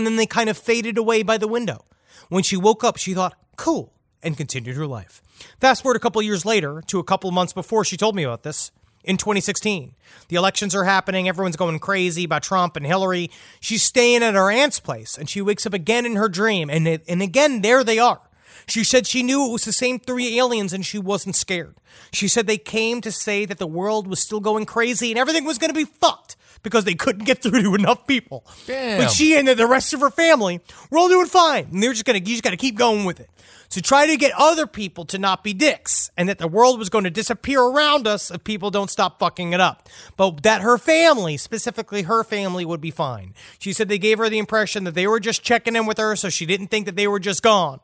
and 0.00 0.06
then 0.06 0.16
they 0.16 0.24
kind 0.24 0.48
of 0.48 0.56
faded 0.56 0.96
away 0.96 1.22
by 1.22 1.36
the 1.36 1.46
window. 1.46 1.84
When 2.30 2.42
she 2.42 2.56
woke 2.56 2.82
up, 2.82 2.96
she 2.96 3.12
thought, 3.12 3.36
cool, 3.56 3.92
and 4.22 4.34
continued 4.34 4.76
her 4.76 4.86
life. 4.86 5.20
Fast 5.60 5.82
forward 5.82 5.96
a 5.96 6.00
couple 6.00 6.22
years 6.22 6.46
later 6.46 6.82
to 6.86 6.98
a 6.98 7.04
couple 7.04 7.30
months 7.30 7.52
before 7.52 7.84
she 7.84 7.98
told 7.98 8.16
me 8.16 8.22
about 8.22 8.42
this. 8.42 8.72
In 9.04 9.18
2016, 9.18 9.94
the 10.28 10.36
elections 10.36 10.74
are 10.74 10.84
happening. 10.84 11.28
Everyone's 11.28 11.56
going 11.56 11.78
crazy 11.80 12.24
about 12.24 12.42
Trump 12.42 12.76
and 12.76 12.86
Hillary. 12.86 13.30
She's 13.60 13.82
staying 13.82 14.22
at 14.22 14.34
her 14.34 14.50
aunt's 14.50 14.80
place, 14.80 15.18
and 15.18 15.28
she 15.28 15.42
wakes 15.42 15.66
up 15.66 15.74
again 15.74 16.06
in 16.06 16.16
her 16.16 16.28
dream, 16.28 16.70
and 16.70 16.88
it, 16.88 17.04
and 17.06 17.20
again 17.20 17.60
there 17.60 17.84
they 17.84 17.98
are. 17.98 18.22
She 18.66 18.84
said 18.84 19.06
she 19.06 19.22
knew 19.22 19.46
it 19.46 19.52
was 19.52 19.64
the 19.64 19.72
same 19.72 19.98
three 19.98 20.38
aliens, 20.38 20.72
and 20.72 20.84
she 20.84 20.98
wasn't 20.98 21.36
scared. 21.36 21.76
She 22.10 22.26
said 22.26 22.46
they 22.46 22.58
came 22.58 23.02
to 23.02 23.12
say 23.12 23.44
that 23.44 23.58
the 23.58 23.66
world 23.66 24.06
was 24.06 24.20
still 24.20 24.40
going 24.40 24.64
crazy 24.64 25.10
and 25.10 25.18
everything 25.18 25.44
was 25.44 25.58
going 25.58 25.70
to 25.70 25.74
be 25.74 25.84
fucked 25.84 26.36
because 26.62 26.84
they 26.84 26.94
couldn't 26.94 27.24
get 27.24 27.42
through 27.42 27.62
to 27.62 27.74
enough 27.74 28.06
people. 28.06 28.44
Damn. 28.66 29.00
But 29.00 29.10
she 29.10 29.36
and 29.36 29.48
the 29.48 29.66
rest 29.66 29.92
of 29.92 30.00
her 30.00 30.10
family 30.10 30.60
were 30.90 30.98
all 30.98 31.08
doing 31.08 31.26
fine, 31.26 31.68
and 31.72 31.82
they're 31.82 31.92
just 31.92 32.04
gonna 32.04 32.18
you 32.18 32.26
just 32.26 32.42
got 32.42 32.50
to 32.50 32.56
keep 32.56 32.76
going 32.76 33.04
with 33.04 33.20
it. 33.20 33.30
So 33.70 33.80
try 33.80 34.08
to 34.08 34.16
get 34.16 34.32
other 34.36 34.66
people 34.66 35.04
to 35.06 35.18
not 35.18 35.44
be 35.44 35.54
dicks, 35.54 36.10
and 36.16 36.28
that 36.28 36.38
the 36.38 36.48
world 36.48 36.80
was 36.80 36.88
going 36.88 37.04
to 37.04 37.10
disappear 37.10 37.62
around 37.62 38.08
us 38.08 38.28
if 38.32 38.42
people 38.42 38.72
don't 38.72 38.90
stop 38.90 39.20
fucking 39.20 39.52
it 39.52 39.60
up. 39.60 39.88
But 40.16 40.42
that 40.42 40.62
her 40.62 40.76
family, 40.76 41.36
specifically 41.36 42.02
her 42.02 42.24
family, 42.24 42.64
would 42.64 42.80
be 42.80 42.90
fine. 42.90 43.32
She 43.60 43.72
said 43.72 43.88
they 43.88 43.96
gave 43.98 44.18
her 44.18 44.28
the 44.28 44.38
impression 44.38 44.82
that 44.84 44.96
they 44.96 45.06
were 45.06 45.20
just 45.20 45.44
checking 45.44 45.76
in 45.76 45.86
with 45.86 45.98
her, 45.98 46.16
so 46.16 46.28
she 46.28 46.46
didn't 46.46 46.66
think 46.66 46.86
that 46.86 46.96
they 46.96 47.06
were 47.06 47.20
just 47.20 47.44
gone. 47.44 47.78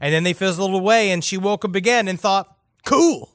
And 0.00 0.14
then 0.14 0.22
they 0.22 0.32
fizzled 0.32 0.74
away, 0.74 1.10
and 1.10 1.24
she 1.24 1.36
woke 1.36 1.64
up 1.64 1.74
again 1.74 2.06
and 2.06 2.20
thought, 2.20 2.56
"Cool." 2.86 3.32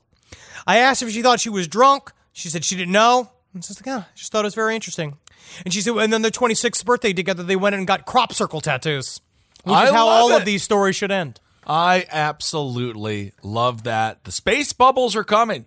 I 0.65 0.77
asked 0.77 1.01
if 1.01 1.09
she 1.11 1.21
thought 1.21 1.41
she 1.41 1.49
was 1.49 1.67
drunk. 1.67 2.13
She 2.31 2.47
said 2.47 2.63
she 2.63 2.77
didn't 2.77 2.93
know. 2.93 3.31
And 3.57 3.65
she's 3.65 3.79
like, 3.79 3.87
yeah, 3.87 3.97
I 4.01 4.05
just 4.15 4.31
thought 4.31 4.45
it 4.45 4.45
was 4.45 4.53
very 4.53 4.75
interesting. 4.75 5.17
And 5.65 5.73
she 5.73 5.81
said, 5.81 5.95
and 5.97 6.13
then 6.13 6.21
their 6.21 6.29
26th 6.29 6.85
birthday 6.85 7.11
together, 7.11 7.41
they 7.41 7.55
went 7.55 7.73
and 7.73 7.87
got 7.87 8.05
crop 8.05 8.31
circle 8.31 8.61
tattoos, 8.61 9.19
which 9.63 9.75
I 9.75 9.85
is 9.85 9.91
how 9.91 10.07
all 10.07 10.29
it. 10.31 10.41
of 10.41 10.45
these 10.45 10.61
stories 10.61 10.95
should 10.95 11.11
end. 11.11 11.39
I 11.65 12.05
absolutely 12.11 13.33
love 13.41 13.81
that. 13.83 14.25
The 14.25 14.31
space 14.31 14.73
bubbles 14.73 15.15
are 15.15 15.23
coming. 15.23 15.65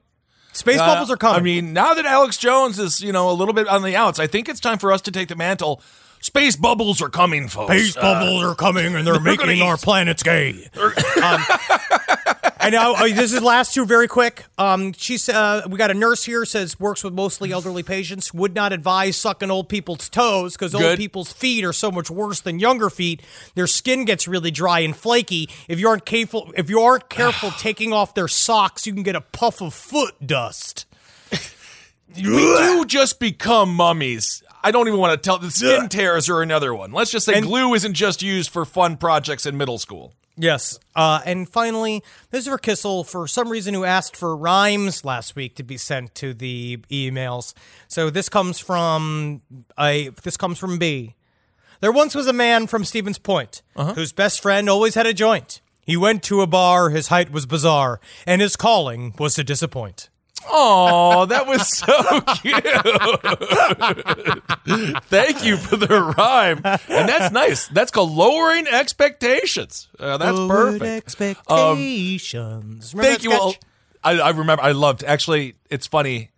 Space 0.53 0.79
Uh, 0.79 0.87
bubbles 0.87 1.11
are 1.11 1.17
coming. 1.17 1.41
I 1.41 1.43
mean, 1.43 1.73
now 1.73 1.95
that 1.95 2.07
Alex 2.07 2.37
Jones 2.37 2.79
is, 2.79 3.01
you 3.01 3.11
know, 3.11 3.29
a 3.29 3.35
little 3.35 3.55
bit 3.55 3.67
on 3.67 3.83
the 3.83 3.97
outs, 3.97 4.21
I 4.21 4.29
think 4.29 4.49
it's 4.49 4.61
time 4.61 4.79
for 4.79 4.93
us 4.93 5.01
to 5.03 5.11
take 5.11 5.27
the 5.29 5.35
mantle. 5.37 5.83
Space 6.21 6.55
bubbles 6.55 7.03
are 7.03 7.09
coming, 7.09 7.49
folks. 7.49 7.73
space 7.73 7.97
Uh, 7.97 8.03
bubbles 8.03 8.45
are 8.45 8.55
coming 8.55 8.95
and 8.95 9.05
they're 9.05 9.15
gonna 9.15 9.37
making 9.37 9.63
our 9.63 9.77
planets 9.77 10.23
gay. 10.23 10.69
Um, 11.23 11.41
I 12.61 12.71
know. 12.71 12.95
Oh, 12.99 13.09
this 13.09 13.33
is 13.33 13.43
last 13.43 13.73
two 13.75 13.87
very 13.87 14.07
quick. 14.07 14.45
Um, 14.59 14.93
she's 14.93 15.29
uh, 15.29 15.67
we 15.69 15.79
got 15.79 15.91
a 15.91 15.95
nurse 15.95 16.25
here 16.25 16.45
says 16.45 16.79
works 16.79 17.03
with 17.03 17.15
mostly 17.15 17.53
elderly 17.53 17.83
patients. 17.83 18.35
Would 18.35 18.55
not 18.55 18.73
advise 18.73 19.17
sucking 19.17 19.51
old 19.51 19.69
people's 19.69 20.09
toes 20.09 20.55
because 20.57 20.75
old 20.75 20.99
people's 20.99 21.33
feet 21.33 21.65
are 21.65 21.73
so 21.73 21.91
much 21.91 22.11
worse 22.11 22.41
than 22.41 22.59
younger 22.59 22.91
feet. 22.91 23.23
Their 23.55 23.67
skin 23.67 24.05
gets 24.05 24.29
really 24.29 24.51
dry 24.51 24.81
and 24.81 24.95
flaky. 24.95 25.49
If 25.69 25.81
you 25.81 25.89
aren't 25.89 26.05
careful, 26.05 26.53
if 26.57 26.69
you 26.69 26.81
aren't 26.81 27.09
careful 27.09 27.51
taking 27.59 27.93
off 27.93 28.15
their 28.15 28.29
socks, 28.29 28.87
you 28.87 28.93
can 28.93 29.03
get 29.03 29.17
a 29.17 29.21
puff 29.23 29.63
of 29.63 29.73
foot 29.73 30.15
dust. 30.27 30.85
we 32.17 32.23
do 32.23 32.85
just 32.87 33.21
become 33.21 33.75
mummies. 33.75 34.43
I 34.63 34.71
don't 34.73 34.89
even 34.89 35.01
want 35.01 35.21
to 35.21 35.27
tell. 35.27 35.39
The 35.39 35.51
skin 35.51 35.89
tears 35.89 36.29
are 36.29 36.43
another 36.43 36.75
one. 36.75 36.93
Let's 36.93 37.11
just 37.11 37.25
say 37.27 37.35
And- 37.35 37.47
glue 37.47 37.73
isn't 37.75 37.95
just 37.95 38.23
used 38.23 38.51
for 38.51 38.65
fun 38.65 38.97
projects 38.99 39.47
in 39.47 39.57
middle 39.57 39.79
school. 39.79 40.13
Yes. 40.41 40.79
Uh, 40.97 41.21
and 41.27 41.49
finally, 41.49 42.03
this 42.31 42.47
is 42.47 42.49
for 42.49 42.59
Kissel 42.59 43.05
for 43.05 43.27
some 43.29 43.49
reason 43.51 43.75
who 43.75 43.85
asked 43.85 44.17
for 44.17 44.35
rhymes 44.37 45.05
last 45.05 45.37
week 45.37 45.55
to 45.57 45.63
be 45.63 45.77
sent 45.77 46.15
to 46.17 46.33
the 46.33 46.79
emails. 46.91 47.53
So 47.89 48.09
this 48.11 48.29
comes 48.29 48.59
from 48.59 49.43
a 49.79 50.09
this 50.23 50.37
comes 50.37 50.59
from 50.59 50.79
B. 50.79 51.15
There 51.81 51.93
once 51.93 52.15
was 52.15 52.27
a 52.27 52.33
man 52.33 52.67
from 52.67 52.85
Stevens 52.85 53.19
Point 53.19 53.63
whose 53.95 54.13
best 54.13 54.41
friend 54.41 54.69
always 54.69 54.95
had 54.95 55.07
a 55.07 55.15
joint. 55.15 55.61
He 55.83 55.97
went 55.97 56.23
to 56.25 56.43
a 56.43 56.47
bar, 56.47 56.91
his 56.91 57.09
height 57.09 57.31
was 57.31 57.47
bizarre, 57.47 58.01
and 58.27 58.41
his 58.41 58.55
calling 58.55 59.15
was 59.19 59.35
to 59.35 59.45
disappoint. 59.45 60.10
Oh, 60.49 61.27
that 61.27 61.47
was 61.47 61.69
so 61.69 62.21
cute. 62.37 62.65
Thank 65.05 65.45
you 65.45 65.57
for 65.57 65.77
the 65.77 66.15
rhyme. 66.17 66.61
And 66.65 67.09
that's 67.09 67.33
nice. 67.33 67.69
That's 67.69 67.91
called 67.91 68.13
lowering 68.13 68.67
expectations. 68.67 69.89
Uh, 69.99 70.17
that's 70.17 70.39
perfect. 70.39 70.83
Um, 71.51 71.79
Expectations. 71.79 72.95
Remember 72.95 73.11
Thank 73.11 73.25
you 73.25 73.33
all. 73.33 73.55
I, 74.03 74.19
I 74.21 74.31
remember. 74.31 74.63
I 74.63 74.73
loved. 74.73 75.05
Actually, 75.05 75.57
it's 75.69 75.87
funny. 75.87 76.31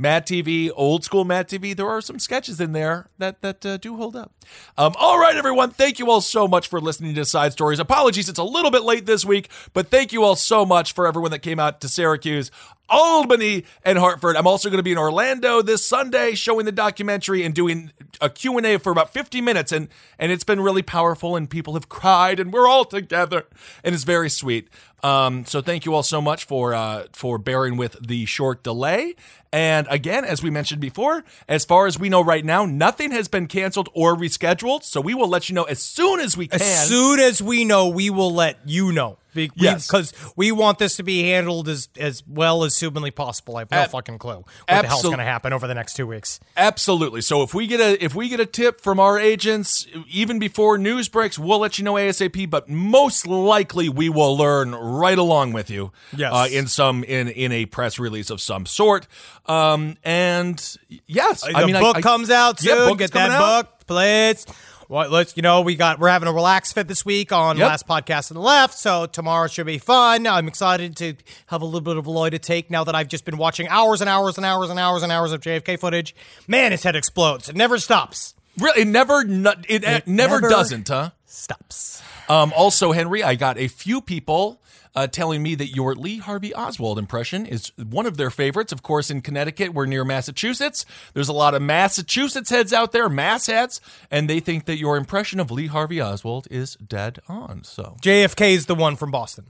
Mad 0.00 0.26
TV, 0.26 0.70
old 0.76 1.02
school 1.02 1.24
Mad 1.24 1.48
TV. 1.48 1.76
There 1.76 1.88
are 1.88 2.00
some 2.00 2.20
sketches 2.20 2.60
in 2.60 2.72
there 2.72 3.08
that 3.18 3.42
that 3.42 3.66
uh, 3.66 3.78
do 3.78 3.96
hold 3.96 4.14
up. 4.14 4.32
Um, 4.76 4.94
all 4.96 5.18
right, 5.18 5.34
everyone. 5.34 5.70
Thank 5.70 5.98
you 5.98 6.08
all 6.08 6.20
so 6.20 6.46
much 6.46 6.68
for 6.68 6.80
listening 6.80 7.16
to 7.16 7.24
Side 7.24 7.52
Stories. 7.52 7.80
Apologies, 7.80 8.28
it's 8.28 8.38
a 8.38 8.44
little 8.44 8.70
bit 8.70 8.84
late 8.84 9.06
this 9.06 9.24
week, 9.24 9.48
but 9.72 9.88
thank 9.88 10.12
you 10.12 10.22
all 10.22 10.36
so 10.36 10.64
much 10.64 10.92
for 10.92 11.06
everyone 11.06 11.32
that 11.32 11.40
came 11.40 11.58
out 11.58 11.80
to 11.80 11.88
Syracuse, 11.88 12.52
Albany, 12.88 13.64
and 13.84 13.98
Hartford. 13.98 14.36
I'm 14.36 14.46
also 14.46 14.68
going 14.68 14.78
to 14.78 14.84
be 14.84 14.92
in 14.92 14.98
Orlando 14.98 15.62
this 15.62 15.84
Sunday, 15.84 16.36
showing 16.36 16.64
the 16.64 16.72
documentary 16.72 17.42
and 17.42 17.52
doing 17.52 17.90
a 18.20 18.30
Q 18.30 18.56
and 18.56 18.66
A 18.66 18.78
for 18.78 18.92
about 18.92 19.12
50 19.12 19.40
minutes, 19.40 19.72
and 19.72 19.88
and 20.16 20.30
it's 20.30 20.44
been 20.44 20.60
really 20.60 20.82
powerful, 20.82 21.34
and 21.34 21.50
people 21.50 21.74
have 21.74 21.88
cried, 21.88 22.38
and 22.38 22.52
we're 22.52 22.68
all 22.68 22.84
together, 22.84 23.46
and 23.82 23.96
it's 23.96 24.04
very 24.04 24.30
sweet. 24.30 24.68
Um, 25.02 25.44
so 25.44 25.60
thank 25.60 25.84
you 25.84 25.94
all 25.94 26.02
so 26.02 26.20
much 26.20 26.44
for 26.44 26.74
uh, 26.74 27.04
for 27.12 27.38
bearing 27.38 27.76
with 27.76 27.96
the 28.04 28.26
short 28.26 28.62
delay. 28.62 29.14
And 29.52 29.86
again, 29.90 30.24
as 30.24 30.42
we 30.42 30.50
mentioned 30.50 30.80
before, 30.80 31.24
as 31.48 31.64
far 31.64 31.86
as 31.86 31.98
we 31.98 32.08
know 32.08 32.22
right 32.22 32.44
now, 32.44 32.66
nothing 32.66 33.12
has 33.12 33.28
been 33.28 33.46
canceled 33.46 33.88
or 33.94 34.16
rescheduled. 34.16 34.82
So 34.82 35.00
we 35.00 35.14
will 35.14 35.28
let 35.28 35.48
you 35.48 35.54
know 35.54 35.64
as 35.64 35.80
soon 35.80 36.20
as 36.20 36.36
we 36.36 36.48
can. 36.48 36.60
As 36.60 36.88
soon 36.88 37.20
as 37.20 37.40
we 37.40 37.64
know, 37.64 37.88
we 37.88 38.10
will 38.10 38.34
let 38.34 38.58
you 38.66 38.92
know. 38.92 39.18
Be- 39.34 39.50
we- 39.56 39.64
Yes. 39.64 39.86
because 39.86 40.12
we 40.36 40.50
want 40.52 40.78
this 40.78 40.96
to 40.96 41.02
be 41.02 41.22
handled 41.30 41.68
as 41.68 41.88
as 41.98 42.22
well 42.26 42.64
as 42.64 42.78
humanly 42.78 43.10
possible. 43.10 43.56
I 43.56 43.60
have 43.60 43.70
no 43.70 43.76
Ab- 43.78 43.90
fucking 43.90 44.18
clue 44.18 44.36
what 44.36 44.46
the 44.66 44.88
hell's 44.88 45.02
going 45.02 45.18
to 45.18 45.24
happen 45.24 45.52
over 45.52 45.66
the 45.66 45.74
next 45.74 45.94
two 45.94 46.06
weeks. 46.06 46.40
Absolutely. 46.56 47.20
So 47.20 47.42
if 47.42 47.52
we 47.54 47.66
get 47.66 47.80
a 47.80 48.02
if 48.02 48.14
we 48.14 48.28
get 48.28 48.40
a 48.40 48.46
tip 48.46 48.80
from 48.80 48.98
our 48.98 49.18
agents 49.18 49.86
even 50.10 50.38
before 50.38 50.78
news 50.78 51.08
breaks, 51.08 51.38
we'll 51.38 51.58
let 51.58 51.78
you 51.78 51.84
know 51.84 51.94
ASAP. 51.94 52.48
But 52.48 52.68
most 52.68 53.26
likely, 53.26 53.88
we 53.88 54.08
will 54.08 54.36
learn 54.36 54.74
right 54.74 55.18
along 55.18 55.52
with 55.52 55.70
you. 55.70 55.92
Yes. 56.16 56.32
Uh, 56.32 56.48
in 56.50 56.66
some 56.66 57.04
in 57.04 57.28
in 57.28 57.52
a 57.52 57.66
press 57.66 57.98
release 57.98 58.30
of 58.30 58.40
some 58.40 58.66
sort. 58.66 59.06
Um. 59.46 59.96
And 60.04 60.58
yes, 61.06 61.42
the 61.42 61.56
I 61.56 61.64
mean, 61.66 61.78
book 61.78 61.96
I- 61.96 62.00
comes 62.02 62.30
out 62.30 62.62
Yeah, 62.62 62.74
soon. 62.74 62.90
is 62.92 62.96
Get 62.96 63.12
that 63.12 63.30
out. 63.30 63.40
book, 63.64 63.86
please. 63.86 64.46
Well, 64.90 65.10
let's 65.10 65.36
you 65.36 65.42
know 65.42 65.60
we 65.60 65.76
got 65.76 65.98
we're 65.98 66.08
having 66.08 66.28
a 66.28 66.32
relaxed 66.32 66.74
fit 66.74 66.88
this 66.88 67.04
week 67.04 67.30
on 67.30 67.58
Yep. 67.58 67.68
last 67.68 67.86
podcast 67.86 68.30
on 68.30 68.36
the 68.36 68.40
left, 68.40 68.72
so 68.78 69.04
tomorrow 69.04 69.46
should 69.46 69.66
be 69.66 69.76
fun. 69.76 70.26
I'm 70.26 70.48
excited 70.48 70.96
to 70.96 71.14
have 71.48 71.60
a 71.60 71.66
little 71.66 71.82
bit 71.82 71.98
of 71.98 72.06
a 72.06 72.10
Lloyd 72.10 72.32
to 72.32 72.38
take 72.38 72.70
now 72.70 72.84
that 72.84 72.94
I've 72.94 73.08
just 73.08 73.26
been 73.26 73.36
watching 73.36 73.68
hours 73.68 74.00
and 74.00 74.08
hours 74.08 74.38
and 74.38 74.46
hours 74.46 74.70
and 74.70 74.78
hours 74.78 75.02
and 75.02 75.12
hours 75.12 75.32
of 75.32 75.42
JFK 75.42 75.78
footage. 75.78 76.14
Man, 76.46 76.72
his 76.72 76.84
head 76.84 76.96
explodes. 76.96 77.50
It 77.50 77.56
never 77.56 77.76
stops. 77.78 78.34
Really, 78.56 78.80
it 78.82 78.86
never 78.88 79.20
it, 79.20 79.84
It 79.84 80.06
never, 80.06 80.36
never- 80.40 80.48
doesn't, 80.48 80.88
huh? 80.88 81.10
Stops. 81.26 82.02
Um, 82.30 82.52
also, 82.56 82.92
Henry, 82.92 83.22
I 83.22 83.34
got 83.34 83.58
a 83.58 83.68
few 83.68 84.00
people 84.00 84.58
uh, 84.94 85.06
telling 85.06 85.42
me 85.42 85.54
that 85.54 85.74
your 85.74 85.94
Lee 85.94 86.18
Harvey 86.18 86.54
Oswald 86.54 86.98
impression 86.98 87.46
is 87.46 87.72
one 87.76 88.06
of 88.06 88.16
their 88.16 88.30
favorites. 88.30 88.72
Of 88.72 88.82
course, 88.82 89.10
in 89.10 89.20
Connecticut, 89.20 89.74
we're 89.74 89.86
near 89.86 90.04
Massachusetts. 90.04 90.84
There's 91.14 91.28
a 91.28 91.32
lot 91.32 91.54
of 91.54 91.62
Massachusetts 91.62 92.50
heads 92.50 92.72
out 92.72 92.92
there, 92.92 93.08
mass 93.08 93.46
heads, 93.46 93.80
and 94.10 94.28
they 94.28 94.40
think 94.40 94.64
that 94.66 94.78
your 94.78 94.96
impression 94.96 95.40
of 95.40 95.50
Lee 95.50 95.66
Harvey 95.66 96.00
Oswald 96.00 96.46
is 96.50 96.76
dead 96.76 97.18
on. 97.28 97.64
So, 97.64 97.96
JFK 98.02 98.52
is 98.52 98.66
the 98.66 98.74
one 98.74 98.96
from 98.96 99.10
Boston. 99.10 99.46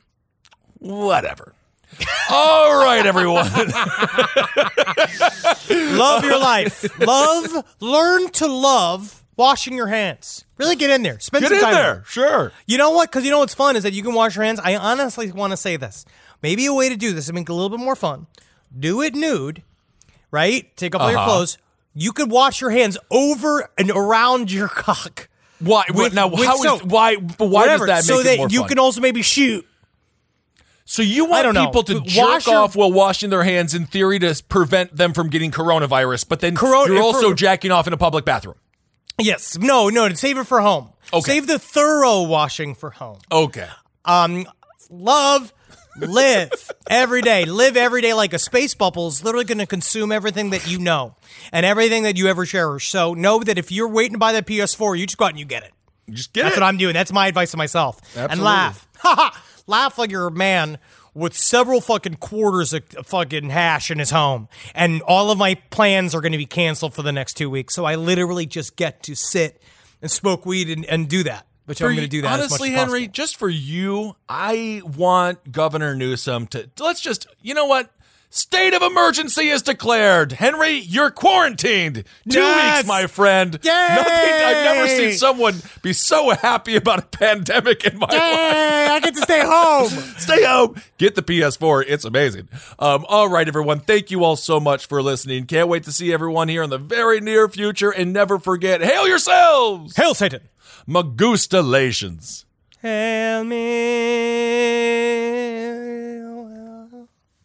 whatever. 0.78 1.54
All 2.30 2.84
right, 2.84 3.06
everyone. 3.06 3.46
Love 5.96 6.24
your 6.24 6.38
life. 6.38 6.98
love, 7.00 7.64
learn 7.80 8.28
to 8.32 8.46
love 8.46 9.17
washing 9.38 9.74
your 9.74 9.86
hands. 9.86 10.44
Really 10.58 10.76
get 10.76 10.90
in 10.90 11.02
there. 11.02 11.18
Spend 11.20 11.42
Get 11.42 11.48
some 11.48 11.58
in 11.58 11.64
time 11.64 11.72
there. 11.74 12.04
Sure. 12.06 12.52
You 12.66 12.76
know 12.76 12.90
what? 12.90 13.08
Because 13.10 13.24
you 13.24 13.30
know 13.30 13.38
what's 13.38 13.54
fun 13.54 13.76
is 13.76 13.84
that 13.84 13.92
you 13.94 14.02
can 14.02 14.12
wash 14.12 14.34
your 14.36 14.44
hands. 14.44 14.60
I 14.62 14.76
honestly 14.76 15.32
want 15.32 15.52
to 15.52 15.56
say 15.56 15.76
this. 15.76 16.04
Maybe 16.42 16.66
a 16.66 16.74
way 16.74 16.88
to 16.90 16.96
do 16.96 17.12
this 17.14 17.26
to 17.26 17.32
make 17.32 17.48
it 17.48 17.52
a 17.52 17.54
little 17.54 17.70
bit 17.70 17.80
more 17.82 17.96
fun. 17.96 18.26
Do 18.78 19.00
it 19.00 19.14
nude, 19.14 19.62
right? 20.30 20.76
Take 20.76 20.94
off 20.94 21.00
all 21.02 21.10
your 21.10 21.18
Uh-huh. 21.20 21.28
clothes. 21.30 21.58
You 21.94 22.12
could 22.12 22.30
wash 22.30 22.60
your 22.60 22.70
hands 22.70 22.98
over 23.10 23.70
and 23.78 23.90
around 23.90 24.52
your 24.52 24.68
cock. 24.68 25.28
Why? 25.60 25.84
With- 25.92 26.12
now, 26.14 26.28
with 26.28 26.44
how 26.44 26.54
is 26.56 26.62
soap. 26.62 26.82
why? 26.84 27.16
But 27.16 27.46
why 27.46 27.62
Whatever. 27.62 27.86
does 27.86 28.04
that 28.04 28.04
so 28.04 28.16
make 28.18 28.24
that 28.26 28.34
it 28.34 28.38
more 28.38 28.48
you 28.50 28.60
fun? 28.60 28.68
can 28.68 28.78
also 28.78 29.00
maybe 29.00 29.22
shoot. 29.22 29.66
So 30.84 31.02
you 31.02 31.24
want 31.26 31.54
people 31.56 31.82
to 31.84 32.00
jerk 32.00 32.26
wash 32.28 32.46
your- 32.46 32.56
off 32.56 32.76
while 32.76 32.90
washing 32.92 33.30
their 33.30 33.42
hands 33.44 33.74
in 33.74 33.84
theory 33.86 34.18
to 34.20 34.40
prevent 34.48 34.96
them 34.96 35.12
from 35.12 35.28
getting 35.28 35.50
coronavirus, 35.50 36.28
but 36.28 36.40
then 36.40 36.54
Corona- 36.56 36.92
you're 36.94 37.02
also 37.02 37.30
for- 37.30 37.34
jacking 37.34 37.70
off 37.70 37.86
in 37.86 37.92
a 37.92 37.96
public 37.98 38.24
bathroom. 38.24 38.54
Yes. 39.18 39.58
No, 39.58 39.88
no, 39.88 40.08
save 40.10 40.38
it 40.38 40.46
for 40.46 40.60
home. 40.60 40.90
Okay. 41.12 41.32
Save 41.32 41.46
the 41.46 41.58
thorough 41.58 42.22
washing 42.22 42.74
for 42.74 42.90
home. 42.90 43.18
Okay. 43.32 43.68
Um, 44.04 44.46
love, 44.90 45.52
live 45.96 46.52
every 46.90 47.22
day. 47.22 47.44
Live 47.44 47.76
every 47.76 48.00
day 48.02 48.14
like 48.14 48.32
a 48.32 48.38
space 48.38 48.74
bubble 48.74 49.08
is 49.08 49.24
literally 49.24 49.44
going 49.44 49.58
to 49.58 49.66
consume 49.66 50.12
everything 50.12 50.50
that 50.50 50.70
you 50.70 50.78
know 50.78 51.14
and 51.52 51.64
everything 51.66 52.04
that 52.04 52.16
you 52.16 52.28
ever 52.28 52.44
cherish. 52.44 52.88
So 52.88 53.14
know 53.14 53.40
that 53.40 53.58
if 53.58 53.72
you're 53.72 53.88
waiting 53.88 54.12
to 54.12 54.18
buy 54.18 54.32
that 54.32 54.46
PS4, 54.46 54.98
you 54.98 55.06
just 55.06 55.18
go 55.18 55.24
out 55.24 55.30
and 55.30 55.38
you 55.38 55.44
get 55.44 55.62
it. 55.64 55.72
Just 56.10 56.32
get 56.32 56.40
it. 56.40 56.44
That's 56.44 56.56
it. 56.56 56.60
what 56.60 56.66
I'm 56.66 56.76
doing. 56.76 56.94
That's 56.94 57.12
my 57.12 57.26
advice 57.26 57.50
to 57.52 57.56
myself. 57.56 58.00
Absolutely. 58.10 58.32
And 58.32 58.42
laugh. 58.42 58.84
Ha 58.98 59.14
ha. 59.14 59.44
Laugh 59.68 59.96
like 59.98 60.10
you're 60.10 60.26
a 60.26 60.30
man 60.32 60.78
with 61.18 61.36
several 61.36 61.80
fucking 61.80 62.14
quarters 62.14 62.72
of 62.72 62.84
fucking 63.04 63.50
hash 63.50 63.90
in 63.90 63.98
his 63.98 64.10
home. 64.10 64.48
And 64.74 65.02
all 65.02 65.30
of 65.30 65.38
my 65.38 65.54
plans 65.70 66.14
are 66.14 66.20
going 66.20 66.32
to 66.32 66.38
be 66.38 66.46
canceled 66.46 66.94
for 66.94 67.02
the 67.02 67.12
next 67.12 67.34
two 67.34 67.50
weeks. 67.50 67.74
So 67.74 67.84
I 67.84 67.96
literally 67.96 68.46
just 68.46 68.76
get 68.76 69.02
to 69.04 69.14
sit 69.14 69.60
and 70.00 70.10
smoke 70.10 70.46
weed 70.46 70.70
and, 70.70 70.84
and 70.86 71.08
do 71.08 71.24
that. 71.24 71.46
Which 71.66 71.82
I'm 71.82 71.88
going 71.88 72.00
to 72.00 72.08
do 72.08 72.22
that. 72.22 72.32
Honestly, 72.32 72.70
as 72.70 72.72
much 72.72 72.78
as 72.78 72.78
Henry, 72.78 73.00
possible. 73.00 73.12
just 73.12 73.36
for 73.36 73.48
you, 73.50 74.16
I 74.26 74.80
want 74.96 75.52
Governor 75.52 75.94
Newsom 75.94 76.46
to 76.46 76.70
let's 76.80 77.02
just 77.02 77.26
you 77.42 77.52
know 77.52 77.66
what? 77.66 77.90
State 78.30 78.74
of 78.74 78.82
emergency 78.82 79.48
is 79.48 79.62
declared. 79.62 80.32
Henry, 80.32 80.72
you're 80.76 81.10
quarantined. 81.10 82.04
Two 82.28 82.38
Yes! 82.38 82.78
weeks, 82.82 82.86
my 82.88 83.06
friend. 83.06 83.58
Yay! 83.62 83.70
Nothing 83.70 84.12
I've 84.12 84.64
never 84.64 84.86
seen 84.88 85.12
someone 85.12 85.54
be 85.80 85.94
so 85.94 86.28
happy 86.30 86.76
about 86.76 86.98
a 86.98 87.06
pandemic 87.06 87.84
in 87.86 87.98
my 87.98 88.06
life. 88.06 88.12
I 88.20 89.00
get 89.02 89.14
to 89.14 89.22
stay 89.22 89.40
home. 89.42 89.88
Stay 90.18 90.44
home. 90.44 90.76
Get 90.98 91.14
the 91.14 91.22
PS4. 91.22 91.84
It's 91.88 92.04
amazing. 92.04 92.48
Um, 92.78 93.06
all 93.08 93.28
right, 93.30 93.48
everyone. 93.48 93.80
Thank 93.80 94.10
you 94.10 94.22
all 94.24 94.36
so 94.36 94.60
much 94.60 94.86
for 94.86 95.00
listening. 95.02 95.46
Can't 95.46 95.68
wait 95.68 95.84
to 95.84 95.92
see 95.92 96.12
everyone 96.12 96.48
here 96.48 96.62
in 96.62 96.68
the 96.70 96.76
very 96.78 97.20
near 97.20 97.48
future. 97.48 97.90
And 97.90 98.12
never 98.12 98.38
forget, 98.38 98.82
hail 98.82 99.08
yourselves. 99.08 99.96
Hail 99.96 100.12
Satan. 100.14 100.40
Magustalations. 100.86 102.44
Hail 102.82 103.42
me. 103.44 103.56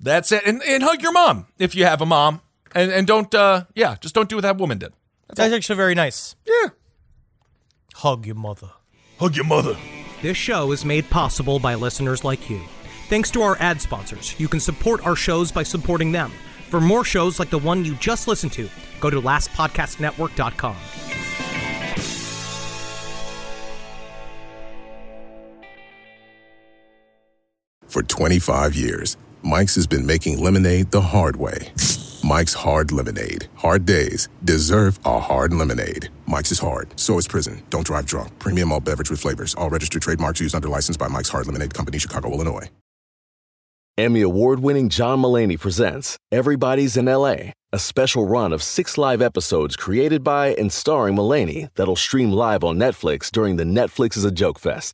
That's 0.04 0.34
it. 0.34 0.44
And, 0.46 0.62
and 0.64 0.84
hug 0.84 1.02
your 1.02 1.14
mom 1.14 1.48
if 1.58 1.76
you 1.76 1.86
have 1.86 2.02
a 2.02 2.06
mom. 2.06 2.42
And 2.76 2.92
and 2.92 3.08
don't 3.08 3.34
uh 3.34 3.66
yeah, 3.76 3.96
just 4.02 4.14
don't 4.14 4.28
do 4.28 4.36
what 4.36 4.42
that 4.42 4.58
woman 4.58 4.78
did. 4.78 4.94
That's 5.30 5.54
actually 5.54 5.78
very 5.78 5.96
nice. 5.96 6.36
Yeah. 6.46 6.70
Hug 7.96 8.26
your 8.26 8.36
mother. 8.36 8.72
Hug 9.20 9.36
your 9.36 9.46
mother. 9.46 9.78
This 10.22 10.38
show 10.38 10.72
is 10.72 10.84
made 10.84 11.10
possible 11.10 11.60
by 11.60 11.76
listeners 11.76 12.24
like 12.24 12.50
you. 12.50 12.62
Thanks 13.10 13.32
to 13.32 13.42
our 13.42 13.58
ad 13.60 13.80
sponsors, 13.80 14.38
you 14.40 14.48
can 14.48 14.60
support 14.60 15.06
our 15.06 15.16
shows 15.16 15.52
by 15.52 15.64
supporting 15.64 16.12
them. 16.12 16.32
For 16.70 16.82
more 16.82 17.06
shows 17.06 17.40
like 17.40 17.50
the 17.50 17.60
one 17.60 17.86
you 17.86 17.96
just 17.96 18.28
listened 18.28 18.54
to, 18.54 18.68
go 19.00 19.10
to 19.10 19.22
lastpodcastnetwork.com. 19.22 20.76
For 27.88 28.02
25 28.02 28.76
years, 28.76 29.18
Mike's 29.45 29.76
has 29.76 29.86
been 29.86 30.06
making 30.06 30.41
lemonade 30.41 30.90
the 30.91 31.02
hard 31.02 31.36
way. 31.36 31.74
Mike's 32.24 32.53
Hard 32.53 32.94
Lemonade. 32.94 33.48
Hard 33.56 33.86
days 33.86 34.30
deserve 34.45 34.98
a 35.03 35.20
hard 35.20 35.53
lemonade. 35.53 36.07
Mike's 36.26 36.53
is 36.53 36.60
hard, 36.60 36.98
so 36.98 37.18
is 37.18 37.28
prison. 37.28 37.61
Don't 37.70 37.86
drive 37.86 38.06
drunk. 38.06 38.40
Premium 38.40 38.72
all 38.72 38.80
beverage 38.80 39.10
with 39.11 39.20
flavors. 39.20 39.53
All 39.56 39.70
registered 39.70 40.02
trademarks 40.02 40.40
used 40.40 40.56
under 40.56 40.70
license 40.70 40.95
by 40.95 41.10
Mike's 41.10 41.28
Hard 41.28 41.45
Lemonade 41.45 41.74
Company, 41.74 41.98
Chicago, 41.98 42.32
Illinois. 42.32 42.70
Emmy 43.98 44.22
award 44.22 44.61
winning 44.61 44.88
John 44.88 45.22
Mulaney 45.22 45.60
presents 45.60 46.18
Everybody's 46.32 46.95
in 46.95 47.06
LA, 47.06 47.52
a 47.74 47.80
special 47.80 48.26
run 48.26 48.53
of 48.53 48.64
six 48.64 48.98
live 48.98 49.22
episodes 49.22 49.76
created 49.76 50.24
by 50.24 50.56
and 50.56 50.72
starring 50.72 51.18
Mulaney 51.18 51.68
that'll 51.76 51.98
stream 51.98 52.32
live 52.32 52.64
on 52.64 52.78
Netflix 52.78 53.30
during 53.30 53.57
the 53.57 53.65
Netflix 53.65 54.15
is 54.15 54.24
a 54.24 54.32
Joke 54.32 54.57
Fest. 54.57 54.94